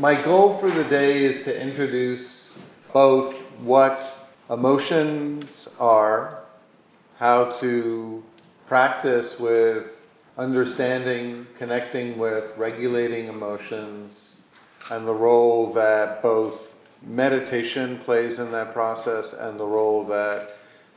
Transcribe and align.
my 0.00 0.14
goal 0.24 0.58
for 0.58 0.70
the 0.70 0.84
day 0.84 1.24
is 1.24 1.44
to 1.44 1.60
introduce 1.60 2.54
both 2.90 3.34
what 3.60 4.02
emotions 4.48 5.68
are, 5.78 6.44
how 7.18 7.52
to 7.60 8.22
practice 8.66 9.38
with 9.38 9.84
understanding, 10.38 11.46
connecting 11.58 12.18
with, 12.18 12.50
regulating 12.56 13.26
emotions, 13.26 14.40
and 14.90 15.06
the 15.06 15.12
role 15.12 15.74
that 15.74 16.22
both 16.22 16.72
meditation 17.02 17.98
plays 18.06 18.38
in 18.38 18.50
that 18.52 18.72
process 18.72 19.34
and 19.34 19.60
the 19.60 19.66
role 19.66 20.06
that 20.06 20.52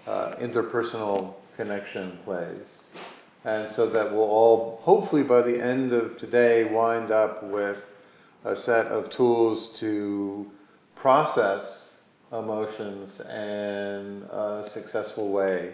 uh, 0.07 0.35
interpersonal 0.35 1.33
connection 1.57 2.19
plays. 2.23 2.85
And 3.43 3.69
so 3.69 3.89
that 3.89 4.09
we'll 4.13 4.21
all, 4.21 4.79
hopefully 4.81 5.23
by 5.23 5.41
the 5.41 5.61
end 5.61 5.91
of 5.91 6.17
today, 6.17 6.63
wind 6.63 7.11
up 7.11 7.43
with 7.43 7.83
a 8.45 8.55
set 8.55 8.87
of 8.87 9.09
tools 9.09 9.69
to 9.79 10.45
process 10.95 11.93
emotions 12.31 13.19
in 13.21 14.23
a 14.31 14.63
successful 14.67 15.31
way 15.31 15.73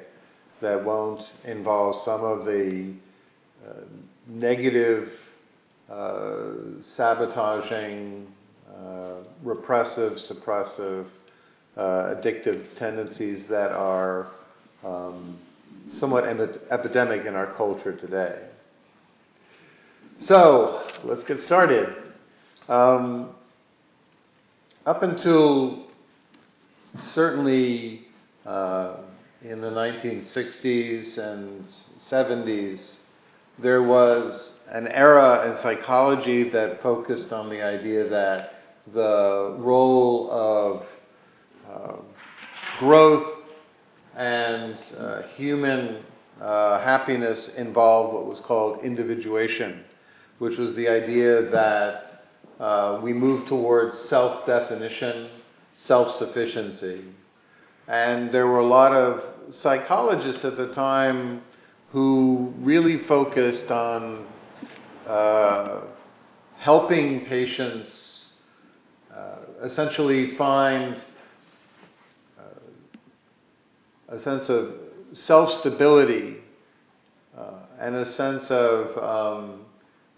that 0.62 0.84
won't 0.84 1.26
involve 1.46 1.96
some 2.04 2.24
of 2.24 2.46
the 2.46 2.94
uh, 3.68 3.74
negative, 4.28 5.12
uh, 5.90 6.52
sabotaging, 6.82 8.28
uh, 8.70 9.16
repressive, 9.44 10.14
suppressive, 10.14 11.06
uh, 11.78 12.14
addictive 12.16 12.66
tendencies 12.78 13.46
that 13.46 13.72
are 13.72 14.28
um, 14.84 15.38
somewhat 15.98 16.26
epidemic 16.72 17.26
in 17.26 17.36
our 17.36 17.48
culture 17.54 17.96
today. 17.96 18.38
So, 20.20 20.86
let's 21.06 21.24
get 21.24 21.40
started. 21.40 21.96
Um, 22.70 23.32
up 24.86 25.02
until 25.02 25.88
certainly 27.14 28.04
uh, 28.46 28.98
in 29.42 29.60
the 29.60 29.72
1960s 29.72 31.18
and 31.18 31.64
70s, 31.64 32.98
there 33.58 33.82
was 33.82 34.60
an 34.70 34.88
era 34.90 35.50
in 35.50 35.58
psychology 35.58 36.48
that 36.52 36.80
focused 36.84 37.34
on 37.34 37.50
the 37.50 37.60
idea 37.64 38.08
that 38.08 38.62
the 38.94 39.56
role 39.58 40.30
of 40.30 40.86
uh, 41.68 41.96
growth 42.78 43.48
and 44.16 44.80
uh, 44.96 45.24
human 45.36 46.04
uh, 46.40 46.80
happiness 46.82 47.50
involved 47.56 48.14
what 48.14 48.28
was 48.28 48.40
called 48.40 48.84
individuation, 48.84 49.84
which 50.38 50.60
was 50.60 50.76
the 50.76 50.88
idea 50.88 51.50
that 51.50 52.19
uh, 52.60 53.00
we 53.02 53.14
move 53.14 53.48
towards 53.48 53.98
self 53.98 54.46
definition, 54.46 55.30
self 55.78 56.16
sufficiency. 56.18 57.04
And 57.88 58.32
there 58.32 58.48
were 58.48 58.60
a 58.60 58.66
lot 58.66 58.94
of 58.94 59.54
psychologists 59.54 60.46
at 60.46 60.58
the 60.58 60.74
time 60.74 61.42
who 61.92 62.54
really 62.60 62.98
focused 62.98 63.72
on 63.72 64.28
uh, 65.08 65.82
helping 66.58 67.26
patients 67.26 68.26
uh, 69.16 69.38
essentially 69.64 70.36
find 70.36 71.04
a 74.10 74.20
sense 74.20 74.50
of 74.50 74.74
self 75.12 75.52
stability 75.52 76.38
uh, 77.38 77.60
and 77.80 77.96
a 77.96 78.06
sense 78.06 78.50
of 78.52 78.98
um, 78.98 79.66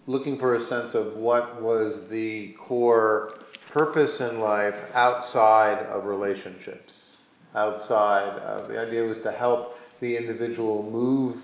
looking 0.06 0.38
for 0.38 0.54
a 0.56 0.60
sense 0.60 0.94
of 0.94 1.16
what 1.16 1.62
was 1.62 2.08
the 2.08 2.54
core 2.58 3.34
purpose 3.70 4.20
in 4.20 4.40
life 4.40 4.74
outside 4.94 5.78
of 5.86 6.04
relationships. 6.04 7.18
Outside 7.54 8.38
of 8.40 8.68
the 8.68 8.78
idea 8.78 9.02
was 9.02 9.20
to 9.20 9.32
help 9.32 9.78
the 10.00 10.16
individual 10.16 10.82
move 10.90 11.36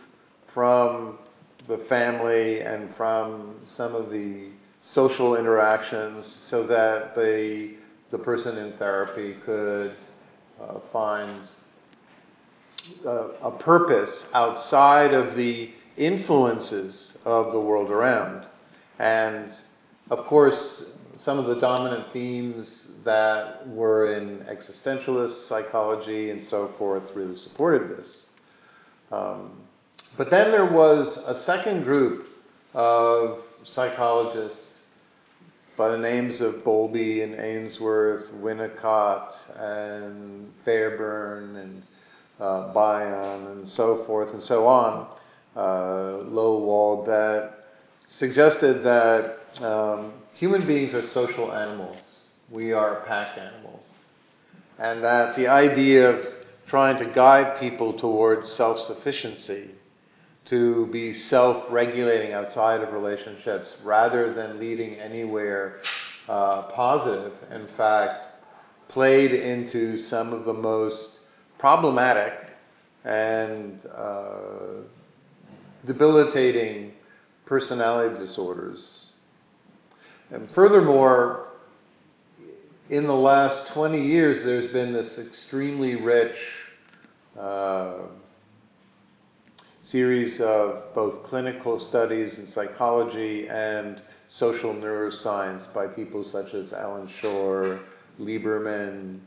from 0.52 1.18
the 1.68 1.78
family 1.78 2.60
and 2.60 2.94
from 2.96 3.54
some 3.66 3.94
of 3.94 4.10
the 4.10 4.48
social 4.82 5.36
interactions 5.36 6.26
so 6.26 6.66
that 6.66 7.14
the, 7.14 7.74
the 8.10 8.18
person 8.18 8.56
in 8.56 8.72
therapy 8.78 9.36
could 9.44 9.94
uh, 10.60 10.78
find 10.92 11.42
a 13.04 13.50
purpose 13.50 14.26
outside 14.32 15.12
of 15.12 15.34
the 15.36 15.70
influences 15.98 17.18
of 17.24 17.52
the 17.52 17.60
world 17.60 17.90
around. 17.90 18.46
And 18.98 19.52
of 20.10 20.24
course, 20.26 20.92
some 21.18 21.38
of 21.38 21.46
the 21.46 21.60
dominant 21.60 22.12
themes 22.12 22.92
that 23.04 23.68
were 23.68 24.14
in 24.14 24.38
existentialist 24.46 25.46
psychology 25.46 26.30
and 26.30 26.42
so 26.42 26.68
forth 26.78 27.10
really 27.14 27.36
supported 27.36 27.90
this. 27.90 28.30
Um, 29.10 29.52
but 30.16 30.30
then 30.30 30.50
there 30.50 30.70
was 30.70 31.16
a 31.16 31.36
second 31.36 31.84
group 31.84 32.28
of 32.74 33.40
psychologists 33.64 34.78
by 35.76 35.88
the 35.88 35.98
names 35.98 36.40
of 36.40 36.64
Bowlby 36.64 37.22
and 37.22 37.34
Ainsworth, 37.34 38.32
Winnicott 38.34 39.32
and 39.56 40.52
Fairbairn 40.64 41.56
and 41.56 41.82
uh, 42.40 42.72
Bion 42.72 43.52
and 43.52 43.66
so 43.66 44.04
forth 44.04 44.32
and 44.32 44.42
so 44.42 44.66
on, 44.66 45.06
uh, 45.56 46.24
Loewald, 46.24 47.06
that 47.06 47.64
suggested 48.08 48.82
that 48.82 49.38
um, 49.62 50.12
human 50.34 50.66
beings 50.66 50.94
are 50.94 51.06
social 51.08 51.52
animals. 51.52 51.96
We 52.50 52.72
are 52.72 53.04
pack 53.06 53.38
animals. 53.38 53.84
And 54.78 55.02
that 55.02 55.36
the 55.36 55.48
idea 55.48 56.10
of 56.10 56.26
trying 56.66 56.98
to 57.04 57.12
guide 57.12 57.58
people 57.58 57.98
towards 57.98 58.50
self 58.50 58.78
sufficiency, 58.80 59.70
to 60.46 60.86
be 60.86 61.12
self 61.12 61.64
regulating 61.70 62.32
outside 62.32 62.80
of 62.80 62.92
relationships 62.92 63.74
rather 63.84 64.32
than 64.32 64.58
leading 64.58 64.94
anywhere 64.94 65.80
uh, 66.28 66.62
positive, 66.72 67.32
in 67.50 67.66
fact, 67.76 68.22
played 68.88 69.32
into 69.32 69.98
some 69.98 70.32
of 70.32 70.44
the 70.44 70.52
most 70.52 71.20
problematic 71.58 72.34
and 73.04 73.80
uh, 73.94 74.82
debilitating 75.84 76.92
personality 77.46 78.18
disorders. 78.18 79.06
And 80.30 80.50
furthermore, 80.50 81.48
in 82.90 83.06
the 83.06 83.14
last 83.14 83.72
20 83.72 84.04
years, 84.04 84.42
there's 84.44 84.70
been 84.72 84.92
this 84.92 85.18
extremely 85.18 85.96
rich 85.96 86.36
uh, 87.38 87.94
series 89.82 90.40
of 90.40 90.94
both 90.94 91.22
clinical 91.22 91.78
studies 91.78 92.38
in 92.38 92.46
psychology 92.46 93.48
and 93.48 94.02
social 94.28 94.74
neuroscience 94.74 95.72
by 95.72 95.86
people 95.86 96.22
such 96.22 96.52
as 96.52 96.74
Allan 96.74 97.08
Schore, 97.20 97.80
Lieberman, 98.20 99.20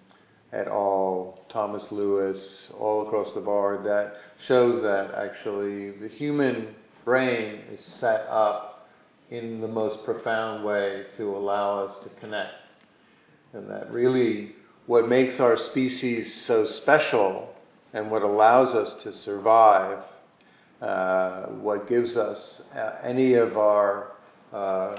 et 0.53 0.67
al., 0.67 1.39
Thomas 1.50 1.91
Lewis, 1.91 2.72
all 2.78 3.07
across 3.07 3.34
the 3.34 3.41
board, 3.41 3.85
that 3.85 4.16
shows 4.45 4.81
that 4.84 5.13
actually 5.13 5.91
the 5.91 6.07
human 6.07 6.75
brain 7.06 7.62
is 7.72 7.81
set 7.81 8.25
up 8.29 8.90
in 9.29 9.61
the 9.61 9.67
most 9.67 10.03
profound 10.03 10.63
way 10.63 11.06
to 11.17 11.35
allow 11.35 11.79
us 11.79 12.00
to 12.00 12.09
connect. 12.19 12.53
And 13.53 13.69
that 13.69 13.91
really 13.91 14.56
what 14.88 15.07
makes 15.07 15.40
our 15.40 15.57
species 15.57 16.44
so 16.45 16.66
special 16.66 17.53
and 17.94 18.11
what 18.11 18.23
allows 18.23 18.73
us 18.75 18.94
to 19.03 19.13
survive, 19.13 20.00
uh, 20.81 21.44
what 21.47 21.88
gives 21.88 22.17
us 22.17 22.69
uh, 22.75 22.97
any 23.03 23.35
of 23.35 23.58
our, 23.58 24.11
uh, 24.53 24.97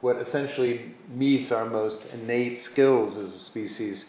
what 0.00 0.16
essentially 0.16 0.94
meets 1.10 1.52
our 1.52 1.66
most 1.66 2.06
innate 2.12 2.62
skills 2.62 3.16
as 3.16 3.34
a 3.34 3.38
species 3.38 4.06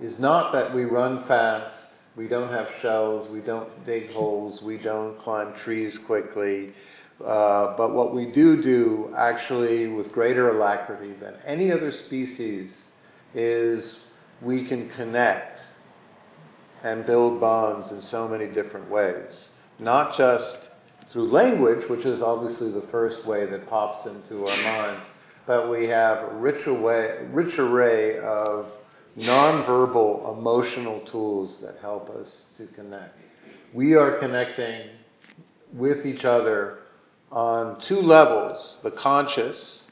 is 0.00 0.18
not 0.18 0.52
that 0.52 0.74
we 0.74 0.84
run 0.84 1.24
fast, 1.26 1.86
we 2.16 2.26
don't 2.26 2.50
have 2.50 2.68
shells, 2.80 3.30
we 3.30 3.40
don't 3.40 3.86
dig 3.86 4.10
holes, 4.10 4.62
we 4.62 4.78
don't 4.78 5.18
climb 5.20 5.54
trees 5.62 5.98
quickly. 5.98 6.72
Uh, 7.24 7.76
but 7.76 7.92
what 7.92 8.14
we 8.14 8.26
do 8.32 8.62
do, 8.62 9.12
actually, 9.16 9.88
with 9.88 10.10
greater 10.10 10.56
alacrity 10.56 11.12
than 11.20 11.34
any 11.46 11.70
other 11.70 11.92
species, 11.92 12.88
is 13.34 13.96
we 14.40 14.66
can 14.66 14.88
connect 14.90 15.60
and 16.82 17.04
build 17.04 17.38
bonds 17.38 17.90
in 17.90 18.00
so 18.00 18.26
many 18.26 18.46
different 18.46 18.90
ways. 18.90 19.50
Not 19.78 20.16
just 20.16 20.70
through 21.10 21.30
language, 21.30 21.88
which 21.90 22.06
is 22.06 22.22
obviously 22.22 22.72
the 22.72 22.86
first 22.90 23.26
way 23.26 23.44
that 23.46 23.68
pops 23.68 24.06
into 24.06 24.46
our 24.46 24.62
minds, 24.62 25.06
but 25.46 25.70
we 25.70 25.88
have 25.88 26.18
a 26.18 26.34
rich, 26.36 26.66
way, 26.66 27.18
rich 27.32 27.58
array 27.58 28.18
of 28.18 28.66
nonverbal 29.16 30.36
emotional 30.38 31.00
tools 31.00 31.60
that 31.60 31.76
help 31.80 32.10
us 32.10 32.46
to 32.56 32.66
connect. 32.68 33.16
We 33.72 33.94
are 33.94 34.18
connecting 34.18 34.88
with 35.72 36.06
each 36.06 36.24
other 36.24 36.78
on 37.30 37.80
two 37.80 38.00
levels 38.00 38.80
the 38.82 38.90
conscious 38.90 39.84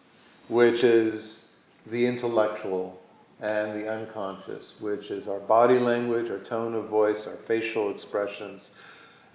which 0.48 0.82
is 0.82 1.48
the 1.90 2.06
intellectual, 2.06 2.98
and 3.40 3.80
the 3.80 3.88
unconscious, 3.88 4.74
which 4.80 5.10
is 5.10 5.28
our 5.28 5.38
body 5.40 5.78
language, 5.78 6.30
our 6.30 6.40
tone 6.40 6.74
of 6.74 6.88
voice, 6.88 7.26
our 7.26 7.36
facial 7.46 7.90
expressions. 7.90 8.70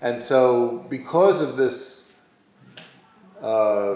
And 0.01 0.21
so, 0.21 0.85
because 0.89 1.39
of 1.39 1.55
this 1.55 2.03
uh, 3.41 3.95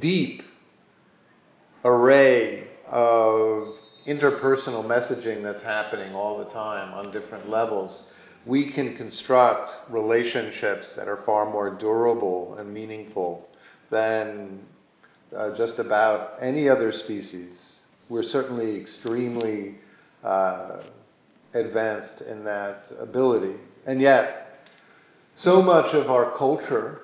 deep 0.00 0.42
array 1.84 2.68
of 2.90 3.74
interpersonal 4.06 4.84
messaging 4.84 5.42
that's 5.42 5.62
happening 5.62 6.14
all 6.14 6.38
the 6.38 6.50
time 6.50 6.94
on 6.94 7.10
different 7.12 7.48
levels, 7.48 8.10
we 8.46 8.70
can 8.70 8.96
construct 8.96 9.72
relationships 9.90 10.94
that 10.94 11.08
are 11.08 11.22
far 11.26 11.50
more 11.50 11.70
durable 11.70 12.56
and 12.58 12.72
meaningful 12.72 13.48
than 13.90 14.60
uh, 15.36 15.54
just 15.56 15.78
about 15.78 16.34
any 16.40 16.68
other 16.68 16.92
species. 16.92 17.74
We're 18.08 18.22
certainly 18.22 18.80
extremely 18.80 19.76
uh, 20.24 20.82
advanced 21.54 22.22
in 22.22 22.44
that 22.44 22.84
ability. 22.98 23.54
And 23.86 24.00
yet, 24.00 24.66
so 25.34 25.62
much 25.62 25.94
of 25.94 26.10
our 26.10 26.36
culture 26.36 27.02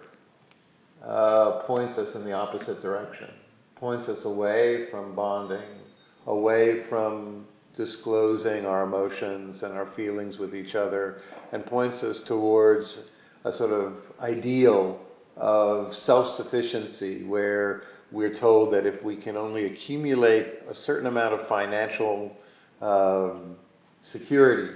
uh, 1.05 1.61
points 1.67 1.99
us 1.99 2.15
in 2.15 2.25
the 2.25 2.33
opposite 2.33 2.83
direction, 2.83 3.31
points 3.77 4.09
us 4.09 4.25
away 4.25 4.91
from 4.91 5.15
bonding, 5.15 5.63
away 6.27 6.83
from 6.89 7.47
disclosing 7.77 8.65
our 8.65 8.85
emotions 8.85 9.63
and 9.63 9.75
our 9.75 9.87
feelings 9.95 10.39
with 10.39 10.55
each 10.55 10.75
other, 10.75 11.21
and 11.53 11.65
points 11.67 12.03
us 12.03 12.23
towards 12.23 13.11
a 13.45 13.53
sort 13.53 13.71
of 13.71 13.95
ideal 14.21 14.99
of 15.37 15.95
self 15.95 16.35
sufficiency 16.37 17.25
where 17.25 17.83
we're 18.11 18.35
told 18.35 18.73
that 18.73 18.87
if 18.87 19.03
we 19.03 19.17
can 19.17 19.37
only 19.37 19.67
accumulate 19.67 20.47
a 20.69 20.75
certain 20.75 21.07
amount 21.07 21.35
of 21.35 21.47
financial 21.49 22.35
um, 22.81 23.57
security, 24.13 24.73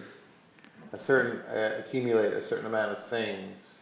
a 0.93 0.99
certain 0.99 1.41
uh, 1.49 1.83
accumulate 1.87 2.33
a 2.33 2.47
certain 2.49 2.67
amount 2.67 2.99
of 2.99 3.09
things, 3.09 3.79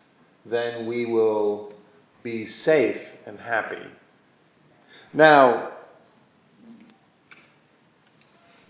then 0.47 0.87
we 0.87 1.06
will 1.06 1.73
be 2.23 2.47
safe 2.47 3.00
and 3.26 3.38
happy. 3.38 3.82
Now, 5.12 5.73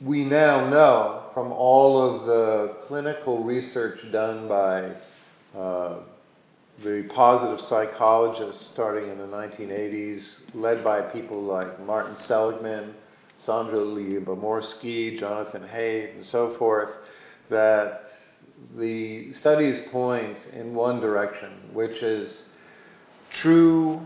we 0.01 0.25
now 0.25 0.69
know 0.69 1.25
from 1.35 1.53
all 1.53 2.01
of 2.01 2.25
the 2.25 2.77
clinical 2.87 3.43
research 3.43 4.01
done 4.13 4.47
by 4.47 4.93
uh, 5.59 5.97
the 6.85 7.03
positive 7.13 7.61
psychologists 7.61 8.65
starting 8.67 9.11
in 9.11 9.19
the 9.19 9.27
1980s, 9.27 10.39
led 10.55 10.85
by 10.85 11.01
people 11.01 11.43
like 11.43 11.85
Martin 11.85 12.15
Seligman, 12.15 12.95
Sandra 13.39 13.79
Lyubomirsky, 13.79 15.19
Jonathan 15.19 15.63
Haidt, 15.63 16.15
and 16.15 16.25
so 16.25 16.57
forth, 16.57 16.91
that 17.51 18.05
the 18.77 19.33
studies 19.33 19.81
point 19.91 20.37
in 20.53 20.75
one 20.75 21.01
direction, 21.01 21.51
which 21.73 22.03
is 22.03 22.51
true 23.33 24.01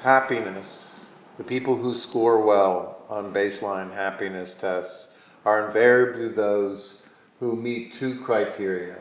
happiness. 0.00 1.06
The 1.38 1.44
people 1.44 1.76
who 1.76 1.94
score 1.94 2.44
well 2.44 3.04
on 3.08 3.32
baseline 3.32 3.92
happiness 3.92 4.54
tests 4.60 5.08
are 5.46 5.68
invariably 5.68 6.28
those 6.28 7.02
who 7.38 7.54
meet 7.54 7.94
two 7.94 8.20
criteria. 8.24 8.96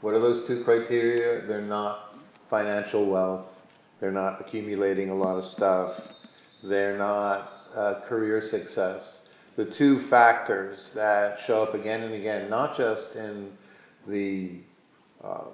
What 0.00 0.14
are 0.14 0.20
those 0.20 0.46
two 0.46 0.62
criteria? 0.62 1.44
They're 1.44 1.60
not 1.60 2.16
financial 2.48 3.04
wealth. 3.04 3.46
They're 3.98 4.12
not 4.12 4.40
accumulating 4.40 5.10
a 5.10 5.14
lot 5.14 5.36
of 5.36 5.44
stuff. 5.44 6.00
They're 6.62 6.96
not 6.96 7.50
uh, 7.74 8.00
career 8.06 8.40
success. 8.40 9.28
The 9.56 9.64
two 9.64 10.06
factors 10.06 10.92
that 10.94 11.40
show 11.44 11.64
up 11.64 11.74
again 11.74 12.02
and 12.02 12.14
again, 12.14 12.48
not 12.48 12.76
just 12.76 13.16
in 13.16 13.50
the 14.06 14.60
um, 15.24 15.48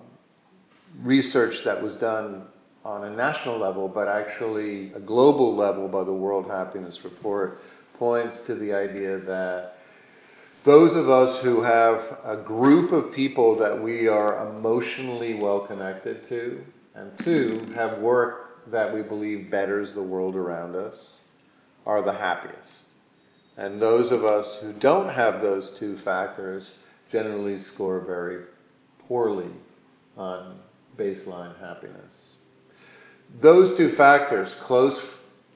research 1.01 1.65
that 1.65 1.83
was 1.83 1.97
done 1.97 2.43
on 2.85 3.05
a 3.05 3.11
national 3.11 3.59
level, 3.59 3.89
but 3.89 4.09
actually 4.09 4.93
a 4.93 5.01
global 5.01 5.57
level 5.57 5.89
by 5.89 6.05
the 6.05 6.13
World 6.13 6.51
Happiness 6.51 7.03
Report, 7.03 7.61
points 7.95 8.41
to 8.41 8.55
the 8.57 8.75
idea 8.75 9.19
that 9.19 9.79
those 10.65 10.95
of 10.95 11.11
us 11.11 11.39
who 11.39 11.63
have 11.63 12.19
a 12.25 12.37
group 12.37 12.93
of 12.93 13.13
people 13.13 13.57
that 13.59 13.83
we 13.83 14.07
are 14.07 14.49
emotionally 14.49 15.35
well 15.35 15.61
connected 15.61 16.29
to, 16.29 16.63
and 16.95 17.11
two, 17.25 17.73
have 17.75 17.99
work 17.99 18.71
that 18.71 18.95
we 18.95 19.03
believe 19.03 19.51
betters 19.51 19.93
the 19.93 20.03
world 20.03 20.37
around 20.37 20.77
us, 20.77 21.23
are 21.85 22.03
the 22.03 22.13
happiest. 22.13 22.85
And 23.57 23.83
those 23.83 24.13
of 24.13 24.25
us 24.25 24.59
who 24.63 24.73
don't 24.75 25.09
have 25.09 25.43
those 25.43 25.73
two 25.79 25.99
factors 25.99 26.75
generally 27.11 27.59
score 27.59 28.01
very 28.01 28.45
poorly 29.09 29.51
on 30.17 30.59
baseline 30.97 31.59
happiness. 31.59 32.13
Those 33.41 33.77
two 33.77 33.95
factors, 33.97 34.55
close 34.63 35.01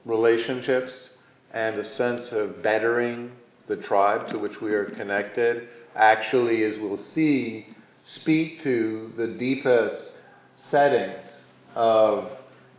relationships 0.05 1.17
and 1.53 1.77
a 1.77 1.83
sense 1.83 2.31
of 2.31 2.61
bettering 2.61 3.31
the 3.67 3.75
tribe 3.77 4.29
to 4.29 4.39
which 4.39 4.61
we 4.61 4.73
are 4.73 4.85
connected, 4.85 5.67
actually, 5.95 6.63
as 6.63 6.77
we'll 6.79 6.97
see, 6.97 7.67
speak 8.03 8.61
to 8.63 9.11
the 9.17 9.27
deepest 9.27 10.21
settings 10.55 11.27
of 11.75 12.31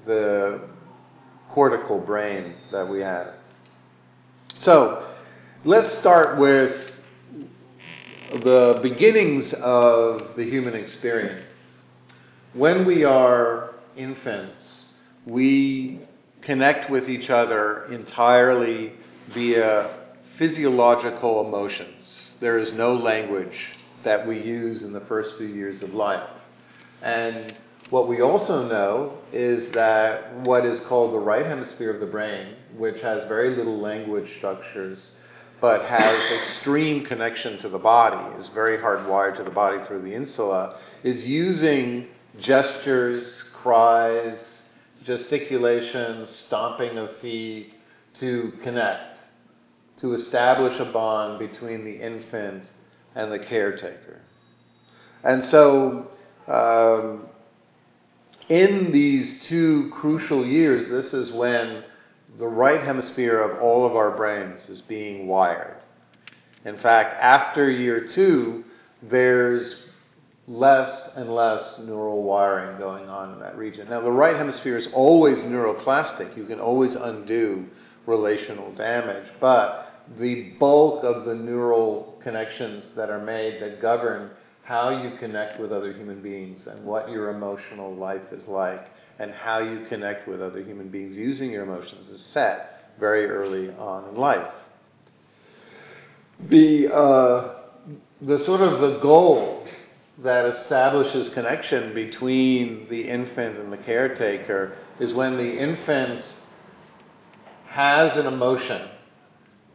the 0.06 0.60
cortical 1.50 1.98
brain 1.98 2.54
that 2.72 2.88
we 2.88 3.00
have. 3.00 3.34
So, 4.58 5.06
let's 5.64 5.96
start 5.98 6.38
with 6.38 7.00
the 8.42 8.80
beginnings 8.82 9.52
of 9.54 10.36
the 10.36 10.44
human 10.44 10.74
experience. 10.74 11.44
When 12.54 12.84
we 12.86 13.04
are 13.04 13.74
infants, 13.96 14.86
we 15.26 16.00
connect 16.40 16.90
with 16.90 17.08
each 17.08 17.30
other 17.30 17.84
entirely 17.92 18.94
via 19.34 19.97
physiological 20.38 21.46
emotions. 21.46 22.36
There 22.40 22.58
is 22.58 22.72
no 22.72 22.94
language 22.94 23.58
that 24.04 24.26
we 24.26 24.40
use 24.40 24.84
in 24.84 24.92
the 24.92 25.00
first 25.00 25.36
few 25.36 25.48
years 25.48 25.82
of 25.82 25.92
life. 25.92 26.30
And 27.02 27.54
what 27.90 28.06
we 28.06 28.20
also 28.20 28.66
know 28.68 29.18
is 29.32 29.72
that 29.72 30.34
what 30.40 30.64
is 30.64 30.78
called 30.80 31.12
the 31.12 31.18
right 31.18 31.44
hemisphere 31.44 31.92
of 31.92 32.00
the 32.00 32.06
brain, 32.06 32.54
which 32.76 33.00
has 33.00 33.26
very 33.26 33.56
little 33.56 33.80
language 33.80 34.30
structures, 34.36 35.10
but 35.60 35.84
has 35.86 36.16
extreme 36.40 37.04
connection 37.04 37.58
to 37.58 37.68
the 37.68 37.78
body, 37.78 38.38
is 38.38 38.46
very 38.48 38.78
hardwired 38.78 39.36
to 39.38 39.42
the 39.42 39.50
body 39.50 39.82
through 39.84 40.02
the 40.02 40.14
insula, 40.14 40.78
is 41.02 41.26
using 41.26 42.06
gestures, 42.38 43.42
cries, 43.54 44.62
gesticulation, 45.04 46.26
stomping 46.28 46.96
of 46.98 47.16
feet 47.18 47.74
to 48.20 48.52
connect, 48.62 49.17
to 50.00 50.14
establish 50.14 50.78
a 50.80 50.84
bond 50.84 51.38
between 51.38 51.84
the 51.84 51.94
infant 51.94 52.70
and 53.14 53.32
the 53.32 53.38
caretaker. 53.38 54.20
And 55.24 55.44
so, 55.44 56.08
um, 56.46 57.26
in 58.48 58.92
these 58.92 59.42
two 59.44 59.90
crucial 59.90 60.46
years, 60.46 60.88
this 60.88 61.12
is 61.12 61.32
when 61.32 61.84
the 62.38 62.46
right 62.46 62.82
hemisphere 62.82 63.40
of 63.40 63.60
all 63.60 63.84
of 63.84 63.96
our 63.96 64.10
brains 64.10 64.68
is 64.68 64.80
being 64.80 65.26
wired. 65.26 65.76
In 66.64 66.76
fact, 66.78 67.16
after 67.20 67.70
year 67.70 68.06
two, 68.06 68.64
there's 69.02 69.84
less 70.46 71.14
and 71.16 71.34
less 71.34 71.78
neural 71.80 72.22
wiring 72.22 72.78
going 72.78 73.08
on 73.08 73.34
in 73.34 73.40
that 73.40 73.56
region. 73.56 73.88
Now, 73.90 74.00
the 74.00 74.10
right 74.10 74.36
hemisphere 74.36 74.78
is 74.78 74.88
always 74.92 75.42
neuroplastic. 75.42 76.36
You 76.36 76.46
can 76.46 76.58
always 76.58 76.94
undo 76.94 77.66
relational 78.06 78.72
damage, 78.72 79.30
but 79.40 79.87
the 80.18 80.50
bulk 80.58 81.04
of 81.04 81.24
the 81.24 81.34
neural 81.34 82.18
connections 82.22 82.92
that 82.96 83.10
are 83.10 83.22
made 83.22 83.60
that 83.60 83.80
govern 83.80 84.30
how 84.62 84.90
you 84.90 85.16
connect 85.18 85.58
with 85.58 85.72
other 85.72 85.92
human 85.92 86.20
beings 86.22 86.66
and 86.66 86.84
what 86.84 87.10
your 87.10 87.30
emotional 87.30 87.94
life 87.94 88.32
is 88.32 88.46
like 88.46 88.88
and 89.18 89.32
how 89.32 89.58
you 89.58 89.84
connect 89.88 90.28
with 90.28 90.40
other 90.40 90.62
human 90.62 90.88
beings 90.88 91.16
using 91.16 91.50
your 91.50 91.62
emotions 91.62 92.08
is 92.08 92.20
set 92.20 92.92
very 93.00 93.26
early 93.26 93.70
on 93.76 94.08
in 94.08 94.16
life. 94.16 94.52
The, 96.48 96.94
uh, 96.94 97.54
the 98.20 98.44
sort 98.44 98.60
of 98.60 98.80
the 98.80 98.98
goal 98.98 99.66
that 100.18 100.44
establishes 100.46 101.28
connection 101.30 101.94
between 101.94 102.88
the 102.88 103.08
infant 103.08 103.58
and 103.58 103.72
the 103.72 103.78
caretaker 103.78 104.76
is 105.00 105.14
when 105.14 105.36
the 105.36 105.58
infant 105.58 106.24
has 107.68 108.16
an 108.16 108.26
emotion 108.26 108.88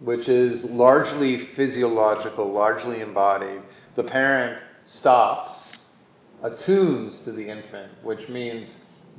which 0.04 0.28
is 0.28 0.66
largely 0.66 1.46
physiological, 1.56 2.52
largely 2.52 3.00
embodied. 3.02 3.62
The 3.96 4.04
parent 4.04 4.62
stops, 4.84 5.78
attunes 6.44 7.20
to 7.24 7.32
the 7.32 7.48
infant, 7.48 7.92
which 8.04 8.28
means 8.28 8.76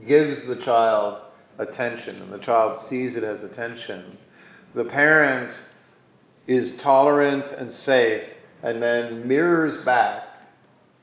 gives 0.07 0.47
the 0.47 0.57
child 0.57 1.23
attention, 1.59 2.21
and 2.21 2.33
the 2.33 2.39
child 2.39 2.85
sees 2.87 3.17
it 3.17 3.25
as 3.25 3.43
attention, 3.43 4.19
the 4.75 4.85
parent 4.85 5.55
is 6.47 6.77
tolerant 6.77 7.47
and 7.47 7.73
safe 7.73 8.25
and 8.63 8.83
then 8.83 9.27
mirrors 9.27 9.83
back 9.85 10.25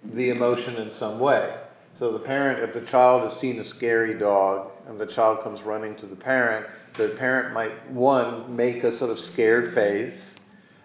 the 0.03 0.29
emotion 0.29 0.75
in 0.75 0.91
some 0.91 1.19
way. 1.19 1.57
So 1.97 2.11
the 2.11 2.19
parent, 2.19 2.59
if 2.59 2.73
the 2.73 2.89
child 2.89 3.23
has 3.23 3.39
seen 3.39 3.59
a 3.59 3.63
scary 3.63 4.17
dog 4.17 4.71
and 4.88 5.00
the 5.00 5.05
child 5.05 5.43
comes 5.43 5.61
running 5.61 5.95
to 5.97 6.05
the 6.05 6.15
parent, 6.15 6.65
the 6.98 7.10
parent 7.17 7.53
might, 7.53 7.91
one, 7.91 8.55
make 8.55 8.83
a 8.83 8.98
sort 8.98 9.12
of 9.12 9.19
scared 9.19 9.74
face 9.74 10.19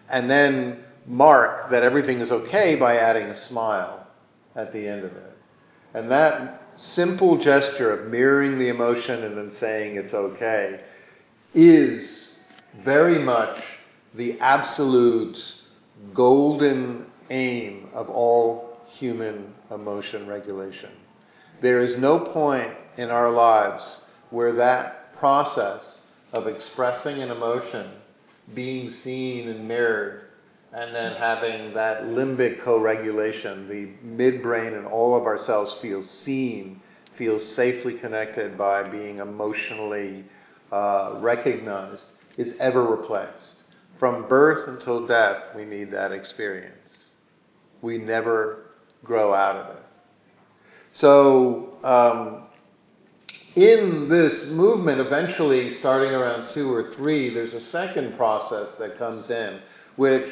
and 0.08 0.30
then 0.30 0.84
mark 1.06 1.70
that 1.70 1.82
everything 1.82 2.20
is 2.20 2.30
okay 2.30 2.76
by 2.76 2.96
adding 2.96 3.24
a 3.24 3.34
smile 3.34 4.06
at 4.54 4.72
the 4.72 4.86
end 4.86 5.04
of 5.04 5.12
it. 5.12 5.36
And 5.94 6.10
that 6.10 6.62
simple 6.76 7.38
gesture 7.38 7.90
of 7.90 8.10
mirroring 8.10 8.58
the 8.58 8.68
emotion 8.68 9.24
and 9.24 9.36
then 9.36 9.52
saying 9.58 9.96
it's 9.96 10.14
okay 10.14 10.80
is 11.54 12.38
very 12.84 13.18
much 13.18 13.62
the 14.14 14.38
absolute 14.40 15.38
golden 16.12 17.06
aim 17.30 17.88
of 17.94 18.08
all 18.10 18.78
human 18.86 19.52
emotion 19.70 20.26
regulation. 20.26 20.90
There 21.60 21.80
is 21.80 21.96
no 21.96 22.18
point 22.18 22.72
in 22.98 23.10
our 23.10 23.30
lives 23.30 24.00
where 24.30 24.52
that 24.52 24.95
process 25.18 26.02
of 26.32 26.46
expressing 26.46 27.22
an 27.22 27.30
emotion, 27.30 27.90
being 28.54 28.90
seen 28.90 29.48
and 29.48 29.66
mirrored, 29.66 30.22
and 30.72 30.94
then 30.94 31.12
having 31.16 31.72
that 31.74 32.02
limbic 32.04 32.60
co-regulation, 32.60 33.68
the 33.68 33.88
midbrain 34.06 34.76
and 34.76 34.86
all 34.86 35.16
of 35.16 35.24
ourselves 35.24 35.74
feel 35.80 36.02
seen, 36.02 36.80
feels 37.16 37.46
safely 37.54 37.94
connected 37.98 38.58
by 38.58 38.82
being 38.82 39.18
emotionally 39.18 40.24
uh, 40.72 41.14
recognized, 41.20 42.06
is 42.36 42.54
ever 42.58 42.84
replaced. 42.84 43.62
From 43.98 44.28
birth 44.28 44.68
until 44.68 45.06
death, 45.06 45.48
we 45.56 45.64
need 45.64 45.90
that 45.92 46.12
experience. 46.12 47.06
We 47.80 47.96
never 47.96 48.66
grow 49.02 49.32
out 49.32 49.56
of 49.56 49.76
it. 49.76 49.82
So, 50.92 51.78
um, 51.84 52.45
in 53.56 54.08
this 54.08 54.46
movement, 54.50 55.00
eventually, 55.00 55.74
starting 55.78 56.12
around 56.12 56.50
two 56.50 56.72
or 56.72 56.94
three, 56.94 57.32
there's 57.32 57.54
a 57.54 57.60
second 57.60 58.16
process 58.16 58.70
that 58.72 58.98
comes 58.98 59.30
in, 59.30 59.60
which 59.96 60.30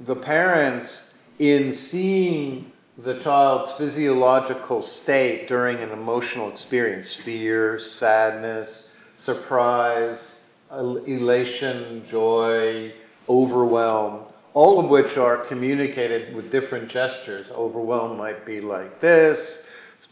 the 0.00 0.16
parent, 0.16 1.02
in 1.40 1.72
seeing 1.74 2.70
the 2.96 3.20
child's 3.22 3.72
physiological 3.72 4.82
state 4.84 5.48
during 5.48 5.78
an 5.78 5.90
emotional 5.90 6.50
experience 6.50 7.14
fear, 7.24 7.80
sadness, 7.80 8.88
surprise, 9.18 10.44
elation, 10.70 12.04
joy, 12.08 12.92
overwhelm 13.28 14.24
all 14.54 14.80
of 14.80 14.90
which 14.90 15.16
are 15.16 15.38
communicated 15.46 16.34
with 16.34 16.50
different 16.50 16.90
gestures. 16.90 17.46
Overwhelm 17.52 18.18
might 18.18 18.44
be 18.44 18.60
like 18.60 19.00
this, 19.00 19.62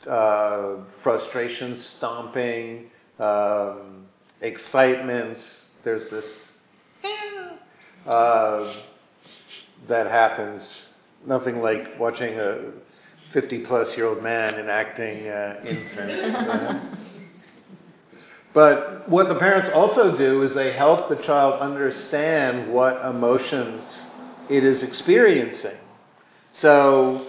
uh, 0.06 0.76
frustration, 1.02 1.76
stomping, 1.76 2.90
um, 3.18 4.06
excitement. 4.40 5.38
There's 5.84 6.10
this 6.10 6.52
uh, 8.06 8.74
that 9.88 10.06
happens. 10.06 10.88
Nothing 11.26 11.60
like 11.60 11.98
watching 11.98 12.38
a 12.38 12.72
50 13.32 13.60
plus 13.66 13.96
year 13.96 14.06
old 14.06 14.22
man 14.22 14.54
enacting 14.54 15.28
uh, 15.28 15.60
infants. 15.66 16.98
But 18.54 19.08
what 19.08 19.28
the 19.28 19.34
parents 19.34 19.70
also 19.70 20.16
do 20.16 20.42
is 20.42 20.54
they 20.54 20.72
help 20.72 21.08
the 21.08 21.16
child 21.16 21.60
understand 21.60 22.72
what 22.72 23.04
emotions 23.04 24.06
it 24.48 24.64
is 24.64 24.82
experiencing. 24.82 25.76
So 26.50 27.26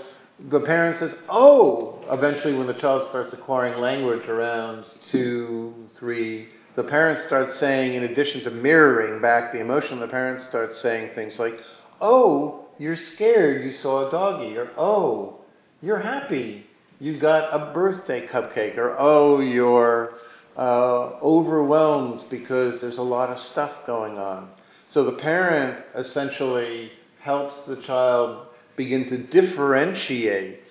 the 0.48 0.62
parent 0.62 0.98
says, 0.98 1.16
oh, 1.28 2.00
eventually 2.10 2.54
when 2.54 2.68
the 2.68 2.74
child 2.74 3.10
starts 3.10 3.34
acquiring 3.34 3.82
language 3.82 4.28
around 4.28 4.86
two, 5.12 5.74
three, 5.98 6.50
the 6.76 6.84
parent 6.84 7.20
starts 7.20 7.56
saying, 7.56 7.96
in 7.96 8.04
addition 8.04 8.44
to 8.44 8.52
mirroring 8.52 9.22
back 9.22 9.52
the 9.52 9.60
emotion, 9.60 10.00
the 10.00 10.08
parent 10.08 10.42
starts 10.42 10.78
saying 10.78 11.14
things 11.14 11.40
like, 11.40 11.60
oh, 12.00 12.66
you're 12.78 12.96
scared 12.96 13.66
you 13.66 13.74
saw 13.74 14.08
a 14.08 14.12
doggy, 14.12 14.58
or 14.58 14.72
oh, 14.78 15.42
you're 15.82 16.00
happy 16.00 16.66
you 17.00 17.18
got 17.18 17.50
a 17.54 17.74
birthday 17.74 18.28
cupcake, 18.28 18.78
or 18.78 18.96
oh, 19.00 19.40
you're 19.40 20.16
uh, 20.58 21.18
overwhelmed 21.22 22.26
because 22.30 22.82
there's 22.82 22.98
a 22.98 23.04
lot 23.04 23.30
of 23.30 23.40
stuff 23.40 23.72
going 23.86 24.18
on. 24.18 24.50
So 24.90 25.06
the 25.06 25.14
parent 25.14 25.84
essentially 25.96 26.92
helps 27.22 27.62
the 27.62 27.78
child 27.78 28.48
begin 28.76 29.08
to 29.10 29.18
differentiate 29.18 30.64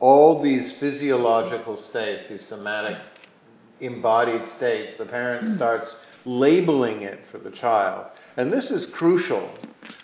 all 0.00 0.42
these 0.42 0.72
physiological 0.78 1.76
states, 1.76 2.28
these 2.28 2.46
somatic 2.46 2.98
embodied 3.80 4.48
states. 4.48 4.96
The 4.96 5.06
parent 5.06 5.46
hmm. 5.46 5.56
starts 5.56 5.96
labeling 6.24 7.02
it 7.02 7.20
for 7.30 7.38
the 7.38 7.50
child. 7.50 8.06
And 8.36 8.52
this 8.52 8.70
is 8.70 8.86
crucial. 8.86 9.50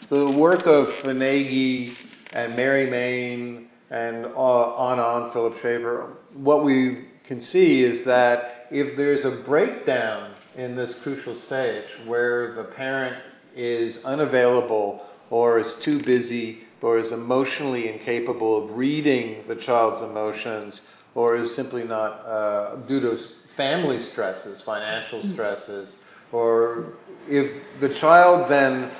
The 0.08 0.30
work 0.30 0.66
of 0.66 0.88
Fonagy 1.02 1.94
and 2.32 2.56
Mary 2.56 2.90
Main 2.90 3.68
and 3.90 4.26
uh, 4.26 4.28
on 4.28 4.98
on 4.98 5.32
Philip 5.32 5.60
Shaver, 5.62 6.12
what 6.34 6.64
we 6.64 7.06
can 7.24 7.40
see 7.40 7.82
is 7.82 8.04
that 8.04 8.66
if 8.70 8.96
there's 8.96 9.24
a 9.24 9.42
breakdown 9.46 10.34
in 10.56 10.76
this 10.76 10.94
crucial 11.02 11.40
stage 11.42 11.84
where 12.06 12.54
the 12.54 12.64
parent 12.64 13.22
is 13.56 14.04
unavailable 14.04 15.06
or 15.30 15.58
is 15.58 15.74
too 15.76 16.02
busy 16.02 16.64
or 16.82 16.98
is 16.98 17.12
emotionally 17.12 17.92
incapable 17.92 18.64
of 18.64 18.76
reading 18.76 19.44
the 19.48 19.56
child's 19.56 20.00
emotions 20.02 20.82
or 21.14 21.36
is 21.36 21.54
simply 21.54 21.84
not 21.84 22.12
uh, 22.26 22.76
due 22.86 23.00
to 23.00 23.18
family 23.56 24.00
stresses, 24.00 24.62
financial 24.62 25.20
mm. 25.20 25.32
stresses, 25.32 25.96
or 26.30 26.94
if 27.28 27.50
the 27.80 27.92
child 27.94 28.50
then 28.50 28.90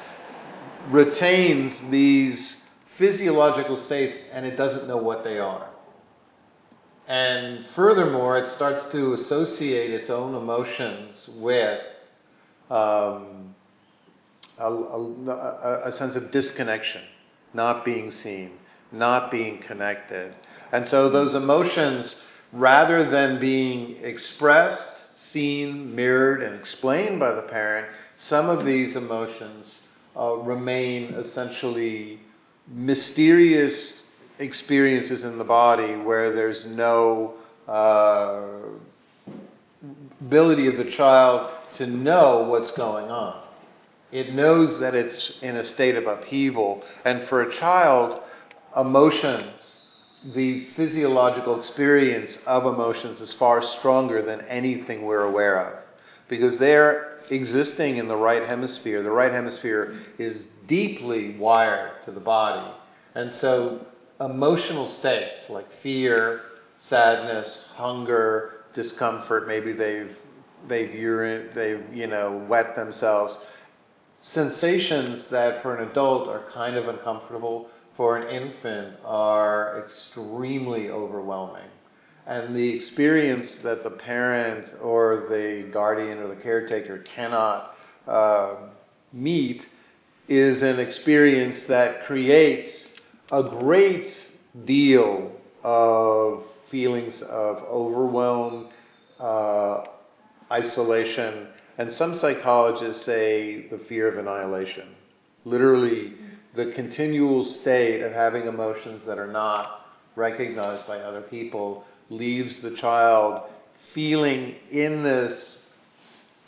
retains 0.91 1.81
these 1.91 2.63
physiological 2.97 3.77
states 3.77 4.17
and 4.33 4.45
it 4.45 4.57
doesn't 4.57 4.89
know 4.89 4.97
what 4.97 5.23
they 5.23 5.39
are. 5.39 5.71
And 7.07 7.67
furthermore, 7.75 8.37
it 8.39 8.53
starts 8.53 8.91
to 8.93 9.15
associate 9.15 9.93
its 9.93 10.11
own 10.11 10.35
emotions 10.35 11.31
with 11.37 11.81
um, 12.71 13.55
a, 14.59 14.71
a, 14.71 15.81
a 15.87 15.93
sense 15.93 16.17
of 16.17 16.31
disconnection, 16.31 17.03
not 17.55 17.85
being 17.85 18.11
seen, 18.11 18.53
not 18.93 19.31
being 19.31 19.59
connected. 19.59 20.35
And 20.73 20.87
so 20.87 21.09
those 21.09 21.35
emotions, 21.35 22.17
rather 22.53 23.09
than 23.09 23.41
being 23.41 23.97
expressed, 24.05 25.19
seen, 25.19 25.95
mirrored, 25.95 26.43
and 26.43 26.55
explained 26.55 27.19
by 27.19 27.33
the 27.33 27.43
parent, 27.43 27.89
some 28.17 28.49
of 28.49 28.65
these 28.65 28.97
emotions 28.97 29.67
uh, 30.17 30.37
remain 30.37 31.15
essentially 31.15 32.21
mysterious 32.69 34.03
experiences 34.39 35.25
in 35.25 35.39
the 35.39 35.45
body 35.45 35.97
where 35.97 36.35
there's 36.35 36.67
no 36.67 37.35
uh, 37.67 38.43
ability 40.21 40.67
of 40.67 40.77
the 40.77 40.91
child 40.91 41.51
to 41.77 41.87
know 41.87 42.45
what's 42.49 42.71
going 42.73 43.11
on. 43.11 43.48
It 44.11 44.35
knows 44.35 44.81
that 44.81 44.95
it's 44.95 45.35
in 45.43 45.57
a 45.57 45.65
state 45.65 45.97
of 45.97 46.07
upheaval. 46.07 46.83
And 47.05 47.29
for 47.29 47.43
a 47.43 47.55
child, 47.55 48.23
emotions, 48.77 49.77
the 50.35 50.65
physiological 50.77 51.59
experience 51.59 52.39
of 52.47 52.67
emotions 52.67 53.21
is 53.21 53.33
far 53.35 53.63
stronger 53.63 54.23
than 54.23 54.41
anything 54.43 55.05
we're 55.05 55.23
aware 55.23 55.61
of. 55.61 55.85
Because 56.29 56.59
they're 56.59 57.19
existing 57.31 57.97
in 57.97 58.09
the 58.09 58.17
right 58.17 58.47
hemisphere. 58.47 59.03
The 59.03 59.11
right 59.11 59.33
hemisphere 59.33 59.95
is 60.19 60.49
deeply 60.67 61.37
wired 61.37 62.05
to 62.05 62.11
the 62.11 62.21
body. 62.21 62.73
And 63.15 63.33
so 63.35 63.87
emotional 64.21 64.89
states 64.89 65.49
like 65.49 65.67
fear, 65.83 66.41
sadness, 66.79 67.69
hunger, 67.75 68.65
discomfort, 68.75 69.47
maybe 69.47 69.73
they've 69.73 70.17
they've 70.67 70.93
urine, 70.93 71.51
they've 71.55 71.83
you 71.93 72.07
know 72.07 72.45
wet 72.49 72.75
themselves 72.77 73.39
sensations 74.21 75.27
that 75.29 75.63
for 75.63 75.77
an 75.77 75.89
adult 75.89 76.29
are 76.29 76.45
kind 76.51 76.77
of 76.77 76.89
uncomfortable, 76.89 77.69
for 77.97 78.17
an 78.17 78.29
infant 78.29 78.97
are 79.05 79.83
extremely 79.85 80.91
overwhelming. 80.91 81.69
And 82.27 82.55
the 82.55 82.69
experience 82.75 83.57
that 83.57 83.83
the 83.83 83.91
parent 83.91 84.69
or 84.83 85.27
the 85.29 85.69
guardian 85.73 86.19
or 86.19 86.29
the 86.29 86.41
caretaker 86.41 86.99
cannot 86.99 87.75
uh, 88.07 88.55
meet 89.13 89.67
is 90.29 90.63
an 90.63 90.79
experience 90.79 91.65
that 91.65 92.05
creates 92.05 92.87
a 93.33 93.43
great 93.43 94.15
deal 94.65 95.33
of 95.65 96.45
feelings 96.71 97.23
of 97.23 97.63
overwhelm, 97.65 98.69
uh, 99.19 99.85
isolation, 100.53 101.49
And 101.79 101.93
some 101.93 102.15
psychologists 102.17 103.05
say 103.05 103.69
the 103.69 103.79
fear 103.79 104.09
of 104.09 104.19
annihilation. 104.19 104.89
Literally, 105.45 106.15
the 106.55 106.73
continual 106.73 107.45
state 107.45 108.03
of 108.03 108.13
having 108.13 108.47
emotions 108.47 109.07
that 109.07 109.17
are 109.17 109.31
not 109.31 109.87
recognized 110.17 110.89
by 110.89 110.99
other 110.99 111.21
people 111.21 111.85
leaves 112.11 112.61
the 112.61 112.73
child 112.73 113.49
feeling 113.95 114.57
in 114.73 115.05
this 115.05 115.67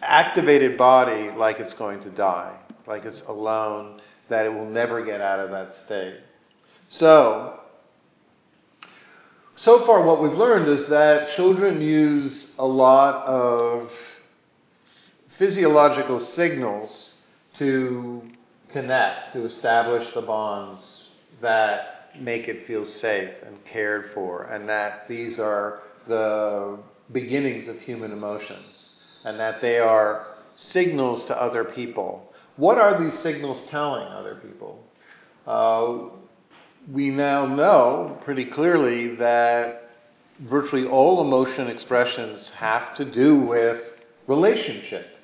activated 0.02 0.76
body 0.76 1.30
like 1.30 1.60
it's 1.60 1.74
going 1.74 2.02
to 2.02 2.10
die, 2.10 2.56
like 2.88 3.04
it's 3.04 3.22
alone, 3.28 4.00
that 4.28 4.46
it 4.46 4.52
will 4.52 4.68
never 4.68 5.04
get 5.04 5.20
out 5.20 5.38
of 5.38 5.50
that 5.50 5.74
state. 5.76 6.18
So, 6.88 7.60
so 9.54 9.86
far 9.86 10.02
what 10.02 10.20
we've 10.20 10.32
learned 10.32 10.68
is 10.68 10.88
that 10.88 11.36
children 11.36 11.80
use 11.80 12.48
a 12.58 12.66
lot 12.66 13.26
of 13.26 13.92
physiological 15.40 16.20
signals 16.20 17.14
to 17.56 18.20
connect, 18.68 19.32
to 19.32 19.46
establish 19.46 20.06
the 20.12 20.20
bonds 20.20 21.08
that 21.40 22.10
make 22.20 22.46
it 22.46 22.66
feel 22.66 22.84
safe 22.84 23.32
and 23.46 23.56
cared 23.64 24.10
for, 24.12 24.42
and 24.42 24.68
that 24.68 25.08
these 25.08 25.38
are 25.38 25.80
the 26.06 26.78
beginnings 27.12 27.68
of 27.68 27.80
human 27.80 28.12
emotions, 28.12 28.96
and 29.24 29.40
that 29.40 29.62
they 29.62 29.78
are 29.78 30.26
signals 30.56 31.24
to 31.24 31.42
other 31.42 31.64
people. 31.64 32.30
What 32.56 32.76
are 32.76 33.02
these 33.02 33.18
signals 33.20 33.62
telling 33.70 34.06
other 34.08 34.34
people? 34.34 34.84
Uh, 35.46 36.10
we 36.92 37.08
now 37.08 37.46
know 37.46 38.18
pretty 38.24 38.44
clearly 38.44 39.14
that 39.14 39.90
virtually 40.40 40.86
all 40.86 41.22
emotion 41.22 41.66
expressions 41.66 42.50
have 42.50 42.94
to 42.96 43.06
do 43.06 43.40
with 43.40 43.80
relationship. 44.26 45.16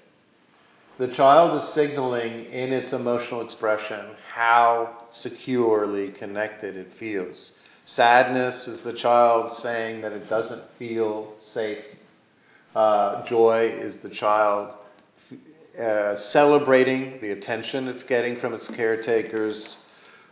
The 0.98 1.08
child 1.08 1.62
is 1.62 1.74
signaling 1.74 2.46
in 2.46 2.72
its 2.72 2.94
emotional 2.94 3.42
expression 3.42 4.06
how 4.32 5.04
securely 5.10 6.10
connected 6.10 6.74
it 6.76 6.94
feels. 6.94 7.58
Sadness 7.84 8.66
is 8.66 8.80
the 8.80 8.94
child 8.94 9.52
saying 9.58 10.00
that 10.00 10.12
it 10.12 10.30
doesn't 10.30 10.62
feel 10.78 11.34
safe. 11.36 11.84
Uh, 12.74 13.24
joy 13.26 13.68
is 13.78 13.98
the 13.98 14.08
child 14.08 14.74
uh, 15.78 16.16
celebrating 16.16 17.18
the 17.20 17.32
attention 17.32 17.88
it's 17.88 18.02
getting 18.02 18.40
from 18.40 18.54
its 18.54 18.66
caretakers. 18.68 19.78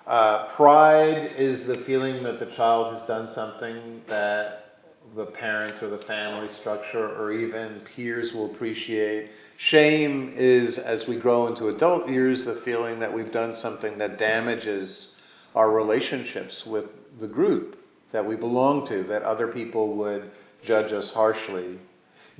Uh, 0.07 0.49
pride 0.55 1.33
is 1.37 1.67
the 1.67 1.77
feeling 1.85 2.23
that 2.23 2.41
the 2.41 2.47
child 2.57 2.95
has 2.95 3.03
done 3.07 3.29
something 3.29 4.01
that 4.09 4.79
the 5.15 5.27
parents 5.27 5.83
or 5.83 5.91
the 5.91 6.05
family 6.07 6.49
structure 6.61 7.07
or 7.17 7.33
even 7.33 7.81
peers 7.95 8.33
will 8.33 8.55
appreciate. 8.55 9.31
Shame 9.57 10.33
is, 10.37 10.79
as 10.79 11.07
we 11.07 11.17
grow 11.17 11.47
into 11.47 11.69
adult 11.69 12.09
years, 12.09 12.45
the 12.45 12.57
feeling 12.65 12.99
that 13.01 13.13
we've 13.13 13.33
done 13.33 13.55
something 13.55 13.99
that 13.99 14.19
damages 14.19 15.11
our 15.55 15.71
relationships 15.71 16.67
with 16.67 16.87
the 17.21 17.29
group 17.29 17.79
that 18.11 18.27
we 18.27 18.37
belong 18.37 18.87
to, 18.89 19.05
that 19.05 19.23
other 19.23 19.49
people 19.49 19.97
would 19.97 20.31
judge 20.65 20.93
us 20.93 21.11
harshly. 21.11 21.79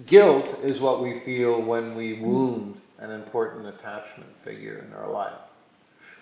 Guilt 0.07 0.59
is 0.63 0.81
what 0.81 1.03
we 1.03 1.21
feel 1.25 1.63
when 1.63 1.95
we 1.95 2.21
wound 2.21 2.81
an 2.99 3.11
important 3.11 3.67
attachment 3.67 4.31
figure 4.45 4.85
in 4.87 4.93
our 4.95 5.11
life. 5.11 5.39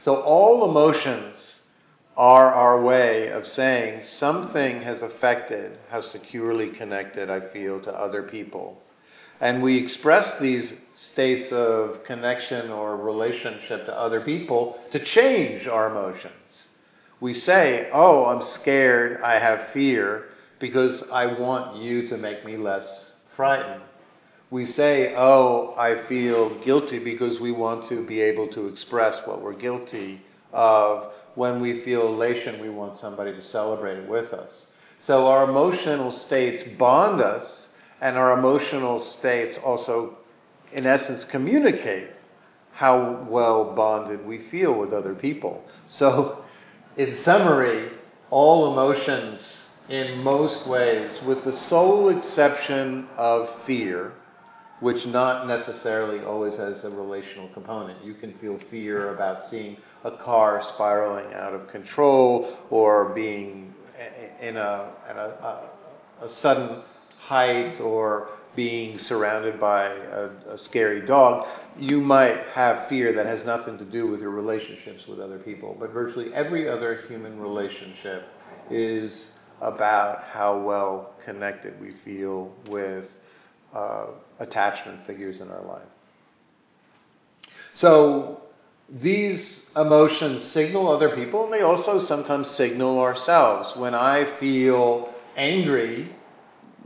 So 0.05 0.17
all 0.17 0.69
emotions 0.69 1.61
are 2.17 2.53
our 2.53 2.83
way 2.83 3.29
of 3.29 3.47
saying 3.47 4.05
something 4.05 4.83
has 4.83 5.03
affected 5.03 5.79
how 5.89 6.03
securely 6.03 6.71
connected 6.71 7.31
I 7.31 7.41
feel 7.41 7.81
to 7.83 7.93
other 7.93 8.23
people. 8.23 8.83
And 9.43 9.61
we 9.61 9.77
express 9.77 10.39
these 10.39 10.73
states 10.95 11.51
of 11.51 12.05
connection 12.05 12.71
or 12.71 12.97
relationship 12.97 13.87
to 13.87 13.99
other 13.99 14.21
people 14.21 14.78
to 14.93 15.05
change 15.05 15.67
our 15.67 15.91
emotions. 15.91 16.69
We 17.21 17.35
say, 17.35 17.91
Oh, 17.93 18.26
I'm 18.26 18.43
scared, 18.43 19.21
I 19.21 19.41
have 19.41 19.71
fear, 19.73 20.26
because 20.61 21.02
I 21.11 21.26
want 21.26 21.76
you 21.83 22.09
to 22.09 22.17
make 22.17 22.45
me 22.45 22.57
less 22.57 23.17
frightened. 23.35 23.83
We 24.52 24.65
say, 24.65 25.13
Oh, 25.17 25.75
I 25.76 26.07
feel 26.07 26.61
guilty 26.61 27.00
because 27.00 27.41
we 27.41 27.50
want 27.50 27.89
to 27.89 28.07
be 28.07 28.21
able 28.21 28.47
to 28.52 28.69
express 28.69 29.26
what 29.26 29.43
we're 29.43 29.55
guilty 29.55 30.23
of 30.52 31.13
when 31.35 31.61
we 31.61 31.83
feel 31.83 32.07
elation, 32.07 32.61
we 32.61 32.71
want 32.71 32.97
somebody 32.97 33.33
to 33.33 33.43
celebrate 33.43 33.99
it 33.99 34.09
with 34.09 34.33
us. 34.33 34.71
So 35.00 35.26
our 35.26 35.50
emotional 35.50 36.13
states 36.13 36.63
bond 36.78 37.21
us, 37.21 37.71
and 38.02 38.19
our 38.19 38.36
emotional 38.36 39.00
states 39.00 39.56
also, 39.65 40.19
in 40.73 40.86
essence, 40.86 41.23
communicate 41.25 42.10
how 42.73 43.25
well 43.30 43.76
bonded 43.76 44.26
we 44.26 44.38
feel 44.50 44.75
with 44.75 44.93
other 44.93 45.15
people. 45.15 45.62
So, 45.88 46.45
in 46.97 47.17
summary, 47.19 47.93
all 48.30 48.73
emotions, 48.73 49.41
in 49.88 50.19
most 50.19 50.67
ways, 50.67 51.17
with 51.25 51.45
the 51.45 51.56
sole 51.56 52.08
exception 52.08 53.06
of 53.17 53.49
fear, 53.67 54.12
which 54.80 55.06
not 55.06 55.47
necessarily 55.47 56.25
always 56.25 56.56
has 56.56 56.84
a 56.84 56.91
relational 56.91 57.49
component. 57.50 58.04
You 58.04 58.15
can 58.15 58.36
feel 58.38 58.58
fear 58.69 59.15
about 59.15 59.49
seeing 59.49 59.76
a 60.02 60.10
car 60.10 60.60
spiraling 60.75 61.32
out 61.34 61.54
of 61.54 61.69
control 61.69 62.58
or 62.69 63.10
being 63.10 63.73
in 64.41 64.56
a, 64.56 64.91
in 65.08 65.17
a, 65.17 65.69
a, 66.21 66.25
a 66.25 66.28
sudden 66.28 66.82
height 67.26 67.80
or 67.80 68.28
being 68.56 68.99
surrounded 68.99 69.58
by 69.61 69.85
a, 69.85 70.28
a, 70.50 70.58
scary 70.58 71.06
dog, 71.06 71.47
you 71.78 72.00
might 72.00 72.39
have 72.52 72.89
fear 72.89 73.13
that 73.15 73.25
has 73.25 73.45
nothing 73.45 73.78
to 73.78 73.85
do 73.85 74.06
with 74.08 74.21
your 74.21 74.30
relationships 74.30 75.06
with 75.06 75.21
other 75.21 75.39
people. 75.39 75.76
But 75.78 75.91
virtually 75.91 76.35
every 76.35 76.69
other 76.69 77.02
human 77.08 77.39
relationship 77.41 78.25
is 78.71 79.30
about 79.61 80.25
how 80.25 80.58
well 80.58 81.15
connected 81.25 81.80
we 81.80 81.93
feel 82.04 82.52
with 82.69 83.19
uh, 83.73 84.06
attachment 84.41 85.06
figures 85.06 85.41
in 85.41 85.49
our 85.49 85.63
life. 85.65 85.89
So 87.75 88.43
these 88.91 89.71
emotions 89.76 90.43
signal 90.43 90.89
other 90.89 91.15
people, 91.15 91.45
and 91.45 91.54
they 91.54 91.63
also 91.63 92.00
sometimes 92.00 92.50
signal 92.50 92.99
ourselves. 92.99 93.75
When 93.76 93.95
I 93.95 94.39
feel 94.39 95.15
angry 95.37 96.15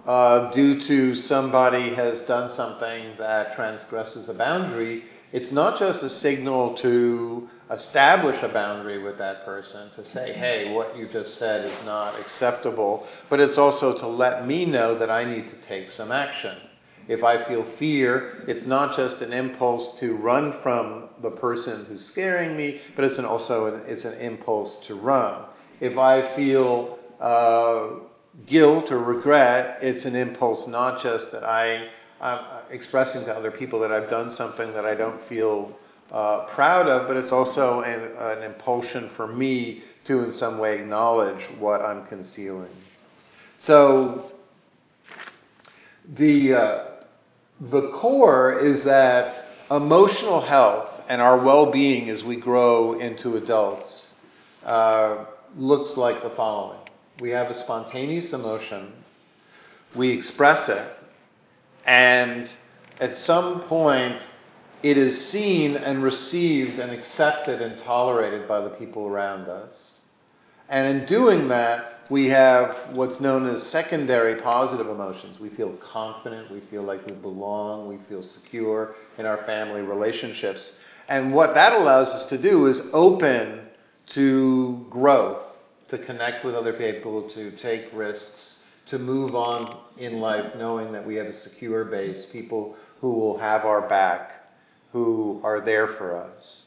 uh, 0.07 0.53
due 0.53 0.81
to 0.83 1.15
somebody 1.15 1.95
has 1.95 2.21
done 2.23 2.49
something 2.49 3.15
that 3.19 3.55
transgresses 3.57 4.29
a 4.29 4.35
boundary, 4.35 5.05
it's 5.33 5.51
not 5.51 5.79
just 5.79 6.03
a 6.03 6.09
signal 6.09 6.75
to 6.77 7.49
establish 7.71 8.41
a 8.43 8.49
boundary 8.49 9.03
with 9.03 9.19
that 9.19 9.45
person, 9.45 9.91
to 9.97 10.09
say, 10.09 10.33
hey, 10.33 10.73
what 10.73 10.97
you 10.97 11.09
just 11.09 11.37
said 11.39 11.65
is 11.65 11.85
not 11.85 12.19
acceptable, 12.21 13.05
but 13.29 13.41
it's 13.41 13.59
also 13.59 13.99
to 13.99 14.07
let 14.07 14.47
me 14.47 14.65
know 14.65 14.97
that 14.97 15.11
I 15.11 15.25
need 15.25 15.51
to 15.51 15.57
take 15.67 15.91
some 15.91 16.13
action. 16.13 16.57
If 17.09 17.25
I 17.25 17.45
feel 17.45 17.65
fear, 17.79 18.45
it's 18.49 18.67
not 18.67 18.97
just 18.97 19.21
an 19.23 19.33
impulse 19.33 19.99
to 20.01 20.15
run 20.17 20.55
from 20.63 21.09
the 21.23 21.31
person 21.31 21.85
who's 21.87 22.05
scaring 22.05 22.57
me, 22.57 22.81
but 22.95 23.05
it's 23.05 23.19
an 23.19 23.25
also 23.25 23.75
an, 23.75 23.83
it's 23.87 24.05
an 24.05 24.15
impulse 24.15 24.77
to 24.87 24.95
run. 24.95 25.47
If 25.81 25.99
I 25.99 26.35
feel 26.35 26.99
uh, 27.21 28.06
guilt 28.45 28.93
or 28.93 28.99
regret, 28.99 29.79
it's 29.81 30.05
an 30.05 30.15
impulse 30.15 30.67
not 30.67 31.03
just 31.03 31.33
that 31.33 31.45
I, 31.45 31.89
I'm 32.21 32.45
expressing 32.71 33.25
to 33.25 33.35
other 33.35 33.51
people 33.51 33.81
that 33.81 33.91
I've 33.91 34.11
done 34.11 34.31
something 34.31 34.73
that 34.75 34.85
I 34.85 34.95
don't 34.95 35.23
feel 35.27 35.77
uh, 36.13 36.45
proud 36.47 36.87
of, 36.87 37.09
but 37.09 37.17
it's 37.17 37.33
also 37.33 37.81
an, 37.81 38.13
an 38.19 38.43
impulsion 38.43 39.11
for 39.17 39.27
me 39.27 39.83
to 40.05 40.25
in 40.25 40.33
some 40.33 40.59
way 40.59 40.79
acknowledge 40.79 41.43
what 41.59 41.81
I'm 41.81 42.07
concealing. 42.07 42.71
So 43.59 44.31
the 46.15 46.55
uh, 46.55 46.85
the 47.61 47.91
core 47.91 48.59
is 48.59 48.85
that 48.85 49.47
emotional 49.71 50.41
health 50.41 51.01
and 51.09 51.21
our 51.21 51.39
well 51.39 51.73
being 51.73 52.09
as 52.11 52.23
we 52.23 52.37
grow 52.37 52.99
into 53.01 53.37
adults 53.37 54.11
uh, 54.65 55.25
looks 55.57 55.97
like 55.97 56.23
the 56.23 56.31
following 56.31 56.86
we 57.21 57.31
have 57.31 57.51
a 57.51 57.55
spontaneous 57.55 58.33
emotion, 58.33 58.93
we 59.95 60.11
express 60.11 60.69
it, 60.69 60.89
and 61.87 62.51
at 63.01 63.17
some 63.17 63.63
point, 63.63 64.21
it 64.83 64.97
is 64.97 65.29
seen 65.29 65.77
and 65.77 66.03
received 66.03 66.79
and 66.79 66.91
accepted 66.91 67.61
and 67.63 67.81
tolerated 67.81 68.47
by 68.47 68.61
the 68.61 68.71
people 68.71 69.07
around 69.07 69.49
us. 69.49 69.97
And 70.69 70.87
in 70.87 71.07
doing 71.07 71.49
that, 71.49 72.01
we 72.09 72.27
have 72.29 72.77
what's 72.93 73.21
known 73.21 73.47
as 73.47 73.63
secondary 73.65 74.41
positive 74.41 74.89
emotions. 74.89 75.41
We 75.41 75.51
feel 75.51 75.73
confident, 75.75 76.51
we 76.51 76.61
feel 76.71 76.83
like 76.83 77.05
we 77.07 77.13
belong, 77.15 77.89
we 77.89 77.99
feel 78.09 78.23
secure 78.23 78.95
in 79.19 79.27
our 79.27 79.45
family 79.45 79.83
relationships. 79.83 80.79
And 81.09 81.33
what 81.33 81.55
that 81.55 81.73
allows 81.73 82.09
us 82.09 82.27
to 82.27 82.39
do 82.39 82.67
is 82.67 82.81
open 82.93 83.61
to 84.09 84.87
growth, 84.89 85.43
to 85.89 85.99
connect 85.99 86.45
with 86.45 86.55
other 86.55 86.73
people, 86.73 87.31
to 87.31 87.53
take 87.59 87.89
risks, 87.93 88.59
to 88.89 88.99
move 88.99 89.35
on 89.35 89.79
in 89.99 90.21
life 90.21 90.55
knowing 90.57 90.93
that 90.93 91.07
we 91.07 91.17
have 91.17 91.27
a 91.27 91.33
secure 91.33 91.85
base, 91.85 92.27
people 92.27 92.77
who 93.01 93.11
will 93.11 93.39
have 93.39 93.65
our 93.65 93.89
back, 93.89 94.49
who 94.93 95.41
are 95.45 95.61
there 95.61 95.89
for 95.89 96.17
us. 96.17 96.67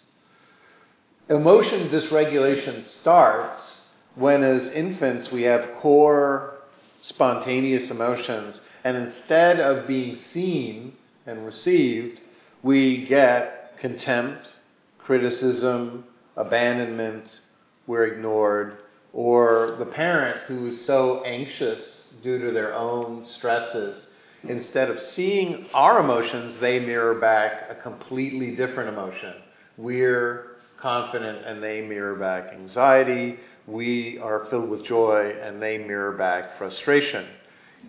Emotion 1.30 1.90
dysregulation 1.90 2.86
starts 2.86 3.82
when, 4.16 4.44
as 4.44 4.68
infants, 4.70 5.32
we 5.32 5.44
have 5.44 5.76
core 5.76 6.56
spontaneous 7.02 7.90
emotions, 7.90 8.62
and 8.84 8.98
instead 8.98 9.60
of 9.60 9.88
being 9.88 10.16
seen 10.16 10.94
and 11.26 11.46
received, 11.46 12.20
we 12.64 13.06
get 13.06 13.78
contempt, 13.78 14.58
criticism, 14.98 16.04
abandonment, 16.36 17.42
we're 17.88 18.06
ignored, 18.06 18.78
or 19.14 19.76
the 19.80 19.86
parent 19.86 20.42
who 20.48 20.68
is 20.68 20.86
so 20.86 21.24
anxious 21.24 22.14
due 22.22 22.40
to 22.40 22.52
their 22.52 22.74
own 22.74 23.26
stresses, 23.28 24.12
instead 24.44 24.90
of 24.90 25.02
seeing 25.02 25.68
our 25.74 26.00
emotions, 26.00 26.60
they 26.60 26.80
mirror 26.80 27.16
back 27.16 27.70
a 27.70 27.76
completely 27.76 28.56
different 28.56 28.90
emotion. 28.90 29.34
We're 29.78 30.58
confident 30.78 31.46
and 31.46 31.62
they 31.62 31.82
mirror 31.82 32.16
back 32.16 32.54
anxiety. 32.54 33.40
We 33.68 34.18
are 34.20 34.46
filled 34.46 34.70
with 34.70 34.86
joy 34.86 35.38
and 35.42 35.62
they 35.62 35.78
mirror 35.78 36.14
back 36.14 36.58
frustration. 36.58 37.26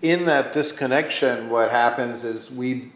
In 0.03 0.25
that 0.27 0.53
disconnection, 0.53 1.51
what 1.51 1.71
happens 1.71 2.25
is 2.25 2.51
we 2.51 2.93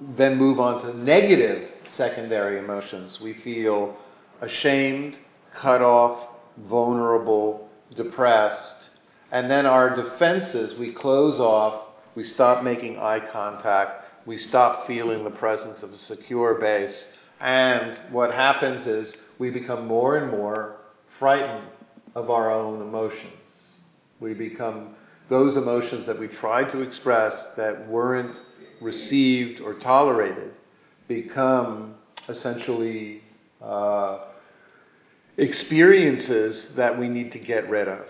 then 0.00 0.36
move 0.36 0.58
on 0.60 0.82
to 0.82 0.96
negative 0.96 1.70
secondary 1.88 2.58
emotions. 2.58 3.20
We 3.20 3.34
feel 3.34 3.96
ashamed, 4.40 5.16
cut 5.52 5.80
off, 5.80 6.33
vulnerable, 6.56 7.68
depressed. 7.96 8.90
And 9.32 9.50
then 9.50 9.66
our 9.66 9.94
defenses, 9.94 10.78
we 10.78 10.92
close 10.92 11.40
off, 11.40 11.82
we 12.14 12.24
stop 12.24 12.62
making 12.62 12.98
eye 12.98 13.20
contact, 13.20 14.04
we 14.26 14.36
stop 14.36 14.86
feeling 14.86 15.24
the 15.24 15.30
presence 15.30 15.82
of 15.82 15.92
a 15.92 15.98
secure 15.98 16.54
base. 16.54 17.08
And 17.40 17.98
what 18.10 18.32
happens 18.32 18.86
is 18.86 19.14
we 19.38 19.50
become 19.50 19.86
more 19.86 20.16
and 20.16 20.30
more 20.30 20.76
frightened 21.18 21.68
of 22.14 22.30
our 22.30 22.50
own 22.50 22.80
emotions. 22.80 23.68
We 24.20 24.34
become 24.34 24.94
those 25.28 25.56
emotions 25.56 26.06
that 26.06 26.18
we 26.18 26.28
tried 26.28 26.70
to 26.70 26.80
express 26.80 27.48
that 27.56 27.88
weren't 27.88 28.40
received 28.80 29.60
or 29.60 29.74
tolerated 29.74 30.52
become 31.08 31.94
essentially 32.28 33.22
uh, 33.60 34.18
experiences 35.36 36.74
that 36.76 36.96
we 36.98 37.08
need 37.08 37.32
to 37.32 37.38
get 37.38 37.68
rid 37.68 37.88
of 37.88 38.06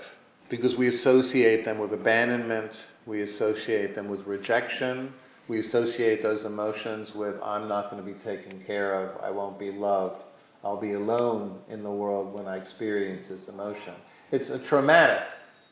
because 0.50 0.76
we 0.76 0.88
associate 0.88 1.64
them 1.64 1.78
with 1.78 1.92
abandonment, 1.92 2.88
we 3.06 3.22
associate 3.22 3.94
them 3.94 4.08
with 4.08 4.26
rejection, 4.26 5.12
we 5.48 5.60
associate 5.60 6.22
those 6.22 6.44
emotions 6.44 7.14
with 7.14 7.34
I'm 7.42 7.66
not 7.68 7.90
going 7.90 8.04
to 8.04 8.12
be 8.12 8.18
taken 8.20 8.62
care 8.66 8.94
of, 8.94 9.22
I 9.22 9.30
won't 9.30 9.58
be 9.58 9.70
loved, 9.70 10.22
I'll 10.62 10.80
be 10.80 10.92
alone 10.92 11.58
in 11.68 11.82
the 11.82 11.90
world 11.90 12.34
when 12.34 12.46
I 12.46 12.56
experience 12.56 13.28
this 13.28 13.48
emotion. 13.48 13.94
It's 14.30 14.50
a 14.50 14.58
traumatic 14.58 15.26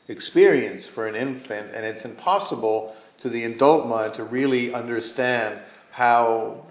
experience 0.07 0.85
for 0.85 1.07
an 1.07 1.15
infant, 1.15 1.73
and 1.73 1.85
it's 1.85 2.05
impossible 2.05 2.95
to 3.19 3.29
the 3.29 3.45
adult 3.45 3.87
mind 3.87 4.15
to 4.15 4.23
really 4.23 4.73
understand 4.73 5.59
how 5.91 6.65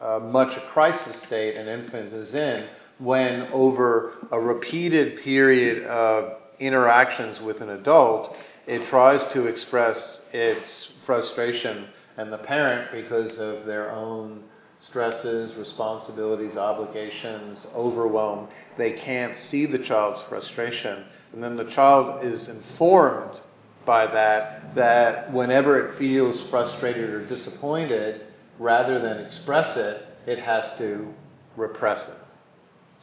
uh, 0.00 0.18
much 0.18 0.56
a 0.56 0.60
crisis 0.72 1.22
state 1.22 1.56
an 1.56 1.68
infant 1.68 2.12
is 2.12 2.34
in 2.34 2.68
when, 2.98 3.42
over 3.52 4.12
a 4.30 4.40
repeated 4.40 5.20
period 5.22 5.84
of 5.86 6.38
interactions 6.58 7.40
with 7.40 7.60
an 7.60 7.70
adult, 7.70 8.34
it 8.66 8.86
tries 8.88 9.24
to 9.32 9.46
express 9.46 10.22
its 10.32 10.92
frustration, 11.04 11.86
and 12.16 12.32
the 12.32 12.38
parent, 12.38 12.90
because 12.92 13.38
of 13.38 13.66
their 13.66 13.90
own 13.92 14.42
stresses, 14.88 15.54
responsibilities, 15.56 16.56
obligations, 16.56 17.66
overwhelm, 17.74 18.48
they 18.78 18.92
can't 18.92 19.36
see 19.36 19.66
the 19.66 19.78
child's 19.78 20.22
frustration. 20.22 21.04
And 21.32 21.42
then 21.42 21.56
the 21.56 21.64
child 21.64 22.24
is 22.24 22.48
informed 22.48 23.38
by 23.84 24.06
that, 24.06 24.74
that 24.74 25.32
whenever 25.32 25.86
it 25.86 25.98
feels 25.98 26.40
frustrated 26.48 27.10
or 27.10 27.26
disappointed, 27.26 28.22
rather 28.58 29.00
than 29.00 29.18
express 29.18 29.76
it, 29.76 30.06
it 30.26 30.38
has 30.38 30.76
to 30.78 31.12
repress 31.56 32.08
it 32.08 32.25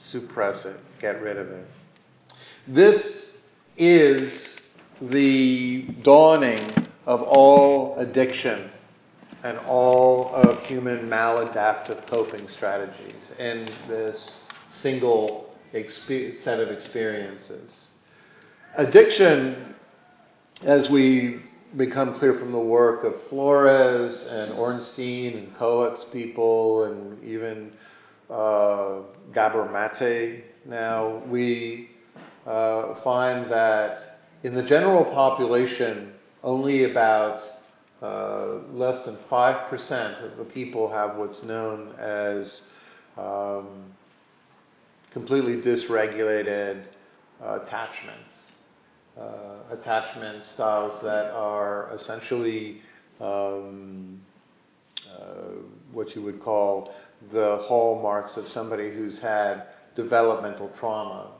suppress 0.07 0.65
it, 0.65 0.77
get 0.99 1.21
rid 1.21 1.37
of 1.37 1.49
it. 1.49 1.67
This 2.67 3.31
is 3.77 4.57
the 5.01 5.83
dawning 6.03 6.87
of 7.05 7.21
all 7.21 7.97
addiction 7.97 8.69
and 9.43 9.57
all 9.59 10.33
of 10.33 10.63
human 10.63 11.09
maladaptive 11.09 12.07
coping 12.07 12.47
strategies 12.47 13.31
in 13.39 13.69
this 13.87 14.45
single 14.73 15.53
set 16.43 16.59
of 16.59 16.69
experiences. 16.69 17.89
Addiction, 18.77 19.75
as 20.61 20.89
we 20.89 21.41
become 21.75 22.17
clear 22.19 22.37
from 22.37 22.51
the 22.51 22.59
work 22.59 23.03
of 23.03 23.15
Flores 23.29 24.27
and 24.27 24.53
Ornstein 24.53 25.37
and 25.37 25.55
Coates 25.55 26.05
people 26.13 26.85
and 26.85 27.23
even 27.23 27.71
uh, 28.29 29.01
Gabor 29.33 29.69
Mate 29.69 30.43
now, 30.65 31.21
we 31.27 31.89
uh, 32.47 32.95
find 33.03 33.51
that 33.51 34.19
in 34.43 34.53
the 34.53 34.63
general 34.63 35.03
population, 35.05 36.13
only 36.43 36.86
about 36.91 37.41
uh, 38.01 38.59
less 38.71 39.05
than 39.05 39.17
5% 39.29 40.23
of 40.31 40.38
the 40.38 40.43
people 40.43 40.89
have 40.89 41.15
what's 41.15 41.43
known 41.43 41.93
as 41.97 42.67
um, 43.17 43.83
completely 45.12 45.57
dysregulated 45.57 46.83
uh, 47.41 47.59
attachment. 47.62 48.19
Uh, 49.17 49.57
attachment 49.71 50.43
styles 50.45 51.01
that 51.03 51.31
are 51.31 51.91
essentially 51.93 52.81
um, 53.21 54.19
uh, 55.13 55.59
what 55.91 56.15
you 56.15 56.21
would 56.21 56.41
call 56.41 56.93
the 57.31 57.57
hallmarks 57.63 58.38
of 58.38 58.47
somebody 58.47 58.93
who's 58.93 59.19
had 59.19 59.63
developmental 59.95 60.69
trauma. 60.79 61.31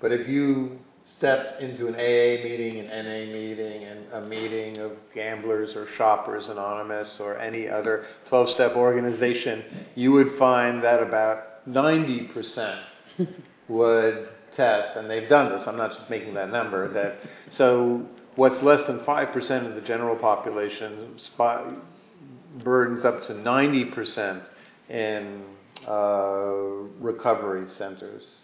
But 0.00 0.12
if 0.12 0.28
you 0.28 0.78
stepped 1.04 1.60
into 1.62 1.88
an 1.88 1.94
AA 1.94 2.42
meeting, 2.42 2.80
an 2.80 2.86
NA 2.86 3.32
meeting, 3.32 3.84
and 3.84 4.12
a 4.12 4.20
meeting 4.20 4.78
of 4.78 4.92
gamblers 5.14 5.74
or 5.74 5.86
shoppers 5.96 6.48
anonymous 6.48 7.18
or 7.18 7.38
any 7.38 7.68
other 7.68 8.04
12 8.28 8.50
step 8.50 8.76
organization, 8.76 9.64
you 9.94 10.12
would 10.12 10.38
find 10.38 10.82
that 10.82 11.02
about 11.02 11.66
90% 11.68 12.82
would 13.68 14.28
test, 14.52 14.96
and 14.96 15.10
they've 15.10 15.28
done 15.28 15.50
this, 15.50 15.66
I'm 15.66 15.76
not 15.76 15.96
just 15.96 16.08
making 16.08 16.34
that 16.34 16.50
number, 16.50 16.88
that 16.88 17.18
so 17.50 18.06
what's 18.36 18.62
less 18.62 18.86
than 18.86 19.00
5% 19.00 19.68
of 19.68 19.74
the 19.74 19.80
general 19.80 20.16
population 20.16 21.18
burdens 22.62 23.04
up 23.04 23.22
to 23.24 23.34
90% 23.34 24.42
in 24.88 25.42
uh, 25.86 26.52
recovery 27.00 27.68
centers. 27.68 28.42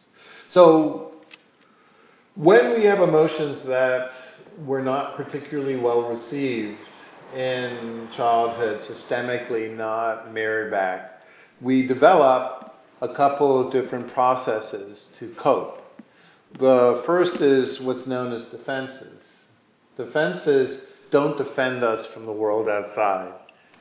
So 0.50 1.12
when 2.36 2.74
we 2.74 2.84
have 2.84 3.00
emotions 3.00 3.64
that 3.64 4.10
were 4.64 4.82
not 4.82 5.16
particularly 5.16 5.76
well 5.76 6.10
received 6.10 6.78
in 7.34 8.08
childhood, 8.16 8.80
systemically 8.80 9.74
not 9.76 10.32
mirrored 10.32 10.70
back, 10.70 11.22
we 11.60 11.86
develop 11.86 12.74
a 13.00 13.14
couple 13.14 13.66
of 13.66 13.72
different 13.72 14.12
processes 14.12 15.12
to 15.18 15.34
cope. 15.34 15.80
The 16.58 17.02
first 17.04 17.36
is 17.36 17.80
what's 17.80 18.06
known 18.06 18.32
as 18.32 18.44
defenses. 18.46 19.46
Defenses 19.96 20.86
don't 21.10 21.36
defend 21.36 21.82
us 21.82 22.06
from 22.06 22.26
the 22.26 22.32
world 22.32 22.68
outside. 22.68 23.32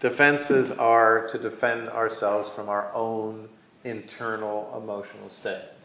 Defenses 0.04 0.70
are 0.74 1.30
to 1.30 1.38
defend 1.38 1.88
ourselves 1.88 2.50
from 2.58 2.68
our 2.68 2.94
own 2.94 3.48
internal 3.86 4.70
emotional 4.76 5.30
states. 5.30 5.80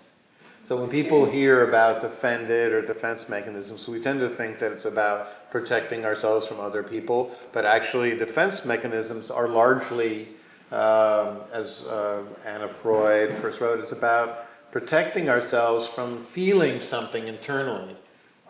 So 0.66 0.76
when 0.76 0.90
people 0.90 1.24
hear 1.24 1.68
about 1.68 2.02
defended 2.02 2.72
or 2.72 2.83
defense 2.85 3.28
mechanisms, 3.28 3.87
we 3.87 4.00
tend 4.00 4.18
to 4.18 4.31
think 4.31 4.59
that 4.59 4.72
it's 4.72 4.87
about 4.87 5.28
protecting 5.52 6.04
ourselves 6.04 6.48
from 6.48 6.59
other 6.59 6.83
people, 6.83 7.31
but 7.52 7.64
actually 7.64 8.16
defense 8.16 8.64
mechanisms 8.64 9.31
are 9.31 9.46
largely, 9.46 10.31
um, 10.72 11.42
as 11.52 11.78
uh, 11.88 12.24
Anna 12.44 12.74
Freud 12.83 13.40
first 13.40 13.61
wrote, 13.61 13.78
it's 13.78 13.92
about 13.92 14.46
protecting 14.72 15.28
ourselves 15.28 15.88
from 15.94 16.26
feeling 16.35 16.81
something 16.81 17.28
internally. 17.28 17.96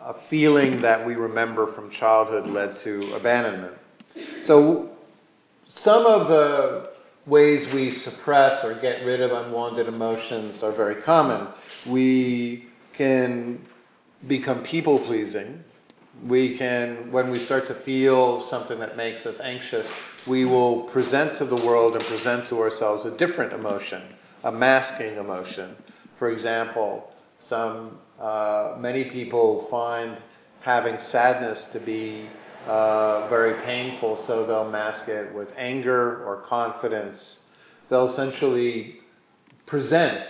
A 0.01 0.15
feeling 0.31 0.81
that 0.81 1.05
we 1.05 1.13
remember 1.13 1.71
from 1.73 1.91
childhood 1.91 2.47
led 2.47 2.75
to 2.77 3.13
abandonment. 3.13 3.75
So 4.43 4.95
some 5.69 6.05
of 6.05 6.27
the 6.27 6.91
ways 7.25 7.71
we 7.73 7.91
suppress 7.99 8.63
or 8.65 8.73
get 8.73 9.05
rid 9.05 9.21
of 9.21 9.31
unwanted 9.31 9.87
emotions 9.87 10.63
are 10.63 10.71
very 10.71 11.01
common. 11.03 11.47
We 11.87 12.67
can 12.93 13.65
become 14.27 14.63
people 14.63 14.99
pleasing. 14.99 15.63
We 16.25 16.57
can, 16.57 17.11
when 17.11 17.29
we 17.29 17.45
start 17.45 17.67
to 17.67 17.75
feel 17.83 18.49
something 18.49 18.79
that 18.79 18.97
makes 18.97 19.25
us 19.25 19.39
anxious, 19.41 19.87
we 20.27 20.43
will 20.43 20.83
present 20.89 21.37
to 21.37 21.45
the 21.45 21.55
world 21.55 21.95
and 21.95 22.03
present 22.05 22.47
to 22.49 22.59
ourselves 22.59 23.05
a 23.05 23.15
different 23.15 23.53
emotion, 23.53 24.01
a 24.43 24.51
masking 24.51 25.17
emotion. 25.17 25.75
For 26.17 26.31
example, 26.31 27.11
some 27.39 27.99
uh, 28.19 28.75
many 28.79 29.05
people 29.05 29.67
find 29.69 30.17
having 30.61 30.99
sadness 30.99 31.65
to 31.71 31.79
be 31.79 32.27
uh, 32.67 33.27
very 33.29 33.61
painful, 33.63 34.23
so 34.25 34.45
they'll 34.45 34.69
mask 34.69 35.07
it 35.07 35.33
with 35.33 35.49
anger 35.57 36.23
or 36.25 36.41
confidence. 36.41 37.39
They'll 37.89 38.09
essentially 38.09 38.99
present 39.65 40.27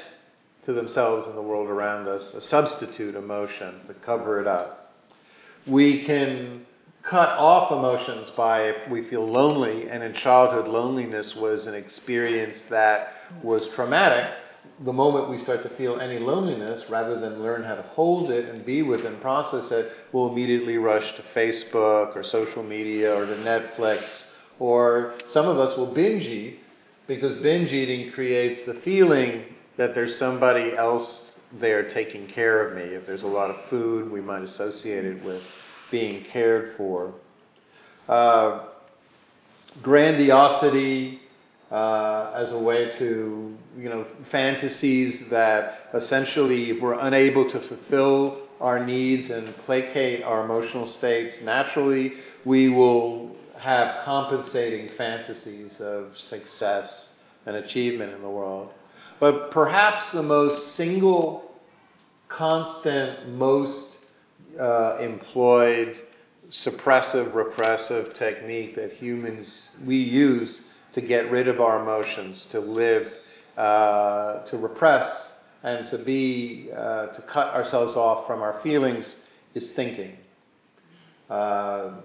to 0.66 0.74
themselves 0.74 1.26
and 1.28 1.38
the 1.38 1.42
world 1.42 1.70
around 1.70 2.08
us 2.08 2.34
a 2.34 2.42
substitute 2.42 3.16
emotion 3.16 3.82
to 3.88 3.94
cover 3.94 4.40
it 4.40 4.48
up. 4.48 4.94
We 5.66 6.06
can 6.06 6.66
cut 7.04 7.30
off 7.30 7.72
emotions 7.72 8.30
by 8.36 8.70
if 8.70 8.90
we 8.90 9.04
feel 9.10 9.26
lonely, 9.26 9.90
and 9.90 10.04
in 10.04 10.14
childhood, 10.14 10.68
loneliness 10.68 11.36
was 11.36 11.68
an 11.68 11.74
experience 11.74 12.58
that 12.70 13.14
was 13.42 13.68
traumatic. 13.70 14.32
The 14.86 14.94
moment 14.94 15.30
we 15.30 15.40
start 15.40 15.64
to 15.64 15.70
feel 15.70 16.00
any 16.00 16.20
loneliness, 16.20 16.90
rather 16.90 17.20
than 17.20 17.42
learn 17.44 17.64
how 17.64 17.76
to 17.76 17.82
hold 17.82 18.32
it 18.32 18.46
and 18.50 18.66
be 18.66 18.82
with 18.82 19.06
and 19.06 19.20
process 19.22 19.72
it, 19.72 19.92
we'll 20.12 20.32
immediately 20.32 20.78
rush 20.78 21.16
to 21.16 21.22
Facebook 21.36 22.16
or 22.16 22.24
social 22.24 22.64
media 22.64 23.14
or 23.14 23.26
to 23.26 23.36
Netflix, 23.36 24.26
or 24.60 25.16
some 25.30 25.48
of 25.48 25.60
us 25.60 25.78
will 25.78 25.94
binge 25.94 26.24
eat 26.24 26.60
because 27.08 27.42
binge 27.42 27.72
eating 27.72 28.12
creates 28.12 28.66
the 28.66 28.76
feeling 28.76 29.44
that 29.78 29.96
there's 29.96 30.18
somebody 30.18 30.76
else 30.76 31.40
there 31.54 31.90
taking 31.92 32.28
care 32.28 32.68
of 32.68 32.76
me. 32.76 32.84
If 32.84 33.06
there's 33.08 33.24
a 33.24 33.28
lot 33.28 33.50
of 33.50 33.58
food, 33.70 34.12
we 34.12 34.22
might 34.22 34.44
associate 34.44 35.06
it 35.06 35.24
with 35.24 35.42
being 35.90 36.24
cared 36.26 36.76
for. 36.78 37.14
Uh, 38.08 38.66
grandiosity 39.82 41.22
uh, 41.72 42.32
as 42.36 42.52
a 42.52 42.60
way 42.60 42.92
to, 42.98 43.58
you 43.78 43.90
know, 43.90 44.06
fantasies 44.32 45.30
that 45.30 45.90
essentially, 45.94 46.72
if 46.72 46.82
we're 46.82 47.00
unable 47.00 47.50
to 47.50 47.60
fulfill 47.62 48.48
our 48.60 48.86
needs 48.86 49.30
and 49.30 49.56
placate 49.66 50.24
our 50.24 50.44
emotional 50.44 50.86
states 50.86 51.42
naturally, 51.42 52.14
we 52.46 52.70
will 52.70 53.36
have 53.58 54.04
compensating 54.04 54.90
fantasies 54.98 55.82
of 55.82 56.18
success 56.18 57.16
and 57.46 57.56
achievement 57.56 58.14
in 58.14 58.22
the 58.22 58.30
world. 58.30 58.70
But 59.20 59.52
perhaps 59.52 60.12
the 60.12 60.24
most 60.24 60.76
single, 60.76 61.52
constant, 62.30 63.30
most 63.30 63.98
uh, 64.60 64.98
employed 65.00 66.02
suppressive, 66.50 67.36
repressive 67.36 68.16
technique 68.16 68.76
that 68.76 68.92
humans 68.94 69.70
we 69.86 69.98
use 69.98 70.72
to 70.94 71.02
get 71.02 71.30
rid 71.30 71.48
of 71.48 71.62
our 71.62 71.82
emotions, 71.82 72.48
to 72.48 72.60
live, 72.60 73.12
uh, 73.60 74.46
to 74.46 74.58
repress, 74.58 75.36
and 75.64 75.90
to 75.90 75.98
be, 75.98 76.70
uh, 76.74 77.08
to 77.08 77.22
cut 77.24 77.54
ourselves 77.54 77.98
off 77.98 78.26
from 78.26 78.42
our 78.42 78.62
feelings 78.62 79.18
is 79.54 79.72
thinking. 79.72 80.16
Uh, 81.30 81.96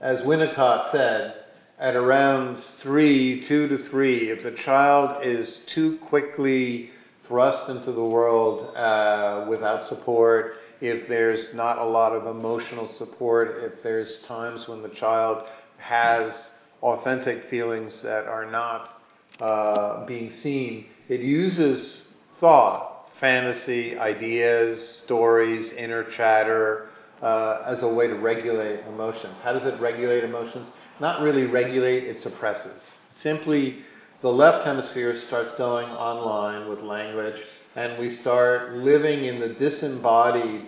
as 0.00 0.20
Winnicott 0.20 0.92
said, 0.92 1.34
at 1.80 1.96
around 1.96 2.62
three, 2.80 3.46
two 3.48 3.66
to 3.66 3.78
three, 3.78 4.30
if 4.30 4.44
the 4.44 4.52
child 4.52 5.26
is 5.26 5.58
too 5.66 5.98
quickly 5.98 6.90
thrust 7.26 7.68
into 7.68 7.90
the 7.90 8.04
world 8.04 8.76
uh, 8.76 9.44
without 9.48 9.84
support, 9.84 10.54
if 10.80 11.08
there's 11.08 11.52
not 11.52 11.78
a 11.78 11.84
lot 11.84 12.12
of 12.12 12.26
emotional 12.28 12.86
support, 12.86 13.64
if 13.64 13.82
there's 13.82 14.20
times 14.20 14.68
when 14.68 14.82
the 14.82 14.88
child 14.90 15.44
has 15.78 16.52
authentic 16.80 17.50
feelings 17.50 18.02
that 18.02 18.26
are 18.26 18.48
not 18.48 18.97
uh, 19.40 20.04
being 20.06 20.32
seen, 20.32 20.86
it 21.08 21.20
uses 21.20 22.08
thought, 22.40 23.08
fantasy, 23.20 23.98
ideas, 23.98 24.86
stories, 24.86 25.72
inner 25.72 26.04
chatter 26.04 26.88
uh, 27.22 27.62
as 27.66 27.82
a 27.82 27.88
way 27.88 28.06
to 28.06 28.14
regulate 28.14 28.80
emotions. 28.86 29.36
How 29.42 29.52
does 29.52 29.64
it 29.64 29.78
regulate 29.80 30.24
emotions? 30.24 30.68
Not 31.00 31.22
really 31.22 31.44
regulate, 31.44 32.04
it 32.04 32.22
suppresses. 32.22 32.90
Simply, 33.20 33.78
the 34.22 34.28
left 34.28 34.64
hemisphere 34.64 35.16
starts 35.26 35.52
going 35.58 35.88
online 35.88 36.68
with 36.68 36.80
language 36.80 37.40
and 37.76 37.98
we 37.98 38.14
start 38.16 38.72
living 38.72 39.24
in 39.24 39.38
the 39.38 39.50
disembodied 39.50 40.66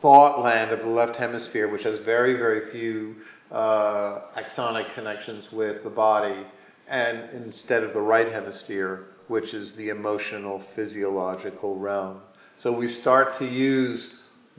thought 0.00 0.40
land 0.40 0.70
of 0.70 0.80
the 0.80 0.86
left 0.86 1.16
hemisphere, 1.16 1.68
which 1.68 1.82
has 1.82 1.98
very, 2.00 2.34
very 2.34 2.70
few 2.70 3.16
uh, 3.50 4.20
axonic 4.36 4.94
connections 4.94 5.50
with 5.50 5.82
the 5.82 5.90
body, 5.90 6.46
and 6.88 7.30
instead 7.30 7.82
of 7.82 7.92
the 7.92 8.00
right 8.00 8.32
hemisphere, 8.32 9.04
which 9.28 9.54
is 9.54 9.72
the 9.72 9.90
emotional, 9.90 10.62
physiological 10.74 11.76
realm. 11.76 12.20
So 12.56 12.72
we 12.72 12.88
start 12.88 13.38
to 13.38 13.44
use 13.44 14.14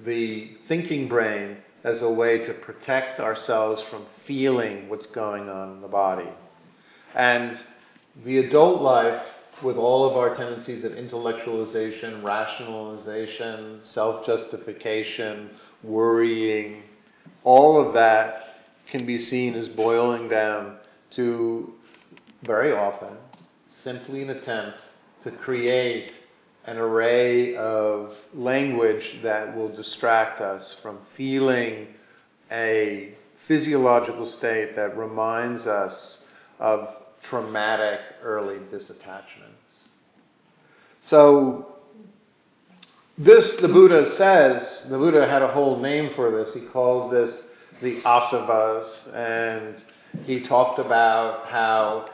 the 0.06 0.56
thinking 0.68 1.08
brain 1.08 1.58
as 1.84 2.02
a 2.02 2.10
way 2.10 2.46
to 2.46 2.54
protect 2.54 3.20
ourselves 3.20 3.82
from 3.84 4.06
feeling 4.26 4.90
what's 4.90 5.08
going 5.08 5.50
on 5.50 5.74
in 5.74 5.82
the 5.82 5.88
body. 5.88 6.30
And 7.16 7.60
the 8.24 8.38
adult 8.38 8.82
life 8.82 9.24
with 9.64 9.78
all 9.78 10.10
of 10.10 10.16
our 10.16 10.36
tendencies 10.36 10.84
of 10.84 10.94
intellectualization, 10.94 12.24
rationalization, 12.24 13.80
self 13.82 14.26
justification, 14.26 15.50
worrying, 15.84 16.84
all 17.44 17.86
of 17.86 17.94
that 17.94 18.56
can 18.90 19.06
be 19.06 19.18
seen 19.18 19.56
as 19.56 19.68
boiling 19.68 20.28
down 20.28 20.78
to 21.12 21.74
very 22.44 22.72
often 22.72 23.16
simply 23.68 24.22
an 24.22 24.32
attempt 24.32 24.80
to 25.24 25.32
create 25.32 26.12
an 26.66 26.78
array 26.78 27.56
of 27.56 28.14
language 28.34 29.20
that 29.24 29.56
will 29.56 29.70
distract 29.70 30.42
us 30.42 30.78
from 30.82 31.00
feeling 31.16 31.88
a 32.52 33.14
physiological 33.48 34.28
state 34.28 34.76
that 34.76 34.98
reminds 34.98 35.68
us 35.68 36.26
of 36.60 36.96
traumatic 37.24 38.00
early 38.22 38.58
disattachments. 38.72 39.88
So, 41.02 41.76
this, 43.18 43.56
the 43.56 43.68
Buddha 43.68 44.16
says, 44.16 44.86
the 44.90 44.98
Buddha 44.98 45.28
had 45.28 45.42
a 45.42 45.48
whole 45.48 45.80
name 45.80 46.14
for 46.16 46.32
this. 46.32 46.54
He 46.54 46.62
called 46.62 47.12
this 47.12 47.50
the 47.82 48.02
asavas, 48.02 49.14
and 49.14 49.84
he 50.26 50.42
talked 50.42 50.80
about 50.80 51.48
how 51.48 52.10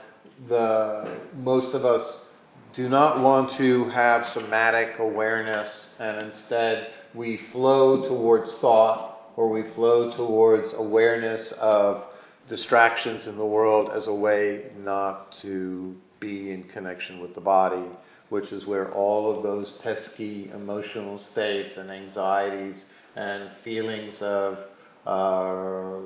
the 0.47 1.17
most 1.35 1.73
of 1.73 1.85
us 1.85 2.25
do 2.73 2.89
not 2.89 3.21
want 3.21 3.51
to 3.51 3.85
have 3.89 4.27
somatic 4.27 4.99
awareness, 4.99 5.95
and 5.99 6.25
instead 6.25 6.89
we 7.13 7.37
flow 7.51 8.07
towards 8.07 8.53
thought 8.55 9.31
or 9.37 9.49
we 9.49 9.63
flow 9.71 10.15
towards 10.15 10.73
awareness 10.73 11.51
of 11.53 12.05
distractions 12.47 13.27
in 13.27 13.37
the 13.37 13.45
world 13.45 13.89
as 13.93 14.07
a 14.07 14.13
way 14.13 14.65
not 14.83 15.31
to 15.41 15.95
be 16.19 16.51
in 16.51 16.63
connection 16.63 17.19
with 17.19 17.33
the 17.33 17.41
body, 17.41 17.85
which 18.29 18.51
is 18.51 18.65
where 18.65 18.91
all 18.93 19.35
of 19.35 19.43
those 19.43 19.71
pesky 19.83 20.49
emotional 20.53 21.17
states 21.17 21.77
and 21.77 21.89
anxieties 21.89 22.85
and 23.15 23.49
feelings 23.63 24.21
of 24.21 24.59
uh, 25.05 25.97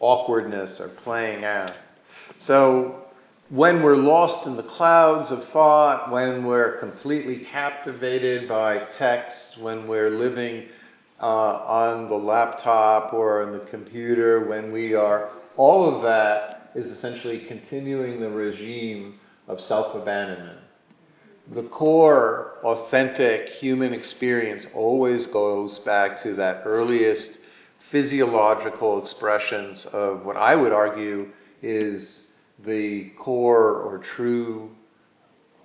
awkwardness 0.00 0.80
are 0.80 0.88
playing 0.88 1.44
out. 1.44 1.74
So, 2.38 3.03
when 3.54 3.84
we're 3.84 3.94
lost 3.94 4.46
in 4.46 4.56
the 4.56 4.64
clouds 4.64 5.30
of 5.30 5.44
thought, 5.44 6.10
when 6.10 6.44
we're 6.44 6.76
completely 6.78 7.38
captivated 7.38 8.48
by 8.48 8.78
text, 8.98 9.58
when 9.58 9.86
we're 9.86 10.10
living 10.10 10.66
uh, 11.22 11.24
on 11.24 12.08
the 12.08 12.16
laptop 12.16 13.12
or 13.14 13.46
on 13.46 13.52
the 13.52 13.64
computer, 13.66 14.44
when 14.48 14.72
we 14.72 14.92
are 14.94 15.30
all 15.56 15.94
of 15.94 16.02
that 16.02 16.72
is 16.74 16.88
essentially 16.88 17.44
continuing 17.46 18.18
the 18.18 18.28
regime 18.28 19.20
of 19.46 19.60
self 19.60 19.94
abandonment. 19.94 20.58
The 21.52 21.62
core, 21.62 22.54
authentic 22.64 23.50
human 23.50 23.92
experience 23.92 24.66
always 24.74 25.28
goes 25.28 25.78
back 25.78 26.20
to 26.24 26.34
that 26.34 26.62
earliest 26.64 27.38
physiological 27.92 29.00
expressions 29.00 29.86
of 29.86 30.24
what 30.24 30.36
I 30.36 30.56
would 30.56 30.72
argue 30.72 31.28
is 31.62 32.23
the 32.64 33.10
core 33.18 33.76
or 33.76 33.98
true 33.98 34.70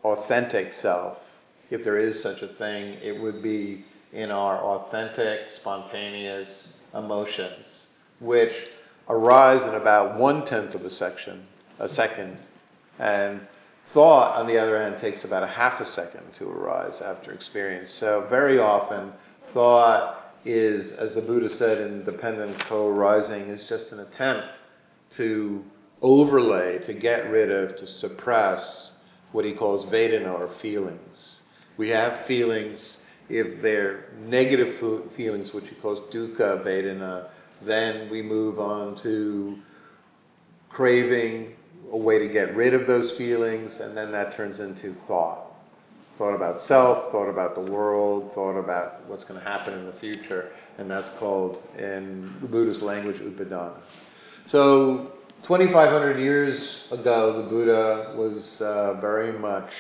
authentic 0.04 0.74
self. 0.74 1.18
If 1.70 1.84
there 1.84 1.98
is 1.98 2.22
such 2.22 2.42
a 2.42 2.48
thing, 2.48 2.98
it 3.04 3.20
would 3.22 3.44
be 3.44 3.86
in 4.12 4.32
our 4.32 4.58
authentic, 4.58 5.42
spontaneous 5.56 6.78
emotions, 6.94 7.88
which 8.20 8.54
arise 9.08 9.64
in 9.64 9.76
about 9.76 10.18
one 10.18 10.46
tenth 10.46 10.74
of 10.74 10.84
a 10.84 10.90
section, 10.90 11.46
a 11.78 11.88
second, 11.88 12.38
and 12.98 13.42
thought, 13.94 14.36
on 14.36 14.48
the 14.48 14.58
other 14.58 14.82
hand, 14.82 15.00
takes 15.00 15.24
about 15.24 15.44
a 15.44 15.48
half 15.48 15.80
a 15.80 15.86
second 15.86 16.24
to 16.38 16.50
arise 16.50 17.02
after 17.02 17.32
experience. 17.32 17.92
So 17.92 18.26
very 18.30 18.60
often, 18.60 19.12
thought 19.54 20.34
is, 20.46 20.92
as 20.94 21.16
the 21.16 21.22
Buddha 21.22 21.50
said 21.50 21.80
in 21.80 22.04
Dependent 22.04 22.60
Co-Arising, 22.62 23.48
is 23.48 23.64
just 23.66 23.92
an 23.92 24.00
attempt 24.00 24.48
to 25.18 25.64
overlay, 26.02 26.80
to 26.80 26.94
get 26.94 27.30
rid 27.30 27.52
of, 27.52 27.76
to 27.78 27.88
suppress 27.88 28.98
what 29.32 29.46
he 29.46 29.54
calls 29.54 29.86
Vedana 29.86 30.40
or 30.40 30.50
feelings. 30.62 31.42
We 31.78 31.90
have 31.90 32.26
feelings, 32.26 32.98
if 33.30 33.62
they're 33.62 34.06
negative 34.20 34.80
feelings, 35.16 35.54
which 35.54 35.68
he 35.68 35.76
calls 35.76 36.02
dukkha 36.14 36.64
Vedana, 36.66 37.30
then 37.62 38.10
we 38.10 38.22
move 38.22 38.60
on 38.60 38.98
to 39.04 39.58
craving, 40.70 41.56
a 41.92 41.98
way 41.98 42.20
to 42.20 42.28
get 42.28 42.56
rid 42.56 42.74
of 42.74 42.88
those 42.88 43.12
feelings, 43.18 43.80
and 43.80 43.96
then 43.96 44.12
that 44.12 44.36
turns 44.36 44.60
into 44.60 44.96
thought. 45.08 45.46
Thought 46.18 46.36
about 46.36 46.60
self, 46.62 47.12
thought 47.12 47.30
about 47.30 47.56
the 47.56 47.72
world, 47.72 48.32
thought 48.36 48.58
about 48.58 49.08
what's 49.08 49.24
going 49.24 49.40
to 49.40 49.46
happen 49.46 49.74
in 49.74 49.86
the 49.86 49.94
future, 49.94 50.52
and 50.78 50.90
that's 50.90 51.10
called, 51.18 51.62
in 51.78 52.34
the 52.42 52.48
Buddhist 52.48 52.82
language, 52.82 53.18
upadana. 53.18 53.78
So, 54.46 55.14
2,500 55.44 56.20
years 56.20 56.78
ago, 56.92 57.42
the 57.42 57.50
Buddha 57.50 58.14
was 58.16 58.62
uh, 58.62 58.96
very 59.02 59.32
much 59.32 59.72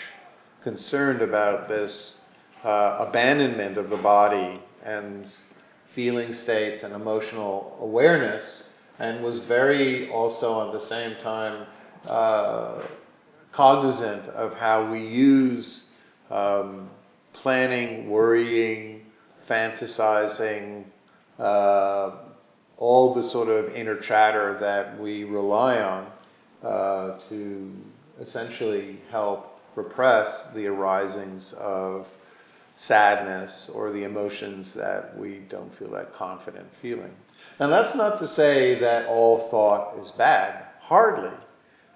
concerned 0.63 1.21
about 1.21 1.67
this 1.67 2.21
uh, 2.63 3.05
abandonment 3.07 3.77
of 3.77 3.89
the 3.89 3.97
body 3.97 4.61
and 4.83 5.27
feeling 5.93 6.33
states 6.33 6.83
and 6.83 6.93
emotional 6.93 7.77
awareness, 7.81 8.69
and 8.99 9.23
was 9.23 9.39
very 9.41 10.09
also 10.09 10.67
at 10.67 10.73
the 10.73 10.85
same 10.85 11.15
time 11.21 11.67
uh, 12.05 12.81
cognizant 13.51 14.27
of 14.29 14.53
how 14.53 14.89
we 14.89 15.05
use 15.05 15.83
um, 16.31 16.89
planning, 17.33 18.09
worrying, 18.09 19.01
fantasizing, 19.49 20.85
uh, 21.37 22.11
all 22.79 23.13
the 23.13 23.23
sort 23.23 23.49
of 23.49 23.75
inner 23.75 23.97
chatter 23.97 24.57
that 24.59 24.97
we 24.99 25.25
rely 25.25 25.79
on 25.81 26.07
uh, 26.63 27.19
to 27.29 27.71
essentially 28.19 28.99
help 29.11 29.59
repress 29.75 30.51
the 30.55 30.65
arisings 30.65 31.53
of 31.59 32.07
sadness 32.77 33.69
or 33.73 33.91
the 33.91 34.03
emotions 34.03 34.73
that 34.73 35.17
we 35.17 35.41
don't 35.49 35.77
feel 35.77 35.91
that 35.91 36.13
confident 36.13 36.65
feeling. 36.81 37.11
Now, 37.59 37.67
that's 37.67 37.95
not 37.95 38.19
to 38.19 38.27
say 38.27 38.79
that 38.79 39.07
all 39.07 39.49
thought 39.49 39.97
is 39.99 40.11
bad. 40.11 40.65
Hardly. 40.79 41.31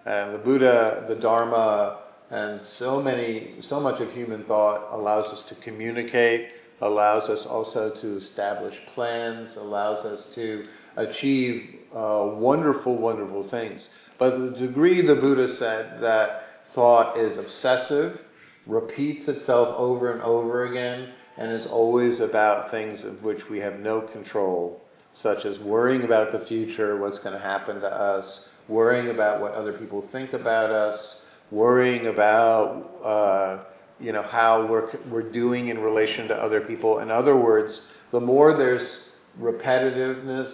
And 0.05 0.33
the 0.33 0.37
Buddha, 0.37 1.05
the 1.07 1.15
Dharma, 1.15 1.99
and 2.29 2.61
so 2.61 3.01
many, 3.01 3.55
so 3.61 3.79
much 3.79 4.01
of 4.01 4.11
human 4.11 4.43
thought 4.43 4.89
allows 4.91 5.31
us 5.31 5.43
to 5.45 5.55
communicate, 5.55 6.49
allows 6.83 7.29
us 7.29 7.45
also 7.45 7.89
to 7.89 8.17
establish 8.17 8.77
plans, 8.93 9.55
allows 9.55 10.05
us 10.05 10.31
to 10.35 10.65
achieve 10.97 11.79
uh, 11.95 12.29
wonderful, 12.35 12.97
wonderful 12.97 13.43
things. 13.43 13.89
But 14.19 14.37
the 14.37 14.51
degree 14.51 15.01
the 15.01 15.15
Buddha 15.15 15.47
said 15.47 16.01
that 16.01 16.43
thought 16.73 17.17
is 17.17 17.37
obsessive, 17.37 18.19
repeats 18.67 19.27
itself 19.27 19.75
over 19.77 20.11
and 20.11 20.21
over 20.21 20.65
again, 20.65 21.09
and 21.37 21.51
is 21.51 21.65
always 21.65 22.19
about 22.19 22.69
things 22.69 23.05
of 23.05 23.23
which 23.23 23.49
we 23.49 23.59
have 23.59 23.79
no 23.79 24.01
control, 24.01 24.81
such 25.13 25.45
as 25.45 25.59
worrying 25.59 26.03
about 26.03 26.31
the 26.31 26.45
future, 26.45 26.99
what's 26.99 27.19
going 27.19 27.33
to 27.33 27.39
happen 27.39 27.79
to 27.79 27.87
us, 27.87 28.49
worrying 28.67 29.09
about 29.09 29.41
what 29.41 29.53
other 29.53 29.73
people 29.73 30.01
think 30.11 30.33
about 30.33 30.69
us, 30.69 31.25
worrying 31.49 32.07
about 32.07 32.99
uh, 33.03 33.63
you 34.03 34.11
know 34.11 34.21
how 34.21 34.67
we're 34.67 34.89
we're 35.09 35.31
doing 35.31 35.69
in 35.69 35.79
relation 35.79 36.27
to 36.27 36.35
other 36.35 36.61
people. 36.61 36.99
In 36.99 37.09
other 37.09 37.35
words, 37.35 37.87
the 38.11 38.19
more 38.19 38.55
there's 38.55 39.09
repetitiveness, 39.41 40.47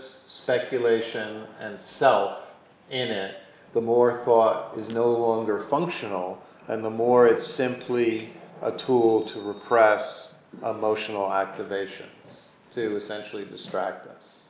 speculation, 0.43 1.47
and 1.59 1.81
self 1.81 2.43
in 2.89 3.09
it, 3.09 3.35
the 3.73 3.81
more 3.81 4.21
thought 4.23 4.77
is 4.77 4.89
no 4.89 5.11
longer 5.11 5.65
functional, 5.69 6.41
and 6.67 6.83
the 6.83 6.89
more 6.89 7.27
it's 7.27 7.47
simply 7.47 8.29
a 8.61 8.71
tool 8.71 9.27
to 9.29 9.41
repress 9.41 10.35
emotional 10.63 11.27
activations, 11.27 12.45
to 12.73 12.95
essentially 12.95 13.45
distract 13.45 14.07
us. 14.07 14.43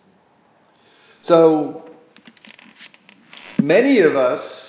So 1.22 1.90
Many 3.62 4.00
of 4.00 4.16
us, 4.16 4.69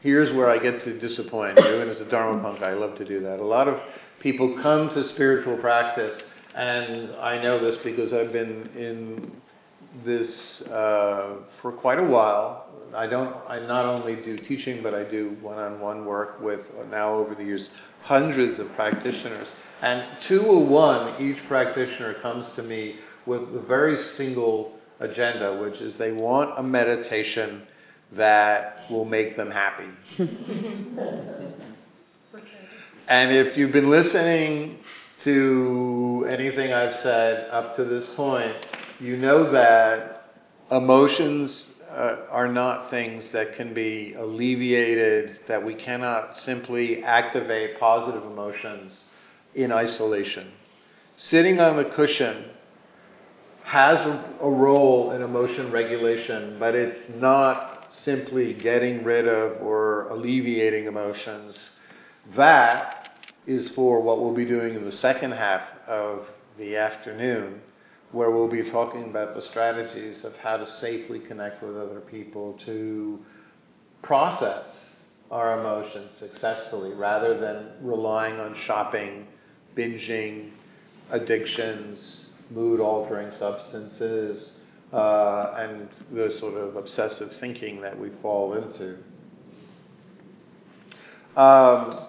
here's 0.00 0.32
where 0.32 0.48
I 0.48 0.58
get 0.58 0.80
to 0.82 0.98
disappoint 0.98 1.58
you, 1.58 1.80
and 1.80 1.90
as 1.90 2.00
a 2.00 2.04
Dharma 2.04 2.40
punk, 2.40 2.62
I 2.62 2.72
love 2.72 2.96
to 2.98 3.04
do 3.04 3.20
that. 3.20 3.40
A 3.40 3.44
lot 3.44 3.68
of 3.68 3.80
people 4.20 4.60
come 4.60 4.88
to 4.90 5.04
spiritual 5.04 5.56
practice, 5.58 6.22
and 6.54 7.14
I 7.16 7.42
know 7.42 7.58
this 7.58 7.76
because 7.78 8.12
I've 8.12 8.32
been 8.32 8.70
in 8.76 9.32
this 10.04 10.62
uh, 10.62 11.36
for 11.60 11.72
quite 11.72 11.98
a 11.98 12.04
while. 12.04 12.66
I 12.94 13.06
don't. 13.06 13.36
I 13.48 13.60
not 13.60 13.84
only 13.84 14.16
do 14.16 14.38
teaching, 14.38 14.82
but 14.82 14.94
I 14.94 15.04
do 15.04 15.36
one-on-one 15.42 16.04
work 16.04 16.40
with 16.40 16.70
now 16.90 17.14
over 17.14 17.34
the 17.34 17.44
years 17.44 17.70
hundreds 18.02 18.58
of 18.58 18.72
practitioners. 18.74 19.48
And 19.82 20.06
two 20.22 20.42
or 20.42 20.64
one, 20.64 21.20
each 21.22 21.46
practitioner 21.46 22.14
comes 22.14 22.48
to 22.50 22.62
me 22.62 22.96
with 23.26 23.42
a 23.54 23.60
very 23.60 23.96
single 24.16 24.78
agenda, 25.00 25.58
which 25.58 25.80
is 25.80 25.96
they 25.96 26.12
want 26.12 26.58
a 26.58 26.62
meditation 26.62 27.62
that 28.12 28.77
will 28.90 29.04
make 29.04 29.36
them 29.36 29.50
happy. 29.50 29.88
and 33.08 33.32
if 33.32 33.56
you've 33.56 33.72
been 33.72 33.90
listening 33.90 34.78
to 35.20 36.26
anything 36.30 36.72
I've 36.72 36.96
said 36.96 37.48
up 37.50 37.76
to 37.76 37.84
this 37.84 38.06
point, 38.14 38.54
you 39.00 39.16
know 39.16 39.50
that 39.52 40.30
emotions 40.70 41.78
uh, 41.90 42.26
are 42.30 42.48
not 42.48 42.90
things 42.90 43.30
that 43.32 43.54
can 43.54 43.72
be 43.72 44.14
alleviated, 44.14 45.40
that 45.48 45.64
we 45.64 45.74
cannot 45.74 46.36
simply 46.36 47.02
activate 47.02 47.78
positive 47.80 48.22
emotions 48.24 49.06
in 49.54 49.72
isolation. 49.72 50.52
Sitting 51.16 51.60
on 51.60 51.76
the 51.76 51.84
cushion 51.84 52.44
has 53.64 54.00
a, 54.00 54.24
a 54.40 54.50
role 54.50 55.12
in 55.12 55.22
emotion 55.22 55.72
regulation, 55.72 56.56
but 56.58 56.74
it's 56.74 57.08
not 57.16 57.77
simply 57.90 58.54
getting 58.54 59.04
rid 59.04 59.26
of 59.26 59.60
or 59.62 60.08
alleviating 60.08 60.86
emotions. 60.86 61.70
That 62.34 63.10
is 63.46 63.70
for 63.70 64.00
what 64.00 64.20
we'll 64.20 64.34
be 64.34 64.44
doing 64.44 64.74
in 64.74 64.84
the 64.84 64.92
second 64.92 65.32
half 65.32 65.62
of 65.86 66.28
the 66.58 66.76
afternoon, 66.76 67.60
where 68.12 68.30
we'll 68.30 68.48
be 68.48 68.70
talking 68.70 69.04
about 69.04 69.34
the 69.34 69.42
strategies 69.42 70.24
of 70.24 70.36
how 70.36 70.56
to 70.56 70.66
safely 70.66 71.18
connect 71.18 71.62
with 71.62 71.76
other 71.76 72.00
people 72.00 72.54
to 72.64 73.18
process 74.02 74.96
our 75.30 75.60
emotions 75.60 76.12
successfully 76.12 76.92
rather 76.94 77.38
than 77.38 77.70
relying 77.80 78.40
on 78.40 78.54
shopping, 78.54 79.26
binging, 79.76 80.50
addictions, 81.10 82.30
mood 82.50 82.80
altering 82.80 83.30
substances, 83.32 84.60
uh, 84.92 85.54
and 85.56 85.88
the 86.12 86.30
sort 86.30 86.54
of 86.54 86.76
obsessive 86.76 87.32
thinking 87.32 87.80
that 87.80 87.98
we 87.98 88.10
fall 88.22 88.54
into. 88.54 88.96
Um, 91.36 92.06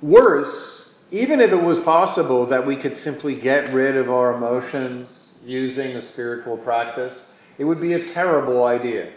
worse, 0.00 0.94
even 1.10 1.40
if 1.40 1.52
it 1.52 1.62
was 1.62 1.78
possible 1.80 2.46
that 2.46 2.66
we 2.66 2.76
could 2.76 2.96
simply 2.96 3.34
get 3.34 3.72
rid 3.72 3.96
of 3.96 4.10
our 4.10 4.34
emotions 4.34 5.32
using 5.44 5.96
a 5.96 6.02
spiritual 6.02 6.56
practice, 6.58 7.32
it 7.58 7.64
would 7.64 7.80
be 7.80 7.92
a 7.92 8.12
terrible 8.12 8.64
idea. 8.64 9.12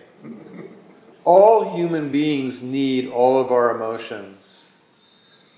All 1.23 1.75
human 1.75 2.11
beings 2.11 2.61
need 2.61 3.09
all 3.09 3.39
of 3.39 3.51
our 3.51 3.75
emotions. 3.75 4.65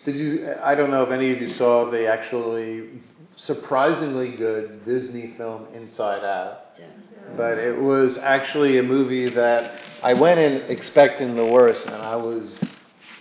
Did 0.05 0.15
you? 0.15 0.53
I 0.63 0.73
don't 0.73 0.89
know 0.89 1.03
if 1.03 1.09
any 1.09 1.31
of 1.31 1.41
you 1.41 1.49
saw 1.49 1.89
the 1.89 2.07
actually 2.07 3.01
surprisingly 3.35 4.37
good 4.37 4.85
Disney 4.85 5.33
film 5.35 5.67
Inside 5.73 6.23
Out. 6.23 6.66
But 7.35 7.57
it 7.57 7.79
was 7.79 8.17
actually 8.17 8.77
a 8.77 8.83
movie 8.83 9.29
that 9.29 9.79
I 10.01 10.13
went 10.13 10.39
in 10.39 10.61
expecting 10.71 11.35
the 11.35 11.45
worst, 11.45 11.85
and 11.85 11.95
I 11.95 12.15
was 12.15 12.63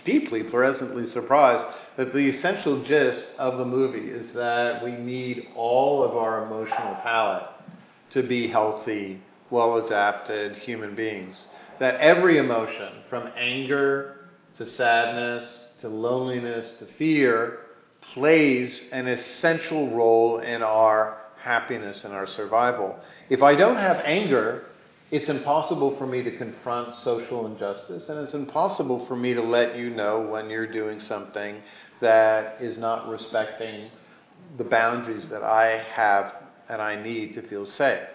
deeply, 0.05 0.43
pleasantly 0.43 1.05
surprised 1.05 1.67
that 1.97 2.13
the 2.13 2.29
essential 2.29 2.81
gist 2.83 3.27
of 3.37 3.57
the 3.57 3.65
movie 3.65 4.09
is 4.09 4.31
that 4.33 4.83
we 4.83 4.91
need 4.91 5.47
all 5.55 6.03
of 6.03 6.15
our 6.15 6.45
emotional 6.45 6.95
palette 6.95 7.49
to 8.11 8.23
be 8.23 8.47
healthy, 8.47 9.21
well 9.49 9.85
adapted 9.85 10.55
human 10.57 10.95
beings. 10.95 11.47
That 11.79 11.99
every 11.99 12.37
emotion, 12.37 12.93
from 13.09 13.29
anger 13.35 14.29
to 14.57 14.65
sadness 14.65 15.67
to 15.81 15.89
loneliness 15.89 16.73
to 16.79 16.85
fear, 16.85 17.59
plays 18.01 18.83
an 18.91 19.07
essential 19.07 19.89
role 19.89 20.39
in 20.39 20.63
our 20.63 21.21
happiness 21.47 22.03
and 22.03 22.13
our 22.13 22.27
survival. 22.27 22.99
If 23.29 23.41
I 23.41 23.55
don't 23.55 23.77
have 23.77 23.97
anger, 24.03 24.65
it's 25.09 25.29
impossible 25.29 25.95
for 25.97 26.05
me 26.05 26.21
to 26.21 26.37
confront 26.37 26.93
social 26.95 27.45
injustice, 27.45 28.09
and 28.09 28.19
it's 28.19 28.33
impossible 28.33 29.05
for 29.05 29.15
me 29.15 29.33
to 29.33 29.41
let 29.41 29.77
you 29.77 29.89
know 29.89 30.19
when 30.19 30.49
you're 30.49 30.71
doing 30.71 30.99
something 30.99 31.61
that 32.01 32.61
is 32.61 32.77
not 32.77 33.07
respecting 33.07 33.89
the 34.57 34.65
boundaries 34.65 35.29
that 35.29 35.43
I 35.43 35.83
have 35.93 36.35
and 36.67 36.81
I 36.81 37.01
need 37.01 37.33
to 37.35 37.41
feel 37.41 37.65
safe. 37.65 38.09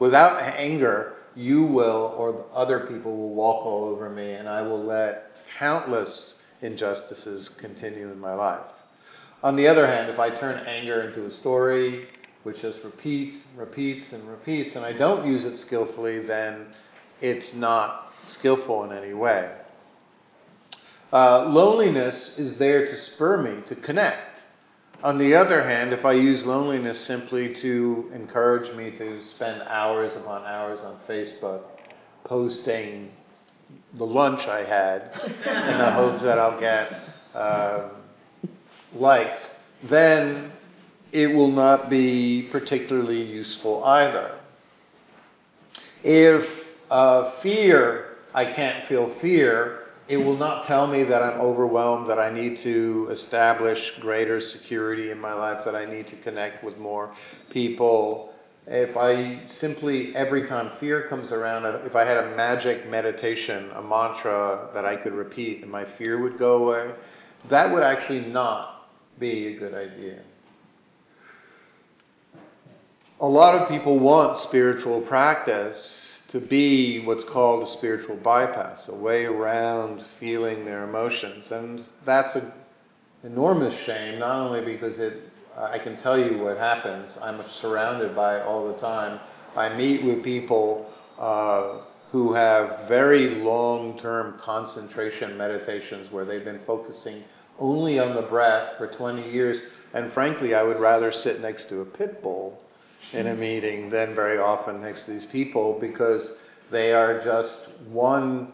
Without 0.00 0.42
anger, 0.42 1.14
you 1.36 1.62
will 1.62 2.14
or 2.18 2.44
other 2.52 2.80
people 2.80 3.16
will 3.16 3.34
walk 3.34 3.64
all 3.64 3.84
over 3.84 4.10
me, 4.10 4.32
and 4.32 4.48
I 4.48 4.62
will 4.62 4.82
let 4.82 5.30
countless 5.58 6.34
injustices 6.60 7.48
continue 7.48 8.10
in 8.10 8.18
my 8.18 8.34
life. 8.34 8.72
On 9.42 9.54
the 9.54 9.68
other 9.68 9.86
hand, 9.86 10.10
if 10.10 10.18
I 10.18 10.30
turn 10.30 10.66
anger 10.66 11.02
into 11.02 11.26
a 11.26 11.30
story 11.30 12.08
which 12.46 12.62
just 12.62 12.78
repeats, 12.84 13.38
repeats, 13.56 14.12
and 14.12 14.22
repeats, 14.28 14.76
and 14.76 14.84
I 14.84 14.92
don't 14.92 15.26
use 15.26 15.44
it 15.44 15.56
skillfully, 15.56 16.20
then 16.20 16.66
it's 17.20 17.52
not 17.54 18.12
skillful 18.28 18.84
in 18.84 18.96
any 18.96 19.14
way. 19.14 19.50
Uh, 21.12 21.46
loneliness 21.46 22.38
is 22.38 22.56
there 22.56 22.86
to 22.86 22.96
spur 22.96 23.42
me 23.42 23.62
to 23.66 23.74
connect. 23.74 24.38
On 25.02 25.18
the 25.18 25.34
other 25.34 25.64
hand, 25.64 25.92
if 25.92 26.04
I 26.04 26.12
use 26.12 26.46
loneliness 26.46 27.00
simply 27.00 27.52
to 27.56 28.12
encourage 28.14 28.72
me 28.76 28.92
to 28.92 29.24
spend 29.24 29.62
hours 29.62 30.14
upon 30.14 30.44
hours 30.44 30.78
on 30.82 31.00
Facebook 31.08 31.62
posting 32.22 33.10
the 33.94 34.06
lunch 34.06 34.46
I 34.46 34.62
had 34.62 35.10
in 35.24 35.78
the 35.78 35.90
hopes 35.94 36.22
that 36.22 36.38
I'll 36.38 36.60
get 36.60 36.92
uh, 37.34 37.88
likes, 38.94 39.50
then 39.82 40.52
it 41.12 41.28
will 41.28 41.50
not 41.50 41.88
be 41.88 42.48
particularly 42.50 43.22
useful 43.22 43.84
either. 43.84 44.38
If 46.02 46.46
uh, 46.90 47.32
fear, 47.40 48.16
I 48.34 48.44
can't 48.44 48.86
feel 48.86 49.14
fear, 49.20 49.86
it 50.08 50.18
will 50.18 50.36
not 50.36 50.66
tell 50.66 50.86
me 50.86 51.02
that 51.04 51.22
I'm 51.22 51.40
overwhelmed, 51.40 52.08
that 52.08 52.18
I 52.18 52.30
need 52.30 52.58
to 52.58 53.08
establish 53.10 53.92
greater 54.00 54.40
security 54.40 55.10
in 55.10 55.18
my 55.18 55.32
life, 55.32 55.64
that 55.64 55.74
I 55.74 55.84
need 55.84 56.06
to 56.08 56.16
connect 56.16 56.62
with 56.62 56.78
more 56.78 57.12
people. 57.50 58.32
If 58.68 58.96
I 58.96 59.40
simply, 59.58 60.14
every 60.14 60.46
time 60.46 60.72
fear 60.78 61.08
comes 61.08 61.32
around, 61.32 61.66
if 61.84 61.96
I 61.96 62.04
had 62.04 62.18
a 62.18 62.36
magic 62.36 62.88
meditation, 62.88 63.70
a 63.74 63.82
mantra 63.82 64.68
that 64.74 64.84
I 64.84 64.96
could 64.96 65.12
repeat 65.12 65.62
and 65.62 65.70
my 65.70 65.84
fear 65.84 66.22
would 66.22 66.38
go 66.38 66.68
away, 66.68 66.94
that 67.48 67.72
would 67.72 67.82
actually 67.82 68.26
not 68.26 68.88
be 69.18 69.48
a 69.48 69.58
good 69.58 69.74
idea. 69.74 70.20
A 73.18 73.26
lot 73.26 73.54
of 73.54 73.70
people 73.70 73.98
want 73.98 74.38
spiritual 74.40 75.00
practice 75.00 76.02
to 76.28 76.38
be 76.38 77.00
what's 77.00 77.24
called 77.24 77.62
a 77.62 77.66
spiritual 77.66 78.16
bypass, 78.16 78.88
a 78.88 78.94
way 78.94 79.24
around 79.24 80.04
feeling 80.20 80.66
their 80.66 80.84
emotions. 80.84 81.50
And 81.50 81.86
that's 82.04 82.36
an 82.36 82.52
enormous 83.24 83.74
shame, 83.86 84.18
not 84.18 84.36
only 84.36 84.62
because 84.62 84.98
it, 84.98 85.22
I 85.56 85.78
can 85.78 85.96
tell 86.02 86.18
you 86.18 86.36
what 86.36 86.58
happens, 86.58 87.16
I'm 87.22 87.42
surrounded 87.62 88.14
by 88.14 88.40
it 88.40 88.42
all 88.42 88.70
the 88.70 88.78
time. 88.80 89.18
I 89.56 89.74
meet 89.74 90.04
with 90.04 90.22
people 90.22 90.92
uh, 91.18 91.84
who 92.12 92.34
have 92.34 92.86
very 92.86 93.36
long 93.36 93.98
term 93.98 94.38
concentration 94.38 95.38
meditations 95.38 96.12
where 96.12 96.26
they've 96.26 96.44
been 96.44 96.60
focusing 96.66 97.24
only 97.58 97.98
on 97.98 98.14
the 98.14 98.28
breath 98.28 98.76
for 98.76 98.88
20 98.88 99.30
years. 99.30 99.62
And 99.94 100.12
frankly, 100.12 100.54
I 100.54 100.62
would 100.62 100.78
rather 100.78 101.12
sit 101.12 101.40
next 101.40 101.70
to 101.70 101.80
a 101.80 101.86
pit 101.86 102.22
bull 102.22 102.60
in 103.12 103.28
a 103.28 103.34
meeting 103.34 103.90
than 103.90 104.14
very 104.14 104.38
often 104.38 104.80
next 104.80 105.04
to 105.04 105.12
these 105.12 105.26
people 105.26 105.78
because 105.80 106.32
they 106.70 106.92
are 106.92 107.22
just 107.22 107.68
one 107.88 108.52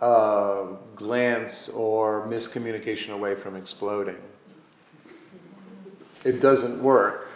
uh, 0.00 0.66
glance 0.96 1.68
or 1.68 2.26
miscommunication 2.26 3.10
away 3.10 3.34
from 3.36 3.56
exploding. 3.56 4.16
It 6.24 6.40
doesn't 6.40 6.82
work. 6.82 7.28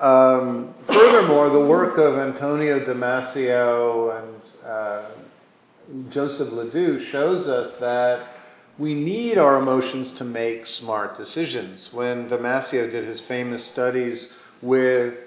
Um, 0.00 0.74
furthermore, 0.86 1.50
the 1.50 1.66
work 1.66 1.98
of 1.98 2.18
Antonio 2.18 2.84
Damasio 2.84 4.18
and 4.18 4.68
uh, 4.68 5.10
Joseph 6.10 6.52
LeDoux 6.52 7.04
shows 7.10 7.46
us 7.46 7.74
that 7.80 8.28
we 8.78 8.94
need 8.94 9.38
our 9.38 9.60
emotions 9.60 10.12
to 10.14 10.24
make 10.24 10.66
smart 10.66 11.16
decisions. 11.16 11.90
When 11.92 12.28
Damasio 12.28 12.90
did 12.90 13.04
his 13.04 13.20
famous 13.20 13.64
studies 13.64 14.28
with 14.62 15.23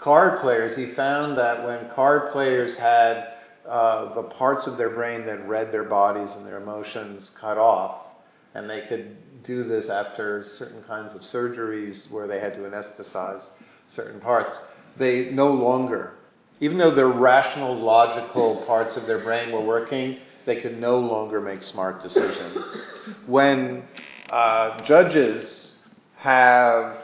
card 0.00 0.40
players, 0.40 0.76
he 0.76 0.94
found 0.94 1.36
that 1.38 1.64
when 1.64 1.88
card 1.90 2.32
players 2.32 2.76
had 2.76 3.34
uh, 3.68 4.14
the 4.14 4.22
parts 4.22 4.66
of 4.66 4.78
their 4.78 4.90
brain 4.90 5.26
that 5.26 5.46
read 5.46 5.70
their 5.70 5.84
bodies 5.84 6.34
and 6.34 6.46
their 6.46 6.60
emotions 6.60 7.30
cut 7.38 7.58
off, 7.58 8.06
and 8.54 8.68
they 8.68 8.86
could 8.88 9.16
do 9.44 9.64
this 9.64 9.88
after 9.88 10.44
certain 10.44 10.82
kinds 10.84 11.14
of 11.14 11.20
surgeries 11.20 12.10
where 12.10 12.26
they 12.26 12.40
had 12.40 12.54
to 12.54 12.60
anesthetize 12.60 13.50
certain 13.94 14.20
parts, 14.20 14.58
they 14.96 15.30
no 15.30 15.52
longer, 15.52 16.14
even 16.60 16.78
though 16.78 16.90
their 16.90 17.08
rational, 17.08 17.74
logical 17.74 18.64
parts 18.66 18.96
of 18.96 19.06
their 19.06 19.22
brain 19.22 19.52
were 19.52 19.64
working, 19.64 20.18
they 20.46 20.60
could 20.60 20.80
no 20.80 20.98
longer 20.98 21.40
make 21.40 21.62
smart 21.62 22.02
decisions. 22.02 22.86
When 23.26 23.84
uh, 24.30 24.82
judges 24.82 25.78
have 26.16 26.98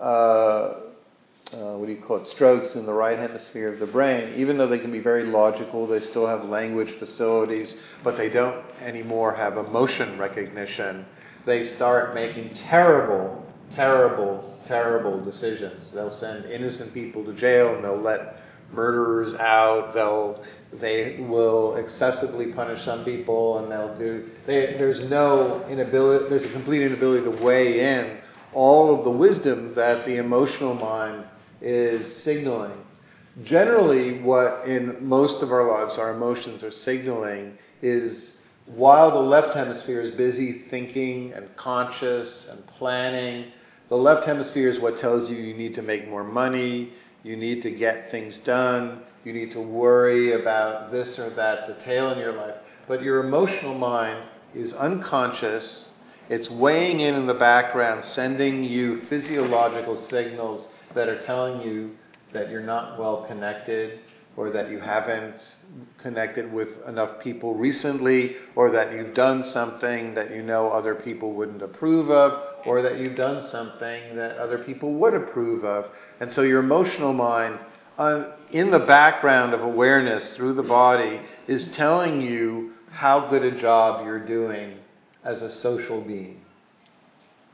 uh, 0.00 0.74
uh, 1.52 1.76
what 1.76 1.86
do 1.86 1.92
you 1.92 2.00
call 2.00 2.16
it, 2.16 2.26
strokes 2.26 2.74
in 2.74 2.86
the 2.86 2.92
right 2.92 3.18
hemisphere 3.18 3.72
of 3.72 3.78
the 3.78 3.86
brain, 3.86 4.34
even 4.36 4.56
though 4.56 4.66
they 4.66 4.78
can 4.78 4.90
be 4.90 5.00
very 5.00 5.24
logical, 5.24 5.86
they 5.86 6.00
still 6.00 6.26
have 6.26 6.44
language 6.44 6.98
facilities, 6.98 7.80
but 8.02 8.16
they 8.16 8.28
don't 8.28 8.64
anymore 8.80 9.34
have 9.34 9.56
emotion 9.56 10.18
recognition. 10.18 11.04
They 11.44 11.68
start 11.76 12.14
making 12.14 12.54
terrible, 12.54 13.44
terrible, 13.74 14.58
terrible 14.66 15.22
decisions. 15.22 15.92
They'll 15.92 16.10
send 16.10 16.46
innocent 16.46 16.94
people 16.94 17.24
to 17.24 17.34
jail 17.34 17.74
and 17.74 17.84
they'll 17.84 18.00
let 18.00 18.36
murderers 18.72 19.34
out. 19.34 19.92
They'll 19.94 20.42
they 20.80 21.18
will 21.20 21.76
excessively 21.76 22.52
punish 22.52 22.84
some 22.84 23.04
people 23.04 23.58
and 23.58 23.70
they'll 23.70 23.96
do 23.96 24.28
they, 24.44 24.74
there's 24.76 25.08
no 25.08 25.64
inability 25.68 26.28
there's 26.28 26.44
a 26.44 26.52
complete 26.52 26.82
inability 26.82 27.22
to 27.22 27.44
weigh 27.44 27.78
in 27.78 28.18
all 28.52 28.98
of 28.98 29.04
the 29.04 29.10
wisdom 29.10 29.72
that 29.74 30.04
the 30.04 30.16
emotional 30.16 30.74
mind 30.74 31.24
is 31.64 32.14
signaling. 32.16 32.78
Generally, 33.42 34.20
what 34.20 34.68
in 34.68 34.96
most 35.00 35.42
of 35.42 35.50
our 35.50 35.66
lives 35.66 35.98
our 35.98 36.14
emotions 36.14 36.62
are 36.62 36.70
signaling 36.70 37.58
is 37.82 38.38
while 38.66 39.10
the 39.10 39.18
left 39.18 39.54
hemisphere 39.56 40.00
is 40.00 40.14
busy 40.14 40.62
thinking 40.70 41.32
and 41.32 41.48
conscious 41.56 42.48
and 42.48 42.64
planning, 42.66 43.50
the 43.88 43.96
left 43.96 44.26
hemisphere 44.26 44.68
is 44.68 44.78
what 44.78 44.98
tells 44.98 45.28
you 45.28 45.36
you 45.36 45.54
need 45.54 45.74
to 45.74 45.82
make 45.82 46.08
more 46.08 46.24
money, 46.24 46.92
you 47.22 47.36
need 47.36 47.62
to 47.62 47.70
get 47.70 48.10
things 48.10 48.38
done, 48.38 49.02
you 49.24 49.32
need 49.32 49.52
to 49.52 49.60
worry 49.60 50.40
about 50.40 50.92
this 50.92 51.18
or 51.18 51.30
that 51.30 51.66
detail 51.66 52.12
in 52.12 52.18
your 52.18 52.34
life. 52.34 52.56
But 52.86 53.02
your 53.02 53.26
emotional 53.26 53.74
mind 53.74 54.22
is 54.54 54.72
unconscious, 54.74 55.90
it's 56.28 56.48
weighing 56.48 57.00
in 57.00 57.14
in 57.14 57.26
the 57.26 57.34
background, 57.34 58.04
sending 58.04 58.64
you 58.64 59.02
physiological 59.08 59.96
signals 59.96 60.68
that 60.94 61.08
are 61.08 61.22
telling 61.22 61.60
you 61.60 61.94
that 62.32 62.50
you're 62.50 62.60
not 62.60 62.98
well 62.98 63.24
connected 63.24 64.00
or 64.36 64.50
that 64.50 64.70
you 64.70 64.80
haven't 64.80 65.36
connected 65.98 66.52
with 66.52 66.82
enough 66.88 67.20
people 67.20 67.54
recently 67.54 68.36
or 68.56 68.70
that 68.70 68.92
you've 68.92 69.14
done 69.14 69.44
something 69.44 70.14
that 70.14 70.32
you 70.32 70.42
know 70.42 70.68
other 70.70 70.94
people 70.94 71.32
wouldn't 71.32 71.62
approve 71.62 72.10
of 72.10 72.66
or 72.66 72.82
that 72.82 72.98
you've 72.98 73.14
done 73.14 73.40
something 73.42 74.16
that 74.16 74.36
other 74.38 74.58
people 74.58 74.94
would 74.94 75.14
approve 75.14 75.64
of. 75.64 75.88
And 76.20 76.32
so 76.32 76.42
your 76.42 76.60
emotional 76.60 77.12
mind 77.12 77.60
uh, 77.96 78.32
in 78.50 78.70
the 78.70 78.80
background 78.80 79.54
of 79.54 79.60
awareness 79.60 80.34
through 80.34 80.54
the 80.54 80.62
body 80.64 81.20
is 81.46 81.68
telling 81.68 82.20
you 82.20 82.72
how 82.90 83.28
good 83.28 83.44
a 83.44 83.60
job 83.60 84.04
you're 84.04 84.24
doing 84.24 84.78
as 85.22 85.42
a 85.42 85.50
social 85.50 86.00
being. 86.00 86.40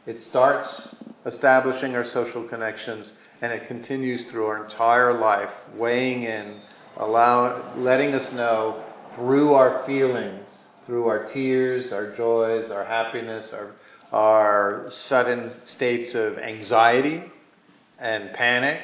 It 0.06 0.22
starts 0.22 0.94
establishing 1.26 1.94
our 1.94 2.04
social 2.04 2.42
connections 2.44 3.12
and 3.42 3.52
it 3.52 3.66
continues 3.68 4.26
through 4.26 4.46
our 4.46 4.64
entire 4.64 5.18
life, 5.18 5.50
weighing 5.74 6.24
in, 6.24 6.60
allowing, 6.96 7.82
letting 7.82 8.14
us 8.14 8.32
know 8.32 8.82
through 9.14 9.54
our 9.54 9.84
feelings, 9.86 10.48
through 10.86 11.06
our 11.06 11.26
tears, 11.26 11.92
our 11.92 12.14
joys, 12.16 12.70
our 12.70 12.84
happiness, 12.84 13.52
our, 13.52 13.72
our 14.12 14.90
sudden 15.08 15.52
states 15.64 16.14
of 16.14 16.38
anxiety 16.38 17.22
and 17.98 18.32
panic, 18.34 18.80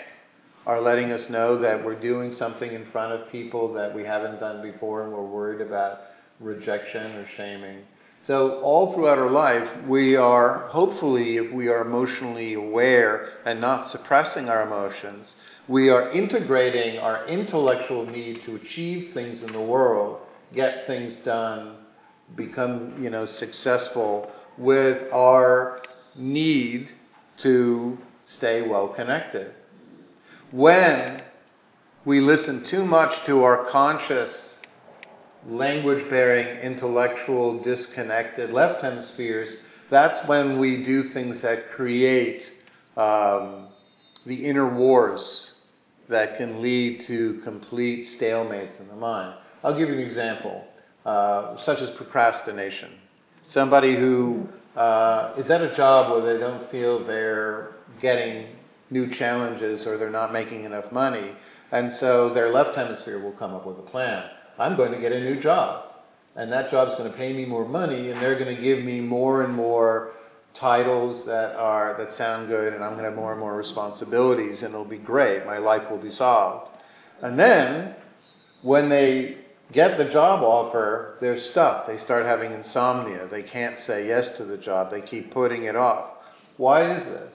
are 0.67 0.81
letting 0.81 1.13
us 1.13 1.31
know 1.31 1.59
that 1.59 1.85
we're 1.85 1.99
doing 1.99 2.33
something 2.33 2.73
in 2.73 2.85
front 2.91 3.13
of 3.13 3.31
people 3.31 3.73
that 3.75 3.95
we 3.95 4.03
haven't 4.03 4.41
done 4.41 4.63
before 4.63 5.05
and 5.05 5.13
we're 5.13 5.23
worried 5.23 5.61
about 5.61 5.99
rejection 6.41 7.13
or 7.17 7.27
shaming. 7.37 7.83
So, 8.27 8.61
all 8.61 8.93
throughout 8.93 9.19
our 9.19 9.31
life, 9.31 9.69
we 9.87 10.17
are, 10.17 10.67
hopefully, 10.67 11.37
if 11.37 11.53
we 11.53 11.69
are 11.69 11.83
emotionally 11.83 12.55
aware 12.55 13.29
and 13.45 13.61
not 13.61 13.89
suppressing 13.89 14.49
our 14.49 14.63
emotions, 14.63 15.37
we 15.69 15.91
are 15.91 16.11
integrating 16.11 16.99
our 16.99 17.25
intellectual 17.29 18.05
need 18.05 18.43
to 18.43 18.57
achieve 18.57 19.15
things 19.15 19.43
in 19.43 19.53
the 19.53 19.61
world, 19.61 20.19
get 20.53 20.89
things 20.89 21.15
done, 21.25 21.77
become, 22.35 23.01
you 23.01 23.11
know, 23.11 23.27
successful 23.27 24.33
with 24.59 25.13
our 25.13 25.83
need 26.17 26.91
to 27.39 27.97
stay 28.25 28.63
well 28.63 28.89
connected. 28.89 29.53
when 30.51 31.23
we 32.05 32.21
listen 32.21 32.65
too 32.65 32.85
much 32.85 33.27
to 33.27 33.43
our 33.43 33.65
conscious, 33.71 34.56
language 35.49 36.09
bearing, 36.11 36.47
intellectual, 36.59 37.63
disconnected 37.63 38.51
left 38.51 38.83
hemispheres, 38.83 39.57
that's 39.91 40.27
when 40.29 40.59
we 40.59 40.83
do 40.83 41.11
things 41.11 41.41
that 41.43 41.71
create 41.71 42.53
um, 42.97 43.69
the 44.25 44.45
inner 44.45 44.69
wars 44.75 45.53
that 46.09 46.37
can 46.37 46.61
lead 46.61 47.01
to 47.01 47.41
complete 47.45 48.07
stalemates 48.07 48.81
in 48.81 48.89
the 48.89 48.95
mind. 48.95 49.39
I'll 49.63 49.77
give 49.77 49.89
you 49.89 49.95
an 49.95 50.01
example, 50.01 50.65
uh, 51.05 51.57
such 51.63 51.81
as 51.81 51.91
procrastination. 51.91 52.93
Somebody 53.47 53.95
who 53.95 54.49
uh, 54.77 55.35
is 55.37 55.51
at 55.51 55.63
a 55.63 55.75
job 55.77 56.11
where 56.11 56.35
they 56.35 56.41
don't 56.41 56.71
feel 56.71 57.05
they're 57.05 57.73
getting 58.01 58.49
new 58.91 59.09
challenges 59.11 59.87
or 59.87 59.99
they're 59.99 60.11
not 60.11 60.33
making 60.33 60.65
enough 60.65 60.91
money, 60.93 61.33
and 61.73 61.93
so 61.93 62.33
their 62.33 62.53
left 62.53 62.77
hemisphere 62.77 63.21
will 63.21 63.33
come 63.33 63.55
up 63.55 63.67
with 63.67 63.79
a 63.79 63.83
plan. 63.83 64.29
I'm 64.59 64.77
going 64.77 64.93
to 64.93 65.01
get 65.01 65.13
a 65.13 65.21
new 65.21 65.41
job, 65.41 65.85
and 66.35 66.51
that 66.53 66.71
job's 66.71 66.97
going 66.97 67.11
to 67.11 67.17
pay 67.17 67.33
me 67.33 67.45
more 67.45 67.67
money, 67.67 68.11
and 68.11 68.21
they're 68.21 68.39
going 68.39 68.55
to 68.55 68.63
give 68.63 68.85
me 68.85 69.01
more 69.01 69.43
and 69.43 69.55
more 69.55 70.13
titles 70.55 71.27
that 71.27 71.55
are 71.57 71.97
that 71.99 72.13
sound 72.13 72.49
good, 72.49 72.73
and 72.73 72.83
I'm 72.83 72.93
going 72.93 73.05
to 73.05 73.11
have 73.11 73.17
more 73.17 73.33
and 73.33 73.41
more 73.41 73.55
responsibilities, 73.55 74.63
and 74.63 74.73
it'll 74.73 74.85
be 74.87 74.99
great. 74.99 75.45
My 75.45 75.59
life 75.59 75.91
will 75.91 75.99
be 75.99 76.11
solved. 76.11 76.71
And 77.23 77.39
then, 77.39 77.95
when 78.63 78.89
they 78.89 79.39
get 79.73 79.99
the 79.99 80.07
job 80.07 80.43
offer, 80.43 81.19
they're 81.21 81.39
stuck. 81.39 81.87
They 81.87 81.99
start 81.99 82.25
having 82.25 82.53
insomnia. 82.53 83.27
They 83.31 83.43
can't 83.43 83.79
say 83.79 84.07
yes 84.07 84.31
to 84.39 84.45
the 84.45 84.57
job. 84.57 84.91
They 84.91 85.03
keep 85.03 85.31
putting 85.31 85.65
it 85.65 85.77
off. 85.77 86.13
Why 86.57 86.97
is 86.97 87.05
this? 87.05 87.35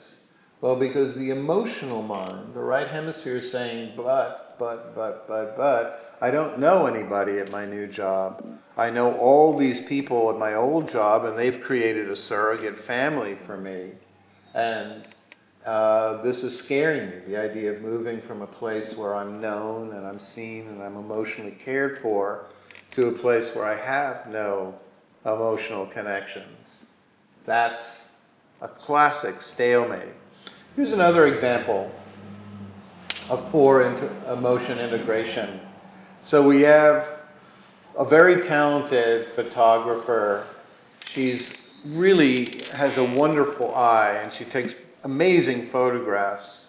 Well, 0.62 0.80
because 0.80 1.16
the 1.16 1.32
emotional 1.32 2.02
mind, 2.02 2.54
the 2.54 2.60
right 2.62 2.88
hemisphere 2.88 3.38
is 3.38 3.52
saying, 3.52 3.94
but, 3.98 4.41
but, 4.62 4.94
but, 4.94 5.28
but, 5.28 5.58
but, 5.58 6.18
I 6.22 6.30
don't 6.30 6.60
know 6.60 6.86
anybody 6.86 7.40
at 7.40 7.50
my 7.50 7.66
new 7.66 7.88
job. 7.88 8.46
I 8.78 8.92
know 8.92 9.18
all 9.18 9.58
these 9.58 9.82
people 9.88 10.30
at 10.30 10.38
my 10.38 10.54
old 10.54 10.88
job, 10.88 11.26
and 11.26 11.36
they've 11.36 11.62
created 11.62 12.12
a 12.12 12.16
surrogate 12.16 12.86
family 12.86 13.40
for 13.48 13.58
me. 13.58 13.90
And 14.54 15.08
uh, 15.66 16.22
this 16.22 16.44
is 16.44 16.60
scaring 16.60 17.10
me 17.10 17.16
the 17.28 17.38
idea 17.38 17.74
of 17.74 17.82
moving 17.82 18.22
from 18.22 18.44
a 18.44 18.48
place 18.48 18.96
where 18.96 19.16
I'm 19.16 19.42
known 19.42 19.94
and 19.94 20.06
I'm 20.06 20.20
seen 20.20 20.68
and 20.68 20.84
I'm 20.84 20.96
emotionally 20.96 21.58
cared 21.66 22.00
for 22.04 22.46
to 22.92 23.08
a 23.08 23.14
place 23.14 23.50
where 23.56 23.66
I 23.66 23.84
have 23.84 24.28
no 24.28 24.76
emotional 25.26 25.88
connections. 25.88 26.86
That's 27.48 27.82
a 28.62 28.68
classic 28.68 29.42
stalemate. 29.42 30.14
Here's 30.76 30.94
another 30.94 31.26
example 31.26 31.92
of 33.30 33.52
poor 33.52 33.82
emotion 34.28 34.80
integration. 34.80 35.60
So 36.24 36.46
we 36.46 36.62
have 36.62 37.08
a 37.98 38.06
very 38.06 38.48
talented 38.48 39.30
photographer. 39.36 40.48
She's 41.14 41.54
really 41.86 42.64
has 42.72 42.98
a 42.98 43.04
wonderful 43.04 43.74
eye 43.74 44.20
and 44.22 44.32
she 44.34 44.46
takes 44.46 44.74
amazing 45.04 45.70
photographs. 45.72 46.68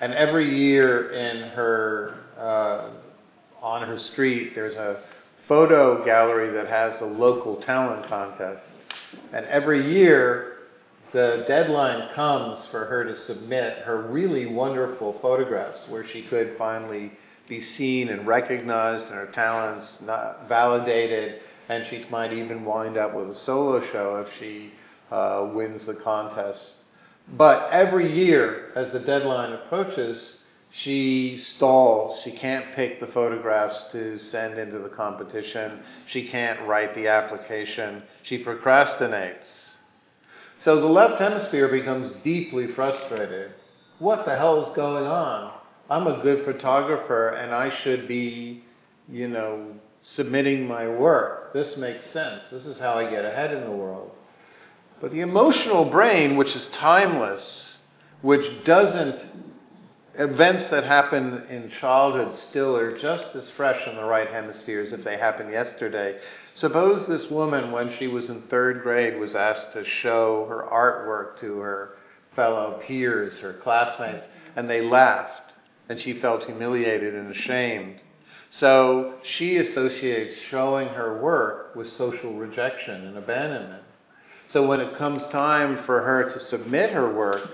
And 0.00 0.14
every 0.14 0.56
year 0.56 1.12
in 1.12 1.48
her 1.50 2.16
uh, 2.38 2.90
on 3.62 3.86
her 3.86 3.98
street, 3.98 4.54
there's 4.54 4.74
a 4.74 5.02
photo 5.48 6.04
gallery 6.04 6.50
that 6.52 6.66
has 6.66 7.00
a 7.00 7.06
local 7.06 7.56
talent 7.56 8.06
contest. 8.06 8.66
And 9.32 9.46
every 9.46 9.92
year, 9.92 10.53
the 11.14 11.44
deadline 11.46 12.12
comes 12.12 12.66
for 12.66 12.86
her 12.86 13.04
to 13.04 13.14
submit 13.14 13.78
her 13.78 14.02
really 14.02 14.46
wonderful 14.46 15.16
photographs 15.22 15.88
where 15.88 16.04
she 16.04 16.22
could 16.22 16.56
finally 16.58 17.12
be 17.48 17.60
seen 17.60 18.08
and 18.08 18.26
recognized 18.26 19.06
and 19.06 19.14
her 19.14 19.30
talents 19.32 20.02
validated 20.48 21.40
and 21.68 21.86
she 21.86 22.04
might 22.10 22.32
even 22.32 22.64
wind 22.64 22.96
up 22.96 23.14
with 23.14 23.30
a 23.30 23.34
solo 23.34 23.80
show 23.92 24.16
if 24.26 24.28
she 24.40 24.72
uh, 25.12 25.48
wins 25.54 25.86
the 25.86 25.94
contest. 25.94 26.78
But 27.36 27.70
every 27.70 28.12
year, 28.12 28.72
as 28.74 28.90
the 28.90 28.98
deadline 28.98 29.52
approaches, 29.52 30.38
she 30.72 31.38
stalls. 31.38 32.22
She 32.24 32.32
can't 32.32 32.74
pick 32.74 32.98
the 32.98 33.06
photographs 33.06 33.84
to 33.92 34.18
send 34.18 34.58
into 34.58 34.80
the 34.80 34.88
competition. 34.88 35.78
She 36.06 36.26
can't 36.26 36.60
write 36.66 36.96
the 36.96 37.06
application. 37.06 38.02
She 38.24 38.44
procrastinates. 38.44 39.63
So 40.64 40.80
the 40.80 40.86
left 40.86 41.20
hemisphere 41.20 41.68
becomes 41.68 42.10
deeply 42.24 42.68
frustrated. 42.68 43.52
What 43.98 44.24
the 44.24 44.34
hell 44.34 44.64
is 44.64 44.74
going 44.74 45.04
on? 45.04 45.52
I'm 45.90 46.06
a 46.06 46.22
good 46.22 46.46
photographer 46.46 47.28
and 47.28 47.54
I 47.54 47.68
should 47.82 48.08
be, 48.08 48.64
you 49.10 49.28
know, 49.28 49.74
submitting 50.00 50.66
my 50.66 50.88
work. 50.88 51.52
This 51.52 51.76
makes 51.76 52.10
sense. 52.12 52.44
This 52.50 52.64
is 52.64 52.78
how 52.78 52.94
I 52.94 53.10
get 53.10 53.26
ahead 53.26 53.52
in 53.52 53.64
the 53.64 53.76
world. 53.76 54.10
But 55.02 55.12
the 55.12 55.20
emotional 55.20 55.84
brain, 55.84 56.38
which 56.38 56.56
is 56.56 56.66
timeless, 56.68 57.80
which 58.22 58.64
doesn't, 58.64 59.20
events 60.14 60.68
that 60.68 60.84
happen 60.84 61.42
in 61.50 61.68
childhood 61.68 62.34
still 62.34 62.74
are 62.74 62.96
just 62.96 63.36
as 63.36 63.50
fresh 63.50 63.86
in 63.86 63.96
the 63.96 64.04
right 64.04 64.30
hemisphere 64.30 64.80
as 64.80 64.92
if 64.92 65.04
they 65.04 65.18
happened 65.18 65.50
yesterday. 65.52 66.18
Suppose 66.54 67.08
this 67.08 67.30
woman, 67.30 67.72
when 67.72 67.90
she 67.98 68.06
was 68.06 68.30
in 68.30 68.42
third 68.42 68.82
grade, 68.82 69.18
was 69.18 69.34
asked 69.34 69.72
to 69.72 69.84
show 69.84 70.46
her 70.48 70.62
artwork 70.62 71.40
to 71.40 71.58
her 71.58 71.96
fellow 72.36 72.80
peers, 72.86 73.38
her 73.38 73.54
classmates, 73.54 74.28
and 74.54 74.70
they 74.70 74.80
laughed, 74.80 75.52
and 75.88 76.00
she 76.00 76.20
felt 76.20 76.44
humiliated 76.44 77.14
and 77.14 77.30
ashamed. 77.30 77.96
So 78.50 79.14
she 79.24 79.56
associates 79.56 80.38
showing 80.38 80.88
her 80.88 81.20
work 81.20 81.74
with 81.74 81.88
social 81.88 82.34
rejection 82.34 83.04
and 83.04 83.18
abandonment. 83.18 83.82
So 84.46 84.64
when 84.64 84.80
it 84.80 84.96
comes 84.96 85.26
time 85.26 85.82
for 85.84 86.02
her 86.02 86.30
to 86.30 86.38
submit 86.38 86.90
her 86.90 87.12
work, 87.12 87.50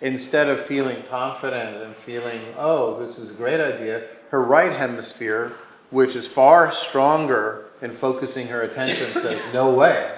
instead 0.00 0.48
of 0.48 0.66
feeling 0.66 1.02
confident 1.10 1.82
and 1.82 1.96
feeling, 2.06 2.54
oh, 2.56 3.04
this 3.04 3.18
is 3.18 3.30
a 3.30 3.34
great 3.34 3.60
idea, 3.60 4.06
her 4.30 4.42
right 4.42 4.72
hemisphere, 4.72 5.52
which 5.90 6.14
is 6.14 6.28
far 6.28 6.72
stronger 6.88 7.66
in 7.82 7.96
focusing 7.98 8.46
her 8.48 8.62
attention, 8.62 9.12
says, 9.14 9.40
no 9.52 9.72
way. 9.74 10.14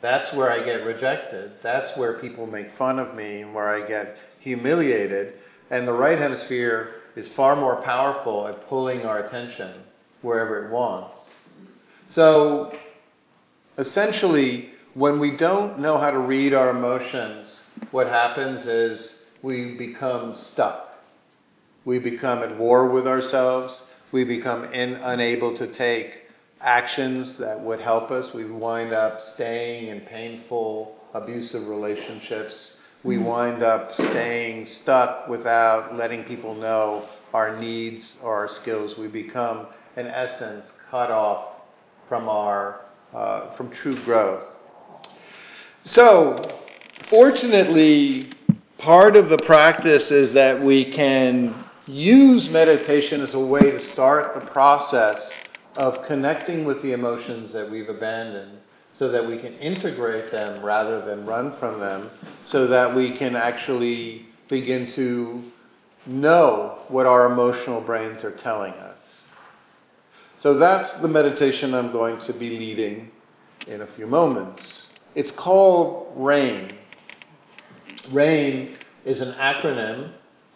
That's 0.00 0.32
where 0.34 0.50
I 0.50 0.64
get 0.64 0.84
rejected. 0.84 1.52
That's 1.62 1.96
where 1.98 2.14
people 2.20 2.46
make 2.46 2.76
fun 2.76 2.98
of 2.98 3.14
me 3.14 3.42
and 3.42 3.54
where 3.54 3.68
I 3.68 3.86
get 3.86 4.16
humiliated. 4.40 5.34
And 5.70 5.86
the 5.86 5.92
right 5.92 6.18
hemisphere 6.18 6.94
is 7.16 7.28
far 7.30 7.56
more 7.56 7.82
powerful 7.82 8.46
at 8.46 8.68
pulling 8.68 9.02
our 9.02 9.26
attention 9.26 9.82
wherever 10.22 10.66
it 10.66 10.70
wants. 10.70 11.34
So 12.10 12.76
essentially, 13.76 14.70
when 14.94 15.18
we 15.18 15.36
don't 15.36 15.80
know 15.80 15.98
how 15.98 16.10
to 16.10 16.18
read 16.18 16.54
our 16.54 16.70
emotions, 16.70 17.60
what 17.90 18.06
happens 18.06 18.66
is 18.66 19.16
we 19.42 19.76
become 19.76 20.34
stuck. 20.34 20.92
We 21.84 21.98
become 21.98 22.42
at 22.42 22.56
war 22.56 22.88
with 22.88 23.06
ourselves. 23.06 23.82
We 24.12 24.24
become 24.24 24.64
in, 24.72 24.94
unable 24.94 25.56
to 25.58 25.66
take 25.66 26.22
actions 26.60 27.38
that 27.38 27.60
would 27.60 27.80
help 27.80 28.10
us. 28.10 28.32
We 28.32 28.44
wind 28.50 28.92
up 28.92 29.22
staying 29.22 29.88
in 29.88 30.00
painful, 30.02 30.96
abusive 31.14 31.68
relationships. 31.68 32.76
We 33.04 33.16
mm-hmm. 33.16 33.24
wind 33.24 33.62
up 33.62 33.94
staying 33.94 34.66
stuck 34.66 35.28
without 35.28 35.94
letting 35.94 36.24
people 36.24 36.54
know 36.54 37.08
our 37.32 37.58
needs 37.58 38.16
or 38.22 38.34
our 38.34 38.48
skills. 38.48 38.96
We 38.96 39.08
become, 39.08 39.66
in 39.96 40.06
essence, 40.06 40.66
cut 40.90 41.10
off 41.10 41.56
from 42.08 42.28
our 42.28 42.80
uh, 43.14 43.54
from 43.56 43.70
true 43.70 43.96
growth. 44.04 44.44
So, 45.84 46.58
fortunately, 47.08 48.30
part 48.78 49.16
of 49.16 49.28
the 49.28 49.38
practice 49.38 50.10
is 50.10 50.32
that 50.34 50.60
we 50.60 50.92
can 50.92 51.54
use 51.88 52.48
meditation 52.50 53.22
as 53.22 53.32
a 53.32 53.40
way 53.40 53.70
to 53.70 53.80
start 53.80 54.34
the 54.34 54.50
process 54.50 55.32
of 55.76 56.04
connecting 56.06 56.64
with 56.64 56.82
the 56.82 56.92
emotions 56.92 57.52
that 57.52 57.70
we've 57.70 57.88
abandoned 57.88 58.58
so 58.92 59.08
that 59.08 59.26
we 59.26 59.38
can 59.38 59.54
integrate 59.54 60.30
them 60.30 60.62
rather 60.62 61.04
than 61.04 61.24
run 61.24 61.56
from 61.58 61.80
them, 61.80 62.10
so 62.44 62.66
that 62.66 62.94
we 62.94 63.16
can 63.16 63.36
actually 63.36 64.26
begin 64.48 64.90
to 64.90 65.42
know 66.04 66.78
what 66.88 67.06
our 67.06 67.30
emotional 67.30 67.80
brains 67.80 68.24
are 68.24 68.36
telling 68.36 68.72
us. 68.72 69.22
So 70.36 70.58
that's 70.58 70.92
the 70.94 71.08
meditation 71.08 71.74
I'm 71.74 71.92
going 71.92 72.20
to 72.22 72.32
be 72.32 72.58
leading 72.58 73.10
in 73.66 73.82
a 73.82 73.86
few 73.86 74.06
moments. 74.06 74.88
It's 75.14 75.30
called 75.30 76.12
RAIN. 76.16 76.72
RAIN 78.10 78.76
is 79.04 79.20
an 79.20 79.32
acronym, 79.34 80.12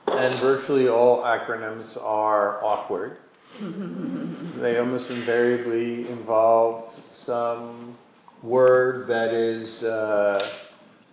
and 0.07 0.35
virtually 0.41 0.89
all 0.89 1.23
acronyms 1.23 1.97
are 2.03 2.63
awkward. 2.65 3.19
they 4.61 4.79
almost 4.79 5.11
invariably 5.11 6.09
involve 6.09 6.93
some 7.13 7.97
word 8.43 9.07
that 9.09 9.33
is 9.33 9.83
uh, 9.85 10.51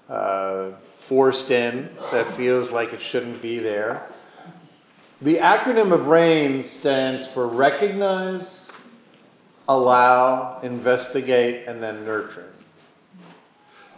uh, 0.09 0.71
forced 1.07 1.51
in, 1.51 1.89
that 2.11 2.35
feels 2.37 2.71
like 2.71 2.93
it 2.93 3.01
shouldn't 3.01 3.41
be 3.41 3.59
there. 3.59 4.09
The 5.21 5.35
acronym 5.35 5.93
of 5.93 6.07
RAIN 6.07 6.63
stands 6.63 7.27
for 7.33 7.47
recognize, 7.47 8.71
allow, 9.67 10.61
investigate, 10.61 11.67
and 11.67 11.83
then 11.83 12.05
nurture. 12.05 12.53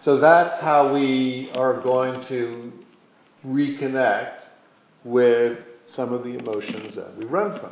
So 0.02 0.18
that's 0.18 0.60
how 0.60 0.92
we 0.92 1.52
are 1.54 1.80
going 1.80 2.26
to 2.26 2.74
reconnect 3.46 4.41
with 5.04 5.60
some 5.86 6.14
of 6.14 6.24
the 6.24 6.38
emotions 6.38 6.96
that 6.96 7.16
we 7.18 7.26
run 7.26 7.60
from. 7.60 7.72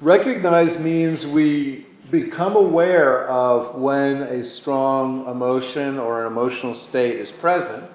Recognize 0.00 0.78
means 0.78 1.26
we 1.26 1.86
become 2.10 2.56
aware 2.56 3.26
of 3.28 3.80
when 3.80 4.22
a 4.22 4.42
strong 4.42 5.26
emotion 5.28 5.98
or 5.98 6.22
an 6.22 6.26
emotional 6.26 6.74
state 6.74 7.16
is 7.16 7.30
present. 7.32 7.88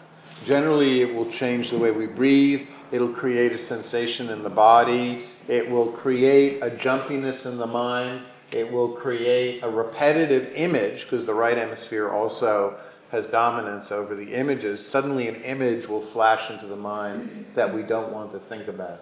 Generally, 0.45 1.01
it 1.01 1.13
will 1.13 1.29
change 1.31 1.71
the 1.71 1.77
way 1.77 1.91
we 1.91 2.07
breathe, 2.07 2.67
it'll 2.91 3.13
create 3.13 3.51
a 3.51 3.57
sensation 3.57 4.29
in 4.29 4.43
the 4.43 4.49
body, 4.49 5.25
it 5.47 5.69
will 5.69 5.91
create 5.93 6.61
a 6.61 6.69
jumpiness 6.69 7.45
in 7.45 7.57
the 7.57 7.67
mind, 7.67 8.21
it 8.51 8.71
will 8.71 8.95
create 8.95 9.61
a 9.63 9.69
repetitive 9.69 10.53
image, 10.53 11.03
because 11.03 11.25
the 11.25 11.33
right 11.33 11.57
hemisphere 11.57 12.09
also 12.09 12.77
has 13.11 13.27
dominance 13.27 13.91
over 13.91 14.15
the 14.15 14.33
images, 14.33 14.85
suddenly 14.87 15.27
an 15.27 15.35
image 15.43 15.87
will 15.87 16.05
flash 16.11 16.49
into 16.51 16.67
the 16.67 16.75
mind 16.75 17.45
that 17.55 17.73
we 17.73 17.83
don't 17.83 18.11
want 18.11 18.31
to 18.33 18.39
think 18.41 18.67
about. 18.67 19.01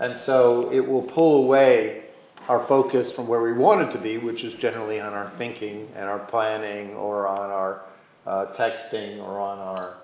And 0.00 0.18
so 0.20 0.70
it 0.72 0.80
will 0.80 1.02
pull 1.02 1.44
away 1.44 2.04
our 2.48 2.66
focus 2.66 3.10
from 3.12 3.26
where 3.26 3.42
we 3.42 3.52
want 3.52 3.80
it 3.80 3.92
to 3.92 3.98
be, 3.98 4.18
which 4.18 4.44
is 4.44 4.54
generally 4.54 5.00
on 5.00 5.12
our 5.12 5.30
thinking 5.38 5.88
and 5.96 6.04
our 6.04 6.18
planning 6.26 6.94
or 6.94 7.26
on 7.26 7.50
our 7.50 7.82
uh, 8.26 8.46
texting 8.54 9.18
or 9.18 9.40
on 9.40 9.58
our 9.58 9.96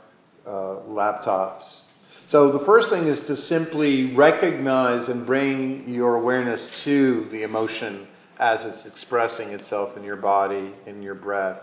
uh, 0.47 0.81
laptops. 0.89 1.83
So 2.28 2.53
the 2.53 2.64
first 2.64 2.91
thing 2.91 3.07
is 3.07 3.20
to 3.26 3.37
simply 3.37 4.14
recognize 4.14 5.09
and 5.09 5.26
bring 5.26 5.89
your 5.89 6.16
awareness 6.16 6.70
to 6.85 7.28
the 7.31 7.43
emotion 7.43 8.07
as 8.39 8.64
it's 8.64 8.87
expressing 8.87 9.51
itself 9.51 9.97
in 9.97 10.05
your 10.05 10.16
body, 10.16 10.72
in 10.87 11.03
your 11.03 11.14
breath, 11.14 11.61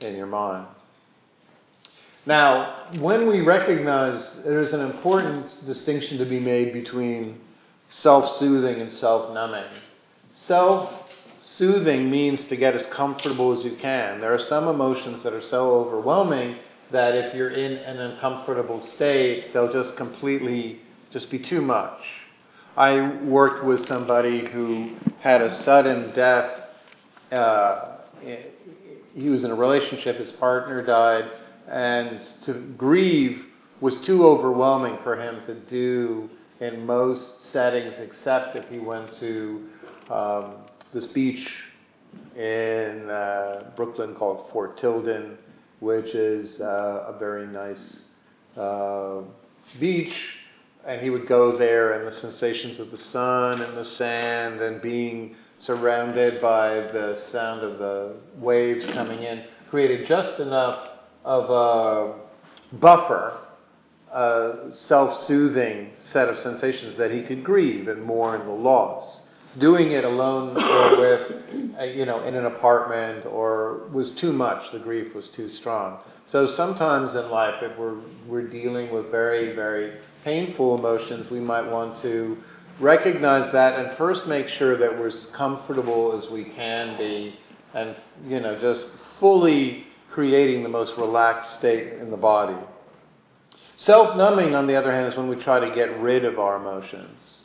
in 0.00 0.16
your 0.16 0.26
mind. 0.26 0.66
Now, 2.28 2.90
when 2.98 3.26
we 3.26 3.40
recognize 3.40 4.42
there's 4.42 4.74
an 4.74 4.82
important 4.82 5.64
distinction 5.64 6.18
to 6.18 6.26
be 6.26 6.38
made 6.38 6.74
between 6.74 7.40
self 7.88 8.36
soothing 8.36 8.82
and 8.82 8.92
self 8.92 9.32
numbing. 9.32 9.72
Self 10.28 10.92
soothing 11.40 12.10
means 12.10 12.44
to 12.48 12.56
get 12.56 12.74
as 12.74 12.84
comfortable 12.84 13.52
as 13.52 13.64
you 13.64 13.76
can. 13.76 14.20
There 14.20 14.34
are 14.34 14.38
some 14.38 14.68
emotions 14.68 15.22
that 15.22 15.32
are 15.32 15.40
so 15.40 15.70
overwhelming 15.70 16.56
that 16.90 17.14
if 17.14 17.34
you're 17.34 17.52
in 17.52 17.78
an 17.78 17.96
uncomfortable 17.96 18.82
state, 18.82 19.54
they'll 19.54 19.72
just 19.72 19.96
completely 19.96 20.82
just 21.10 21.30
be 21.30 21.38
too 21.38 21.62
much. 21.62 22.02
I 22.76 23.08
worked 23.24 23.64
with 23.64 23.86
somebody 23.86 24.44
who 24.44 24.96
had 25.20 25.40
a 25.40 25.50
sudden 25.50 26.14
death. 26.14 26.60
Uh, 27.32 27.96
he 29.14 29.30
was 29.30 29.44
in 29.44 29.50
a 29.50 29.54
relationship, 29.54 30.18
his 30.18 30.30
partner 30.32 30.84
died 30.84 31.30
and 31.70 32.20
to 32.42 32.54
grieve 32.76 33.46
was 33.80 33.98
too 33.98 34.26
overwhelming 34.26 34.98
for 35.02 35.20
him 35.20 35.44
to 35.46 35.54
do 35.54 36.28
in 36.60 36.84
most 36.84 37.46
settings, 37.46 37.94
except 37.98 38.56
if 38.56 38.68
he 38.68 38.78
went 38.78 39.16
to 39.20 39.68
um, 40.10 40.54
beach 41.14 41.48
in 42.36 43.08
uh, 43.10 43.70
Brooklyn 43.76 44.14
called 44.14 44.50
Fort 44.50 44.78
Tilden, 44.78 45.38
which 45.80 46.14
is 46.14 46.60
uh, 46.60 47.12
a 47.14 47.18
very 47.18 47.46
nice 47.46 48.04
uh, 48.56 49.20
beach. 49.78 50.34
And 50.86 51.02
he 51.02 51.10
would 51.10 51.26
go 51.26 51.56
there, 51.56 51.92
and 51.92 52.06
the 52.06 52.18
sensations 52.18 52.80
of 52.80 52.90
the 52.90 52.96
sun 52.96 53.60
and 53.60 53.76
the 53.76 53.84
sand 53.84 54.60
and 54.60 54.80
being 54.80 55.36
surrounded 55.58 56.40
by 56.40 56.68
the 56.92 57.14
sound 57.16 57.62
of 57.62 57.78
the 57.78 58.16
waves 58.36 58.86
coming 58.86 59.22
in 59.22 59.44
created 59.70 60.06
just 60.06 60.40
enough 60.40 60.97
of 61.24 61.50
a 61.50 62.76
buffer, 62.76 63.38
a 64.12 64.68
self-soothing 64.70 65.90
set 66.02 66.28
of 66.28 66.38
sensations 66.38 66.96
that 66.96 67.10
he 67.10 67.22
could 67.22 67.44
grieve 67.44 67.88
and 67.88 68.02
mourn 68.02 68.46
the 68.46 68.52
loss. 68.52 69.24
Doing 69.58 69.92
it 69.92 70.04
alone 70.04 70.62
or 70.62 71.00
with, 71.00 71.32
uh, 71.78 71.82
you 71.82 72.04
know, 72.04 72.22
in 72.24 72.34
an 72.34 72.44
apartment 72.46 73.26
or 73.26 73.88
was 73.92 74.12
too 74.12 74.32
much. 74.32 74.70
The 74.72 74.78
grief 74.78 75.14
was 75.14 75.30
too 75.30 75.48
strong. 75.48 76.02
So 76.26 76.46
sometimes 76.46 77.14
in 77.14 77.30
life, 77.30 77.62
if 77.62 77.76
we're 77.78 77.96
we're 78.26 78.46
dealing 78.46 78.92
with 78.92 79.10
very 79.10 79.54
very 79.54 79.98
painful 80.22 80.78
emotions, 80.78 81.30
we 81.30 81.40
might 81.40 81.68
want 81.68 82.00
to 82.02 82.36
recognize 82.78 83.50
that 83.52 83.80
and 83.80 83.96
first 83.96 84.26
make 84.26 84.48
sure 84.48 84.76
that 84.76 84.96
we're 84.96 85.08
as 85.08 85.26
comfortable 85.26 86.20
as 86.22 86.30
we 86.30 86.44
can 86.44 86.96
be, 86.96 87.34
and 87.74 87.96
you 88.26 88.38
know, 88.40 88.60
just 88.60 88.86
fully 89.18 89.87
creating 90.18 90.64
the 90.64 90.68
most 90.68 90.98
relaxed 90.98 91.54
state 91.60 91.92
in 92.00 92.10
the 92.10 92.16
body. 92.16 92.58
Self 93.76 94.16
numbing, 94.16 94.52
on 94.52 94.66
the 94.66 94.74
other 94.74 94.90
hand, 94.90 95.06
is 95.06 95.16
when 95.16 95.28
we 95.28 95.36
try 95.36 95.60
to 95.60 95.72
get 95.72 95.96
rid 96.00 96.24
of 96.24 96.40
our 96.40 96.56
emotions. 96.56 97.44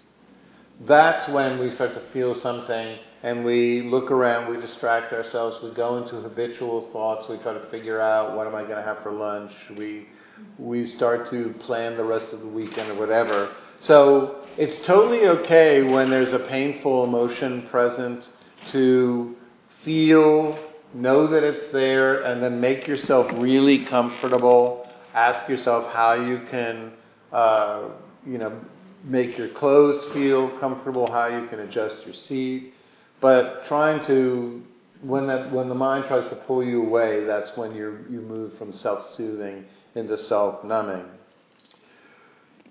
That's 0.88 1.30
when 1.30 1.60
we 1.60 1.70
start 1.70 1.94
to 1.94 2.02
feel 2.12 2.34
something 2.42 2.98
and 3.22 3.46
we 3.46 3.84
look 3.84 4.10
around, 4.10 4.50
we 4.50 4.60
distract 4.60 5.14
ourselves, 5.14 5.62
we 5.62 5.70
go 5.70 5.98
into 5.98 6.16
habitual 6.16 6.90
thoughts, 6.92 7.30
we 7.30 7.38
try 7.38 7.54
to 7.54 7.64
figure 7.70 8.02
out 8.02 8.36
what 8.36 8.48
am 8.48 8.56
I 8.56 8.64
going 8.64 8.78
to 8.78 8.82
have 8.82 9.04
for 9.04 9.12
lunch, 9.12 9.52
we, 9.78 10.08
we 10.58 10.88
start 10.88 11.30
to 11.30 11.54
plan 11.60 11.96
the 11.96 12.04
rest 12.04 12.34
of 12.34 12.40
the 12.40 12.48
weekend 12.48 12.90
or 12.90 12.96
whatever. 12.96 13.56
So 13.82 14.48
it's 14.58 14.84
totally 14.84 15.28
okay 15.28 15.84
when 15.84 16.10
there's 16.10 16.34
a 16.34 16.40
painful 16.40 17.04
emotion 17.04 17.68
present 17.70 18.28
to 18.72 19.36
feel 19.86 20.58
know 20.94 21.28
that 21.28 21.44
it's 21.44 21.72
there, 21.72 22.24
and 22.24 22.42
then 22.42 22.60
make 22.60 22.88
yourself 22.88 23.32
really 23.36 23.86
comfortable. 23.86 24.88
Ask 25.14 25.48
yourself 25.50 25.94
how 25.94 26.14
you 26.14 26.46
can, 26.50 26.94
uh, 27.32 27.90
you 28.26 28.38
know, 28.38 28.60
make 29.04 29.38
your 29.38 29.50
clothes 29.50 30.12
feel 30.14 30.50
comfortable, 30.60 31.12
how 31.12 31.28
you 31.28 31.48
can 31.48 31.60
adjust 31.60 32.06
your 32.06 32.16
seat. 32.16 32.74
But 33.20 33.66
trying 33.66 34.06
to, 34.08 34.64
when 35.02 35.28
that, 35.28 35.52
when 35.52 35.70
the 35.70 35.76
mind 35.76 36.06
tries 36.06 36.28
to 36.30 36.36
pull 36.36 36.64
you 36.64 36.84
away, 36.86 37.26
that's 37.26 37.56
when 37.58 37.76
you 37.76 38.06
you 38.10 38.22
move 38.22 38.58
from 38.58 38.72
self-soothing 38.72 39.66
into 39.96 40.18
self-numbing. 40.18 41.06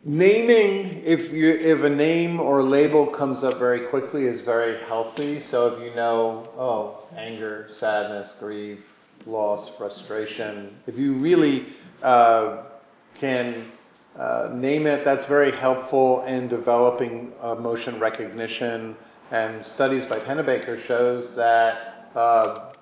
Naming, 0.05 1.01
if 1.05 1.33
you 1.33 1.49
if 1.49 1.85
a 1.85 1.89
name 1.89 2.41
or 2.41 2.61
label 2.61 3.07
comes 3.07 3.45
up 3.45 3.61
very 3.61 3.87
quickly, 3.87 4.25
is 4.25 4.41
very 4.41 4.83
healthy. 4.87 5.39
So 5.49 5.69
if 5.69 5.81
you 5.81 5.95
know, 5.95 6.49
oh, 6.59 7.07
anger, 7.17 7.69
sadness, 7.79 8.29
grief, 8.41 8.81
loss, 9.27 9.71
frustration, 9.77 10.77
if 10.89 10.99
you 10.99 11.15
really 11.15 11.67
uh, 12.03 12.65
can 13.15 13.71
uh, 14.19 14.51
name 14.53 14.89
it, 14.89 15.05
that's 15.05 15.27
very 15.27 15.53
helpful 15.53 16.25
in 16.25 16.49
developing 16.49 17.33
emotion 17.41 18.01
recognition. 18.01 18.97
And 19.31 19.65
studies 19.65 20.05
by 20.07 20.19
Pennebaker 20.19 20.85
shows 20.85 21.33
that 21.37 22.09
uh, 22.17 22.73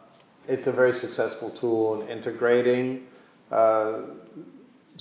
it's 0.48 0.66
a 0.66 0.72
very 0.72 0.94
successful 0.94 1.50
tool 1.50 2.00
in 2.00 2.08
integrating 2.08 3.02
uh, 3.52 4.04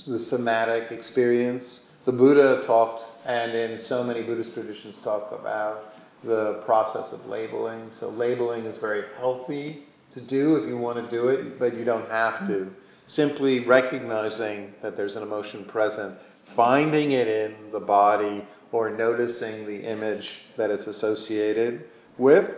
the 0.06 0.18
somatic 0.18 0.92
experience 0.92 1.86
the 2.04 2.12
Buddha 2.12 2.62
talked, 2.66 3.04
and 3.26 3.52
in 3.52 3.80
so 3.80 4.02
many 4.02 4.22
Buddhist 4.22 4.54
traditions, 4.54 4.96
talk 5.04 5.30
about 5.32 5.94
the 6.24 6.62
process 6.64 7.12
of 7.12 7.26
labeling. 7.26 7.90
So 7.98 8.08
labeling 8.08 8.64
is 8.64 8.78
very 8.78 9.04
healthy 9.18 9.84
to 10.14 10.20
do 10.20 10.56
if 10.56 10.68
you 10.68 10.76
want 10.76 11.04
to 11.04 11.10
do 11.10 11.28
it, 11.28 11.58
but 11.58 11.76
you 11.76 11.84
don't 11.84 12.08
have 12.10 12.46
to. 12.48 12.70
Simply 13.06 13.60
recognizing 13.66 14.72
that 14.82 14.96
there's 14.96 15.16
an 15.16 15.22
emotion 15.22 15.64
present, 15.64 16.16
finding 16.54 17.12
it 17.12 17.28
in 17.28 17.70
the 17.72 17.80
body, 17.80 18.46
or 18.72 18.90
noticing 18.90 19.66
the 19.66 19.80
image 19.80 20.30
that 20.56 20.70
it's 20.70 20.86
associated 20.86 21.84
with. 22.18 22.48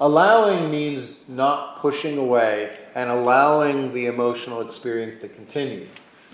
Allowing 0.00 0.70
means 0.70 1.16
not 1.28 1.80
pushing 1.80 2.18
away 2.18 2.76
and 2.94 3.10
allowing 3.10 3.94
the 3.94 4.06
emotional 4.06 4.68
experience 4.68 5.20
to 5.20 5.28
continue. 5.28 5.88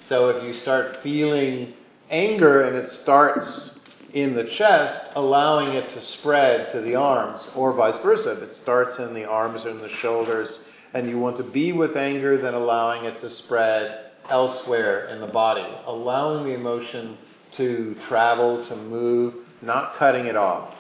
So 0.09 0.31
if 0.31 0.43
you 0.43 0.55
start 0.55 0.99
feeling 1.03 1.75
anger 2.11 2.63
and 2.63 2.77
it 2.77 2.91
starts 2.91 3.79
in 4.13 4.35
the 4.35 4.45
chest, 4.45 5.13
allowing 5.15 5.69
it 5.75 5.89
to 5.95 6.05
spread 6.05 6.73
to 6.73 6.81
the 6.81 6.97
arms, 6.97 7.49
or 7.55 7.73
vice 7.73 7.99
versa. 7.99 8.33
If 8.33 8.43
it 8.43 8.55
starts 8.55 8.99
in 8.99 9.15
the 9.15 9.25
arms 9.25 9.65
or 9.65 9.71
in 9.71 9.79
the 9.79 9.89
shoulders, 9.89 10.65
and 10.95 11.09
you 11.09 11.19
want 11.19 11.37
to 11.37 11.45
be 11.45 11.73
with 11.73 11.97
anger, 11.97 12.37
then 12.37 12.55
allowing 12.55 13.05
it 13.05 13.21
to 13.21 13.31
spread 13.31 14.11
elsewhere 14.29 15.09
in 15.09 15.21
the 15.21 15.27
body, 15.27 15.67
allowing 15.87 16.45
the 16.45 16.55
emotion 16.55 17.17
to 17.57 17.97
travel, 18.09 18.67
to 18.67 18.77
move, 18.77 19.35
not 19.63 19.95
cutting 19.97 20.27
it 20.27 20.37
off, 20.37 20.75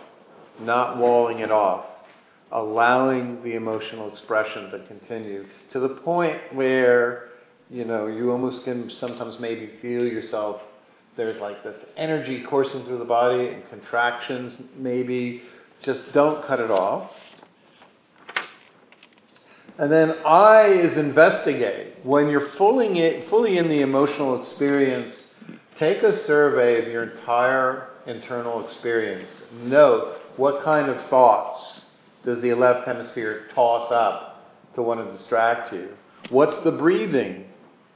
not 0.61 0.97
walling 0.97 1.41
it 1.41 1.51
off, 1.51 1.87
allowing 2.53 3.43
the 3.45 3.55
emotional 3.55 4.11
expression 4.13 4.71
to 4.71 4.85
continue 4.87 5.47
to 5.73 5.79
the 5.79 5.89
point 5.89 6.39
where, 6.53 7.29
you 7.71 7.85
know, 7.85 8.09
you 8.09 8.33
almost 8.33 8.65
can 8.65 8.91
sometimes 8.91 9.39
maybe 9.39 9.71
feel 9.81 10.05
yourself 10.05 10.63
there's 11.21 11.39
like 11.39 11.63
this 11.63 11.77
energy 11.99 12.43
coursing 12.45 12.83
through 12.87 12.97
the 12.97 13.05
body 13.05 13.49
and 13.49 13.69
contractions, 13.69 14.57
maybe. 14.75 15.43
Just 15.83 16.01
don't 16.15 16.43
cut 16.47 16.61
it 16.61 16.71
off. 16.71 17.11
And 19.77 19.93
then 19.93 20.17
I 20.25 20.69
is 20.69 20.97
investigate. 20.97 21.97
When 22.05 22.29
you're 22.29 22.49
fully, 22.57 23.27
fully 23.29 23.59
in 23.59 23.69
the 23.69 23.83
emotional 23.83 24.43
experience, 24.43 25.35
take 25.77 26.03
a 26.03 26.25
survey 26.25 26.81
of 26.83 26.89
your 26.91 27.03
entire 27.03 27.91
internal 28.07 28.67
experience. 28.67 29.45
Note 29.63 30.17
what 30.39 30.65
kind 30.65 30.89
of 30.89 31.07
thoughts 31.11 31.85
does 32.25 32.41
the 32.41 32.55
left 32.55 32.87
hemisphere 32.87 33.49
toss 33.55 33.93
up 33.93 34.43
to 34.75 34.81
want 34.81 35.05
to 35.05 35.15
distract 35.15 35.71
you? 35.75 35.91
What's 36.31 36.59
the 36.61 36.73
breathing 36.73 37.45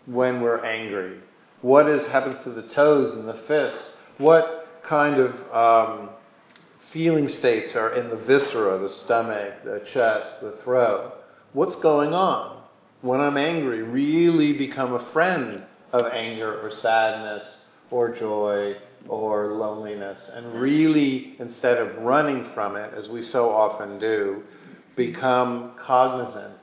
when 0.04 0.42
we're 0.42 0.62
angry? 0.62 1.20
What 1.64 1.88
is 1.88 2.06
happens 2.08 2.44
to 2.44 2.50
the 2.50 2.60
toes 2.60 3.14
and 3.14 3.26
the 3.26 3.40
fists? 3.48 3.94
What 4.18 4.68
kind 4.82 5.18
of 5.18 5.32
um, 5.50 6.10
feeling 6.92 7.26
states 7.26 7.74
are 7.74 7.94
in 7.94 8.10
the 8.10 8.16
viscera, 8.16 8.76
the 8.76 8.90
stomach, 8.90 9.64
the 9.64 9.80
chest, 9.90 10.42
the 10.42 10.52
throat? 10.52 11.14
What's 11.54 11.76
going 11.76 12.12
on? 12.12 12.60
When 13.00 13.18
I'm 13.18 13.38
angry, 13.38 13.82
really 13.82 14.52
become 14.52 14.92
a 14.92 15.10
friend 15.14 15.64
of 15.94 16.04
anger 16.12 16.60
or 16.60 16.70
sadness 16.70 17.64
or 17.90 18.14
joy 18.14 18.76
or 19.08 19.54
loneliness 19.54 20.30
and 20.34 20.60
really, 20.60 21.34
instead 21.38 21.78
of 21.78 21.96
running 21.96 22.44
from 22.52 22.76
it, 22.76 22.92
as 22.92 23.08
we 23.08 23.22
so 23.22 23.48
often 23.48 23.98
do, 23.98 24.42
become 24.96 25.72
cognizant 25.78 26.58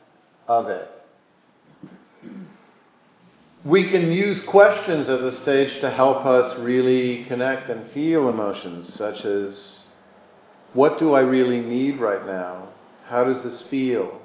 of 0.48 0.70
it 0.70 0.92
we 3.64 3.88
can 3.88 4.12
use 4.12 4.42
questions 4.42 5.08
at 5.08 5.22
this 5.22 5.40
stage 5.40 5.80
to 5.82 5.90
help 5.90 6.26
us 6.26 6.58
really 6.60 7.24
connect 7.26 7.70
and 7.70 7.90
feel 7.92 8.30
emotions, 8.30 8.92
such 8.92 9.24
as, 9.24 9.86
what 10.74 10.98
do 10.98 11.14
I 11.14 11.20
really 11.20 11.62
need 11.62 12.00
right 12.00 12.26
now? 12.26 12.70
How 13.06 13.24
does 13.24 13.44
this 13.44 13.62
feel? 13.62 14.20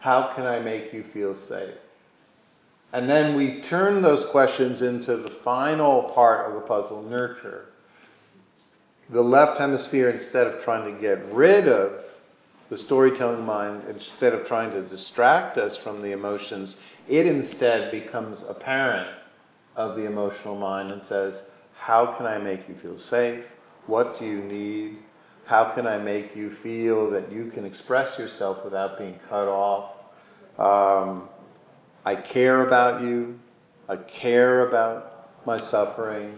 How 0.00 0.34
can 0.34 0.44
I 0.44 0.58
make 0.58 0.92
you 0.92 1.04
feel 1.04 1.34
safe? 1.34 1.74
And 2.92 3.08
then 3.08 3.34
we 3.34 3.62
turn 3.62 4.02
those 4.02 4.24
questions 4.26 4.82
into 4.82 5.16
the 5.16 5.30
final 5.42 6.04
part 6.14 6.48
of 6.48 6.54
the 6.54 6.66
puzzle, 6.66 7.02
nurture. 7.02 7.66
The 9.10 9.22
left 9.22 9.58
hemisphere, 9.58 10.10
instead 10.10 10.46
of 10.46 10.62
trying 10.64 10.92
to 10.94 11.00
get 11.00 11.24
rid 11.32 11.68
of 11.68 12.04
the 12.68 12.76
storytelling 12.76 13.44
mind, 13.44 13.82
instead 13.88 14.34
of 14.34 14.46
trying 14.46 14.72
to 14.72 14.82
distract 14.82 15.56
us 15.56 15.76
from 15.76 16.02
the 16.02 16.12
emotions, 16.12 16.76
it 17.08 17.26
instead 17.26 17.90
becomes 17.90 18.46
a 18.48 18.54
parent 18.54 19.08
of 19.76 19.96
the 19.96 20.04
emotional 20.06 20.56
mind 20.56 20.90
and 20.90 21.02
says, 21.02 21.34
How 21.78 22.14
can 22.16 22.26
I 22.26 22.38
make 22.38 22.68
you 22.68 22.74
feel 22.76 22.98
safe? 22.98 23.44
What 23.86 24.18
do 24.18 24.24
you 24.24 24.42
need? 24.42 24.98
How 25.44 25.72
can 25.74 25.86
I 25.86 25.98
make 25.98 26.34
you 26.34 26.56
feel 26.62 27.10
that 27.10 27.30
you 27.30 27.50
can 27.50 27.64
express 27.64 28.18
yourself 28.18 28.64
without 28.64 28.98
being 28.98 29.18
cut 29.28 29.46
off? 29.46 29.92
Um, 30.58 31.28
I 32.04 32.16
care 32.16 32.66
about 32.66 33.02
you. 33.02 33.38
I 33.88 33.96
care 33.96 34.68
about 34.68 35.30
my 35.46 35.58
suffering. 35.58 36.36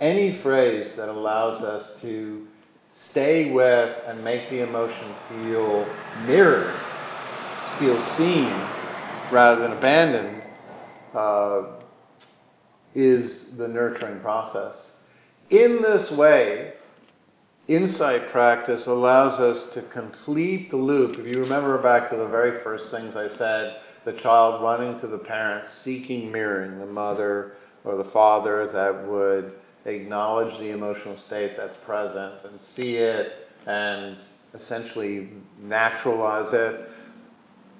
Any 0.00 0.38
phrase 0.38 0.94
that 0.94 1.08
allows 1.08 1.62
us 1.62 2.00
to 2.00 2.46
stay 2.92 3.50
with 3.52 3.98
and 4.06 4.22
make 4.22 4.48
the 4.50 4.60
emotion 4.60 5.14
feel 5.28 5.86
mirrored, 6.26 6.78
feel 7.80 8.00
seen, 8.04 8.52
rather 9.32 9.62
than 9.62 9.72
abandoned, 9.72 10.42
uh, 11.14 11.62
is 12.94 13.56
the 13.56 13.68
nurturing 13.68 14.20
process. 14.20 14.92
In 15.50 15.82
this 15.82 16.10
way, 16.10 16.74
insight 17.68 18.30
practice 18.30 18.86
allows 18.86 19.38
us 19.40 19.72
to 19.74 19.82
complete 19.82 20.70
the 20.70 20.76
loop. 20.76 21.18
If 21.18 21.26
you 21.26 21.40
remember 21.40 21.78
back 21.78 22.10
to 22.10 22.16
the 22.16 22.26
very 22.26 22.62
first 22.62 22.90
things 22.90 23.16
I 23.16 23.28
said, 23.28 23.80
the 24.04 24.12
child 24.14 24.62
running 24.62 24.98
to 25.00 25.06
the 25.06 25.18
parents, 25.18 25.72
seeking 25.72 26.32
mirroring, 26.32 26.78
the 26.78 26.86
mother 26.86 27.56
or 27.84 27.96
the 27.96 28.10
father 28.10 28.66
that 28.72 29.06
would 29.06 29.52
acknowledge 29.84 30.58
the 30.58 30.70
emotional 30.70 31.16
state 31.18 31.56
that's 31.56 31.76
present 31.84 32.34
and 32.44 32.60
see 32.60 32.96
it 32.96 33.48
and 33.66 34.16
essentially 34.54 35.28
naturalize 35.62 36.52
it. 36.52 36.88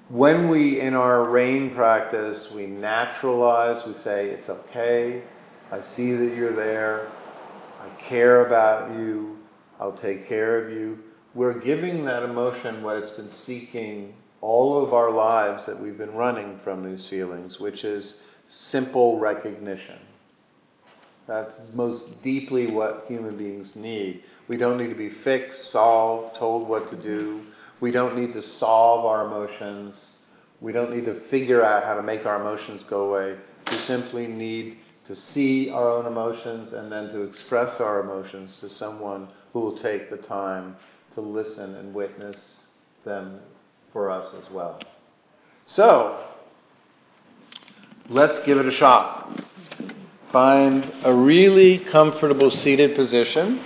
When 0.09 0.49
we, 0.49 0.79
in 0.79 0.95
our 0.95 1.29
rain 1.29 1.75
practice, 1.75 2.51
we 2.51 2.65
naturalize, 2.65 3.85
we 3.85 3.93
say, 3.93 4.31
it's 4.31 4.49
okay, 4.49 5.21
I 5.71 5.81
see 5.81 6.15
that 6.15 6.35
you're 6.35 6.55
there, 6.55 7.11
I 7.79 7.89
care 8.01 8.47
about 8.47 8.97
you, 8.97 9.37
I'll 9.79 9.95
take 9.95 10.27
care 10.27 10.65
of 10.65 10.71
you. 10.71 10.97
We're 11.35 11.59
giving 11.59 12.05
that 12.05 12.23
emotion 12.23 12.81
what 12.81 12.97
it's 12.97 13.11
been 13.11 13.29
seeking 13.29 14.15
all 14.41 14.83
of 14.83 14.95
our 14.95 15.11
lives 15.11 15.67
that 15.67 15.79
we've 15.79 15.97
been 15.97 16.15
running 16.15 16.59
from 16.63 16.83
these 16.83 17.07
feelings, 17.07 17.59
which 17.59 17.83
is 17.83 18.23
simple 18.47 19.19
recognition. 19.19 19.99
That's 21.27 21.61
most 21.75 22.23
deeply 22.23 22.65
what 22.71 23.05
human 23.07 23.37
beings 23.37 23.75
need. 23.75 24.23
We 24.47 24.57
don't 24.57 24.79
need 24.79 24.89
to 24.89 24.95
be 24.95 25.11
fixed, 25.11 25.69
solved, 25.69 26.35
told 26.35 26.67
what 26.67 26.89
to 26.89 26.95
do. 26.95 27.43
We 27.81 27.91
don't 27.91 28.17
need 28.17 28.33
to 28.33 28.41
solve 28.41 29.05
our 29.05 29.25
emotions. 29.25 29.95
We 30.61 30.71
don't 30.71 30.95
need 30.95 31.05
to 31.05 31.19
figure 31.29 31.63
out 31.63 31.83
how 31.83 31.95
to 31.95 32.03
make 32.03 32.25
our 32.25 32.39
emotions 32.39 32.83
go 32.83 33.09
away. 33.09 33.37
We 33.71 33.77
simply 33.77 34.27
need 34.27 34.77
to 35.05 35.15
see 35.15 35.69
our 35.69 35.89
own 35.89 36.05
emotions 36.05 36.73
and 36.73 36.91
then 36.91 37.09
to 37.09 37.21
express 37.21 37.79
our 37.79 38.01
emotions 38.01 38.57
to 38.57 38.69
someone 38.69 39.27
who 39.53 39.59
will 39.59 39.77
take 39.77 40.09
the 40.09 40.17
time 40.17 40.75
to 41.13 41.21
listen 41.21 41.75
and 41.75 41.93
witness 41.93 42.67
them 43.05 43.39
for 43.91 44.11
us 44.11 44.33
as 44.33 44.51
well. 44.51 44.79
So, 45.65 46.25
let's 48.09 48.39
give 48.45 48.57
it 48.57 48.65
a 48.65 48.71
shot. 48.71 49.41
Find 50.31 50.93
a 51.03 51.13
really 51.13 51.79
comfortable 51.79 52.51
seated 52.51 52.95
position. 52.95 53.61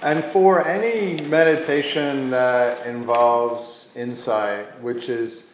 And 0.00 0.32
for 0.32 0.64
any 0.64 1.20
meditation 1.26 2.30
that 2.30 2.86
involves 2.86 3.90
insight, 3.96 4.80
which 4.80 5.08
is 5.08 5.50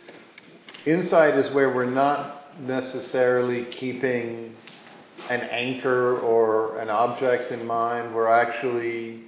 insight 0.84 1.34
is 1.34 1.50
where 1.52 1.74
we're 1.74 1.88
not 1.88 2.60
necessarily 2.60 3.64
keeping 3.64 4.54
an 5.30 5.40
anchor 5.40 6.18
or 6.18 6.78
an 6.78 6.90
object 6.90 7.52
in 7.52 7.66
mind, 7.66 8.14
we're 8.14 8.28
actually 8.28 9.22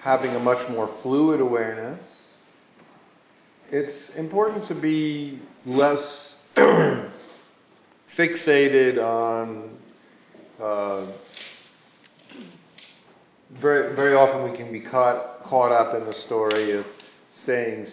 having 0.00 0.34
a 0.34 0.40
much 0.40 0.68
more 0.68 0.92
fluid 1.00 1.40
awareness. 1.40 2.34
It's 3.70 4.08
important 4.16 4.66
to 4.66 4.74
be 4.74 5.38
less 5.64 6.34
fixated 8.16 8.98
on 8.98 9.78
uh, 10.60 11.06
very, 13.50 13.94
very 13.94 14.14
often 14.14 14.50
we 14.50 14.56
can 14.56 14.72
be 14.72 14.80
caught, 14.80 15.42
caught 15.42 15.72
up 15.72 15.94
in 15.94 16.04
the 16.04 16.14
story 16.14 16.72
of 16.72 16.86
staying 17.30 17.86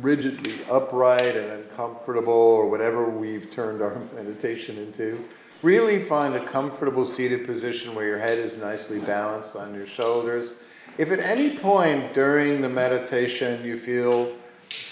rigidly 0.00 0.64
upright 0.70 1.36
and 1.36 1.64
uncomfortable 1.64 2.32
or 2.32 2.70
whatever 2.70 3.08
we've 3.08 3.50
turned 3.50 3.82
our 3.82 3.98
meditation 4.14 4.78
into. 4.78 5.24
Really 5.62 6.08
find 6.08 6.34
a 6.34 6.50
comfortable 6.50 7.06
seated 7.06 7.46
position 7.46 7.94
where 7.94 8.06
your 8.06 8.18
head 8.18 8.38
is 8.38 8.56
nicely 8.56 8.98
balanced 8.98 9.56
on 9.56 9.74
your 9.74 9.86
shoulders. 9.86 10.54
If 10.96 11.10
at 11.10 11.20
any 11.20 11.58
point 11.58 12.14
during 12.14 12.62
the 12.62 12.68
meditation 12.68 13.64
you 13.64 13.80
feel 13.80 14.36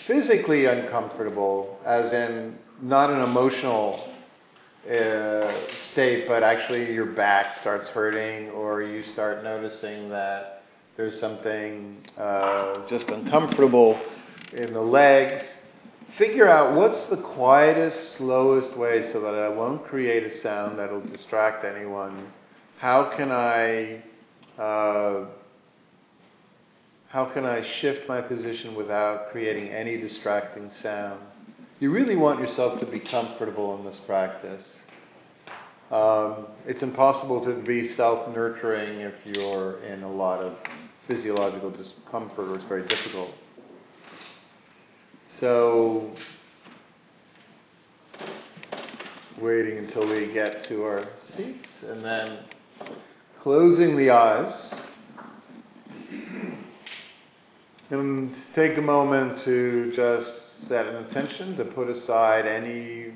physically 0.07 0.67
uncomfortable, 0.67 1.79
as 1.85 2.13
in 2.13 2.59
not 2.83 3.11
an 3.11 3.21
emotional 3.23 4.13
uh, 4.87 5.53
state, 5.91 6.27
but 6.29 6.43
actually 6.43 6.93
your 6.93 7.07
back 7.07 7.55
starts 7.57 7.89
hurting, 7.89 8.51
or 8.51 8.83
you 8.83 9.03
start 9.03 9.43
noticing 9.45 10.09
that 10.11 10.63
there's 10.97 11.19
something 11.21 11.99
uh, 12.17 12.87
just 12.89 13.09
uncomfortable 13.11 14.01
in 14.53 14.73
the 14.73 14.81
legs, 14.81 15.55
figure 16.17 16.49
out 16.49 16.75
what's 16.75 17.05
the 17.05 17.19
quietest, 17.19 18.17
slowest 18.17 18.77
way 18.77 19.11
so 19.13 19.21
that 19.21 19.35
I 19.35 19.49
won't 19.49 19.85
create 19.85 20.25
a 20.25 20.31
sound 20.31 20.79
that'll 20.79 21.03
distract 21.03 21.65
anyone. 21.65 22.33
How 22.79 23.05
can 23.17 23.31
I 23.31 24.03
uh, 24.59 25.27
How 27.09 27.25
can 27.27 27.45
I 27.47 27.63
shift 27.63 28.09
my 28.09 28.21
position 28.21 28.75
without 28.75 29.31
creating 29.31 29.69
any 29.71 29.97
distracting 29.97 30.71
sound? 30.71 31.21
You 31.81 31.93
really 31.93 32.17
want 32.17 32.41
yourself 32.41 32.81
to 32.81 32.87
be 32.87 32.99
comfortable 32.99 33.79
in 33.79 33.85
this 33.85 33.99
practice. 34.05 34.81
Um, 35.93 36.49
it's 36.67 36.83
impossible 36.83 37.45
to 37.45 37.55
be 37.63 37.87
self 37.87 38.35
nurturing 38.35 39.01
if 39.01 39.15
you're 39.25 39.81
in 39.85 40.03
a 40.03 40.11
lot 40.11 40.41
of 40.41 40.57
physiological 41.07 41.71
discomfort, 41.71 42.49
or 42.49 42.57
it's 42.57 42.65
very 42.65 42.85
difficult. 42.89 43.31
So, 45.39 46.11
waiting 49.41 49.79
until 49.79 50.09
we 50.09 50.33
get 50.33 50.65
to 50.65 50.83
our 50.83 51.07
seats 51.37 51.85
and 51.85 52.05
then 52.05 52.41
closing 53.41 53.97
the 53.97 54.11
eyes. 54.11 54.75
And 57.91 58.35
take 58.53 58.77
a 58.79 58.83
moment 58.83 59.39
to 59.45 59.93
just 59.95 60.48
set 60.67 60.87
an 60.87 61.05
intention 61.05 61.57
to 61.57 61.65
put 61.65 61.89
aside 61.89 62.47
any 62.47 63.13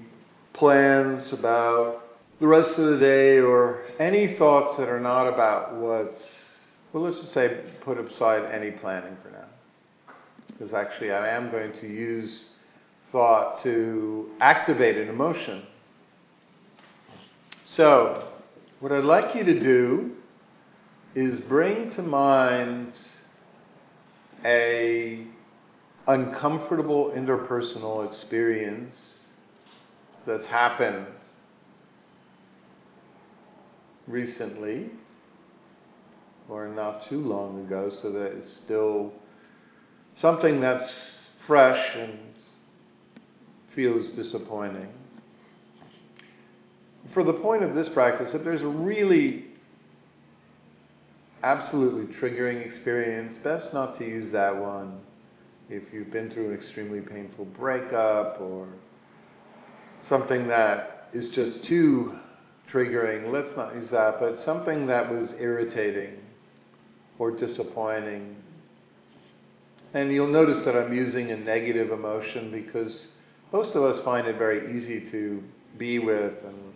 plans 0.52 1.32
about 1.32 2.04
the 2.40 2.46
rest 2.46 2.78
of 2.78 2.86
the 2.86 2.98
day 2.98 3.38
or 3.38 3.82
any 3.98 4.34
thoughts 4.36 4.76
that 4.76 4.88
are 4.88 5.00
not 5.00 5.26
about 5.26 5.74
what's, 5.74 6.30
well, 6.92 7.04
let's 7.04 7.20
just 7.20 7.32
say 7.32 7.60
put 7.80 7.98
aside 7.98 8.44
any 8.52 8.70
planning 8.70 9.16
for 9.22 9.30
now. 9.30 9.46
Because 10.48 10.72
actually, 10.72 11.12
I 11.12 11.28
am 11.36 11.50
going 11.50 11.72
to 11.80 11.86
use 11.86 12.54
thought 13.10 13.62
to 13.62 14.30
activate 14.40 14.96
an 14.96 15.08
emotion. 15.08 15.62
So, 17.64 18.28
what 18.80 18.92
I'd 18.92 19.04
like 19.04 19.34
you 19.34 19.44
to 19.44 19.60
do 19.60 20.12
is 21.14 21.38
bring 21.40 21.90
to 21.92 22.02
mind 22.02 22.98
a 24.44 25.26
uncomfortable 26.08 27.10
interpersonal 27.10 28.06
experience 28.06 29.28
that's 30.26 30.46
happened 30.46 31.06
recently 34.06 34.90
or 36.48 36.68
not 36.68 37.06
too 37.06 37.20
long 37.20 37.60
ago 37.64 37.88
so 37.88 38.10
that 38.10 38.32
it's 38.32 38.52
still 38.52 39.12
something 40.16 40.60
that's 40.60 41.18
fresh 41.46 41.96
and 41.96 42.18
feels 43.74 44.12
disappointing. 44.12 44.88
For 47.14 47.24
the 47.24 47.32
point 47.32 47.62
of 47.62 47.74
this 47.74 47.88
practice, 47.88 48.34
if 48.34 48.44
there's 48.44 48.62
a 48.62 48.68
really 48.68 49.46
absolutely 51.42 52.14
triggering 52.14 52.64
experience, 52.64 53.38
best 53.38 53.72
not 53.72 53.98
to 53.98 54.04
use 54.04 54.30
that 54.30 54.56
one. 54.56 55.00
If 55.72 55.90
you've 55.90 56.10
been 56.10 56.28
through 56.28 56.50
an 56.50 56.54
extremely 56.54 57.00
painful 57.00 57.46
breakup 57.46 58.38
or 58.42 58.68
something 60.02 60.46
that 60.48 61.08
is 61.14 61.30
just 61.30 61.64
too 61.64 62.18
triggering, 62.70 63.32
let's 63.32 63.56
not 63.56 63.74
use 63.74 63.88
that, 63.88 64.20
but 64.20 64.38
something 64.38 64.86
that 64.88 65.10
was 65.10 65.32
irritating 65.40 66.18
or 67.18 67.30
disappointing. 67.30 68.36
And 69.94 70.12
you'll 70.12 70.26
notice 70.26 70.58
that 70.66 70.76
I'm 70.76 70.92
using 70.92 71.30
a 71.30 71.38
negative 71.38 71.90
emotion 71.90 72.50
because 72.50 73.12
most 73.50 73.74
of 73.74 73.82
us 73.82 73.98
find 74.04 74.26
it 74.26 74.36
very 74.36 74.76
easy 74.76 75.10
to 75.10 75.42
be 75.78 75.98
with 75.98 76.44
and 76.44 76.74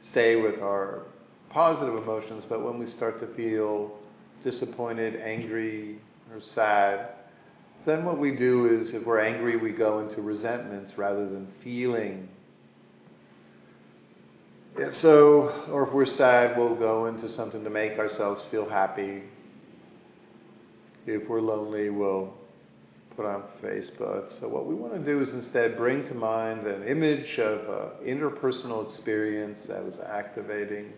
stay 0.00 0.36
with 0.36 0.62
our 0.62 1.02
positive 1.50 1.96
emotions, 1.96 2.46
but 2.48 2.62
when 2.62 2.78
we 2.78 2.86
start 2.86 3.20
to 3.20 3.26
feel 3.26 3.98
disappointed, 4.42 5.20
angry, 5.20 5.98
or 6.32 6.40
sad, 6.40 7.10
then 7.84 8.04
what 8.04 8.18
we 8.18 8.30
do 8.32 8.66
is 8.66 8.94
if 8.94 9.04
we're 9.04 9.20
angry, 9.20 9.56
we 9.56 9.70
go 9.70 10.00
into 10.00 10.22
resentments 10.22 10.96
rather 10.96 11.28
than 11.28 11.46
feeling. 11.62 12.28
And 14.76 14.94
so, 14.94 15.64
or 15.70 15.86
if 15.86 15.92
we're 15.92 16.06
sad, 16.06 16.56
we'll 16.56 16.74
go 16.74 17.06
into 17.06 17.28
something 17.28 17.62
to 17.64 17.70
make 17.70 17.98
ourselves 17.98 18.42
feel 18.50 18.68
happy. 18.68 19.22
If 21.06 21.28
we're 21.28 21.40
lonely, 21.40 21.90
we'll 21.90 22.32
put 23.16 23.26
on 23.26 23.42
Facebook. 23.62 24.38
So, 24.40 24.48
what 24.48 24.66
we 24.66 24.74
want 24.74 24.94
to 24.94 25.00
do 25.00 25.20
is 25.20 25.34
instead 25.34 25.76
bring 25.76 26.06
to 26.08 26.14
mind 26.14 26.66
an 26.66 26.84
image 26.84 27.38
of 27.38 27.60
an 27.68 28.06
interpersonal 28.06 28.84
experience 28.84 29.64
that 29.66 29.84
was 29.84 30.00
activating 30.00 30.92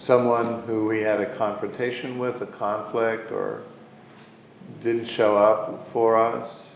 someone 0.00 0.62
who 0.62 0.86
we 0.86 1.00
had 1.00 1.20
a 1.20 1.36
confrontation 1.36 2.18
with, 2.18 2.40
a 2.40 2.46
conflict, 2.46 3.30
or 3.30 3.62
didn't 4.82 5.06
show 5.06 5.36
up 5.36 5.88
for 5.92 6.16
us. 6.16 6.68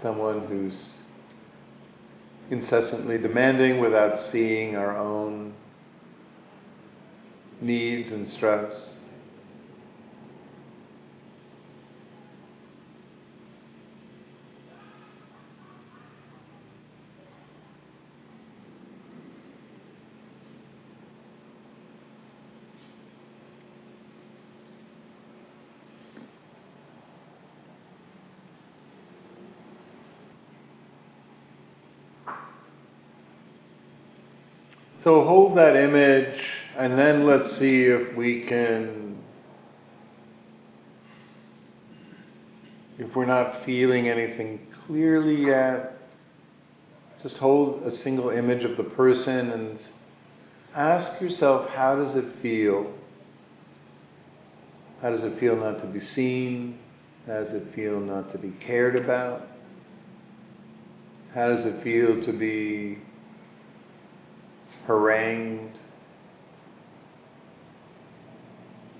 Someone 0.00 0.46
who's 0.46 1.02
incessantly 2.50 3.18
demanding 3.18 3.78
without 3.80 4.18
seeing 4.18 4.76
our 4.76 4.96
own 4.96 5.52
needs 7.60 8.10
and 8.10 8.26
stress. 8.26 8.99
So 35.10 35.24
hold 35.24 35.56
that 35.56 35.74
image 35.74 36.40
and 36.76 36.96
then 36.96 37.26
let's 37.26 37.58
see 37.58 37.82
if 37.86 38.14
we 38.14 38.42
can, 38.44 39.18
if 42.96 43.16
we're 43.16 43.26
not 43.26 43.64
feeling 43.64 44.08
anything 44.08 44.64
clearly 44.86 45.34
yet, 45.34 45.98
just 47.20 47.38
hold 47.38 47.82
a 47.82 47.90
single 47.90 48.30
image 48.30 48.62
of 48.62 48.76
the 48.76 48.84
person 48.84 49.50
and 49.50 49.84
ask 50.76 51.20
yourself, 51.20 51.68
how 51.70 51.96
does 51.96 52.14
it 52.14 52.32
feel? 52.40 52.94
How 55.02 55.10
does 55.10 55.24
it 55.24 55.40
feel 55.40 55.56
not 55.56 55.80
to 55.80 55.86
be 55.86 55.98
seen? 55.98 56.78
How 57.26 57.40
does 57.40 57.52
it 57.52 57.74
feel 57.74 57.98
not 57.98 58.30
to 58.30 58.38
be 58.38 58.52
cared 58.60 58.94
about? 58.94 59.48
How 61.34 61.48
does 61.48 61.64
it 61.64 61.82
feel 61.82 62.22
to 62.22 62.32
be 62.32 62.98
harangued? 64.86 65.76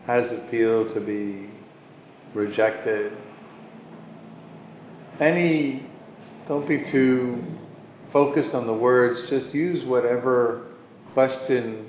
How 0.07 0.21
does 0.21 0.33
it 0.33 0.51
feel 0.51 0.93
to 0.95 1.01
be 1.01 1.51
rejected? 2.35 3.17
Any, 5.21 5.87
don't 6.49 6.67
be 6.67 6.83
too 6.83 7.45
focused 8.13 8.55
on 8.55 8.67
the 8.67 8.73
words, 8.75 9.29
just 9.29 9.55
use 9.55 9.85
whatever 9.85 10.67
question 11.13 11.87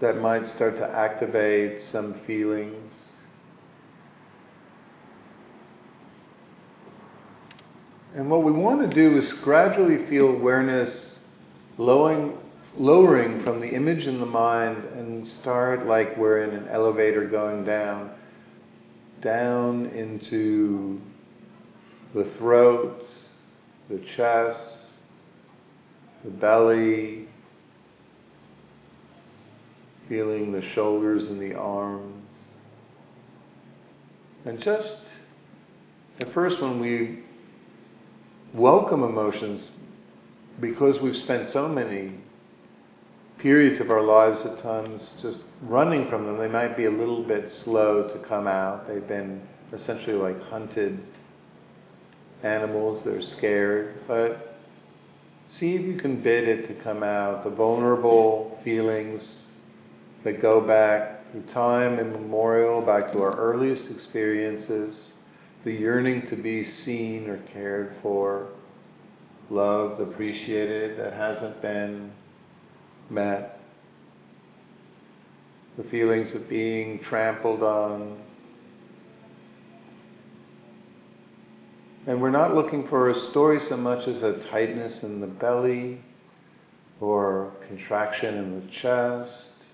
that 0.00 0.20
might 0.20 0.46
start 0.46 0.76
to 0.76 0.88
activate 0.88 1.80
some 1.80 2.14
feelings. 2.26 3.05
And 8.16 8.30
what 8.30 8.44
we 8.44 8.50
want 8.50 8.80
to 8.80 8.94
do 8.94 9.14
is 9.18 9.30
gradually 9.34 10.06
feel 10.06 10.30
awareness 10.30 11.20
lowering, 11.76 12.38
lowering 12.74 13.42
from 13.42 13.60
the 13.60 13.68
image 13.68 14.06
in 14.06 14.20
the 14.20 14.26
mind 14.26 14.82
and 14.96 15.28
start 15.28 15.84
like 15.84 16.16
we're 16.16 16.42
in 16.42 16.54
an 16.54 16.66
elevator 16.68 17.26
going 17.26 17.62
down, 17.64 18.10
down 19.20 19.84
into 19.90 20.98
the 22.14 22.24
throat, 22.38 23.04
the 23.90 23.98
chest, 23.98 24.92
the 26.24 26.30
belly, 26.30 27.28
feeling 30.08 30.52
the 30.52 30.62
shoulders 30.62 31.28
and 31.28 31.38
the 31.38 31.54
arms. 31.54 32.32
And 34.46 34.58
just 34.58 35.16
at 36.18 36.32
first, 36.32 36.62
when 36.62 36.80
we 36.80 37.25
welcome 38.56 39.02
emotions 39.02 39.76
because 40.60 41.00
we've 41.00 41.16
spent 41.16 41.46
so 41.46 41.68
many 41.68 42.12
periods 43.38 43.80
of 43.80 43.90
our 43.90 44.02
lives 44.02 44.44
at 44.46 44.58
times 44.58 45.18
just 45.20 45.42
running 45.62 46.08
from 46.08 46.24
them. 46.26 46.38
They 46.38 46.48
might 46.48 46.76
be 46.76 46.86
a 46.86 46.90
little 46.90 47.22
bit 47.22 47.50
slow 47.50 48.08
to 48.08 48.18
come 48.20 48.46
out. 48.46 48.88
They've 48.88 49.06
been 49.06 49.46
essentially 49.72 50.16
like 50.16 50.40
hunted 50.44 50.98
animals. 52.42 53.04
They're 53.04 53.22
scared. 53.22 54.00
But 54.08 54.56
See 55.48 55.76
if 55.76 55.82
you 55.82 55.94
can 55.94 56.22
bid 56.22 56.48
it 56.48 56.66
to 56.66 56.74
come 56.74 57.04
out, 57.04 57.44
the 57.44 57.50
vulnerable 57.50 58.58
feelings 58.64 59.52
that 60.24 60.40
go 60.40 60.60
back 60.60 61.30
through 61.30 61.42
time 61.42 62.00
immemorial, 62.00 62.82
back 62.82 63.12
to 63.12 63.22
our 63.22 63.36
earliest 63.36 63.88
experiences, 63.90 65.14
the 65.66 65.72
yearning 65.72 66.24
to 66.24 66.36
be 66.36 66.62
seen 66.62 67.28
or 67.28 67.38
cared 67.38 67.92
for, 68.00 68.46
loved, 69.50 70.00
appreciated, 70.00 70.96
that 70.96 71.12
hasn't 71.12 71.60
been 71.60 72.12
met, 73.10 73.58
the 75.76 75.82
feelings 75.82 76.36
of 76.36 76.48
being 76.48 77.00
trampled 77.00 77.64
on, 77.64 78.16
And 82.06 82.22
we're 82.22 82.30
not 82.30 82.54
looking 82.54 82.86
for 82.86 83.10
a 83.10 83.18
story 83.18 83.58
so 83.58 83.76
much 83.76 84.06
as 84.06 84.22
a 84.22 84.38
tightness 84.48 85.02
in 85.02 85.18
the 85.18 85.26
belly 85.26 86.00
or 87.00 87.50
contraction 87.66 88.36
in 88.36 88.60
the 88.60 88.66
chest. 88.70 89.64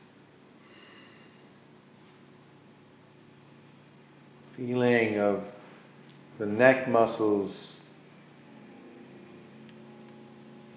Feeling 4.56 5.18
of 5.18 5.44
the 6.42 6.48
neck 6.48 6.88
muscles 6.88 7.88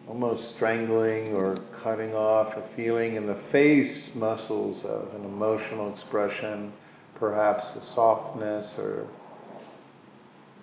almost 0.08 0.54
strangling 0.54 1.34
or 1.34 1.58
cutting 1.82 2.14
off, 2.14 2.56
a 2.56 2.62
feeling 2.76 3.16
in 3.16 3.26
the 3.26 3.42
face 3.52 4.14
muscles 4.14 4.86
of 4.86 5.12
an 5.16 5.26
emotional 5.26 5.92
expression, 5.92 6.72
perhaps 7.16 7.76
a 7.76 7.82
softness 7.82 8.78
or 8.78 9.08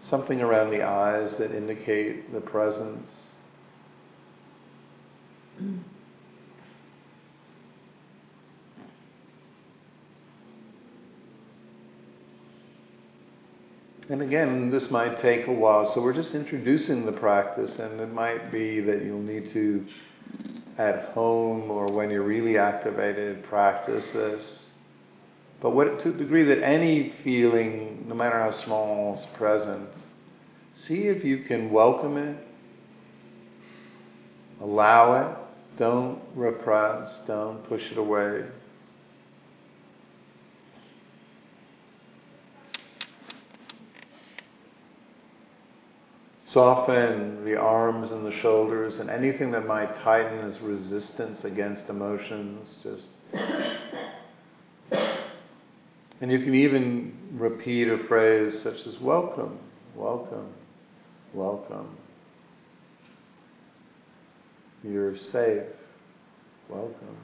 something 0.00 0.40
around 0.40 0.70
the 0.70 0.82
eyes 0.84 1.36
that 1.36 1.50
indicate 1.50 2.32
the 2.32 2.40
presence. 2.40 3.34
And 14.13 14.21
again, 14.21 14.69
this 14.69 14.91
might 14.91 15.21
take 15.21 15.47
a 15.47 15.53
while, 15.53 15.87
so 15.87 16.03
we're 16.03 16.13
just 16.13 16.35
introducing 16.35 17.07
the 17.07 17.13
practice, 17.13 17.79
and 17.79 17.99
it 17.99 18.13
might 18.13 18.53
be 18.53 18.79
that 18.81 19.03
you'll 19.03 19.23
need 19.23 19.49
to, 19.55 19.87
at 20.77 21.07
home 21.15 21.71
or 21.71 21.87
when 21.87 22.11
you're 22.11 22.23
really 22.23 22.59
activated, 22.59 23.43
practice 23.45 24.11
this. 24.11 24.73
But 25.63 25.71
what, 25.71 25.99
to 26.01 26.13
the 26.13 26.19
degree 26.19 26.43
that 26.43 26.63
any 26.63 27.15
feeling, 27.25 28.05
no 28.07 28.15
matter 28.15 28.39
how 28.39 28.51
small, 28.51 29.15
is 29.15 29.25
present, 29.35 29.89
see 30.73 31.05
if 31.05 31.25
you 31.25 31.45
can 31.45 31.71
welcome 31.71 32.19
it, 32.19 32.37
allow 34.61 35.23
it, 35.23 35.39
don't 35.79 36.21
repress, 36.35 37.25
don't 37.27 37.65
push 37.67 37.91
it 37.91 37.97
away. 37.97 38.45
Soften 46.53 47.46
the 47.46 47.59
arms 47.59 48.12
and 48.12 48.26
the 48.26 48.30
shoulders 48.30 48.98
and 48.98 49.09
anything 49.09 49.53
that 49.53 49.66
might 49.66 49.96
tighten 50.00 50.40
as 50.40 50.61
resistance 50.61 51.46
against 51.46 51.88
emotions, 51.88 52.78
just 52.82 53.09
and 56.20 56.30
you 56.30 56.40
can 56.40 56.55
even 56.55 57.16
repeat 57.32 57.88
a 57.88 57.96
phrase 57.96 58.61
such 58.61 58.86
as 58.86 59.00
welcome, 59.00 59.59
welcome, 59.94 60.53
welcome. 61.32 61.96
You're 64.84 65.16
safe, 65.16 65.62
welcome. 66.68 67.16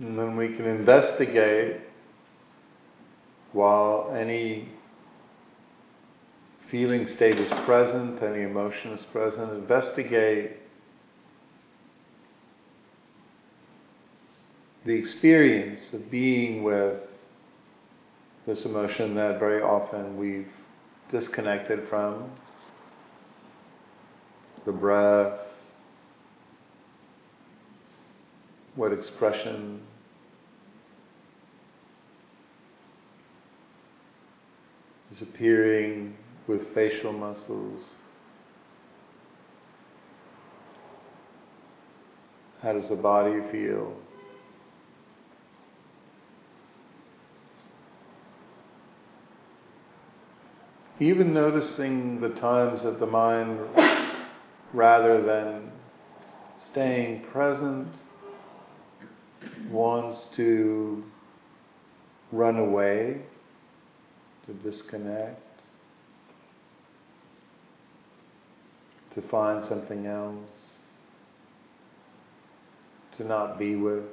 And 0.00 0.18
then 0.18 0.36
we 0.36 0.47
can 0.58 0.66
investigate 0.66 1.76
while 3.52 4.12
any 4.12 4.68
feeling 6.68 7.06
state 7.06 7.38
is 7.38 7.48
present, 7.64 8.20
any 8.24 8.42
emotion 8.42 8.90
is 8.90 9.04
present, 9.04 9.52
investigate 9.52 10.56
the 14.84 14.92
experience 14.92 15.92
of 15.92 16.10
being 16.10 16.64
with 16.64 17.02
this 18.44 18.64
emotion 18.64 19.14
that 19.14 19.38
very 19.38 19.62
often 19.62 20.16
we've 20.16 20.50
disconnected 21.08 21.86
from. 21.88 22.32
The 24.66 24.72
breath, 24.72 25.38
what 28.74 28.92
expression 28.92 29.82
is 35.18 35.28
appearing 35.28 36.14
with 36.46 36.72
facial 36.74 37.12
muscles. 37.12 38.02
How 42.62 42.72
does 42.72 42.88
the 42.88 42.96
body 42.96 43.40
feel? 43.50 43.96
Even 51.00 51.32
noticing 51.32 52.20
the 52.20 52.30
times 52.30 52.82
that 52.82 52.98
the 52.98 53.06
mind, 53.06 53.60
rather 54.72 55.22
than 55.22 55.70
staying 56.60 57.22
present, 57.22 57.88
wants 59.70 60.28
to 60.36 61.04
run 62.32 62.56
away, 62.56 63.22
to 64.48 64.54
disconnect, 64.54 65.38
to 69.14 69.20
find 69.20 69.62
something 69.62 70.06
else, 70.06 70.86
to 73.18 73.24
not 73.24 73.58
be 73.58 73.76
with. 73.76 74.04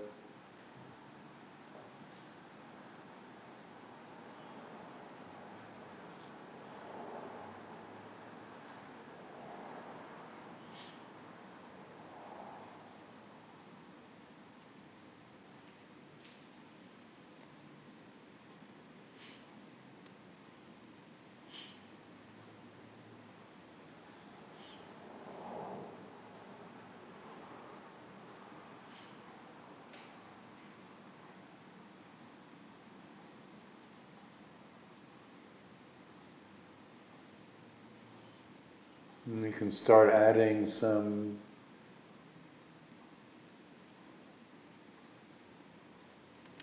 And 39.27 39.41
we 39.41 39.44
can 39.57 39.71
start 39.71 40.09
adding 40.11 40.65
some 40.65 41.37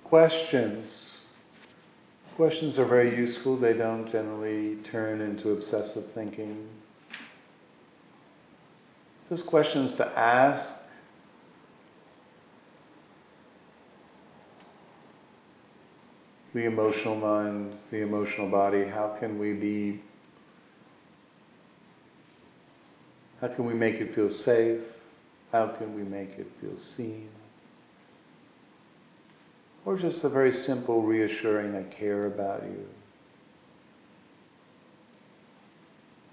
questions. 0.05 1.11
Questions 2.36 2.78
are 2.78 2.86
very 2.86 3.16
useful. 3.16 3.57
They 3.57 3.72
don't 3.72 4.11
generally 4.11 4.76
turn 4.90 5.20
into 5.20 5.51
obsessive 5.51 6.12
thinking. 6.12 6.68
Just 9.28 9.47
questions 9.47 9.95
to 9.95 10.18
ask. 10.18 10.74
the 16.55 16.64
emotional 16.64 17.16
mind, 17.16 17.72
the 17.90 18.03
emotional 18.03 18.49
body, 18.49 18.84
how 18.84 19.16
can 19.18 19.38
we 19.38 19.55
be, 19.55 20.01
how 23.43 23.49
can 23.49 23.66
we 23.66 23.74
make 23.74 23.97
it 23.97 24.14
feel 24.14 24.30
safe? 24.30 24.80
How 25.51 25.66
can 25.66 25.95
we 25.97 26.05
make 26.05 26.38
it 26.38 26.47
feel 26.61 26.78
seen? 26.78 27.28
Or 29.84 29.99
just 29.99 30.22
a 30.22 30.28
very 30.28 30.53
simple 30.53 31.03
reassuring, 31.03 31.74
I 31.74 31.82
care 31.93 32.26
about 32.26 32.62
you. 32.62 32.86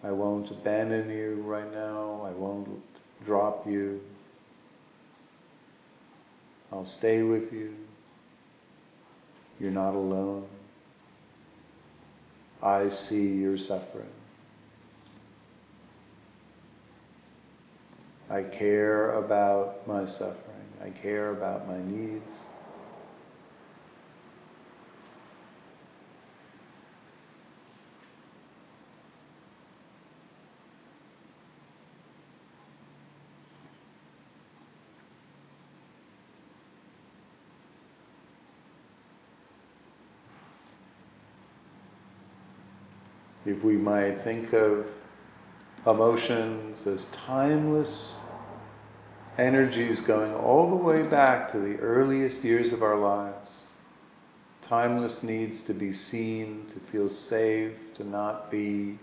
I 0.03 0.11
won't 0.11 0.51
abandon 0.51 1.09
you 1.09 1.41
right 1.41 1.69
now. 1.73 2.21
I 2.23 2.31
won't 2.31 2.69
drop 3.25 3.65
you. 3.67 3.99
I'll 6.71 6.85
stay 6.85 7.23
with 7.23 7.51
you. 7.51 7.73
You're 9.59 9.71
not 9.71 9.95
alone. 9.95 10.45
I 12.61 12.89
see 12.89 13.29
your 13.29 13.57
suffering. 13.57 14.18
I 18.29 18.43
care 18.43 19.13
about 19.13 19.87
my 19.87 20.05
suffering. 20.05 20.67
I 20.83 20.89
care 20.91 21.31
about 21.31 21.67
my 21.67 21.81
needs. 21.81 22.23
if 43.45 43.63
we 43.63 43.75
might 43.75 44.21
think 44.23 44.53
of 44.53 44.85
emotions 45.85 46.85
as 46.85 47.05
timeless 47.05 48.15
energies 49.37 50.01
going 50.01 50.33
all 50.33 50.69
the 50.69 50.75
way 50.75 51.03
back 51.03 51.51
to 51.51 51.59
the 51.59 51.77
earliest 51.77 52.43
years 52.43 52.73
of 52.73 52.83
our 52.83 52.97
lives. 52.97 53.67
Timeless 54.61 55.23
needs 55.23 55.61
to 55.61 55.73
be 55.73 55.93
seen, 55.93 56.65
to 56.73 56.91
feel 56.91 57.09
safe, 57.09 57.73
to 57.95 58.03
not 58.03 58.51
be 58.51 58.99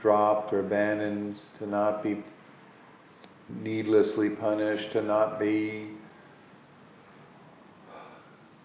dropped 0.00 0.52
or 0.52 0.60
abandoned, 0.60 1.40
to 1.58 1.66
not 1.66 2.02
be 2.02 2.22
needlessly 3.48 4.30
punished, 4.30 4.92
to 4.92 5.02
not 5.02 5.38
be 5.38 5.88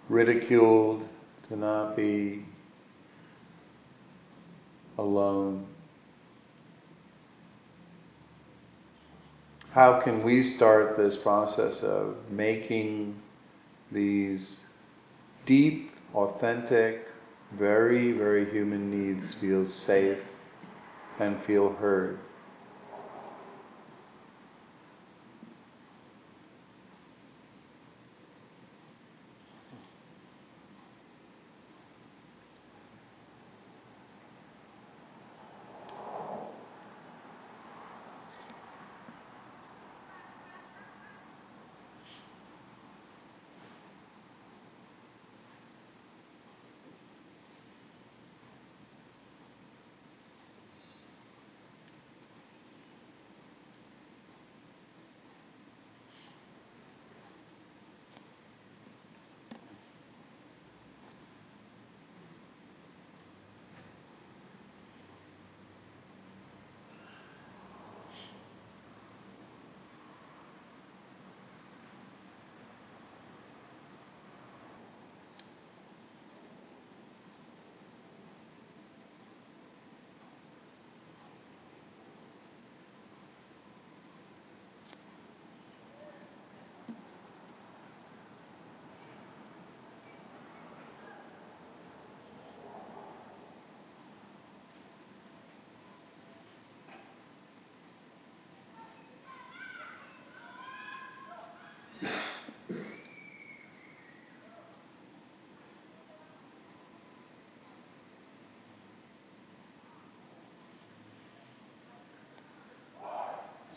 ridiculed, 0.09 1.07
to 1.47 1.55
not 1.55 1.95
be 1.95 2.45
alone. 4.97 5.65
How 9.74 9.99
can 9.99 10.21
we 10.21 10.43
start 10.43 10.97
this 10.97 11.17
process 11.17 11.82
of 11.82 12.30
making 12.30 13.15
these 13.91 14.65
deep, 15.47 15.89
authentic, 16.13 17.07
very, 17.57 18.11
very 18.11 18.45
human 18.51 18.91
needs 18.91 19.34
feel 19.34 19.65
safe 19.65 20.19
and 21.17 21.41
feel 21.41 21.74
heard? 21.74 22.19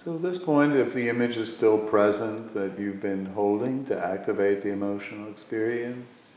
So 0.06 0.14
at 0.14 0.22
this 0.22 0.38
point, 0.38 0.76
if 0.76 0.94
the 0.94 1.08
image 1.08 1.36
is 1.36 1.52
still 1.52 1.78
present 1.78 2.54
that 2.54 2.78
you've 2.78 3.02
been 3.02 3.26
holding 3.26 3.84
to 3.86 3.98
activate 3.98 4.62
the 4.62 4.68
emotional 4.68 5.28
experience, 5.28 6.36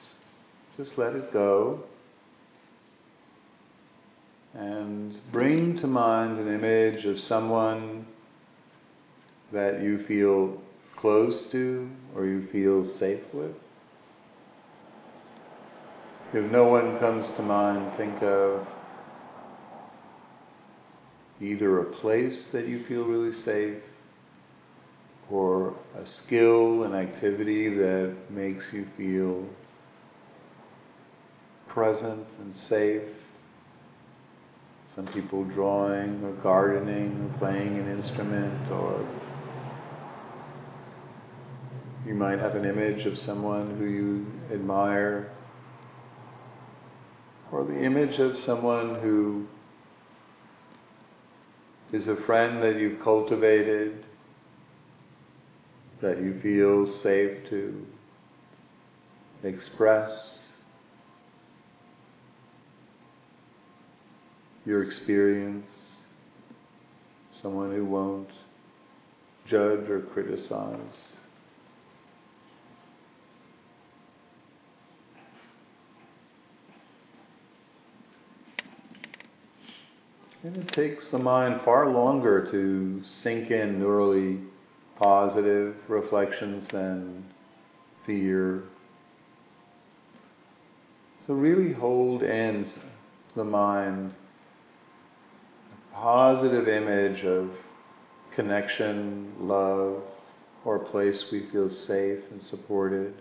just 0.76 0.98
let 0.98 1.14
it 1.14 1.32
go. 1.32 1.84
And 4.56 5.16
bring 5.32 5.78
to 5.78 5.86
mind 5.86 6.40
an 6.40 6.52
image 6.52 7.06
of 7.06 7.20
someone 7.20 8.08
that 9.52 9.84
you 9.84 10.04
feel 10.04 10.60
close 10.96 11.52
to 11.52 11.88
or 12.16 12.26
you 12.26 12.48
feel 12.48 12.84
safe 12.84 13.22
with. 13.32 13.54
If 16.34 16.52
no 16.52 16.68
one 16.70 16.98
comes 16.98 17.30
to 17.36 17.44
mind, 17.44 17.96
think 17.98 18.24
of 18.24 18.68
either 21.42 21.80
a 21.80 21.86
place 21.86 22.48
that 22.48 22.68
you 22.68 22.84
feel 22.86 23.04
really 23.04 23.34
safe 23.34 23.82
or 25.30 25.76
a 25.98 26.06
skill, 26.06 26.84
an 26.84 26.96
activity 26.96 27.70
that 27.76 28.16
makes 28.30 28.74
you 28.74 28.88
feel 28.98 29.46
present 31.68 32.28
and 32.40 32.56
safe. 32.56 33.04
Some 34.96 35.08
people 35.08 35.46
drawing 35.46 36.24
or 36.24 36.32
gardening 36.42 37.32
or 37.32 37.38
playing 37.38 37.78
an 37.78 37.90
instrument 37.90 38.72
or 38.72 39.08
you 42.06 42.16
might 42.16 42.40
have 42.40 42.56
an 42.56 42.66
image 42.66 43.06
of 43.06 43.18
someone 43.18 43.78
who 43.78 43.86
you 43.86 44.26
admire 44.52 45.32
or 47.52 47.64
the 47.64 47.80
image 47.80 48.20
of 48.20 48.38
someone 48.38 48.96
who 48.96 49.48
is 51.92 52.08
a 52.08 52.16
friend 52.16 52.62
that 52.62 52.78
you've 52.78 53.00
cultivated, 53.02 54.06
that 56.02 56.20
you 56.20 56.40
feel 56.40 56.86
safe 56.86 57.50
to 57.50 57.86
express 59.44 60.54
your 64.66 64.84
experience, 64.84 66.02
someone 67.42 67.72
who 67.72 67.86
won't 67.86 68.30
judge 69.48 69.90
or 69.90 70.02
criticize. 70.02 71.19
And 80.44 80.56
it 80.56 80.70
takes 80.70 81.10
the 81.10 81.20
mind 81.20 81.62
far 81.62 81.90
longer 81.90 82.50
to 82.52 83.04
sink 83.04 83.52
in 83.52 83.80
neurally 83.80 84.46
positive 84.98 85.76
reflections 85.90 86.68
than 86.68 87.26
fear, 88.06 88.64
So 91.30 91.36
really 91.36 91.74
hold 91.74 92.24
in 92.24 92.66
the 93.36 93.44
mind 93.44 94.14
a 95.94 95.96
positive 95.96 96.68
image 96.68 97.24
of 97.24 97.52
connection, 98.34 99.32
love, 99.40 100.02
or 100.66 100.78
a 100.78 100.80
place 100.80 101.32
we 101.32 101.42
feel 101.52 101.70
safe 101.70 102.24
and 102.32 102.42
supported, 102.42 103.14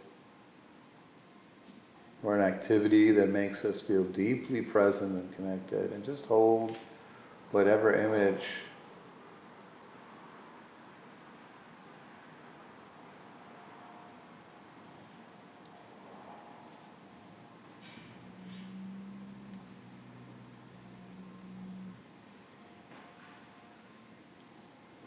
or 2.22 2.34
an 2.34 2.40
activity 2.40 3.12
that 3.12 3.28
makes 3.28 3.62
us 3.66 3.82
feel 3.82 4.04
deeply 4.04 4.62
present 4.62 5.12
and 5.12 5.36
connected, 5.36 5.92
and 5.92 6.02
just 6.02 6.24
hold 6.24 6.78
whatever 7.50 7.94
image 7.94 8.42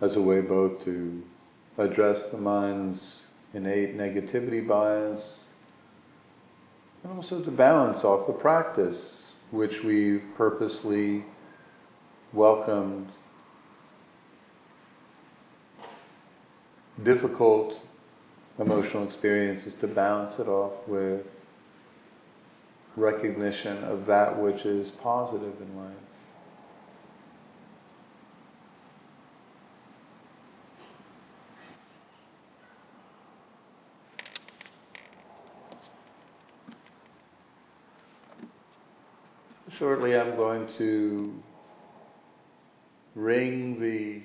as 0.02 0.16
a 0.16 0.22
way 0.22 0.42
both 0.42 0.84
to 0.84 1.22
address 1.78 2.26
the 2.32 2.38
mind's 2.38 3.28
innate 3.54 3.96
negativity 3.96 4.68
bias 4.68 5.52
and 7.04 7.14
also 7.14 7.44
to 7.44 7.52
balance 7.52 8.04
off 8.04 8.26
the 8.26 8.34
practice 8.34 9.28
which 9.52 9.84
we 9.84 10.18
purposely 10.36 11.24
welcomed 12.34 13.08
difficult 17.04 17.80
emotional 18.60 19.06
experiences 19.06 19.76
to 19.76 19.88
balance 19.88 20.40
it 20.40 20.48
off 20.48 20.74
with 20.88 21.26
recognition 22.96 23.84
of 23.84 24.06
that 24.06 24.40
which 24.40 24.66
is 24.66 24.92
positive 24.92 25.56
in 25.62 25.78
life. 25.78 25.96
Shortly, 39.78 40.16
I'm 40.16 40.36
going 40.36 40.68
to 40.78 41.34
ring 43.16 43.80
the 43.80 44.22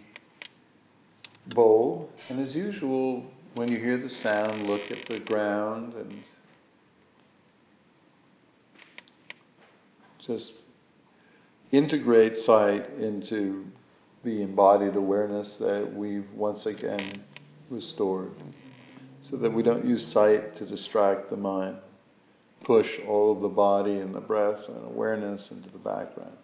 bowl, 1.55 2.11
and 2.29 2.41
as 2.41 2.55
usual, 2.55 3.25
when 3.55 3.69
you 3.69 3.79
hear 3.79 3.99
the 3.99 4.09
sound, 4.09 4.67
look 4.67 4.91
at 4.91 5.07
the 5.07 5.21
ground 5.21 5.95
and 5.95 6.23
just 10.19 10.53
integrate 11.73 12.39
sight 12.39 12.89
into 12.99 13.65
the 14.25 14.43
embodied 14.43 14.97
awareness 14.97 15.55
that 15.55 15.93
we've 15.95 16.31
once 16.33 16.67
again 16.67 17.23
restored, 17.71 18.33
so 19.21 19.37
that 19.37 19.53
we 19.53 19.63
don't 19.63 19.85
use 19.85 20.05
sight 20.07 20.57
to 20.57 20.67
distract 20.67 21.31
the 21.31 21.37
mind 21.37 21.77
push 22.67 22.99
all 23.07 23.31
of 23.31 23.41
the 23.41 23.49
body 23.49 23.99
and 23.99 24.13
the 24.13 24.21
breath 24.21 24.69
and 24.69 24.85
awareness 24.85 25.53
into 25.53 25.71
the 25.71 25.79
background. 25.79 26.37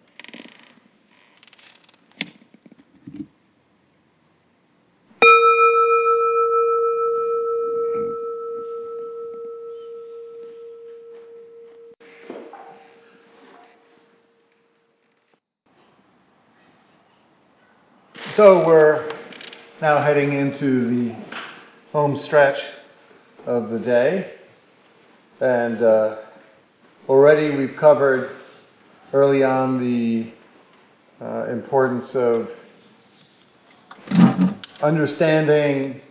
So 18.35 18.65
we're 18.65 19.15
now 19.79 20.01
heading 20.01 20.33
into 20.33 20.89
the 20.89 21.15
home 21.91 22.17
stretch 22.17 22.59
of 23.45 23.69
the 23.69 23.77
day. 23.77 24.33
And 25.39 25.83
uh, 25.83 26.17
already 27.07 27.55
we've 27.55 27.75
covered 27.75 28.31
early 29.13 29.43
on 29.43 29.79
the 29.79 30.31
uh, 31.23 31.45
importance 31.51 32.15
of 32.15 32.49
understanding 34.81 36.01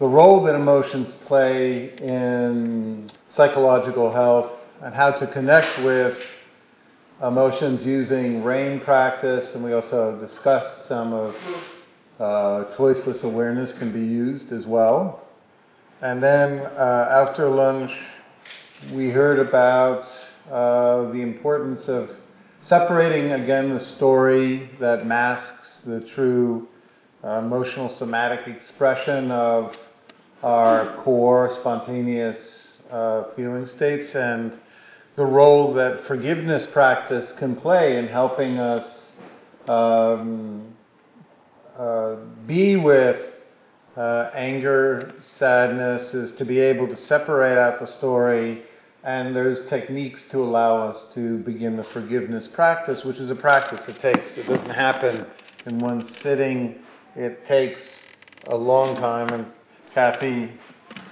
the 0.00 0.06
role 0.06 0.42
that 0.42 0.56
emotions 0.56 1.14
play 1.26 1.96
in 1.98 3.08
psychological 3.32 4.12
health 4.12 4.50
and 4.82 4.92
how 4.92 5.12
to 5.12 5.26
connect 5.28 5.84
with 5.84 6.18
emotions 7.22 7.84
using 7.84 8.42
RAIN 8.42 8.80
practice. 8.80 9.54
And 9.54 9.62
we 9.62 9.72
also 9.72 10.18
discussed 10.20 10.86
some 10.86 11.12
of 11.12 11.36
uh, 12.18 12.64
choiceless 12.76 13.22
awareness 13.22 13.72
can 13.72 13.92
be 13.92 14.00
used 14.00 14.52
as 14.52 14.66
well. 14.66 15.22
And 16.00 16.22
then 16.22 16.60
uh, 16.60 17.26
after 17.28 17.48
lunch, 17.48 17.92
we 18.92 19.10
heard 19.10 19.38
about 19.38 20.08
uh, 20.50 21.10
the 21.12 21.20
importance 21.20 21.88
of 21.88 22.10
separating 22.62 23.32
again 23.32 23.70
the 23.70 23.80
story 23.80 24.70
that 24.80 25.06
masks 25.06 25.82
the 25.86 26.00
true 26.00 26.68
uh, 27.22 27.38
emotional 27.38 27.90
somatic 27.90 28.46
expression 28.48 29.30
of 29.30 29.76
our 30.42 30.96
core 31.02 31.54
spontaneous 31.60 32.78
uh, 32.90 33.24
feeling 33.36 33.66
states 33.66 34.14
and 34.14 34.58
the 35.20 35.26
role 35.26 35.74
that 35.74 36.06
forgiveness 36.06 36.66
practice 36.72 37.30
can 37.32 37.54
play 37.54 37.98
in 37.98 38.08
helping 38.08 38.58
us 38.58 39.12
um, 39.68 40.74
uh, 41.78 42.16
be 42.46 42.76
with 42.76 43.34
uh, 43.98 44.30
anger, 44.32 45.12
sadness, 45.22 46.14
is 46.14 46.32
to 46.32 46.46
be 46.46 46.58
able 46.58 46.88
to 46.88 46.96
separate 46.96 47.58
out 47.58 47.78
the 47.80 47.86
story 47.86 48.62
and 49.04 49.36
there's 49.36 49.68
techniques 49.68 50.22
to 50.30 50.38
allow 50.38 50.88
us 50.88 51.12
to 51.12 51.36
begin 51.40 51.76
the 51.76 51.84
forgiveness 51.84 52.46
practice, 52.46 53.04
which 53.04 53.18
is 53.18 53.30
a 53.30 53.34
practice 53.34 53.86
it 53.88 54.00
takes. 54.00 54.38
It 54.38 54.46
doesn't 54.46 54.70
happen 54.70 55.26
in 55.66 55.80
one 55.80 56.08
sitting. 56.22 56.78
It 57.14 57.44
takes 57.44 58.00
a 58.46 58.56
long 58.56 58.96
time. 58.96 59.28
And 59.28 59.46
Kathy 59.92 60.50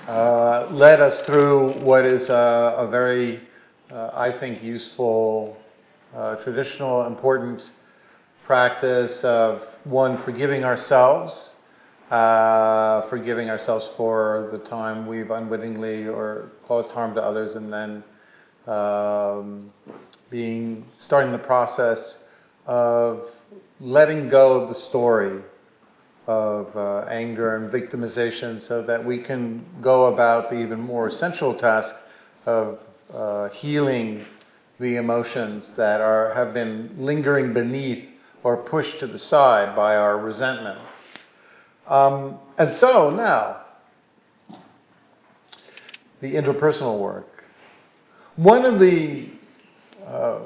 uh, 0.06 0.68
led 0.70 1.02
us 1.02 1.20
through 1.26 1.74
what 1.80 2.06
is 2.06 2.30
a, 2.30 2.74
a 2.78 2.88
very, 2.88 3.42
I 3.90 4.32
think, 4.32 4.62
useful, 4.62 5.56
uh, 6.14 6.36
traditional, 6.36 7.06
important 7.06 7.62
practice 8.44 9.22
of 9.24 9.62
one, 9.84 10.22
forgiving 10.24 10.64
ourselves 10.64 11.54
uh, 12.10 13.02
forgiving 13.08 13.50
ourselves 13.50 13.88
for 13.96 14.48
the 14.52 14.58
time 14.58 15.06
we've 15.06 15.30
unwittingly 15.30 16.06
or 16.06 16.50
caused 16.66 16.90
harm 16.90 17.14
to 17.14 17.22
others, 17.22 17.54
and 17.54 17.72
then 17.72 18.02
um, 18.66 19.70
being 20.30 20.84
starting 20.98 21.32
the 21.32 21.38
process 21.38 22.24
of 22.66 23.28
letting 23.80 24.28
go 24.28 24.60
of 24.60 24.68
the 24.68 24.74
story 24.74 25.42
of 26.26 26.74
uh, 26.76 27.00
anger 27.08 27.56
and 27.56 27.70
victimization, 27.70 28.60
so 28.60 28.82
that 28.82 29.04
we 29.04 29.18
can 29.18 29.64
go 29.80 30.06
about 30.06 30.50
the 30.50 30.56
even 30.58 30.80
more 30.80 31.08
essential 31.08 31.54
task 31.54 31.94
of 32.46 32.80
uh, 33.12 33.48
healing 33.50 34.24
the 34.78 34.96
emotions 34.96 35.72
that 35.76 36.00
are 36.00 36.32
have 36.34 36.54
been 36.54 36.94
lingering 36.98 37.52
beneath 37.52 38.08
or 38.44 38.56
pushed 38.56 39.00
to 39.00 39.06
the 39.06 39.18
side 39.18 39.74
by 39.74 39.96
our 39.96 40.18
resentments. 40.18 40.92
Um, 41.86 42.38
and 42.58 42.72
so 42.74 43.10
now, 43.10 43.62
the 46.20 46.34
interpersonal 46.34 46.98
work. 46.98 47.44
One 48.36 48.64
of 48.64 48.78
the 48.78 49.30
uh, 50.06 50.40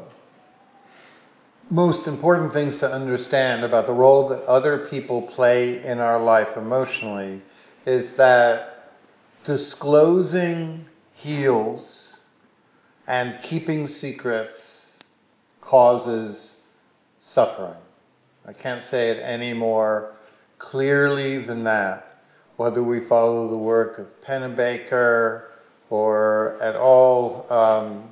most 1.71 2.07
important 2.07 2.53
things 2.53 2.79
to 2.79 2.91
understand 2.91 3.65
about 3.65 3.87
the 3.87 3.93
role 3.93 4.29
that 4.29 4.43
other 4.45 4.87
people 4.89 5.23
play 5.23 5.85
in 5.85 5.99
our 5.99 6.21
life 6.23 6.57
emotionally 6.57 7.43
is 7.87 8.11
that 8.17 8.93
disclosing 9.45 10.87
heals 11.15 12.02
and 13.07 13.39
keeping 13.43 13.89
secrets 13.89 14.87
causes 15.61 16.57
suffering. 17.19 17.77
I 18.47 18.53
can't 18.53 18.85
say 18.85 19.11
it 19.11 19.21
any 19.23 19.53
more 19.53 20.15
clearly 20.59 21.39
than 21.39 21.65
that, 21.65 22.23
whether 22.57 22.83
we 22.83 23.01
follow 23.01 23.49
the 23.49 23.57
work 23.57 23.99
of 23.99 24.07
Pennebaker 24.23 25.45
or 25.91 26.61
at 26.61 26.77
all. 26.77 27.47
Um, 27.53 28.09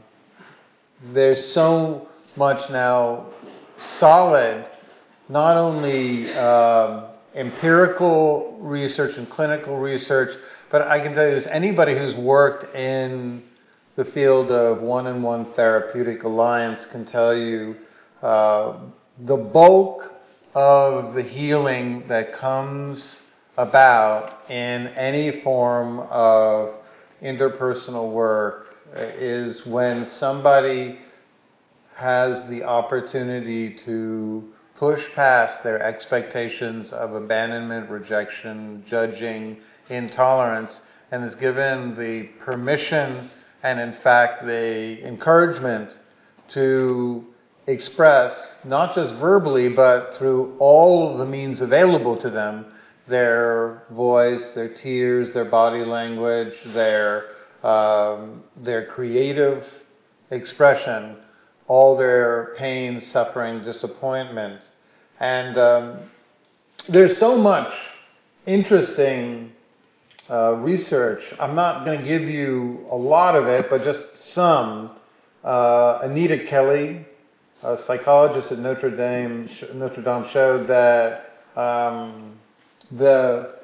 there's 1.12 1.52
so 1.52 2.08
much 2.36 2.70
now 2.70 3.26
solid, 3.98 4.66
not 5.28 5.56
only 5.56 6.32
um, 6.34 7.06
empirical 7.34 8.58
research 8.60 9.16
and 9.16 9.28
clinical 9.30 9.78
research, 9.78 10.36
but 10.70 10.82
I 10.82 11.00
can 11.00 11.14
tell 11.14 11.24
you, 11.24 11.32
there's 11.32 11.46
anybody 11.46 11.96
who's 11.96 12.14
worked 12.14 12.74
in 12.74 13.42
the 14.00 14.10
field 14.12 14.50
of 14.50 14.80
one 14.80 15.06
on 15.06 15.20
one 15.20 15.44
therapeutic 15.52 16.22
alliance 16.22 16.86
can 16.86 17.04
tell 17.04 17.36
you 17.36 17.76
uh, 18.22 18.78
the 19.26 19.36
bulk 19.36 20.10
of 20.54 21.12
the 21.12 21.22
healing 21.22 22.02
that 22.08 22.32
comes 22.32 23.24
about 23.58 24.40
in 24.48 24.86
any 24.96 25.42
form 25.42 25.98
of 26.08 26.76
interpersonal 27.22 28.10
work 28.10 28.68
is 28.94 29.66
when 29.66 30.08
somebody 30.08 30.98
has 31.94 32.48
the 32.48 32.64
opportunity 32.64 33.76
to 33.84 34.50
push 34.76 35.04
past 35.14 35.62
their 35.62 35.82
expectations 35.82 36.90
of 36.94 37.12
abandonment, 37.12 37.90
rejection, 37.90 38.82
judging, 38.88 39.58
intolerance, 39.90 40.80
and 41.12 41.22
is 41.22 41.34
given 41.34 41.94
the 41.96 42.22
permission 42.42 43.30
and, 43.62 43.78
in 43.80 43.92
fact, 44.02 44.44
the 44.46 45.06
encouragement 45.06 45.90
to 46.50 47.24
express, 47.66 48.58
not 48.64 48.94
just 48.94 49.14
verbally, 49.14 49.68
but 49.68 50.14
through 50.14 50.56
all 50.58 51.10
of 51.10 51.18
the 51.18 51.26
means 51.26 51.60
available 51.60 52.16
to 52.16 52.30
them, 52.30 52.66
their 53.06 53.82
voice, 53.90 54.50
their 54.50 54.72
tears, 54.72 55.32
their 55.32 55.44
body 55.44 55.84
language, 55.84 56.54
their, 56.66 57.26
um, 57.62 58.42
their 58.56 58.86
creative 58.86 59.64
expression, 60.30 61.16
all 61.66 61.96
their 61.96 62.54
pain, 62.56 63.00
suffering, 63.00 63.62
disappointment. 63.62 64.60
And 65.18 65.58
um, 65.58 65.98
there's 66.88 67.18
so 67.18 67.36
much 67.36 67.72
interesting 68.46 69.52
uh, 70.30 70.54
research. 70.56 71.22
I'm 71.38 71.54
not 71.54 71.84
going 71.84 71.98
to 71.98 72.04
give 72.04 72.22
you 72.22 72.86
a 72.90 72.96
lot 72.96 73.34
of 73.34 73.46
it, 73.46 73.68
but 73.68 73.82
just 73.82 74.32
some. 74.32 74.92
Uh, 75.42 76.00
Anita 76.02 76.44
Kelly, 76.44 77.04
a 77.62 77.78
psychologist 77.78 78.52
at 78.52 78.58
Notre 78.58 78.90
Dame, 78.90 79.48
Notre 79.74 80.02
Dame 80.02 80.26
showed 80.32 80.68
that 80.68 81.32
um, 81.56 82.38
the 82.92 83.54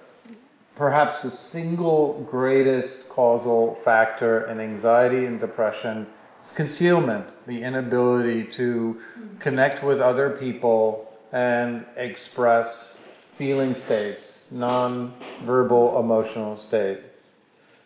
perhaps 0.76 1.22
the 1.22 1.30
single 1.30 2.26
greatest 2.30 3.08
causal 3.08 3.78
factor 3.84 4.46
in 4.50 4.60
anxiety 4.60 5.24
and 5.24 5.40
depression 5.40 6.06
is 6.44 6.52
concealment, 6.52 7.26
the 7.46 7.62
inability 7.62 8.44
to 8.52 9.00
connect 9.40 9.82
with 9.82 10.00
other 10.00 10.30
people 10.30 11.12
and 11.32 11.84
express 11.96 12.96
feeling 13.38 13.74
states, 13.74 14.24
non-verbal 14.50 15.98
emotional 16.00 16.56
states. 16.56 17.32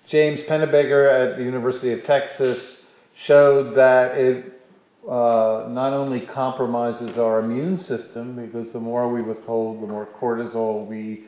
James 0.06 0.40
Pennebaker 0.40 1.08
at 1.08 1.36
the 1.36 1.44
University 1.44 1.92
of 1.92 2.02
Texas 2.04 2.78
showed 3.24 3.76
that 3.76 4.16
it 4.16 4.60
uh, 5.08 5.66
not 5.68 5.92
only 5.92 6.20
compromises 6.20 7.16
our 7.16 7.40
immune 7.40 7.78
system 7.78 8.36
because 8.36 8.72
the 8.72 8.80
more 8.80 9.10
we 9.10 9.22
withhold, 9.22 9.82
the 9.82 9.86
more 9.86 10.08
cortisol 10.20 10.86
we 10.86 11.24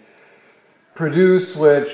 produce, 0.95 1.55
which 1.57 1.91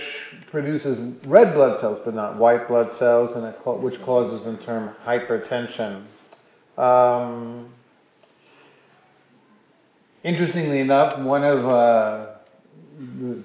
produces 0.50 1.16
red 1.26 1.54
blood 1.54 1.78
cells 1.80 2.00
but 2.04 2.14
not 2.14 2.36
white 2.36 2.66
blood 2.66 2.90
cells, 2.92 3.32
and 3.32 3.54
which 3.82 4.00
causes 4.02 4.46
in 4.46 4.58
turn 4.58 4.92
hypertension. 5.04 6.04
Um, 6.76 7.72
interestingly 10.24 10.80
enough, 10.80 11.18
one 11.20 11.44
of 11.44 11.64
uh, 11.64 12.27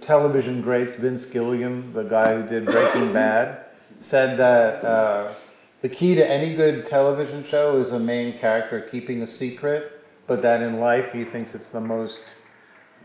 television 0.01 0.61
greats, 0.61 0.95
Vince 0.95 1.25
Gilligan, 1.25 1.93
the 1.93 2.03
guy 2.03 2.35
who 2.35 2.47
did 2.47 2.65
Breaking 2.65 3.13
Bad, 3.13 3.65
said 3.99 4.37
that. 4.39 4.83
Uh, 4.83 5.35
the 5.83 5.89
key 5.89 6.15
to 6.15 6.25
any 6.25 6.55
good 6.55 6.87
television 6.87 7.45
show 7.49 7.77
is 7.77 7.91
a 7.91 7.99
main 7.99 8.39
character 8.39 8.87
keeping 8.89 9.21
a 9.21 9.27
secret, 9.27 10.01
but 10.27 10.41
that 10.41 10.61
in 10.61 10.79
life 10.79 11.11
he 11.11 11.25
thinks 11.25 11.53
it's 11.53 11.71
the 11.71 11.81
most 11.81 12.37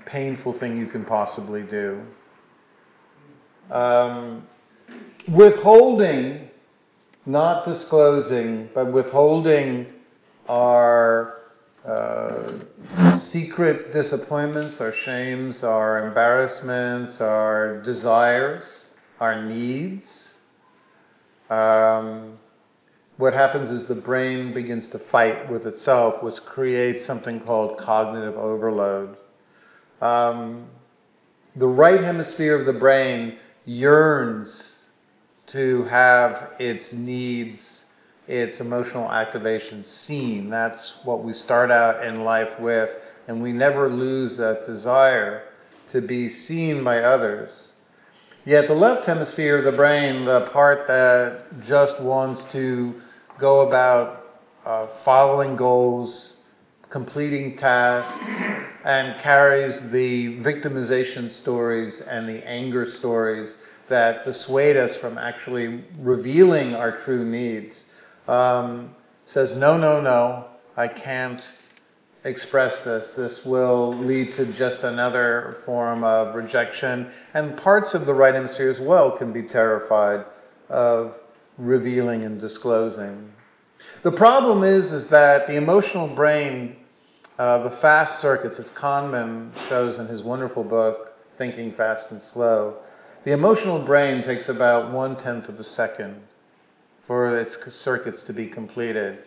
painful 0.06 0.52
thing 0.52 0.78
you 0.78 0.86
can 0.86 1.04
possibly 1.04 1.62
do. 1.62 2.00
Um, 3.72 4.46
withholding, 5.26 6.48
not 7.26 7.64
disclosing, 7.64 8.70
but 8.74 8.92
withholding 8.92 9.86
our 10.48 11.37
uh, 11.88 13.18
secret 13.18 13.92
disappointments, 13.92 14.80
our 14.80 14.92
shames, 14.92 15.64
our 15.64 16.06
embarrassments, 16.06 17.20
our 17.20 17.80
desires, 17.82 18.88
our 19.20 19.44
needs. 19.44 20.38
Um, 21.48 22.38
what 23.16 23.32
happens 23.32 23.70
is 23.70 23.86
the 23.86 23.94
brain 23.94 24.52
begins 24.52 24.88
to 24.90 24.98
fight 24.98 25.50
with 25.50 25.66
itself, 25.66 26.22
which 26.22 26.36
creates 26.44 27.06
something 27.06 27.40
called 27.40 27.78
cognitive 27.78 28.36
overload. 28.36 29.16
Um, 30.00 30.66
the 31.56 31.66
right 31.66 32.00
hemisphere 32.00 32.58
of 32.58 32.66
the 32.66 32.78
brain 32.78 33.38
yearns 33.64 34.84
to 35.48 35.84
have 35.84 36.52
its 36.60 36.92
needs, 36.92 37.86
its 38.28 38.60
emotional 38.60 39.10
activation 39.10 39.82
seen. 39.82 40.50
That's 40.50 40.94
what 41.04 41.24
we 41.24 41.32
start 41.32 41.70
out 41.70 42.04
in 42.04 42.24
life 42.24 42.60
with, 42.60 42.90
and 43.26 43.42
we 43.42 43.52
never 43.52 43.88
lose 43.88 44.36
that 44.36 44.66
desire 44.66 45.44
to 45.88 46.00
be 46.02 46.28
seen 46.28 46.84
by 46.84 47.00
others. 47.00 47.74
Yet 48.44 48.68
the 48.68 48.74
left 48.74 49.06
hemisphere 49.06 49.58
of 49.58 49.64
the 49.64 49.72
brain, 49.72 50.24
the 50.24 50.42
part 50.52 50.86
that 50.88 51.60
just 51.62 52.00
wants 52.00 52.44
to 52.52 53.00
go 53.38 53.66
about 53.66 54.26
uh, 54.64 54.86
following 55.04 55.56
goals, 55.56 56.36
completing 56.90 57.56
tasks, 57.56 58.18
and 58.84 59.18
carries 59.20 59.90
the 59.90 60.38
victimization 60.38 61.30
stories 61.30 62.00
and 62.02 62.28
the 62.28 62.46
anger 62.46 62.90
stories 62.90 63.56
that 63.88 64.24
dissuade 64.24 64.76
us 64.76 64.96
from 64.96 65.18
actually 65.18 65.84
revealing 65.98 66.74
our 66.74 66.98
true 66.98 67.24
needs. 67.24 67.86
Um, 68.28 68.94
says, 69.24 69.52
no, 69.52 69.76
no, 69.76 70.00
no, 70.00 70.46
I 70.76 70.86
can't 70.88 71.42
express 72.24 72.80
this. 72.80 73.10
This 73.12 73.44
will 73.44 73.94
lead 73.94 74.34
to 74.34 74.52
just 74.52 74.84
another 74.84 75.58
form 75.64 76.04
of 76.04 76.34
rejection. 76.34 77.10
And 77.34 77.56
parts 77.56 77.94
of 77.94 78.06
the 78.06 78.14
right 78.14 78.34
hemisphere 78.34 78.68
as 78.68 78.80
well 78.80 79.16
can 79.16 79.32
be 79.32 79.42
terrified 79.42 80.24
of 80.68 81.14
revealing 81.56 82.24
and 82.24 82.40
disclosing. 82.40 83.32
The 84.02 84.12
problem 84.12 84.62
is, 84.62 84.92
is 84.92 85.06
that 85.08 85.46
the 85.46 85.56
emotional 85.56 86.08
brain, 86.08 86.76
uh, 87.38 87.68
the 87.68 87.76
fast 87.78 88.20
circuits, 88.20 88.58
as 88.58 88.70
Kahneman 88.70 89.52
shows 89.68 89.98
in 89.98 90.06
his 90.06 90.22
wonderful 90.22 90.64
book, 90.64 91.14
Thinking 91.36 91.72
Fast 91.72 92.10
and 92.10 92.20
Slow, 92.20 92.76
the 93.24 93.32
emotional 93.32 93.78
brain 93.78 94.22
takes 94.22 94.48
about 94.48 94.92
one 94.92 95.16
tenth 95.16 95.48
of 95.48 95.58
a 95.58 95.64
second 95.64 96.20
for 97.08 97.36
its 97.36 97.58
circuits 97.74 98.22
to 98.24 98.32
be 98.32 98.46
completed. 98.46 99.18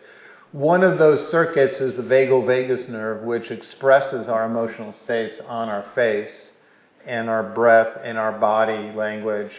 One 0.52 0.82
of 0.82 0.98
those 0.98 1.30
circuits 1.30 1.80
is 1.80 1.94
the 1.94 2.02
vagal 2.02 2.46
vagus 2.46 2.88
nerve, 2.88 3.24
which 3.24 3.50
expresses 3.50 4.28
our 4.28 4.46
emotional 4.46 4.92
states 4.92 5.40
on 5.46 5.68
our 5.68 5.84
face 5.94 6.52
and 7.04 7.28
our 7.28 7.42
breath 7.42 7.98
and 8.02 8.16
our 8.16 8.38
body 8.38 8.92
language. 8.92 9.52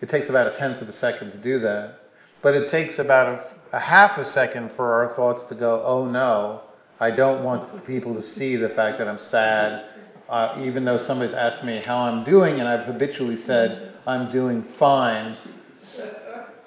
It 0.00 0.08
takes 0.08 0.28
about 0.28 0.52
a 0.52 0.56
tenth 0.56 0.82
of 0.82 0.88
a 0.88 0.92
second 0.92 1.32
to 1.32 1.38
do 1.38 1.58
that. 1.60 2.00
But 2.42 2.54
it 2.54 2.70
takes 2.70 2.98
about 2.98 3.54
a, 3.72 3.76
a 3.76 3.80
half 3.80 4.18
a 4.18 4.24
second 4.24 4.72
for 4.76 4.92
our 4.92 5.14
thoughts 5.14 5.46
to 5.46 5.54
go, 5.54 5.82
oh 5.84 6.06
no, 6.06 6.62
I 6.98 7.10
don't 7.10 7.42
want 7.42 7.86
people 7.86 8.14
to 8.14 8.22
see 8.22 8.56
the 8.56 8.68
fact 8.70 8.98
that 8.98 9.08
I'm 9.08 9.18
sad. 9.18 9.86
Uh, 10.28 10.62
even 10.62 10.84
though 10.84 11.04
somebody's 11.06 11.34
asked 11.34 11.64
me 11.64 11.82
how 11.84 11.96
I'm 11.98 12.24
doing, 12.24 12.60
and 12.60 12.68
I've 12.68 12.86
habitually 12.86 13.38
said 13.38 13.94
I'm 14.06 14.30
doing 14.30 14.64
fine, 14.78 15.36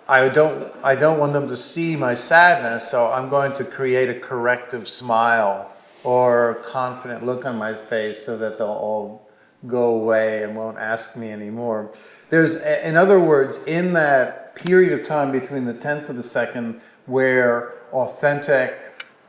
I 0.07 0.27
don't, 0.29 0.73
I 0.83 0.95
don't 0.95 1.19
want 1.19 1.33
them 1.33 1.47
to 1.47 1.55
see 1.55 1.95
my 1.95 2.15
sadness, 2.15 2.89
so 2.89 3.07
I'm 3.11 3.29
going 3.29 3.53
to 3.53 3.63
create 3.63 4.09
a 4.09 4.19
corrective 4.19 4.87
smile 4.87 5.71
or 6.03 6.61
confident 6.65 7.23
look 7.23 7.45
on 7.45 7.55
my 7.55 7.73
face 7.87 8.25
so 8.25 8.37
that 8.37 8.57
they'll 8.57 8.67
all 8.67 9.29
go 9.67 9.95
away 9.95 10.43
and 10.43 10.57
won't 10.57 10.77
ask 10.77 11.15
me 11.15 11.31
anymore. 11.31 11.93
There's, 12.29 12.55
in 12.57 12.97
other 12.97 13.19
words, 13.19 13.59
in 13.65 13.93
that 13.93 14.55
period 14.55 14.99
of 14.99 15.07
time 15.07 15.31
between 15.31 15.65
the 15.65 15.75
tenth 15.75 16.09
of 16.09 16.17
a 16.17 16.23
second 16.23 16.81
where 17.05 17.73
authentic 17.93 18.73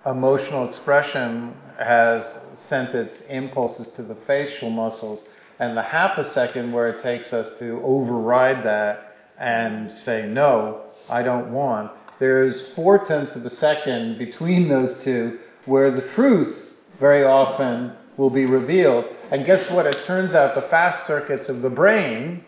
emotional 0.07 0.69
expression 0.69 1.55
has 1.79 2.41
sent 2.53 2.95
its 2.95 3.21
impulses 3.29 3.89
to 3.89 4.03
the 4.03 4.17
facial 4.27 4.71
muscles, 4.71 5.25
and 5.61 5.77
the 5.77 5.83
half 5.83 6.19
a 6.19 6.25
second 6.25 6.73
where 6.73 6.89
it 6.89 7.03
takes 7.03 7.33
us 7.33 7.57
to 7.61 7.81
override 7.85 8.65
that 8.65 9.14
and 9.39 9.91
say, 9.91 10.27
no, 10.27 10.83
I 11.09 11.23
don't 11.23 11.53
want, 11.53 11.93
there's 12.19 12.73
four 12.75 13.05
tenths 13.05 13.35
of 13.35 13.45
a 13.45 13.51
second 13.51 14.19
between 14.19 14.69
those 14.69 15.03
two 15.03 15.41
where 15.67 15.91
the 15.91 16.09
truth 16.11 16.75
very 17.01 17.25
often 17.25 17.93
will 18.17 18.31
be 18.31 18.47
revealed. 18.47 19.07
And 19.31 19.45
guess 19.45 19.69
what? 19.71 19.87
It 19.87 20.05
turns 20.07 20.35
out 20.35 20.55
the 20.55 20.63
fast 20.63 21.07
circuits 21.07 21.49
of 21.49 21.63
the 21.63 21.71
brain 21.71 22.45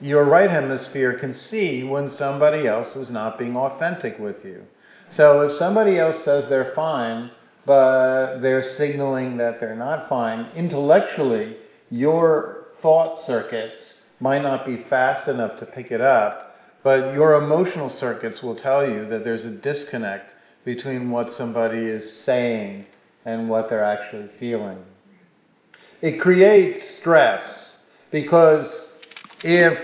your 0.00 0.24
right 0.24 0.50
hemisphere 0.50 1.14
can 1.14 1.34
see 1.34 1.82
when 1.82 2.08
somebody 2.08 2.66
else 2.66 2.94
is 2.94 3.10
not 3.10 3.38
being 3.38 3.56
authentic 3.56 4.18
with 4.18 4.44
you. 4.44 4.64
So 5.10 5.42
if 5.42 5.56
somebody 5.56 5.98
else 5.98 6.22
says 6.22 6.48
they're 6.48 6.72
fine, 6.74 7.30
but 7.66 8.38
they're 8.38 8.62
signaling 8.62 9.38
that 9.38 9.58
they're 9.58 9.74
not 9.74 10.08
fine, 10.08 10.46
intellectually, 10.54 11.56
your 11.90 12.66
thought 12.80 13.18
circuits 13.18 13.97
might 14.20 14.42
not 14.42 14.66
be 14.66 14.76
fast 14.76 15.28
enough 15.28 15.58
to 15.58 15.66
pick 15.66 15.90
it 15.90 16.00
up, 16.00 16.56
but 16.82 17.14
your 17.14 17.34
emotional 17.34 17.90
circuits 17.90 18.42
will 18.42 18.56
tell 18.56 18.88
you 18.88 19.06
that 19.08 19.24
there's 19.24 19.44
a 19.44 19.50
disconnect 19.50 20.32
between 20.64 21.10
what 21.10 21.32
somebody 21.32 21.78
is 21.78 22.20
saying 22.20 22.84
and 23.24 23.48
what 23.48 23.68
they're 23.68 23.84
actually 23.84 24.28
feeling. 24.38 24.78
It 26.00 26.20
creates 26.20 26.88
stress 26.88 27.78
because 28.10 28.86
if 29.42 29.78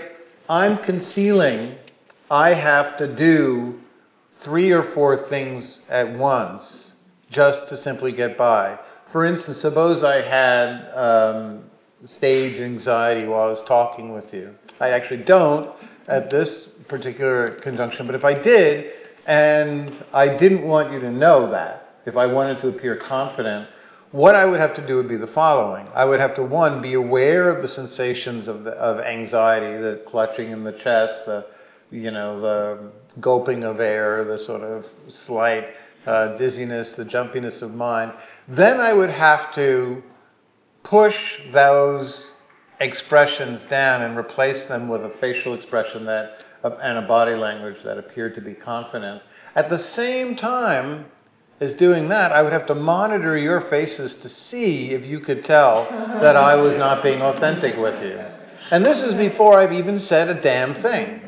I'm 0.47 0.77
concealing, 0.79 1.75
I 2.29 2.53
have 2.53 2.97
to 2.97 3.13
do 3.13 3.79
three 4.41 4.71
or 4.71 4.83
four 4.93 5.17
things 5.29 5.81
at 5.89 6.17
once 6.17 6.93
just 7.29 7.67
to 7.69 7.77
simply 7.77 8.11
get 8.11 8.37
by. 8.37 8.79
For 9.11 9.25
instance, 9.25 9.59
suppose 9.59 10.03
I 10.03 10.21
had 10.21 10.91
um, 10.93 11.63
stage 12.03 12.59
anxiety 12.59 13.25
while 13.25 13.47
I 13.47 13.51
was 13.51 13.63
talking 13.67 14.13
with 14.13 14.33
you. 14.33 14.53
I 14.79 14.89
actually 14.89 15.23
don't 15.23 15.71
at 16.07 16.29
this 16.29 16.65
particular 16.87 17.55
conjunction, 17.61 18.05
but 18.05 18.15
if 18.15 18.23
I 18.23 18.33
did, 18.33 18.91
and 19.25 20.03
I 20.13 20.37
didn't 20.37 20.63
want 20.63 20.91
you 20.91 20.99
to 20.99 21.09
know 21.09 21.49
that, 21.51 21.95
if 22.05 22.15
I 22.15 22.27
wanted 22.27 22.61
to 22.61 22.67
appear 22.67 22.95
confident, 22.97 23.69
what 24.11 24.35
I 24.35 24.45
would 24.45 24.59
have 24.59 24.75
to 24.75 24.85
do 24.85 24.97
would 24.97 25.09
be 25.09 25.17
the 25.17 25.27
following. 25.27 25.87
I 25.93 26.05
would 26.05 26.19
have 26.19 26.35
to, 26.35 26.43
one, 26.43 26.81
be 26.81 26.93
aware 26.93 27.49
of 27.49 27.61
the 27.61 27.67
sensations 27.67 28.47
of, 28.47 28.63
the, 28.63 28.71
of 28.71 28.99
anxiety, 28.99 29.81
the 29.81 30.03
clutching 30.05 30.51
in 30.51 30.63
the 30.63 30.71
chest, 30.73 31.25
the, 31.25 31.45
you 31.91 32.11
know, 32.11 32.39
the 32.39 32.91
gulping 33.19 33.63
of 33.63 33.79
air, 33.79 34.23
the 34.23 34.37
sort 34.39 34.61
of 34.61 34.85
slight 35.09 35.69
uh, 36.05 36.35
dizziness, 36.37 36.91
the 36.91 37.03
jumpiness 37.03 37.61
of 37.61 37.73
mind. 37.73 38.13
Then 38.47 38.79
I 38.79 38.93
would 38.93 39.09
have 39.09 39.53
to 39.55 40.03
push 40.85 41.17
those 41.51 42.31
expressions 42.79 43.61
down 43.69 44.01
and 44.01 44.17
replace 44.17 44.65
them 44.65 44.87
with 44.87 45.03
a 45.03 45.09
facial 45.19 45.53
expression 45.53 46.05
that 46.05 46.43
and 46.63 46.97
a 46.97 47.07
body 47.07 47.35
language 47.35 47.77
that 47.83 47.97
appeared 47.97 48.33
to 48.35 48.41
be 48.41 48.53
confident. 48.53 49.21
At 49.55 49.69
the 49.69 49.77
same 49.77 50.35
time 50.35 51.05
as 51.59 51.73
doing 51.73 52.09
that, 52.09 52.31
I 52.31 52.41
would 52.41 52.53
have 52.53 52.65
to 52.67 52.75
monitor 52.75 53.37
your 53.37 53.61
faces 53.69 54.15
to 54.15 54.29
see 54.29 54.91
if 54.91 55.05
you 55.05 55.19
could 55.19 55.45
tell 55.45 55.85
that 56.21 56.35
I 56.35 56.55
was 56.55 56.75
not 56.75 57.03
being 57.03 57.21
authentic 57.21 57.77
with 57.77 58.01
you. 58.01 58.19
And 58.71 58.83
this 58.83 59.01
is 59.01 59.13
before 59.13 59.59
I've 59.59 59.73
even 59.73 59.99
said 59.99 60.27
a 60.29 60.41
damn 60.41 60.73
thing. 60.73 61.21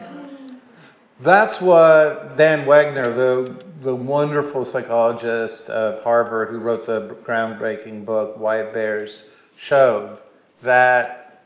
That's 1.21 1.61
what 1.61 2.35
Dan 2.35 2.65
Wegner, 2.65 3.15
the, 3.15 3.63
the 3.83 3.95
wonderful 3.95 4.65
psychologist 4.65 5.69
of 5.69 6.03
Harvard 6.03 6.49
who 6.49 6.59
wrote 6.59 6.85
the 6.85 7.15
groundbreaking 7.25 8.05
book 8.05 8.37
White 8.37 8.73
Bears, 8.73 9.23
showed 9.57 10.17
that 10.63 11.43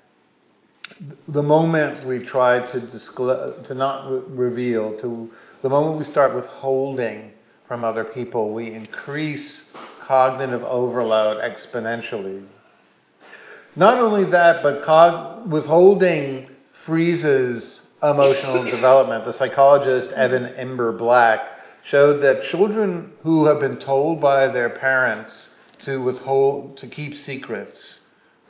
the 1.28 1.42
moment 1.42 2.06
we 2.06 2.20
try 2.20 2.66
to 2.72 2.80
disclose, 2.80 3.66
to 3.68 3.74
not 3.74 4.12
re- 4.12 4.22
reveal, 4.28 4.98
to 5.00 5.30
the 5.62 5.70
moment 5.70 5.98
we 5.98 6.04
start 6.04 6.36
withholding 6.36 7.32
from 7.68 7.84
other 7.84 8.04
people, 8.04 8.54
we 8.54 8.72
increase 8.72 9.64
cognitive 10.02 10.64
overload 10.64 11.38
exponentially. 11.38 12.46
Not 13.76 13.98
only 14.00 14.26
that, 14.26 14.62
but 14.62 14.84
cog- 14.84 15.50
withholding 15.50 16.50
freezes 16.86 17.88
emotional 18.04 18.64
development. 18.70 19.26
The 19.26 19.34
psychologist 19.34 20.10
Evan 20.12 20.54
Imber 20.56 20.92
Black 20.92 21.40
showed 21.84 22.22
that 22.22 22.44
children 22.44 23.12
who 23.24 23.46
have 23.46 23.60
been 23.60 23.78
told 23.78 24.20
by 24.20 24.48
their 24.48 24.70
parents 24.70 25.50
to 25.86 26.02
withhold, 26.02 26.78
to 26.78 26.88
keep 26.88 27.16
secrets, 27.16 28.01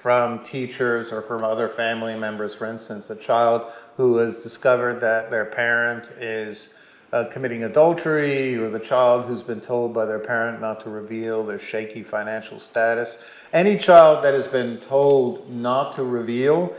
from 0.02 0.44
teachers 0.44 1.12
or 1.12 1.22
from 1.24 1.44
other 1.44 1.70
family 1.76 2.16
members. 2.18 2.56
For 2.56 2.66
instance, 2.66 3.10
a 3.10 3.16
child 3.16 3.72
who 3.98 4.18
has 4.18 4.38
discovered 4.38 5.00
that 5.02 5.30
their 5.30 5.46
parent 5.46 6.10
is 6.20 6.70
uh, 7.14 7.26
committing 7.26 7.64
adultery, 7.64 8.56
or 8.56 8.70
the 8.70 8.80
child 8.80 9.26
who's 9.26 9.44
been 9.44 9.60
told 9.60 9.94
by 9.94 10.06
their 10.06 10.20
parent 10.20 10.62
not 10.62 10.82
to 10.84 10.90
reveal 10.90 11.46
their 11.46 11.60
shaky 11.60 12.04
financial 12.04 12.60
status. 12.60 13.18
Any 13.52 13.78
child 13.78 14.24
that 14.24 14.34
has 14.34 14.48
been 14.48 14.80
told 14.88 15.50
not 15.50 15.96
to 15.98 16.04
reveal, 16.04 16.74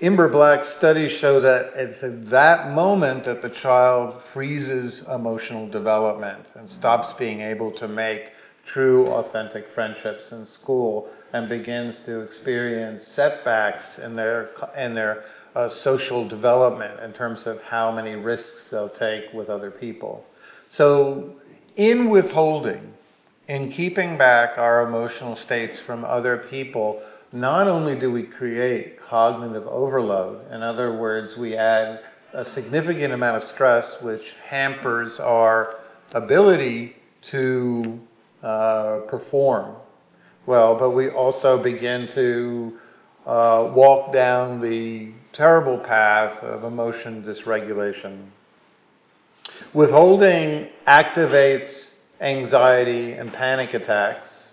Imber 0.00 0.28
Black 0.28 0.64
studies 0.64 1.12
show 1.18 1.40
that 1.40 1.72
it's 1.74 2.02
at 2.02 2.30
that 2.30 2.70
moment 2.70 3.24
that 3.24 3.42
the 3.42 3.50
child 3.50 4.22
freezes 4.32 5.04
emotional 5.08 5.68
development 5.68 6.46
and 6.54 6.70
stops 6.70 7.12
being 7.14 7.40
able 7.40 7.72
to 7.72 7.88
make 7.88 8.30
true, 8.66 9.08
authentic 9.08 9.66
friendships 9.74 10.32
in 10.32 10.46
school 10.46 11.08
and 11.34 11.48
begins 11.48 11.96
to 12.06 12.20
experience 12.20 13.04
setbacks 13.04 13.98
in 13.98 14.14
their 14.14 14.50
in 14.76 14.94
their 14.94 15.24
uh, 15.56 15.68
social 15.68 16.28
development 16.28 17.00
in 17.00 17.12
terms 17.12 17.48
of 17.48 17.60
how 17.62 17.90
many 17.90 18.14
risks 18.14 18.68
they'll 18.70 18.88
take 18.88 19.24
with 19.34 19.50
other 19.50 19.72
people. 19.72 20.24
So, 20.68 21.34
in 21.74 22.08
withholding, 22.08 22.94
in 23.48 23.72
keeping 23.72 24.16
back 24.16 24.58
our 24.58 24.86
emotional 24.86 25.34
states 25.34 25.80
from 25.80 26.04
other 26.04 26.46
people, 26.50 27.02
not 27.32 27.66
only 27.66 27.98
do 27.98 28.12
we 28.12 28.22
create 28.22 29.00
cognitive 29.00 29.66
overload, 29.66 30.52
in 30.52 30.62
other 30.62 30.96
words, 30.96 31.36
we 31.36 31.56
add 31.56 32.00
a 32.32 32.44
significant 32.44 33.12
amount 33.12 33.42
of 33.42 33.48
stress 33.48 34.00
which 34.02 34.34
hampers 34.44 35.18
our 35.18 35.74
ability 36.12 36.94
to 37.22 37.98
uh, 38.44 39.00
perform 39.08 39.74
well, 40.46 40.78
but 40.78 40.90
we 40.90 41.08
also 41.08 41.62
begin 41.62 42.08
to 42.14 42.78
uh, 43.26 43.72
walk 43.74 44.12
down 44.12 44.60
the 44.60 45.12
terrible 45.32 45.78
path 45.78 46.42
of 46.42 46.64
emotion 46.64 47.22
dysregulation. 47.22 48.26
Withholding 49.72 50.68
activates 50.86 51.90
anxiety 52.20 53.12
and 53.12 53.32
panic 53.32 53.74
attacks 53.74 54.48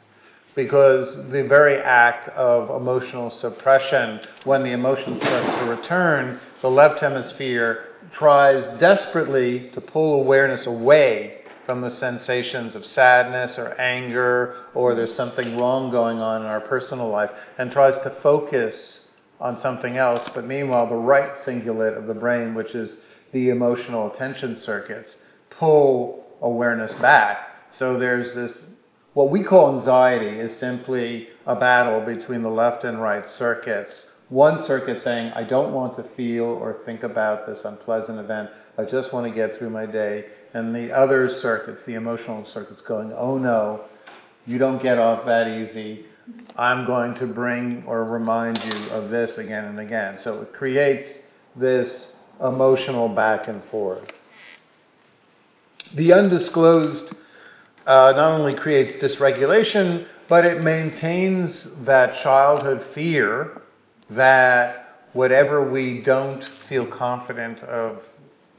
because 0.55 1.15
the 1.29 1.43
very 1.43 1.77
act 1.77 2.29
of 2.29 2.69
emotional 2.81 3.29
suppression, 3.29 4.19
when 4.43 4.63
the 4.63 4.71
emotion 4.71 5.17
starts 5.17 5.59
to 5.59 5.65
return, 5.65 6.39
the 6.61 6.69
left 6.69 6.99
hemisphere 6.99 7.87
tries 8.11 8.65
desperately 8.79 9.69
to 9.73 9.81
pull 9.81 10.21
awareness 10.21 10.65
away 10.65 11.40
from 11.71 11.79
the 11.79 11.89
sensations 11.89 12.75
of 12.75 12.85
sadness 12.85 13.57
or 13.57 13.79
anger 13.79 14.57
or 14.73 14.93
there's 14.93 15.15
something 15.15 15.57
wrong 15.57 15.89
going 15.89 16.19
on 16.19 16.41
in 16.41 16.47
our 16.47 16.59
personal 16.59 17.07
life 17.07 17.31
and 17.57 17.71
tries 17.71 17.97
to 17.99 18.09
focus 18.21 19.07
on 19.39 19.57
something 19.57 19.95
else. 19.95 20.29
But 20.35 20.45
meanwhile, 20.45 20.89
the 20.89 20.97
right 20.97 21.31
cingulate 21.45 21.97
of 21.97 22.07
the 22.07 22.13
brain, 22.13 22.55
which 22.55 22.75
is 22.75 23.05
the 23.31 23.51
emotional 23.51 24.11
attention 24.11 24.57
circuits, 24.57 25.19
pull 25.49 26.25
awareness 26.41 26.91
back. 26.95 27.37
So 27.79 27.97
there's 27.97 28.35
this, 28.35 28.63
what 29.13 29.29
we 29.29 29.41
call 29.41 29.77
anxiety 29.77 30.39
is 30.39 30.53
simply 30.53 31.29
a 31.45 31.55
battle 31.55 32.01
between 32.01 32.41
the 32.41 32.49
left 32.49 32.83
and 32.83 33.01
right 33.01 33.25
circuits. 33.25 34.07
One 34.27 34.61
circuit 34.65 35.03
saying, 35.03 35.31
I 35.35 35.45
don't 35.45 35.71
want 35.71 35.95
to 35.95 36.03
feel 36.17 36.43
or 36.43 36.81
think 36.85 37.03
about 37.03 37.47
this 37.47 37.63
unpleasant 37.63 38.19
event. 38.19 38.49
I 38.77 38.83
just 38.83 39.13
want 39.13 39.25
to 39.25 39.33
get 39.33 39.57
through 39.57 39.69
my 39.69 39.85
day 39.85 40.25
and 40.53 40.75
the 40.75 40.91
other 40.91 41.29
circuits, 41.29 41.83
the 41.83 41.93
emotional 41.95 42.45
circuits, 42.45 42.81
going, 42.81 43.13
oh 43.13 43.37
no, 43.37 43.85
you 44.45 44.57
don't 44.57 44.81
get 44.81 44.97
off 44.97 45.25
that 45.25 45.47
easy. 45.47 46.05
I'm 46.55 46.85
going 46.85 47.15
to 47.15 47.27
bring 47.27 47.83
or 47.85 48.05
remind 48.05 48.63
you 48.63 48.89
of 48.89 49.09
this 49.09 49.37
again 49.37 49.65
and 49.65 49.79
again. 49.79 50.17
So 50.17 50.41
it 50.41 50.53
creates 50.53 51.09
this 51.55 52.13
emotional 52.41 53.09
back 53.09 53.47
and 53.47 53.63
forth. 53.65 54.07
The 55.95 56.13
undisclosed 56.13 57.13
uh, 57.85 58.13
not 58.15 58.31
only 58.31 58.55
creates 58.55 59.03
dysregulation, 59.03 60.07
but 60.29 60.45
it 60.45 60.61
maintains 60.61 61.67
that 61.85 62.21
childhood 62.23 62.85
fear 62.93 63.61
that 64.09 64.99
whatever 65.13 65.69
we 65.69 66.01
don't 66.01 66.47
feel 66.69 66.85
confident 66.85 67.59
of 67.63 68.01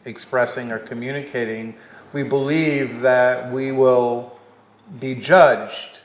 expressing 0.05 0.70
or 0.70 0.79
communicating, 0.79 1.74
we 2.12 2.23
believe 2.23 3.01
that 3.01 3.53
we 3.53 3.73
will 3.73 4.39
be 5.01 5.15
judged. 5.15 5.99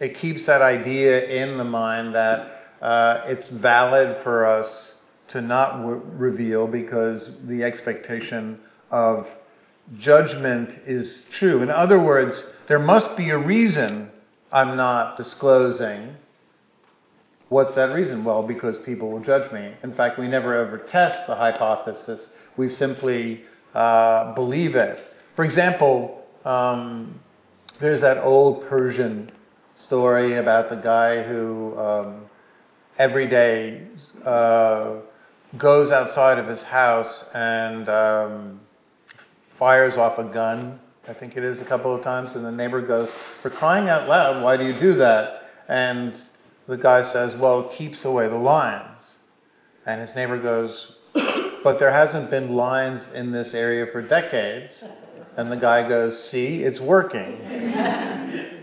It 0.00 0.14
keeps 0.16 0.46
that 0.46 0.62
idea 0.62 1.26
in 1.26 1.58
the 1.58 1.64
mind 1.64 2.14
that 2.14 2.62
uh, 2.80 3.22
it's 3.26 3.48
valid 3.48 4.22
for 4.22 4.46
us 4.46 4.96
to 5.28 5.40
not 5.40 5.78
w- 5.78 6.02
reveal 6.16 6.66
because 6.66 7.32
the 7.44 7.62
expectation 7.62 8.58
of 8.90 9.28
judgment 9.98 10.70
is 10.86 11.24
true. 11.30 11.62
In 11.62 11.70
other 11.70 12.00
words, 12.00 12.44
there 12.68 12.78
must 12.78 13.16
be 13.16 13.30
a 13.30 13.38
reason 13.38 14.10
I'm 14.50 14.76
not 14.76 15.16
disclosing 15.16 16.16
What's 17.52 17.74
that 17.74 17.94
reason? 17.94 18.24
Well, 18.24 18.42
because 18.42 18.78
people 18.78 19.10
will 19.10 19.20
judge 19.20 19.52
me. 19.52 19.74
In 19.82 19.92
fact, 19.92 20.18
we 20.18 20.26
never 20.26 20.54
ever 20.54 20.78
test 20.78 21.26
the 21.26 21.34
hypothesis. 21.34 22.28
We 22.56 22.68
simply 22.68 23.42
uh, 23.74 24.34
believe 24.34 24.74
it. 24.74 24.98
For 25.36 25.44
example, 25.44 26.24
um, 26.44 27.20
there's 27.80 28.00
that 28.02 28.18
old 28.18 28.68
Persian 28.68 29.30
story 29.76 30.36
about 30.36 30.68
the 30.68 30.76
guy 30.76 31.22
who 31.22 31.76
um, 31.78 32.24
every 32.98 33.26
day 33.26 33.86
uh, 34.24 34.96
goes 35.56 35.90
outside 35.90 36.38
of 36.38 36.46
his 36.46 36.62
house 36.62 37.24
and 37.34 37.88
um, 37.88 38.60
fires 39.58 39.96
off 39.96 40.18
a 40.18 40.24
gun. 40.24 40.78
I 41.08 41.14
think 41.14 41.36
it 41.36 41.44
is 41.44 41.60
a 41.60 41.64
couple 41.64 41.94
of 41.94 42.02
times, 42.04 42.34
and 42.34 42.44
the 42.44 42.52
neighbor 42.52 42.80
goes, 42.80 43.12
"For 43.42 43.50
crying 43.50 43.88
out 43.88 44.08
loud, 44.08 44.42
why 44.42 44.56
do 44.56 44.64
you 44.64 44.78
do 44.78 44.94
that?" 44.94 45.48
And 45.68 46.14
the 46.68 46.76
guy 46.76 47.02
says, 47.02 47.34
"Well, 47.36 47.68
it 47.68 47.76
keeps 47.76 48.04
away 48.04 48.28
the 48.28 48.36
lions." 48.36 49.00
And 49.84 50.00
his 50.00 50.14
neighbor 50.14 50.40
goes, 50.40 50.92
"But 51.62 51.78
there 51.78 51.92
hasn't 51.92 52.30
been 52.30 52.54
lines 52.54 53.08
in 53.14 53.32
this 53.32 53.54
area 53.54 53.86
for 53.86 54.02
decades." 54.02 54.84
And 55.36 55.50
the 55.50 55.56
guy 55.56 55.88
goes, 55.88 56.22
"See, 56.22 56.62
it's 56.62 56.80
working." 56.80 57.38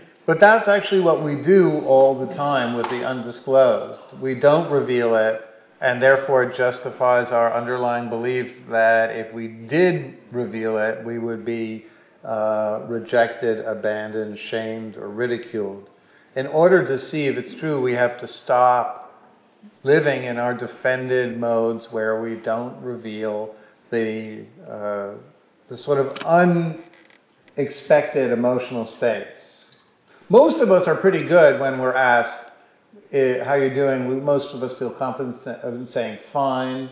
But 0.26 0.38
that's 0.38 0.68
actually 0.68 1.00
what 1.00 1.24
we 1.24 1.42
do 1.42 1.80
all 1.80 2.24
the 2.24 2.32
time 2.32 2.76
with 2.76 2.88
the 2.88 3.04
undisclosed. 3.04 4.00
We 4.20 4.36
don't 4.36 4.70
reveal 4.70 5.16
it, 5.16 5.42
and 5.80 6.00
therefore 6.00 6.44
it 6.44 6.56
justifies 6.56 7.32
our 7.32 7.52
underlying 7.52 8.10
belief 8.10 8.52
that 8.68 9.10
if 9.10 9.32
we 9.32 9.48
did 9.48 10.14
reveal 10.30 10.78
it, 10.78 11.04
we 11.04 11.18
would 11.18 11.44
be 11.44 11.86
uh, 12.24 12.82
rejected, 12.86 13.64
abandoned, 13.64 14.38
shamed, 14.38 14.96
or 14.96 15.08
ridiculed. 15.08 15.88
In 16.36 16.46
order 16.46 16.86
to 16.86 16.96
see 16.96 17.26
if 17.26 17.36
it's 17.36 17.54
true, 17.54 17.80
we 17.80 17.94
have 17.94 18.20
to 18.20 18.28
stop 18.28 18.99
living 19.82 20.24
in 20.24 20.38
our 20.38 20.54
defended 20.54 21.38
modes 21.38 21.90
where 21.90 22.20
we 22.20 22.36
don't 22.36 22.80
reveal 22.82 23.54
the, 23.90 24.44
uh, 24.68 25.12
the 25.68 25.76
sort 25.76 25.98
of 25.98 26.16
unexpected 27.56 28.30
emotional 28.32 28.86
states. 28.86 29.66
Most 30.28 30.60
of 30.60 30.70
us 30.70 30.86
are 30.86 30.96
pretty 30.96 31.24
good 31.24 31.60
when 31.60 31.78
we're 31.78 31.94
asked, 31.94 32.52
eh, 33.12 33.42
how 33.44 33.54
you're 33.54 33.74
doing, 33.74 34.24
most 34.24 34.54
of 34.54 34.62
us 34.62 34.78
feel 34.78 34.90
confident 34.90 35.36
in 35.64 35.86
saying 35.86 36.18
fine, 36.32 36.90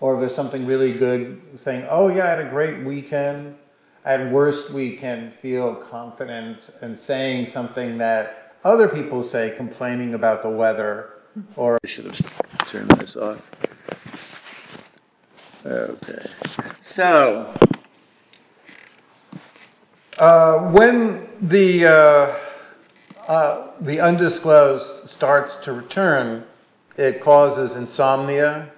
or 0.00 0.14
if 0.14 0.20
there's 0.20 0.36
something 0.36 0.64
really 0.64 0.94
good, 0.94 1.40
saying, 1.62 1.86
oh 1.90 2.08
yeah, 2.08 2.24
I 2.24 2.30
had 2.30 2.40
a 2.40 2.48
great 2.48 2.84
weekend. 2.84 3.56
At 4.04 4.30
worst, 4.32 4.72
we 4.72 4.96
can 4.96 5.34
feel 5.42 5.74
confident 5.74 6.58
in 6.80 6.96
saying 6.96 7.50
something 7.52 7.98
that 7.98 8.54
other 8.64 8.88
people 8.88 9.22
say, 9.22 9.54
complaining 9.56 10.14
about 10.14 10.42
the 10.42 10.48
weather, 10.48 11.10
or 11.56 11.78
I 11.84 11.88
should 11.88 12.06
have 12.06 12.68
turned 12.70 12.90
this 12.92 13.16
off. 13.16 13.40
Okay. 15.64 16.30
So, 16.82 17.54
uh, 20.18 20.70
when 20.70 21.28
the 21.42 21.86
uh, 21.86 22.38
uh, 23.28 23.72
the 23.80 24.00
undisclosed 24.00 25.10
starts 25.10 25.56
to 25.64 25.72
return, 25.72 26.44
it 26.96 27.20
causes 27.20 27.74
insomnia 27.74 28.72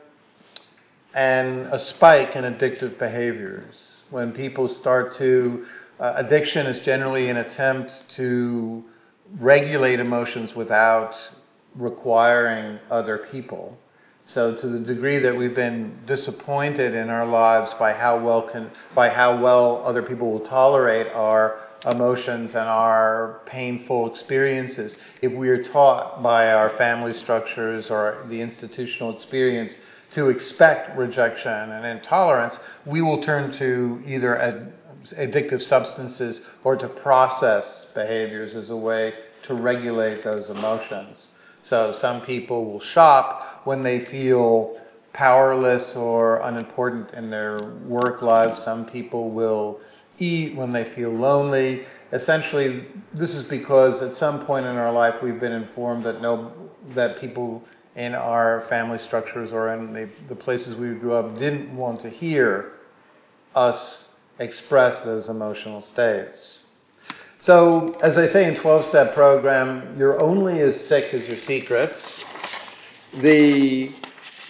and 1.14 1.66
a 1.66 1.78
spike 1.78 2.36
in 2.36 2.44
addictive 2.44 2.98
behaviors. 2.98 4.02
When 4.10 4.32
people 4.32 4.68
start 4.68 5.16
to, 5.18 5.64
uh, 5.98 6.14
addiction 6.16 6.66
is 6.66 6.80
generally 6.84 7.28
an 7.28 7.36
attempt 7.36 7.92
to 8.16 8.84
regulate 9.38 10.00
emotions 10.00 10.54
without 10.54 11.14
requiring 11.74 12.78
other 12.90 13.18
people. 13.30 13.78
So 14.24 14.54
to 14.54 14.68
the 14.68 14.78
degree 14.80 15.18
that 15.18 15.36
we've 15.36 15.54
been 15.54 15.98
disappointed 16.06 16.94
in 16.94 17.08
our 17.08 17.26
lives 17.26 17.74
by 17.74 17.92
how 17.92 18.18
well 18.18 18.42
can, 18.42 18.70
by 18.94 19.08
how 19.08 19.40
well 19.40 19.82
other 19.84 20.02
people 20.02 20.30
will 20.30 20.46
tolerate 20.46 21.08
our 21.08 21.58
emotions 21.86 22.50
and 22.50 22.68
our 22.68 23.40
painful 23.46 24.10
experiences. 24.10 24.96
If 25.22 25.32
we 25.32 25.48
are 25.48 25.62
taught 25.64 26.22
by 26.22 26.52
our 26.52 26.70
family 26.76 27.12
structures 27.12 27.90
or 27.90 28.24
the 28.28 28.40
institutional 28.40 29.16
experience 29.16 29.76
to 30.12 30.28
expect 30.28 30.96
rejection 30.98 31.50
and 31.50 31.86
intolerance, 31.86 32.58
we 32.84 33.00
will 33.00 33.22
turn 33.22 33.52
to 33.58 34.02
either 34.06 34.38
ad- 34.38 34.72
addictive 35.12 35.62
substances 35.62 36.42
or 36.64 36.76
to 36.76 36.88
process 36.88 37.90
behaviors 37.94 38.54
as 38.54 38.70
a 38.70 38.76
way 38.76 39.14
to 39.44 39.54
regulate 39.54 40.22
those 40.22 40.50
emotions. 40.50 41.28
So 41.62 41.92
some 41.92 42.22
people 42.22 42.64
will 42.64 42.80
shop 42.80 43.62
when 43.64 43.82
they 43.82 44.04
feel 44.06 44.78
powerless 45.12 45.94
or 45.96 46.38
unimportant 46.38 47.12
in 47.14 47.30
their 47.30 47.62
work 47.84 48.22
lives. 48.22 48.62
Some 48.62 48.86
people 48.86 49.30
will 49.30 49.80
eat 50.18 50.54
when 50.56 50.72
they 50.72 50.84
feel 50.94 51.10
lonely. 51.10 51.84
Essentially, 52.12 52.86
this 53.14 53.34
is 53.34 53.44
because 53.44 54.02
at 54.02 54.14
some 54.14 54.44
point 54.46 54.66
in 54.66 54.76
our 54.76 54.92
life 54.92 55.22
we've 55.22 55.40
been 55.40 55.52
informed 55.52 56.04
that 56.04 56.20
no, 56.20 56.52
that 56.94 57.20
people 57.20 57.62
in 57.96 58.14
our 58.14 58.62
family 58.68 58.98
structures 58.98 59.52
or 59.52 59.74
in 59.74 59.92
the, 59.92 60.08
the 60.28 60.34
places 60.34 60.74
we 60.74 60.88
grew 60.94 61.14
up 61.14 61.38
didn't 61.38 61.74
want 61.76 62.00
to 62.00 62.08
hear 62.08 62.72
us 63.54 64.04
express 64.38 65.00
those 65.00 65.28
emotional 65.28 65.82
states. 65.82 66.60
So, 67.42 67.96
as 68.02 68.18
I 68.18 68.26
say 68.26 68.46
in 68.46 68.60
12 68.60 68.84
step 68.86 69.14
program, 69.14 69.98
you're 69.98 70.20
only 70.20 70.60
as 70.60 70.78
sick 70.78 71.14
as 71.14 71.26
your 71.26 71.40
secrets. 71.44 72.22
The 73.14 73.94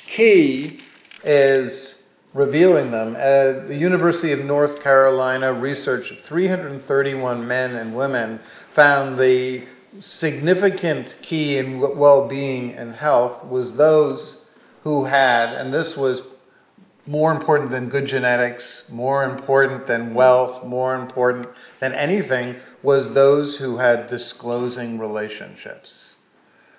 key 0.08 0.80
is 1.22 2.02
revealing 2.34 2.90
them. 2.90 3.12
The 3.12 3.76
University 3.76 4.32
of 4.32 4.40
North 4.40 4.82
Carolina, 4.82 5.52
research 5.52 6.10
of 6.10 6.18
331 6.24 7.46
men 7.46 7.76
and 7.76 7.94
women 7.94 8.40
found 8.74 9.20
the 9.20 9.64
significant 10.00 11.14
key 11.22 11.58
in 11.58 11.80
well 11.96 12.26
being 12.26 12.74
and 12.74 12.92
health 12.92 13.44
was 13.44 13.76
those 13.76 14.46
who 14.82 15.04
had, 15.04 15.52
and 15.52 15.72
this 15.72 15.96
was 15.96 16.22
more 17.06 17.32
important 17.32 17.70
than 17.70 17.88
good 17.88 18.06
genetics, 18.06 18.84
more 18.88 19.24
important 19.24 19.86
than 19.86 20.14
wealth, 20.14 20.64
more 20.64 20.94
important 20.94 21.48
than 21.80 21.92
anything, 21.92 22.56
was 22.82 23.12
those 23.12 23.56
who 23.56 23.76
had 23.76 24.08
disclosing 24.08 24.98
relationships, 24.98 26.14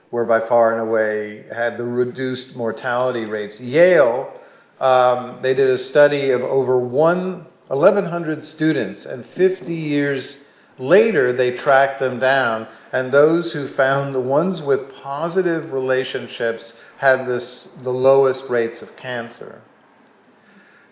were 0.10 0.26
by 0.26 0.40
far 0.48 0.73
and 0.73 0.82
away 0.82 1.45
had 1.53 1.78
the 1.78 1.84
reduced 1.84 2.56
mortality 2.56 3.26
rates. 3.26 3.60
Yale 3.60 4.34
um, 4.82 5.38
they 5.44 5.53
did 5.53 5.69
a 5.69 5.78
study 5.78 6.32
of 6.32 6.41
over 6.41 6.80
one, 6.80 7.45
1,100 7.68 8.44
students, 8.44 9.06
and 9.06 9.23
50 9.23 9.72
years 9.72 10.38
later, 10.80 11.32
they 11.32 11.56
tracked 11.56 11.99
them 11.99 12.19
down. 12.19 12.68
And 12.91 13.11
those 13.11 13.53
who 13.53 13.68
found 13.68 14.15
the 14.15 14.19
ones 14.19 14.60
with 14.60 14.91
positive 14.95 15.72
relationships 15.72 16.73
had 16.98 17.28
this, 17.28 17.68
the 17.84 17.91
lowest 17.91 18.49
rates 18.49 18.82
of 18.82 18.95
cancer. 18.95 19.61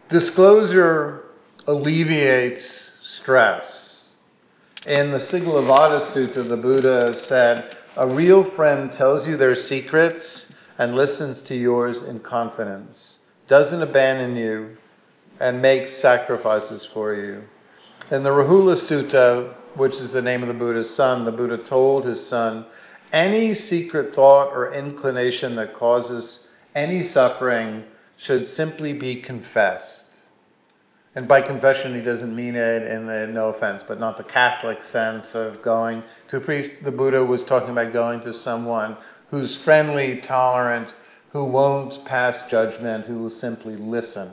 Disclosure 0.07 1.23
alleviates 1.65 2.91
stress. 3.03 3.88
In 4.85 5.11
the 5.11 5.19
Sigalovada 5.19 6.05
Sutta, 6.11 6.47
the 6.47 6.57
Buddha 6.57 7.13
said, 7.13 7.75
A 7.97 8.07
real 8.07 8.43
friend 8.43 8.91
tells 8.91 9.27
you 9.27 9.35
their 9.35 9.55
secrets 9.55 10.45
and 10.77 10.95
listens 10.95 11.41
to 11.43 11.55
yours 11.55 12.01
in 12.01 12.19
confidence 12.21 13.19
doesn't 13.49 13.81
abandon 13.81 14.37
you, 14.37 14.77
and 15.39 15.61
makes 15.61 15.91
sacrifices 15.97 16.87
for 16.93 17.13
you. 17.15 17.43
In 18.11 18.23
the 18.23 18.29
Rahula 18.29 18.75
Sutta, 18.77 19.55
which 19.75 19.95
is 19.95 20.11
the 20.11 20.21
name 20.21 20.43
of 20.43 20.47
the 20.47 20.53
Buddha's 20.53 20.93
son, 20.93 21.25
the 21.25 21.31
Buddha 21.31 21.57
told 21.57 22.05
his 22.05 22.25
son, 22.25 22.65
any 23.11 23.55
secret 23.55 24.13
thought 24.13 24.53
or 24.53 24.71
inclination 24.71 25.55
that 25.55 25.73
causes 25.73 26.49
any 26.75 27.03
suffering 27.03 27.83
should 28.17 28.47
simply 28.47 28.93
be 28.93 29.15
confessed. 29.15 29.98
And 31.19 31.27
by 31.27 31.41
confession, 31.41 31.93
he 31.95 31.99
doesn't 31.99 32.33
mean 32.33 32.55
it 32.55 32.83
in 32.83 33.05
the, 33.05 33.27
no 33.27 33.49
offense, 33.49 33.83
but 33.85 33.99
not 33.99 34.15
the 34.15 34.23
Catholic 34.23 34.81
sense 34.81 35.35
of 35.35 35.61
going 35.61 36.01
to 36.29 36.37
a 36.37 36.39
priest. 36.39 36.71
The 36.81 36.91
Buddha 36.91 37.25
was 37.25 37.43
talking 37.43 37.71
about 37.71 37.91
going 37.91 38.21
to 38.21 38.33
someone 38.33 38.95
who's 39.29 39.57
friendly, 39.65 40.21
tolerant, 40.21 40.87
who 41.33 41.43
won't 41.43 42.05
pass 42.05 42.49
judgment, 42.49 43.05
who 43.05 43.19
will 43.19 43.29
simply 43.29 43.75
listen. 43.75 44.31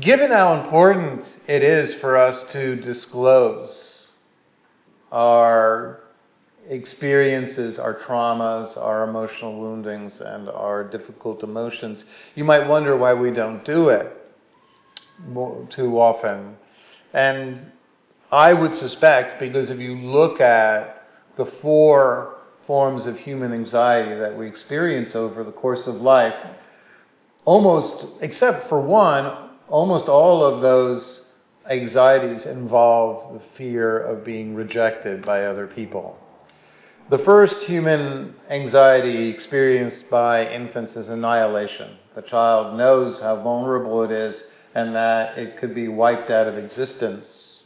Given 0.00 0.30
how 0.30 0.62
important 0.62 1.26
it 1.46 1.62
is 1.62 1.92
for 1.92 2.16
us 2.16 2.44
to 2.52 2.76
disclose 2.76 4.00
our 5.12 6.00
experiences, 6.70 7.78
our 7.78 7.96
traumas, 7.96 8.78
our 8.78 9.06
emotional 9.06 9.60
woundings, 9.60 10.22
and 10.22 10.48
our 10.48 10.84
difficult 10.84 11.42
emotions, 11.42 12.06
you 12.34 12.44
might 12.44 12.66
wonder 12.66 12.96
why 12.96 13.12
we 13.12 13.30
don't 13.30 13.62
do 13.62 13.90
it 13.90 14.22
too 15.70 16.00
often. 16.00 16.56
And 17.12 17.72
I 18.30 18.52
would 18.52 18.74
suspect, 18.74 19.40
because 19.40 19.70
if 19.70 19.78
you 19.78 19.96
look 19.96 20.40
at 20.40 21.06
the 21.36 21.46
four 21.46 22.36
forms 22.66 23.06
of 23.06 23.16
human 23.16 23.52
anxiety 23.52 24.18
that 24.18 24.36
we 24.36 24.48
experience 24.48 25.14
over 25.14 25.44
the 25.44 25.52
course 25.52 25.86
of 25.86 25.96
life, 25.96 26.34
almost, 27.44 28.06
except 28.20 28.68
for 28.68 28.80
one, 28.80 29.50
almost 29.68 30.08
all 30.08 30.44
of 30.44 30.62
those 30.62 31.32
anxieties 31.70 32.46
involve 32.46 33.34
the 33.34 33.40
fear 33.56 33.98
of 33.98 34.24
being 34.24 34.54
rejected 34.54 35.24
by 35.24 35.46
other 35.46 35.66
people. 35.66 36.18
The 37.08 37.18
first 37.18 37.62
human 37.62 38.34
anxiety 38.50 39.28
experienced 39.28 40.10
by 40.10 40.48
infants 40.48 40.96
is 40.96 41.08
annihilation. 41.08 41.96
The 42.16 42.22
child 42.22 42.76
knows 42.76 43.20
how 43.20 43.42
vulnerable 43.42 44.02
it 44.02 44.10
is 44.10 44.42
and 44.76 44.94
that 44.94 45.38
it 45.38 45.56
could 45.56 45.74
be 45.74 45.88
wiped 45.88 46.30
out 46.30 46.46
of 46.46 46.58
existence. 46.58 47.62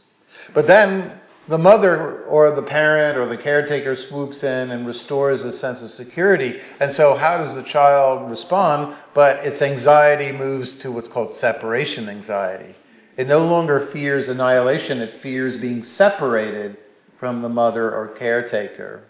But 0.53 0.65
then 0.65 1.19
the 1.49 1.57
mother 1.57 2.23
or 2.23 2.55
the 2.55 2.61
parent 2.61 3.17
or 3.17 3.25
the 3.25 3.35
caretaker 3.35 3.97
swoops 3.97 4.43
in 4.43 4.71
and 4.71 4.87
restores 4.87 5.41
a 5.41 5.51
sense 5.51 5.81
of 5.81 5.91
security. 5.91 6.61
And 6.79 6.93
so, 6.93 7.17
how 7.17 7.39
does 7.39 7.55
the 7.55 7.63
child 7.63 8.31
respond? 8.31 8.95
But 9.13 9.45
its 9.45 9.61
anxiety 9.61 10.31
moves 10.31 10.75
to 10.75 10.91
what's 10.93 11.09
called 11.09 11.35
separation 11.35 12.07
anxiety. 12.07 12.75
It 13.17 13.27
no 13.27 13.45
longer 13.45 13.89
fears 13.91 14.29
annihilation, 14.29 14.99
it 14.99 15.21
fears 15.21 15.57
being 15.57 15.83
separated 15.83 16.77
from 17.19 17.41
the 17.41 17.49
mother 17.49 17.93
or 17.93 18.07
caretaker. 18.07 19.03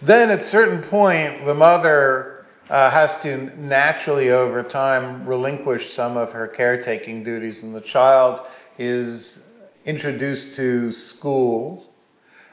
Then, 0.00 0.30
at 0.30 0.40
a 0.40 0.48
certain 0.48 0.82
point, 0.88 1.44
the 1.44 1.54
mother 1.54 2.31
uh, 2.72 2.90
has 2.90 3.14
to 3.20 3.36
naturally, 3.60 4.30
over 4.30 4.62
time, 4.62 5.28
relinquish 5.28 5.94
some 5.94 6.16
of 6.16 6.32
her 6.32 6.48
caretaking 6.48 7.22
duties, 7.22 7.62
and 7.62 7.74
the 7.74 7.82
child 7.82 8.46
is 8.78 9.40
introduced 9.84 10.54
to 10.54 10.90
school. 10.90 11.84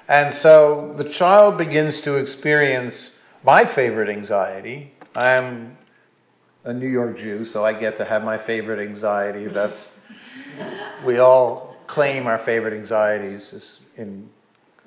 And 0.10 0.36
so 0.36 0.94
the 0.98 1.06
child 1.06 1.58
begins 1.58 2.02
to 2.02 2.16
experience 2.16 3.12
my 3.46 3.64
favorite 3.64 4.10
anxiety. 4.10 4.92
I'm 5.16 5.78
a 6.66 6.74
New 6.74 6.90
York 6.90 7.18
Jew, 7.18 7.46
so 7.46 7.64
I 7.64 7.80
get 7.80 7.98
to 8.00 8.04
have 8.04 8.22
my 8.22 8.38
favorite 8.38 8.86
anxiety. 8.86 9.48
That's 9.48 9.88
we 11.06 11.20
all 11.20 11.78
claim 11.88 12.28
our 12.28 12.40
favorite 12.40 12.74
anxieties 12.74 13.80
in 13.96 14.30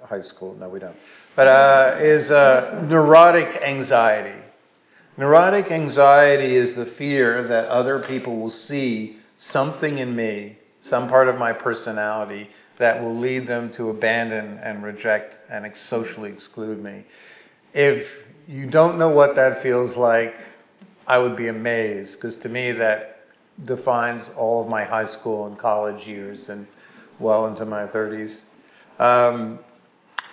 high 0.03 0.21
school. 0.21 0.55
No, 0.57 0.69
we 0.69 0.79
don't. 0.79 0.97
But 1.37 1.47
uh, 1.47 1.97
is 2.01 2.31
uh, 2.31 2.85
neurotic 2.87 3.63
anxiety. 3.63 4.42
Neurotic 5.17 5.71
anxiety 5.71 6.57
is 6.57 6.75
the 6.75 6.87
fear 6.87 7.47
that 7.49 7.67
other 7.67 8.01
people 8.01 8.39
will 8.39 8.51
see 8.51 9.19
something 9.37 9.99
in 9.99 10.15
me 10.17 10.57
some 10.83 11.09
part 11.09 11.29
of 11.29 11.39
my 11.39 11.53
personality 11.53 12.51
that 12.79 13.01
will 13.01 13.17
lead 13.17 13.47
them 13.47 13.71
to 13.73 13.91
abandon 13.91 14.59
and 14.59 14.83
reject 14.83 15.37
and 15.49 15.71
socially 15.77 16.31
exclude 16.31 16.83
me. 16.83 17.05
If 17.73 18.09
you 18.49 18.67
don't 18.67 18.99
know 18.99 19.11
what 19.11 19.37
that 19.37 19.63
feels 19.63 19.97
like, 19.97 20.35
I 21.07 21.19
would 21.19 21.37
be 21.37 21.49
amazed 21.49 22.15
because 22.15 22.37
to 22.39 22.49
me 22.49 22.73
that 22.73 23.21
defines 23.65 24.31
all 24.37 24.63
of 24.63 24.69
my 24.69 24.85
high 24.85 25.07
school 25.07 25.47
and 25.47 25.57
college 25.57 26.07
years 26.07 26.49
and 26.49 26.67
well 27.21 27.47
into 27.47 27.65
my 27.65 27.87
30s. 27.87 28.41
Um, 28.99 29.61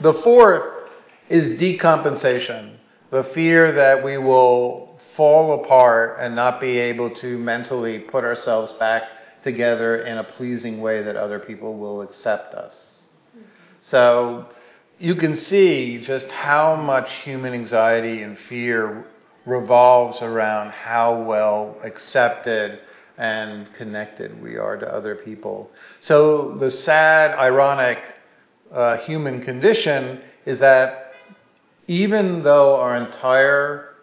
the 0.01 0.13
fourth 0.13 0.89
is 1.29 1.59
decompensation, 1.59 2.77
the 3.11 3.23
fear 3.25 3.71
that 3.71 4.03
we 4.03 4.17
will 4.17 4.99
fall 5.15 5.63
apart 5.63 6.17
and 6.19 6.35
not 6.35 6.61
be 6.61 6.77
able 6.77 7.09
to 7.15 7.37
mentally 7.37 7.99
put 7.99 8.23
ourselves 8.23 8.71
back 8.73 9.03
together 9.43 10.03
in 10.03 10.17
a 10.17 10.23
pleasing 10.23 10.81
way 10.81 11.01
that 11.01 11.15
other 11.15 11.39
people 11.39 11.77
will 11.77 12.01
accept 12.01 12.53
us. 12.53 13.03
So 13.81 14.45
you 14.99 15.15
can 15.15 15.35
see 15.35 16.03
just 16.03 16.29
how 16.29 16.75
much 16.75 17.11
human 17.23 17.53
anxiety 17.53 18.21
and 18.21 18.37
fear 18.37 19.05
revolves 19.45 20.21
around 20.21 20.71
how 20.71 21.23
well 21.23 21.77
accepted 21.83 22.79
and 23.17 23.73
connected 23.73 24.41
we 24.41 24.57
are 24.57 24.77
to 24.77 24.87
other 24.87 25.15
people. 25.15 25.71
So 25.99 26.55
the 26.55 26.69
sad, 26.69 27.37
ironic 27.37 27.99
uh, 28.71 28.97
human 28.97 29.41
condition 29.41 30.21
is 30.45 30.59
that 30.59 31.08
even 31.89 32.43
though 32.43 32.75
our 32.75 32.95
entire 32.95 33.95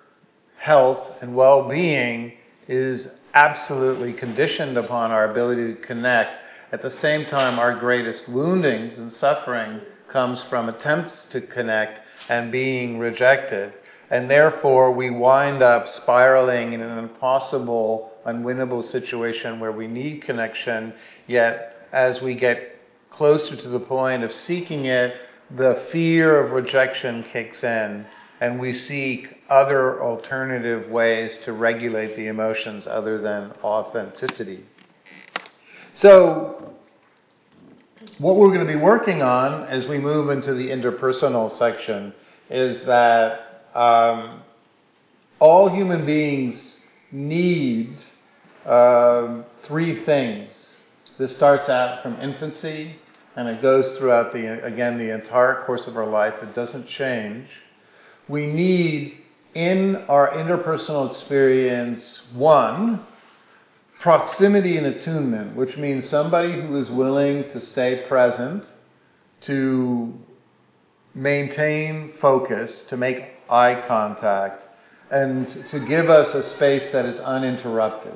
health 0.58 1.22
and 1.22 1.36
well 1.36 1.68
being 1.68 2.32
is 2.66 3.06
absolutely 3.32 4.12
conditioned 4.12 4.76
upon 4.76 5.12
our 5.12 5.30
ability 5.30 5.72
to 5.72 5.80
connect. 5.80 6.32
At 6.72 6.82
the 6.82 6.90
same 6.90 7.26
time, 7.26 7.60
our 7.60 7.78
greatest 7.78 8.28
woundings 8.28 8.98
and 8.98 9.12
suffering 9.12 9.80
comes 10.08 10.42
from 10.42 10.68
attempts 10.68 11.26
to 11.26 11.40
connect 11.40 12.00
and 12.28 12.50
being 12.50 12.98
rejected. 12.98 13.72
And 14.10 14.28
therefore, 14.28 14.90
we 14.90 15.10
wind 15.10 15.62
up 15.62 15.88
spiraling 15.88 16.72
in 16.72 16.80
an 16.80 16.98
impossible, 16.98 18.10
unwinnable 18.26 18.82
situation 18.82 19.60
where 19.60 19.70
we 19.70 19.86
need 19.86 20.22
connection, 20.22 20.92
yet 21.28 21.86
as 21.92 22.20
we 22.20 22.34
get 22.34 22.80
closer 23.10 23.54
to 23.54 23.68
the 23.68 23.78
point 23.78 24.24
of 24.24 24.32
seeking 24.32 24.86
it, 24.86 25.14
the 25.50 25.86
fear 25.92 26.40
of 26.40 26.52
rejection 26.52 27.22
kicks 27.22 27.62
in 27.62 28.06
and 28.40 28.60
we 28.60 28.72
seek 28.72 29.38
other 29.48 30.02
alternative 30.02 30.90
ways 30.90 31.38
to 31.44 31.52
regulate 31.52 32.16
the 32.16 32.26
emotions 32.26 32.86
other 32.86 33.18
than 33.18 33.52
authenticity. 33.62 34.64
So, 35.94 36.74
what 38.18 38.36
we're 38.36 38.52
going 38.52 38.66
to 38.66 38.72
be 38.72 38.78
working 38.78 39.22
on 39.22 39.64
as 39.64 39.88
we 39.88 39.98
move 39.98 40.30
into 40.30 40.54
the 40.54 40.68
interpersonal 40.68 41.50
section 41.56 42.12
is 42.50 42.84
that 42.84 43.64
um, 43.74 44.42
all 45.38 45.68
human 45.68 46.04
beings 46.04 46.80
need 47.10 47.96
uh, 48.66 49.42
three 49.62 50.04
things. 50.04 50.82
This 51.18 51.34
starts 51.34 51.68
out 51.68 52.02
from 52.02 52.20
infancy 52.20 52.96
and 53.36 53.48
it 53.48 53.62
goes 53.62 53.96
throughout 53.96 54.32
the 54.32 54.64
again 54.64 54.98
the 54.98 55.14
entire 55.14 55.62
course 55.64 55.86
of 55.86 55.96
our 55.96 56.06
life. 56.06 56.34
It 56.42 56.54
doesn't 56.54 56.86
change 56.88 57.48
we 58.28 58.46
need 58.46 59.18
in 59.54 59.96
our 60.08 60.30
interpersonal 60.32 61.10
experience 61.12 62.22
one, 62.34 63.04
proximity 64.00 64.76
and 64.76 64.86
attunement, 64.86 65.56
which 65.56 65.76
means 65.76 66.08
somebody 66.08 66.52
who 66.52 66.76
is 66.76 66.90
willing 66.90 67.44
to 67.50 67.60
stay 67.60 68.04
present, 68.08 68.64
to 69.42 70.12
maintain 71.14 72.12
focus, 72.20 72.82
to 72.88 72.96
make 72.96 73.30
eye 73.48 73.82
contact, 73.86 74.62
and 75.10 75.64
to 75.70 75.78
give 75.78 76.10
us 76.10 76.34
a 76.34 76.42
space 76.42 76.90
that 76.92 77.06
is 77.06 77.18
uninterrupted. 77.20 78.14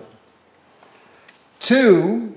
Two, 1.60 2.34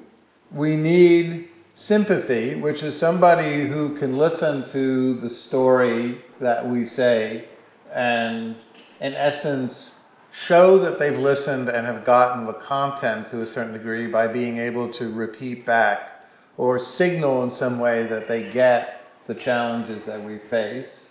we 0.52 0.76
need 0.76 1.50
sympathy, 1.74 2.56
which 2.56 2.84
is 2.84 2.98
somebody 2.98 3.68
who 3.68 3.98
can 3.98 4.18
listen 4.18 4.70
to 4.72 5.20
the 5.22 5.30
story 5.30 6.22
that 6.40 6.68
we 6.68 6.86
say 6.86 7.48
and, 7.92 8.56
in 9.02 9.14
essence, 9.14 9.96
show 10.32 10.78
that 10.80 11.00
they've 11.00 11.18
listened 11.18 11.70
and 11.70 11.86
have 11.86 12.06
gotten 12.06 12.46
the 12.46 12.54
content 12.54 13.30
to 13.30 13.42
a 13.42 13.46
certain 13.46 13.74
degree 13.74 14.08
by 14.08 14.28
being 14.28 14.58
able 14.58 14.92
to 14.92 15.12
repeat 15.14 15.66
back 15.66 16.12
or 16.58 16.80
signal 16.80 17.44
in 17.44 17.52
some 17.52 17.80
way 17.80 18.06
that 18.08 18.28
they 18.28 18.52
get 18.52 19.02
the 19.28 19.36
challenges 19.36 20.06
that 20.06 20.24
we 20.24 20.40
face. 20.50 21.10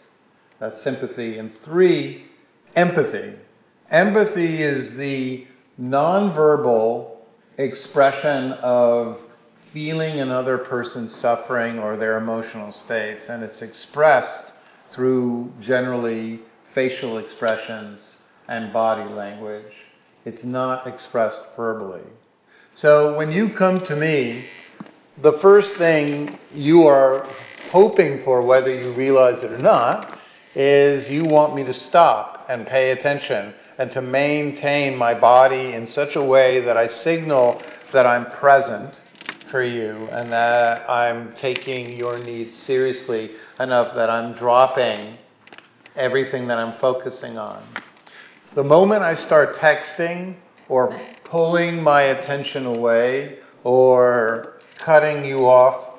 That's 0.58 0.80
sympathy. 0.82 1.38
And 1.38 1.52
three, 1.52 2.24
empathy. 2.76 3.34
Empathy 3.90 4.62
is 4.62 4.92
the 4.94 5.46
nonverbal 5.80 7.16
expression 7.58 8.52
of 8.52 9.18
feeling 9.72 10.20
another 10.20 10.58
person's 10.58 11.14
suffering 11.14 11.78
or 11.78 11.96
their 11.96 12.18
emotional 12.18 12.72
states, 12.72 13.28
and 13.28 13.42
it's 13.42 13.62
expressed 13.62 14.52
through 14.90 15.50
generally 15.60 16.40
facial 16.74 17.18
expressions, 17.18 18.18
and 18.48 18.72
body 18.72 19.08
language. 19.12 19.72
It's 20.24 20.44
not 20.44 20.86
expressed 20.86 21.42
verbally. 21.56 22.02
So 22.74 23.16
when 23.16 23.30
you 23.30 23.50
come 23.50 23.84
to 23.84 23.96
me, 23.96 24.46
the 25.22 25.38
first 25.40 25.76
thing 25.76 26.38
you 26.54 26.86
are 26.86 27.26
hoping 27.70 28.24
for, 28.24 28.42
whether 28.42 28.72
you 28.72 28.92
realize 28.92 29.42
it 29.42 29.52
or 29.52 29.58
not, 29.58 30.18
is 30.54 31.08
you 31.08 31.24
want 31.24 31.54
me 31.54 31.64
to 31.64 31.74
stop 31.74 32.46
and 32.48 32.66
pay 32.66 32.90
attention 32.90 33.54
and 33.78 33.90
to 33.92 34.02
maintain 34.02 34.96
my 34.96 35.14
body 35.14 35.72
in 35.72 35.86
such 35.86 36.16
a 36.16 36.22
way 36.22 36.60
that 36.60 36.76
I 36.76 36.88
signal 36.88 37.62
that 37.92 38.06
I'm 38.06 38.30
present 38.32 38.94
for 39.52 39.62
you 39.62 40.08
and 40.10 40.32
that 40.32 40.90
I'm 40.90 41.32
taking 41.36 41.96
your 41.96 42.18
needs 42.18 42.56
seriously 42.56 43.30
enough 43.60 43.94
that 43.94 44.10
I'm 44.10 44.32
dropping 44.32 45.16
everything 45.94 46.48
that 46.48 46.58
I'm 46.58 46.76
focusing 46.80 47.38
on. 47.38 47.62
The 48.56 48.64
moment 48.64 49.02
I 49.02 49.14
start 49.14 49.54
texting 49.56 50.34
or 50.68 51.00
pulling 51.22 51.80
my 51.80 52.02
attention 52.02 52.66
away 52.66 53.38
or 53.62 54.54
cutting 54.78 55.24
you 55.24 55.46
off 55.46 55.92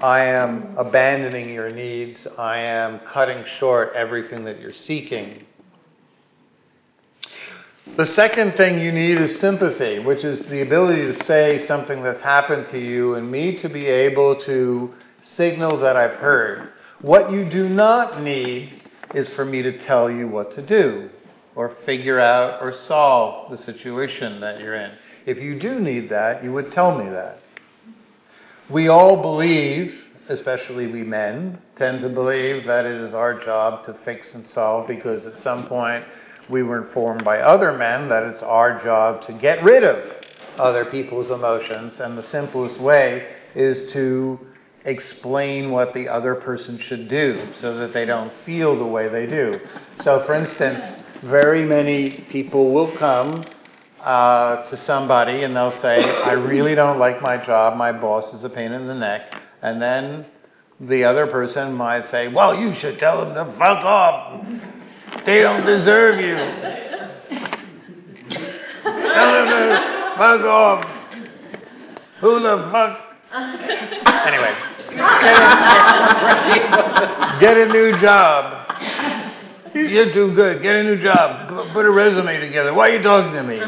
I 0.00 0.24
am 0.24 0.76
abandoning 0.76 1.48
your 1.48 1.70
needs. 1.70 2.26
I 2.36 2.58
am 2.58 3.00
cutting 3.00 3.42
short 3.58 3.94
everything 3.94 4.44
that 4.44 4.60
you're 4.60 4.74
seeking. 4.74 5.45
The 7.94 8.04
second 8.04 8.56
thing 8.56 8.80
you 8.80 8.90
need 8.90 9.18
is 9.18 9.38
sympathy, 9.38 10.00
which 10.00 10.24
is 10.24 10.44
the 10.46 10.60
ability 10.60 11.02
to 11.02 11.24
say 11.24 11.64
something 11.66 12.02
that's 12.02 12.20
happened 12.20 12.66
to 12.72 12.78
you 12.78 13.14
and 13.14 13.30
me 13.30 13.56
to 13.58 13.68
be 13.68 13.86
able 13.86 14.36
to 14.42 14.92
signal 15.22 15.78
that 15.78 15.96
I've 15.96 16.16
heard. 16.16 16.72
What 17.00 17.30
you 17.30 17.48
do 17.48 17.68
not 17.68 18.20
need 18.20 18.82
is 19.14 19.28
for 19.30 19.44
me 19.44 19.62
to 19.62 19.78
tell 19.78 20.10
you 20.10 20.26
what 20.26 20.54
to 20.56 20.62
do 20.62 21.08
or 21.54 21.76
figure 21.86 22.20
out 22.20 22.60
or 22.60 22.72
solve 22.72 23.50
the 23.50 23.56
situation 23.56 24.40
that 24.40 24.60
you're 24.60 24.74
in. 24.74 24.92
If 25.24 25.38
you 25.38 25.58
do 25.58 25.78
need 25.80 26.10
that, 26.10 26.42
you 26.42 26.52
would 26.52 26.72
tell 26.72 26.98
me 26.98 27.08
that. 27.10 27.38
We 28.68 28.88
all 28.88 29.22
believe, 29.22 29.94
especially 30.28 30.88
we 30.88 31.02
men, 31.04 31.62
tend 31.76 32.02
to 32.02 32.08
believe 32.08 32.66
that 32.66 32.84
it 32.84 33.00
is 33.00 33.14
our 33.14 33.42
job 33.42 33.86
to 33.86 33.94
fix 34.04 34.34
and 34.34 34.44
solve 34.44 34.88
because 34.88 35.24
at 35.24 35.40
some 35.42 35.66
point 35.68 36.04
we 36.48 36.62
were 36.62 36.86
informed 36.86 37.24
by 37.24 37.40
other 37.40 37.72
men 37.76 38.08
that 38.08 38.22
it's 38.22 38.42
our 38.42 38.82
job 38.82 39.26
to 39.26 39.32
get 39.32 39.62
rid 39.62 39.84
of 39.84 40.12
other 40.58 40.84
people's 40.86 41.30
emotions, 41.30 41.98
and 42.00 42.16
the 42.16 42.22
simplest 42.28 42.80
way 42.80 43.26
is 43.54 43.92
to 43.92 44.38
explain 44.84 45.70
what 45.70 45.92
the 45.92 46.08
other 46.08 46.36
person 46.36 46.78
should 46.78 47.08
do 47.08 47.52
so 47.60 47.76
that 47.76 47.92
they 47.92 48.04
don't 48.04 48.32
feel 48.44 48.78
the 48.78 48.86
way 48.86 49.08
they 49.08 49.26
do. 49.26 49.60
So, 50.02 50.24
for 50.24 50.34
instance, 50.34 50.82
very 51.22 51.64
many 51.64 52.24
people 52.30 52.72
will 52.72 52.96
come 52.96 53.44
uh, 54.00 54.68
to 54.70 54.76
somebody 54.84 55.42
and 55.42 55.56
they'll 55.56 55.78
say, 55.82 55.98
I 55.98 56.32
really 56.32 56.74
don't 56.74 56.98
like 56.98 57.20
my 57.20 57.44
job, 57.44 57.76
my 57.76 57.90
boss 57.90 58.32
is 58.32 58.44
a 58.44 58.50
pain 58.50 58.72
in 58.72 58.86
the 58.86 58.94
neck. 58.94 59.34
And 59.62 59.82
then 59.82 60.26
the 60.78 61.04
other 61.04 61.26
person 61.26 61.72
might 61.72 62.08
say, 62.08 62.28
Well, 62.28 62.54
you 62.54 62.74
should 62.76 62.98
tell 62.98 63.24
them 63.24 63.34
to 63.34 63.58
fuck 63.58 63.84
off. 63.84 64.46
They 65.26 65.42
don't 65.42 65.66
deserve 65.66 66.20
you. 66.20 66.36
tell 68.86 69.32
them 69.32 69.48
to 69.48 69.76
fuck 70.16 70.40
off. 70.42 70.84
Who 72.20 72.38
the 72.38 72.68
fuck? 72.70 73.00
Anyway, 73.32 74.54
get 74.90 75.34
a, 77.02 77.38
get 77.40 77.56
a 77.58 77.66
new 77.72 78.00
job. 78.00 78.70
You're 79.74 80.12
too 80.12 80.32
good. 80.34 80.62
Get 80.62 80.76
a 80.76 80.84
new 80.84 81.02
job. 81.02 81.72
Put 81.72 81.86
a 81.86 81.90
resume 81.90 82.38
together. 82.38 82.72
Why 82.72 82.90
are 82.90 82.96
you 82.96 83.02
talking 83.02 83.32
to 83.32 83.42
me? 83.42 83.58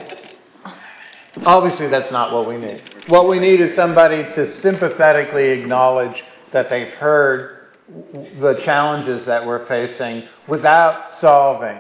obviously 1.45 1.87
that's 1.87 2.11
not 2.11 2.33
what 2.33 2.47
we 2.47 2.57
need. 2.57 2.81
What 3.07 3.28
we 3.28 3.40
need 3.40 3.61
is 3.61 3.73
somebody 3.73 4.23
to 4.36 4.45
sympathetically 4.45 5.49
acknowledge 5.49 6.23
that 6.52 6.69
they've 6.69 6.94
heard 6.94 7.69
the 8.40 8.60
challenges 8.64 9.26
that 9.26 9.44
we're 9.44 9.65
facing 9.65 10.28
without 10.48 11.10
solving, 11.11 11.80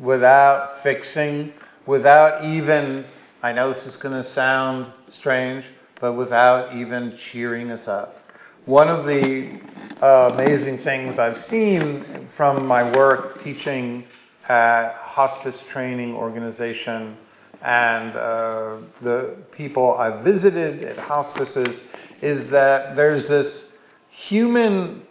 without 0.00 0.82
fixing, 0.82 1.52
without 1.86 2.44
even, 2.44 3.04
I 3.40 3.52
know 3.52 3.72
this 3.72 3.86
is 3.86 3.96
going 3.96 4.20
to 4.20 4.28
sound 4.30 4.92
strange, 5.20 5.64
but 6.00 6.14
without 6.14 6.74
even 6.74 7.16
cheering 7.30 7.70
us 7.70 7.86
up. 7.86 8.16
One 8.66 8.88
of 8.88 9.06
the 9.06 9.60
uh, 10.02 10.32
amazing 10.34 10.78
things 10.78 11.20
I've 11.20 11.38
seen 11.38 12.28
from 12.36 12.66
my 12.66 12.96
work 12.96 13.44
teaching 13.44 14.04
at 14.48 14.92
hospice 14.94 15.56
training 15.70 16.14
organization 16.14 17.16
and 17.62 18.14
uh, 18.14 18.76
the 19.02 19.36
people 19.52 19.96
I've 19.96 20.24
visited 20.24 20.84
at 20.84 20.98
hospices 20.98 21.82
is 22.22 22.50
that 22.50 22.96
there's 22.96 23.26
this 23.26 23.72
human 24.10 25.02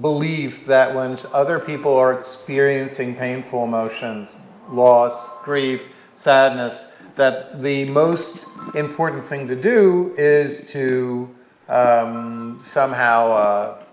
belief 0.00 0.54
that 0.66 0.94
when 0.94 1.18
other 1.32 1.60
people 1.60 1.94
are 1.94 2.20
experiencing 2.20 3.16
painful 3.16 3.64
emotions, 3.64 4.28
loss, 4.70 5.30
grief, 5.44 5.80
sadness, 6.16 6.74
that 7.16 7.62
the 7.62 7.84
most 7.90 8.44
important 8.74 9.28
thing 9.28 9.46
to 9.46 9.60
do 9.60 10.14
is 10.18 10.68
to 10.72 11.28
um, 11.68 12.64
somehow 12.72 13.32
uh, 13.32 13.84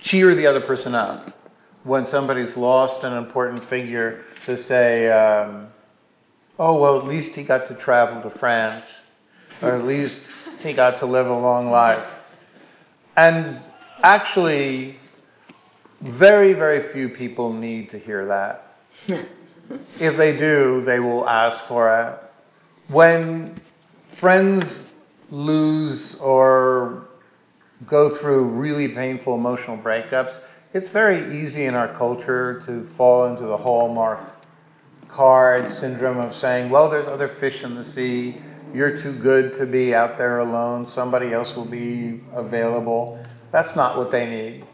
cheer 0.00 0.34
the 0.34 0.46
other 0.46 0.62
person 0.62 0.94
up. 0.94 1.38
When 1.84 2.06
somebody's 2.06 2.56
lost 2.56 3.02
an 3.04 3.12
important 3.14 3.68
figure, 3.68 4.24
to 4.46 4.60
say, 4.62 5.10
um, 5.10 5.68
oh, 6.58 6.76
well, 6.76 6.98
at 6.98 7.06
least 7.06 7.32
he 7.32 7.44
got 7.44 7.68
to 7.68 7.74
travel 7.74 8.28
to 8.28 8.38
France, 8.38 8.84
or 9.60 9.76
at 9.76 9.84
least 9.84 10.22
he 10.60 10.72
got 10.72 10.98
to 11.00 11.06
live 11.06 11.26
a 11.26 11.38
long 11.38 11.70
life. 11.70 12.06
And 13.16 13.60
actually, 14.02 14.96
very, 16.00 16.52
very 16.52 16.92
few 16.92 17.10
people 17.10 17.52
need 17.52 17.90
to 17.90 17.98
hear 17.98 18.26
that. 18.26 18.76
if 20.00 20.16
they 20.16 20.36
do, 20.36 20.82
they 20.84 21.00
will 21.00 21.28
ask 21.28 21.66
for 21.68 22.00
it. 22.00 22.92
When 22.92 23.60
friends 24.18 24.90
lose 25.30 26.16
or 26.16 27.06
go 27.86 28.16
through 28.18 28.44
really 28.44 28.88
painful 28.88 29.34
emotional 29.34 29.78
breakups, 29.78 30.38
it's 30.74 30.88
very 30.90 31.44
easy 31.44 31.66
in 31.66 31.74
our 31.74 31.96
culture 31.96 32.62
to 32.66 32.88
fall 32.96 33.26
into 33.26 33.46
the 33.46 33.56
hallmark 33.56 34.20
card 35.12 35.72
syndrome 35.74 36.18
of 36.18 36.34
saying, 36.36 36.70
well, 36.70 36.90
there's 36.90 37.06
other 37.06 37.36
fish 37.40 37.62
in 37.62 37.74
the 37.74 37.84
sea. 37.92 38.40
You're 38.74 39.02
too 39.02 39.18
good 39.18 39.58
to 39.58 39.66
be 39.66 39.94
out 39.94 40.16
there 40.16 40.38
alone. 40.38 40.88
Somebody 40.88 41.32
else 41.32 41.54
will 41.54 41.66
be 41.66 42.20
available. 42.34 43.22
That's 43.52 43.76
not 43.76 43.98
what 43.98 44.10
they 44.10 44.26
need. 44.26 44.64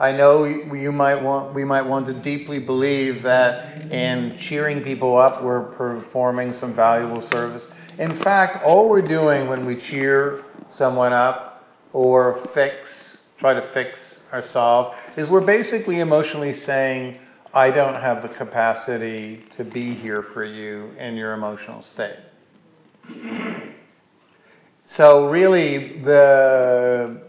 I 0.00 0.12
know 0.12 0.44
you 0.44 0.92
might 0.92 1.20
want, 1.20 1.54
we 1.54 1.64
might 1.64 1.82
want 1.82 2.06
to 2.06 2.14
deeply 2.22 2.60
believe 2.60 3.24
that 3.24 3.90
in 3.90 4.38
cheering 4.38 4.84
people 4.84 5.18
up, 5.18 5.42
we're 5.42 5.72
performing 5.72 6.52
some 6.54 6.76
valuable 6.76 7.28
service. 7.30 7.68
In 7.98 8.22
fact, 8.22 8.62
all 8.64 8.88
we're 8.88 9.02
doing 9.02 9.48
when 9.48 9.66
we 9.66 9.80
cheer 9.80 10.44
someone 10.70 11.12
up 11.12 11.66
or 11.92 12.48
fix, 12.54 13.18
try 13.40 13.54
to 13.54 13.72
fix 13.74 13.98
or 14.32 14.46
solve, 14.46 14.94
is 15.16 15.28
we're 15.28 15.40
basically 15.40 15.98
emotionally 15.98 16.52
saying, 16.52 17.18
I 17.54 17.70
don't 17.70 17.94
have 17.94 18.22
the 18.22 18.28
capacity 18.28 19.44
to 19.56 19.64
be 19.64 19.94
here 19.94 20.22
for 20.22 20.44
you 20.44 20.90
in 20.98 21.14
your 21.14 21.32
emotional 21.32 21.82
state. 21.82 22.18
So 24.96 25.28
really, 25.28 26.00
the 26.02 27.22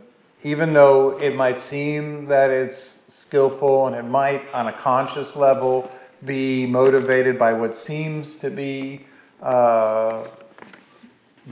even 0.43 0.73
though 0.73 1.17
it 1.19 1.35
might 1.35 1.61
seem 1.63 2.25
that 2.25 2.49
it's 2.49 2.99
skillful 3.09 3.87
and 3.87 3.95
it 3.95 4.03
might, 4.03 4.41
on 4.53 4.67
a 4.67 4.73
conscious 4.73 5.35
level, 5.35 5.89
be 6.25 6.65
motivated 6.65 7.37
by 7.37 7.53
what 7.53 7.75
seems 7.75 8.35
to 8.35 8.49
be 8.49 9.05
uh, 9.41 10.27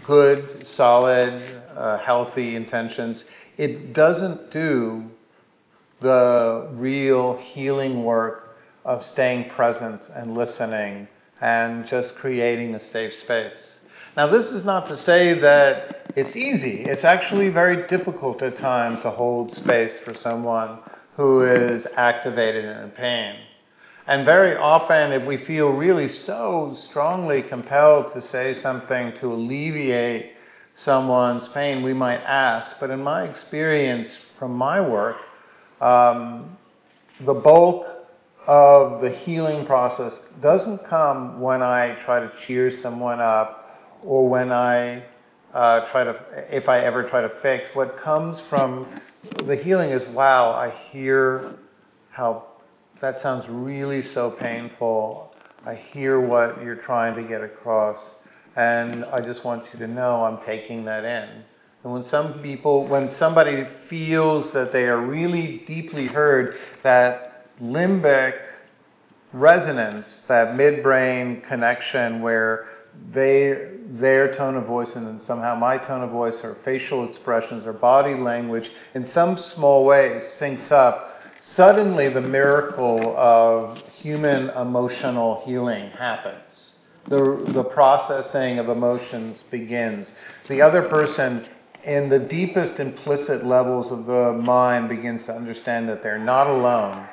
good, 0.06 0.66
solid, 0.68 1.62
uh, 1.76 1.98
healthy 2.00 2.56
intentions, 2.56 3.26
it 3.58 3.94
doesn't 3.94 4.52
do 4.52 5.10
the 6.00 6.70
real 6.74 7.38
healing 7.38 8.04
work 8.04 8.47
of 8.88 9.06
staying 9.06 9.50
present 9.50 10.02
and 10.16 10.36
listening 10.36 11.08
and 11.42 11.86
just 11.88 12.16
creating 12.16 12.74
a 12.74 12.80
safe 12.80 13.14
space. 13.22 13.54
Now, 14.16 14.28
this 14.28 14.50
is 14.50 14.64
not 14.64 14.88
to 14.88 14.98
say 14.98 15.38
that 15.40 16.10
it's 16.16 16.36
easy. 16.36 16.84
It's 16.86 17.04
actually 17.04 17.50
very 17.50 17.86
difficult 17.88 18.42
at 18.42 18.58
times 18.58 19.02
to 19.04 19.12
hold 19.12 19.54
space 19.54 20.00
for 20.00 20.16
someone 20.16 20.80
who 21.18 21.44
is 21.44 21.86
activated 21.98 22.66
and 22.66 22.86
in 22.86 22.92
pain. 22.92 23.36
And 24.08 24.26
very 24.26 24.56
often, 24.56 25.12
if 25.12 25.28
we 25.28 25.38
feel 25.46 25.70
really 25.70 26.08
so 26.08 26.76
strongly 26.80 27.44
compelled 27.44 28.14
to 28.14 28.22
say 28.22 28.54
something 28.54 29.12
to 29.20 29.34
alleviate 29.34 30.32
someone's 30.86 31.48
pain, 31.50 31.84
we 31.84 31.94
might 31.94 32.22
ask. 32.22 32.80
But 32.80 32.90
in 32.90 33.04
my 33.04 33.26
experience 33.26 34.10
from 34.40 34.54
my 34.54 34.80
work, 34.80 35.18
um, 35.82 36.58
the 37.20 37.34
bulk 37.34 37.97
of 38.48 39.02
the 39.02 39.10
healing 39.10 39.66
process 39.66 40.26
doesn't 40.42 40.86
come 40.86 41.40
when 41.42 41.62
I 41.62 41.98
try 42.06 42.22
to 42.22 42.32
cheer 42.46 42.72
someone 42.80 43.20
up 43.20 43.80
or 44.04 44.28
when 44.28 44.52
I 44.52 45.04
uh, 45.54 45.90
try 45.92 46.06
to, 46.06 46.18
if 46.50 46.70
I 46.70 46.80
ever 46.80 47.08
try 47.10 47.22
to 47.22 47.32
fix. 47.42 47.68
What 47.76 47.98
comes 48.00 48.40
from 48.50 48.88
the 49.46 49.56
healing 49.56 49.90
is, 49.90 50.08
wow, 50.14 50.52
I 50.52 50.74
hear 50.92 51.56
how 52.10 52.46
that 53.02 53.22
sounds 53.22 53.46
really 53.50 54.02
so 54.02 54.32
painful. 54.32 55.36
I 55.66 55.76
hear 55.76 56.22
what 56.22 56.62
you're 56.64 56.76
trying 56.76 57.16
to 57.16 57.28
get 57.28 57.42
across, 57.42 58.20
and 58.56 59.04
I 59.06 59.20
just 59.20 59.44
want 59.44 59.66
you 59.74 59.80
to 59.80 59.88
know 59.88 60.24
I'm 60.24 60.44
taking 60.46 60.86
that 60.86 61.04
in. 61.04 61.44
And 61.84 61.94
when 61.94 62.04
some 62.06 62.42
people, 62.42 62.88
when 62.88 63.14
somebody 63.18 63.68
feels 63.90 64.52
that 64.54 64.72
they 64.72 64.86
are 64.86 65.00
really 65.00 65.64
deeply 65.68 66.08
heard, 66.08 66.58
that 66.84 67.27
limbic 67.62 68.40
resonance, 69.34 70.24
that 70.28 70.56
midbrain 70.56 71.48
connection 71.48 72.22
where 72.22 72.68
they, 73.12 73.72
their 73.92 74.36
tone 74.36 74.56
of 74.56 74.66
voice 74.66 74.96
and 74.96 75.06
then 75.06 75.20
somehow 75.20 75.56
my 75.56 75.78
tone 75.78 76.02
of 76.02 76.10
voice 76.10 76.44
or 76.44 76.58
facial 76.66 77.10
expressions 77.10 77.66
or 77.66 77.74
body 77.74 78.16
language 78.16 78.70
in 78.96 79.08
some 79.10 79.38
small 79.38 79.86
way 79.86 80.24
syncs 80.40 80.72
up, 80.72 81.22
suddenly 81.42 82.10
the 82.10 82.22
miracle 82.22 83.16
of 83.18 83.78
human 83.94 84.50
emotional 84.52 85.44
healing 85.46 85.90
happens. 85.92 86.80
The, 87.08 87.44
the 87.54 87.64
processing 87.64 88.60
of 88.60 88.68
emotions 88.68 89.44
begins. 89.50 90.12
The 90.50 90.62
other 90.62 90.84
person, 90.90 91.48
in 91.86 92.10
the 92.10 92.20
deepest 92.20 92.80
implicit 92.80 93.46
levels 93.46 93.92
of 93.92 94.06
the 94.06 94.34
mind, 94.34 94.90
begins 94.90 95.26
to 95.26 95.34
understand 95.34 95.88
that 95.88 96.04
they're 96.04 96.20
not 96.20 96.48
alone, 96.48 97.08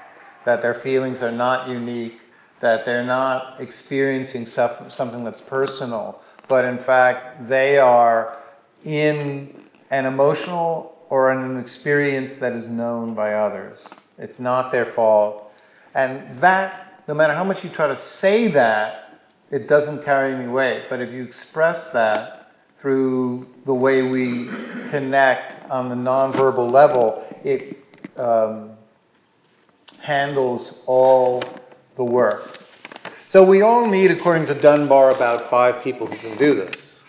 that 0.44 0.62
their 0.62 0.80
feelings 0.80 1.22
are 1.22 1.32
not 1.32 1.68
unique, 1.68 2.18
that 2.60 2.84
they're 2.84 3.04
not 3.04 3.60
experiencing 3.60 4.46
something 4.46 5.24
that's 5.24 5.40
personal, 5.42 6.20
but 6.48 6.64
in 6.64 6.78
fact 6.84 7.48
they 7.48 7.78
are 7.78 8.38
in 8.84 9.64
an 9.90 10.06
emotional 10.06 10.94
or 11.10 11.30
an 11.30 11.58
experience 11.58 12.32
that 12.40 12.52
is 12.52 12.66
known 12.68 13.14
by 13.14 13.34
others. 13.34 13.86
It's 14.18 14.38
not 14.38 14.72
their 14.72 14.92
fault. 14.92 15.50
And 15.94 16.40
that, 16.40 17.02
no 17.06 17.14
matter 17.14 17.34
how 17.34 17.44
much 17.44 17.62
you 17.62 17.70
try 17.70 17.88
to 17.88 18.02
say 18.18 18.50
that, 18.52 19.20
it 19.50 19.68
doesn't 19.68 20.04
carry 20.04 20.34
any 20.34 20.48
weight. 20.48 20.84
But 20.90 21.00
if 21.00 21.12
you 21.12 21.22
express 21.24 21.92
that 21.92 22.50
through 22.80 23.46
the 23.66 23.74
way 23.74 24.02
we 24.02 24.46
connect 24.90 25.70
on 25.70 25.88
the 25.88 25.94
nonverbal 25.94 26.70
level, 26.70 27.24
it 27.44 27.78
um, 28.16 28.72
handles 30.04 30.80
all 30.84 31.42
the 31.96 32.04
work. 32.04 32.60
So 33.30 33.42
we 33.42 33.62
all 33.62 33.88
need, 33.88 34.10
according 34.10 34.46
to 34.48 34.60
Dunbar, 34.60 35.12
about 35.12 35.48
five 35.50 35.82
people 35.82 36.06
who 36.06 36.16
can 36.18 36.36
do 36.36 36.54
this. 36.54 37.00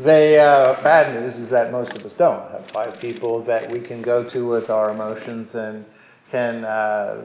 The 0.00 0.38
uh, 0.38 0.82
bad 0.82 1.14
news 1.14 1.38
is 1.38 1.48
that 1.50 1.70
most 1.70 1.92
of 1.92 2.04
us 2.04 2.12
don't 2.14 2.50
have 2.50 2.68
five 2.72 3.00
people 3.00 3.44
that 3.44 3.70
we 3.70 3.80
can 3.80 4.02
go 4.02 4.28
to 4.28 4.48
with 4.48 4.70
our 4.70 4.90
emotions 4.90 5.54
and 5.54 5.84
can 6.30 6.64
uh, 6.64 7.24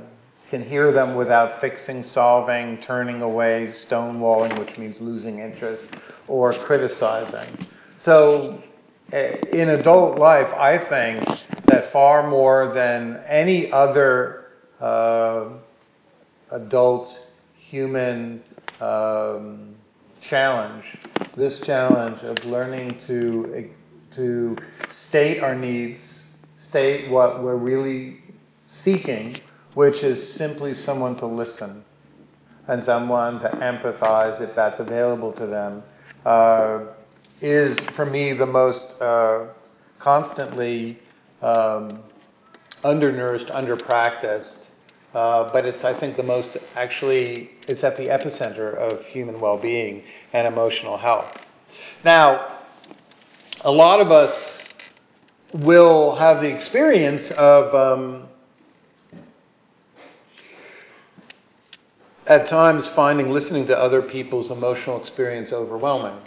can 0.50 0.64
hear 0.64 0.92
them 0.92 1.16
without 1.16 1.60
fixing, 1.60 2.04
solving, 2.04 2.80
turning 2.84 3.24
away, 3.24 3.74
stonewalling, 3.90 4.58
which 4.60 4.78
means 4.78 5.02
losing 5.02 5.40
interest, 5.40 5.90
or 6.28 6.54
criticizing. 6.54 7.66
So, 8.04 8.62
uh, 9.12 9.18
in 9.18 9.70
adult 9.70 10.20
life, 10.20 10.52
I 10.54 10.78
think 10.78 11.26
that 11.66 11.92
far 11.92 12.30
more 12.30 12.72
than 12.76 13.20
any 13.28 13.72
other 13.72 14.43
uh, 14.84 15.50
adult 16.52 17.18
human 17.56 18.44
um, 18.82 19.74
challenge, 20.22 20.84
this 21.38 21.60
challenge 21.62 22.22
of 22.24 22.44
learning 22.46 23.00
to 23.08 23.70
to 24.16 24.56
state 24.90 25.42
our 25.42 25.56
needs, 25.56 26.22
state 26.58 27.10
what 27.10 27.42
we're 27.42 27.56
really 27.56 28.20
seeking, 28.68 29.38
which 29.74 30.04
is 30.04 30.34
simply 30.34 30.76
someone 30.76 31.16
to 31.16 31.26
listen 31.26 31.84
and 32.68 32.84
someone 32.84 33.40
to 33.40 33.50
empathize 33.50 34.40
if 34.40 34.54
that's 34.54 34.80
available 34.80 35.32
to 35.32 35.48
them, 35.48 35.82
uh, 36.26 36.82
is 37.42 37.78
for 37.96 38.06
me 38.06 38.34
the 38.34 38.46
most 38.46 39.02
uh, 39.02 39.48
constantly 39.98 41.00
um, 41.42 42.04
undernourished, 42.84 43.48
underpracticed 43.48 44.70
uh, 45.14 45.52
but 45.54 45.66
it's, 45.66 45.84
I 45.84 45.98
think, 46.00 46.18
the 46.18 46.24
most 46.24 46.58
actually, 46.76 47.52
it's 47.68 47.84
at 47.84 47.98
the 47.98 48.08
epicenter 48.08 48.76
of 48.76 49.06
human 49.06 49.40
well 49.40 49.58
being 49.58 50.04
and 50.34 50.48
emotional 50.48 50.98
health. 50.98 51.38
Now, 52.04 52.60
a 53.62 53.72
lot 53.72 54.02
of 54.02 54.12
us 54.12 54.60
will 55.54 56.16
have 56.16 56.42
the 56.42 56.54
experience 56.54 57.30
of, 57.32 57.76
um, 57.76 58.28
at 62.26 62.48
times, 62.48 62.88
finding 62.96 63.30
listening 63.30 63.68
to 63.68 63.78
other 63.78 64.02
people's 64.02 64.50
emotional 64.50 65.00
experience 65.00 65.52
overwhelming. 65.52 66.20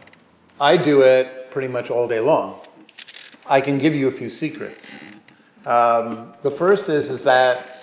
I 0.60 0.76
do 0.76 1.00
it 1.00 1.50
pretty 1.50 1.68
much 1.68 1.90
all 1.90 2.06
day 2.06 2.20
long. 2.20 2.60
I 3.46 3.60
can 3.60 3.78
give 3.78 3.94
you 3.94 4.08
a 4.08 4.12
few 4.12 4.30
secrets. 4.30 4.84
Um, 5.64 6.34
the 6.42 6.52
first 6.52 6.88
is, 6.88 7.10
is 7.10 7.22
that 7.24 7.75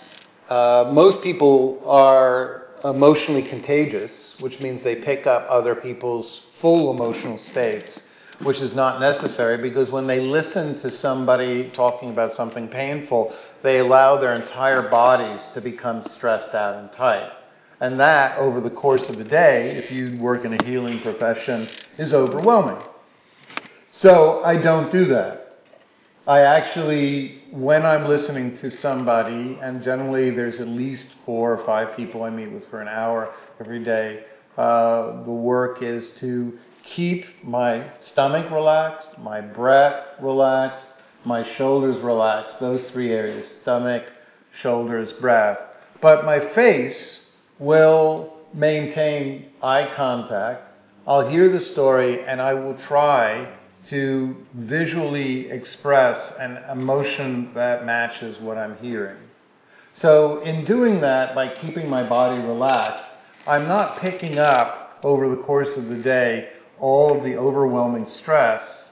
uh, 0.50 0.90
most 0.92 1.22
people 1.22 1.82
are 1.86 2.68
emotionally 2.84 3.44
contagious, 3.44 4.36
which 4.40 4.60
means 4.60 4.84
they 4.84 4.96
pick 4.96 5.26
up 5.26 5.46
other 5.50 5.76
people's 5.76 6.42
full 6.60 6.92
emotional 6.92 7.38
states, 7.38 8.02
which 8.42 8.60
is 8.60 8.76
not 8.76 9.00
necessary 9.00 9.58
because 9.58 9.90
when 9.90 10.06
they 10.08 10.20
listen 10.20 10.80
to 10.82 10.92
somebody 10.92 11.70
talking 11.72 12.10
about 12.10 12.34
something 12.34 12.68
painful, 12.68 13.34
they 13.62 13.80
allow 13.80 14.20
their 14.20 14.36
entire 14.36 14.90
bodies 14.90 15.42
to 15.54 15.62
become 15.62 16.04
stressed 16.04 16.54
out 16.54 16.76
and 16.76 16.92
tight. 16.92 17.32
And 17.80 18.00
that, 18.00 18.38
over 18.38 18.62
the 18.62 18.70
course 18.70 19.10
of 19.10 19.18
the 19.18 19.24
day, 19.24 19.72
if 19.72 19.92
you 19.92 20.18
work 20.20 20.46
in 20.46 20.54
a 20.54 20.64
healing 20.64 21.02
profession, 21.02 21.68
is 21.98 22.14
overwhelming. 22.14 22.82
So 23.92 24.44
I 24.44 24.56
don't 24.62 24.92
do 24.92 25.06
that. 25.06 25.60
I 26.26 26.40
actually, 26.40 27.43
when 27.54 27.86
I'm 27.86 28.06
listening 28.06 28.58
to 28.58 28.72
somebody, 28.72 29.60
and 29.62 29.84
generally 29.84 30.32
there's 30.32 30.60
at 30.60 30.68
least 30.68 31.08
four 31.24 31.54
or 31.54 31.64
five 31.66 31.96
people 31.96 32.24
I 32.24 32.32
meet 32.32 32.52
with 32.52 32.68
for 32.68 32.82
an 32.82 32.88
hour 32.88 33.32
every 33.60 33.84
day, 33.84 34.26
uh, 34.58 35.24
the 35.24 35.32
work 35.32 35.84
is 35.84 36.14
to 36.14 36.58
keep 36.84 37.26
my 37.44 37.92
stomach 38.02 38.52
relaxed, 38.52 39.20
my 39.20 39.40
breath 39.40 40.04
relaxed, 40.20 40.88
my 41.26 41.48
shoulders 41.56 42.02
relaxed, 42.02 42.60
those 42.60 42.90
three 42.90 43.12
areas 43.12 43.46
stomach, 43.62 44.04
shoulders, 44.62 45.14
breath. 45.14 45.60
But 46.02 46.26
my 46.26 46.40
face 46.56 47.30
will 47.60 48.34
maintain 48.52 49.52
eye 49.62 49.92
contact. 49.96 50.64
I'll 51.06 51.30
hear 51.30 51.52
the 51.52 51.62
story 51.62 52.26
and 52.26 52.42
I 52.42 52.56
will 52.56 52.78
try 52.88 53.48
to 53.90 54.36
visually 54.54 55.50
express 55.50 56.34
an 56.40 56.58
emotion 56.72 57.52
that 57.54 57.86
matches 57.86 58.40
what 58.40 58.58
I'm 58.58 58.78
hearing. 58.78 59.18
So, 59.96 60.42
in 60.42 60.66
doing 60.66 61.02
that, 61.02 61.36
by 61.36 61.54
keeping 61.56 61.90
my 61.90 62.08
body 62.08 62.42
relaxed, 62.42 63.06
I'm 63.46 63.68
not 63.68 64.00
picking 64.00 64.40
up 64.40 65.00
over 65.04 65.30
the 65.30 65.42
course 65.44 65.76
of 65.78 65.90
the 65.90 65.98
day 65.98 66.50
all 66.80 67.16
of 67.16 67.24
the 67.24 67.38
overwhelming 67.38 68.08
stress 68.08 68.84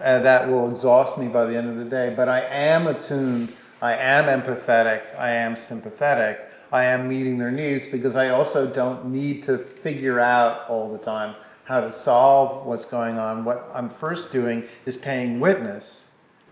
uh, 0.00 0.20
that 0.20 0.48
will 0.48 0.74
exhaust 0.74 1.18
me 1.18 1.28
by 1.28 1.44
the 1.44 1.56
end 1.56 1.68
of 1.68 1.76
the 1.76 1.90
day, 1.90 2.12
but 2.16 2.28
I 2.28 2.40
am 2.40 2.86
attuned, 2.86 3.54
I 3.80 3.94
am 3.94 4.24
empathetic, 4.24 5.02
I 5.18 5.30
am 5.30 5.56
sympathetic, 5.68 6.38
I 6.70 6.84
am 6.84 7.08
meeting 7.08 7.38
their 7.38 7.50
needs 7.50 7.86
because 7.92 8.16
I 8.16 8.30
also 8.30 8.72
don't 8.72 9.12
need 9.12 9.44
to 9.44 9.58
figure 9.82 10.18
out 10.18 10.68
all 10.68 10.92
the 10.92 11.04
time 11.04 11.34
how 11.72 11.80
to 11.80 11.90
solve 11.90 12.66
what's 12.66 12.84
going 12.84 13.16
on. 13.16 13.46
What 13.46 13.66
I'm 13.72 13.94
first 13.98 14.30
doing 14.30 14.64
is 14.84 14.98
paying 14.98 15.40
witness 15.40 16.04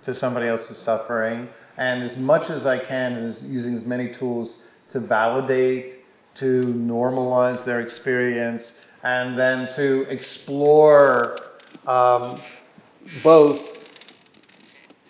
to 0.07 0.15
somebody 0.15 0.49
else's 0.49 0.79
suffering, 0.79 1.47
and 1.77 2.11
as 2.11 2.17
much 2.17 2.49
as 2.49 2.65
I 2.65 2.79
can, 2.79 3.13
is 3.13 3.43
using 3.43 3.77
as 3.77 3.85
many 3.85 4.15
tools 4.15 4.63
to 4.93 4.99
validate, 4.99 6.07
to 6.37 6.65
normalize 6.75 7.63
their 7.67 7.81
experience, 7.83 8.73
and 9.03 9.39
then 9.39 9.69
to 9.77 10.07
explore 10.09 11.39
um, 11.87 12.41
both 13.23 13.61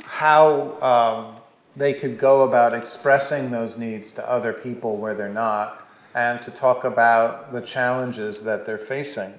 how 0.03 0.81
um, 0.83 1.41
they 1.77 1.95
could 1.95 2.19
go 2.19 2.43
about 2.43 2.75
expressing 2.75 3.53
those 3.53 3.79
needs 3.79 4.11
to 4.11 4.29
other 4.29 4.55
people 4.55 4.97
where 4.97 5.15
they're 5.15 5.29
not, 5.29 5.87
and 6.17 6.43
to 6.43 6.51
talk 6.51 6.83
about 6.83 7.53
the 7.53 7.61
challenges 7.61 8.43
that 8.43 8.67
they're 8.67 8.87
facing. 8.89 9.33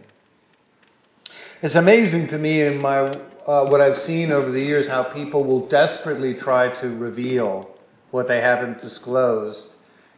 It's 1.63 1.75
amazing 1.75 2.29
to 2.29 2.39
me 2.39 2.63
in 2.63 2.81
my 2.81 3.01
uh, 3.45 3.65
what 3.65 3.81
I've 3.81 3.99
seen 3.99 4.31
over 4.31 4.51
the 4.51 4.59
years 4.59 4.87
how 4.87 5.03
people 5.03 5.43
will 5.43 5.67
desperately 5.67 6.33
try 6.33 6.69
to 6.81 6.89
reveal 6.89 7.69
what 8.09 8.27
they 8.27 8.41
haven't 8.41 8.81
disclosed 8.81 9.75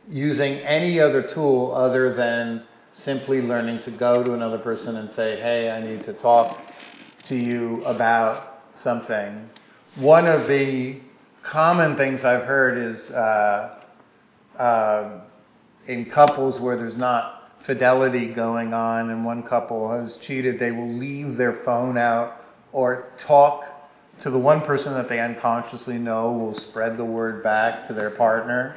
using 0.10 0.60
any 0.60 1.02
other 1.02 1.22
tool 1.22 1.76
other 1.76 2.14
than 2.16 2.64
simply 2.94 3.42
learning 3.42 3.84
to 3.84 3.92
go 3.92 4.24
to 4.24 4.34
another 4.34 4.58
person 4.58 4.96
and 4.96 5.12
say, 5.12 5.36
"Hey, 5.36 5.70
I 5.70 5.82
need 5.82 6.06
to 6.06 6.14
talk 6.14 6.62
to 7.28 7.36
you 7.36 7.84
about 7.84 8.62
something." 8.82 9.50
One 9.96 10.28
of 10.28 10.48
the 10.48 11.02
common 11.42 11.98
things 11.98 12.24
I've 12.24 12.46
heard 12.46 12.78
is 12.78 13.12
uh, 13.12 13.80
uh, 14.58 15.20
in 15.88 16.06
couples 16.06 16.62
where 16.62 16.78
there's 16.78 16.96
not 16.96 17.33
fidelity 17.66 18.28
going 18.28 18.74
on 18.74 19.10
and 19.10 19.26
one 19.26 19.44
couple 19.44 19.92
has 19.92 20.18
cheated, 20.18 20.60
they 20.60 20.72
will 20.72 20.94
leave 20.94 21.38
their 21.38 21.64
phone 21.64 21.98
out 21.98 22.44
or 22.72 23.12
talk 23.18 23.66
to 24.22 24.30
the 24.30 24.38
one 24.38 24.62
person 24.62 24.94
that 24.94 25.10
they 25.10 25.20
unconsciously 25.20 25.98
know 25.98 26.32
will 26.32 26.54
spread 26.54 26.98
the 26.98 27.06
word 27.06 27.44
back 27.44 27.88
to 27.88 27.94
their 27.94 28.12
partner. 28.12 28.76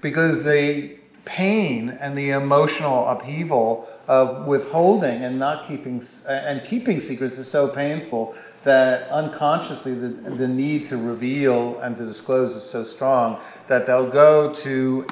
Because 0.00 0.42
the 0.44 0.98
pain 1.24 1.90
and 2.00 2.16
the 2.16 2.30
emotional 2.30 3.06
upheaval 3.08 3.88
of 4.08 4.46
withholding 4.46 5.24
and 5.24 5.38
not 5.38 5.68
keeping 5.68 6.04
and 6.26 6.66
keeping 6.66 7.00
secrets 7.00 7.36
is 7.36 7.48
so 7.48 7.68
painful 7.68 8.34
that 8.64 9.08
unconsciously 9.10 9.94
the, 9.94 10.08
the 10.08 10.48
need 10.48 10.88
to 10.88 10.96
reveal 10.96 11.78
and 11.80 11.96
to 11.96 12.04
disclose 12.04 12.54
is 12.54 12.62
so 12.62 12.84
strong 12.84 13.40
that 13.68 13.86
they'll 13.86 14.10
go 14.10 14.54
to 14.54 15.06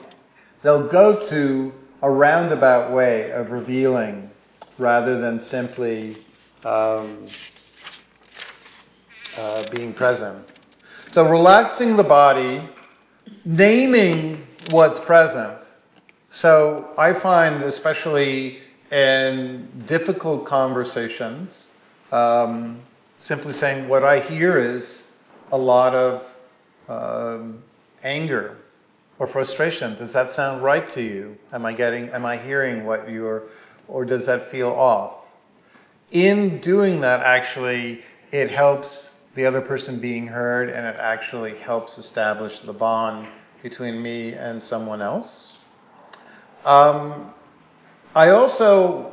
they'll 0.63 0.89
go 0.89 1.29
to 1.29 1.73
a 2.03 2.11
roundabout 2.11 2.93
way 2.93 3.31
of 3.33 3.51
revealing 3.51 4.31
rather 4.79 5.21
than 5.21 5.41
simply 5.41 6.17
um, 6.65 7.27
uh, 9.37 9.69
being 9.71 9.93
present. 9.93 10.47
So 11.11 11.29
relaxing 11.29 11.97
the 11.97 12.05
body, 12.05 12.69
naming 13.45 14.47
what's 14.71 15.01
present. 15.01 15.59
So 16.31 16.93
I 16.99 17.19
find, 17.19 17.63
especially 17.63 18.59
in 18.93 19.69
difficult 19.87 20.47
conversations, 20.47 21.69
um, 22.13 22.81
simply 23.19 23.55
saying 23.55 23.89
what 23.89 24.05
I 24.05 24.21
hear 24.21 24.59
is 24.59 25.03
a 25.51 25.59
lot 25.59 25.95
of 25.95 26.23
um, 26.89 27.63
anger 28.05 28.58
or 29.19 29.27
frustration. 29.27 29.97
Does 29.97 30.13
that 30.13 30.35
sound 30.35 30.63
right 30.63 30.91
to 30.93 31.03
you? 31.03 31.37
Am 31.53 31.67
I 31.67 31.73
getting? 31.73 32.11
Am 32.11 32.25
I 32.25 32.39
hearing 32.39 32.85
what 32.85 33.11
you're, 33.11 33.45
or 33.89 34.05
does 34.05 34.27
that 34.27 34.51
feel 34.51 34.69
off? 34.69 35.25
In 36.11 36.61
doing 36.61 37.01
that, 37.03 37.21
actually, 37.21 38.01
it 38.33 38.51
helps 38.51 39.11
the 39.35 39.45
other 39.45 39.61
person 39.61 40.01
being 40.01 40.27
heard, 40.27 40.69
and 40.71 40.87
it 40.87 40.97
actually 40.99 41.59
helps 41.59 41.99
establish 41.99 42.61
the 42.61 42.73
bond 42.73 43.29
between 43.63 44.03
me 44.03 44.33
and 44.33 44.63
someone 44.63 45.03
else. 45.03 45.55
Um, 46.65 47.35
I 48.15 48.31
also 48.31 49.13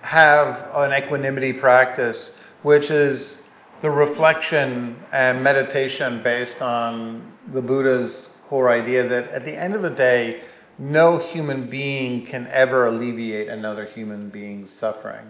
have 0.00 0.68
an 0.74 0.92
equanimity 0.92 1.52
practice, 1.52 2.30
which 2.62 2.90
is 2.90 3.42
the 3.82 3.90
reflection 3.90 4.96
and 5.12 5.42
meditation 5.42 6.22
based 6.22 6.60
on 6.60 7.32
the 7.52 7.60
Buddha's 7.60 8.30
core 8.48 8.70
idea 8.70 9.08
that 9.08 9.28
at 9.30 9.44
the 9.44 9.56
end 9.56 9.74
of 9.74 9.82
the 9.82 9.90
day, 9.90 10.42
no 10.78 11.18
human 11.18 11.70
being 11.70 12.26
can 12.26 12.46
ever 12.48 12.86
alleviate 12.86 13.48
another 13.48 13.86
human 13.86 14.28
being's 14.28 14.70
suffering. 14.72 15.26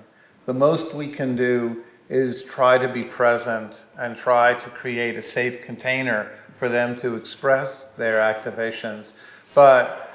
The 0.47 0.55
most 0.55 0.95
we 0.95 1.13
can 1.13 1.37
do 1.37 1.85
is 2.09 2.45
try 2.45 2.79
to 2.79 2.93
be 2.93 3.05
present 3.05 3.73
and 3.99 4.17
try 4.17 4.55
to 4.55 4.71
create 4.71 5.17
a 5.17 5.23
safe 5.23 5.65
container 5.65 6.31
for 6.59 6.69
them 6.69 7.01
to 7.01 7.17
express 7.17 7.93
their 7.97 8.19
activations. 8.19 9.13
But 9.55 10.11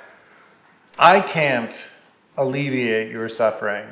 I 0.98 1.22
can't 1.22 1.74
alleviate 2.38 3.12
your 3.12 3.30
suffering. 3.30 3.88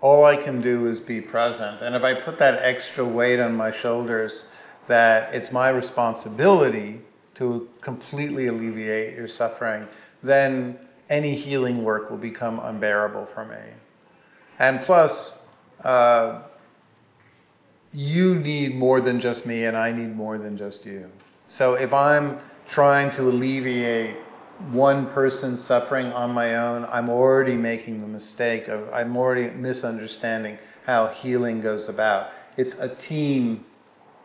All 0.00 0.24
I 0.24 0.36
can 0.36 0.60
do 0.60 0.86
is 0.86 1.00
be 1.00 1.20
present. 1.20 1.82
And 1.82 1.94
if 1.94 2.02
I 2.02 2.20
put 2.20 2.38
that 2.38 2.62
extra 2.62 3.06
weight 3.06 3.40
on 3.40 3.54
my 3.54 3.72
shoulders, 3.80 4.46
that 4.88 5.34
it's 5.34 5.50
my 5.50 5.70
responsibility 5.70 7.00
to 7.36 7.68
completely 7.80 8.46
alleviate 8.46 9.14
your 9.16 9.28
suffering, 9.28 9.86
then 10.22 10.78
any 11.10 11.36
healing 11.36 11.84
work 11.84 12.10
will 12.10 12.18
become 12.18 12.58
unbearable 12.60 13.26
for 13.34 13.44
me. 13.44 13.72
And 14.58 14.80
plus, 14.84 15.46
uh, 15.84 16.42
you 17.92 18.34
need 18.36 18.74
more 18.74 19.00
than 19.00 19.20
just 19.20 19.46
me, 19.46 19.64
and 19.64 19.76
I 19.76 19.92
need 19.92 20.14
more 20.14 20.38
than 20.38 20.56
just 20.56 20.84
you. 20.84 21.10
So 21.48 21.74
if 21.74 21.92
I'm 21.92 22.38
trying 22.68 23.14
to 23.16 23.28
alleviate 23.28 24.16
one 24.70 25.06
person's 25.10 25.62
suffering 25.62 26.06
on 26.06 26.30
my 26.32 26.56
own, 26.56 26.86
I'm 26.86 27.08
already 27.08 27.54
making 27.54 28.00
the 28.00 28.06
mistake 28.06 28.68
of, 28.68 28.88
I'm 28.92 29.16
already 29.16 29.50
misunderstanding 29.50 30.58
how 30.86 31.08
healing 31.08 31.60
goes 31.60 31.88
about. 31.88 32.30
It's 32.56 32.74
a 32.78 32.88
team 32.88 33.64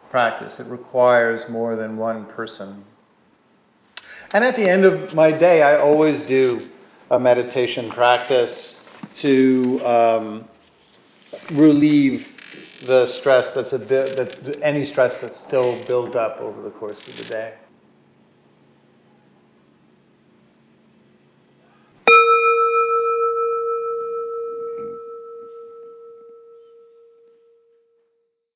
practice, 0.09 0.59
it 0.59 0.67
requires 0.67 1.49
more 1.49 1.75
than 1.75 1.97
one 1.97 2.25
person. 2.25 2.85
And 4.33 4.45
at 4.45 4.55
the 4.55 4.67
end 4.67 4.85
of 4.85 5.13
my 5.13 5.31
day, 5.31 5.61
I 5.61 5.77
always 5.77 6.21
do 6.21 6.69
a 7.09 7.19
meditation 7.19 7.89
practice 7.89 8.79
to 9.17 9.81
um, 9.83 10.47
relieve 11.51 12.25
the 12.85 13.07
stress 13.07 13.53
that's 13.53 13.73
a 13.73 13.79
bit 13.79 14.15
that's 14.15 14.35
any 14.61 14.85
stress 14.85 15.15
that's 15.17 15.39
still 15.39 15.83
built 15.85 16.15
up 16.15 16.37
over 16.39 16.61
the 16.61 16.71
course 16.71 17.07
of 17.07 17.17
the 17.17 17.25
day. 17.25 17.53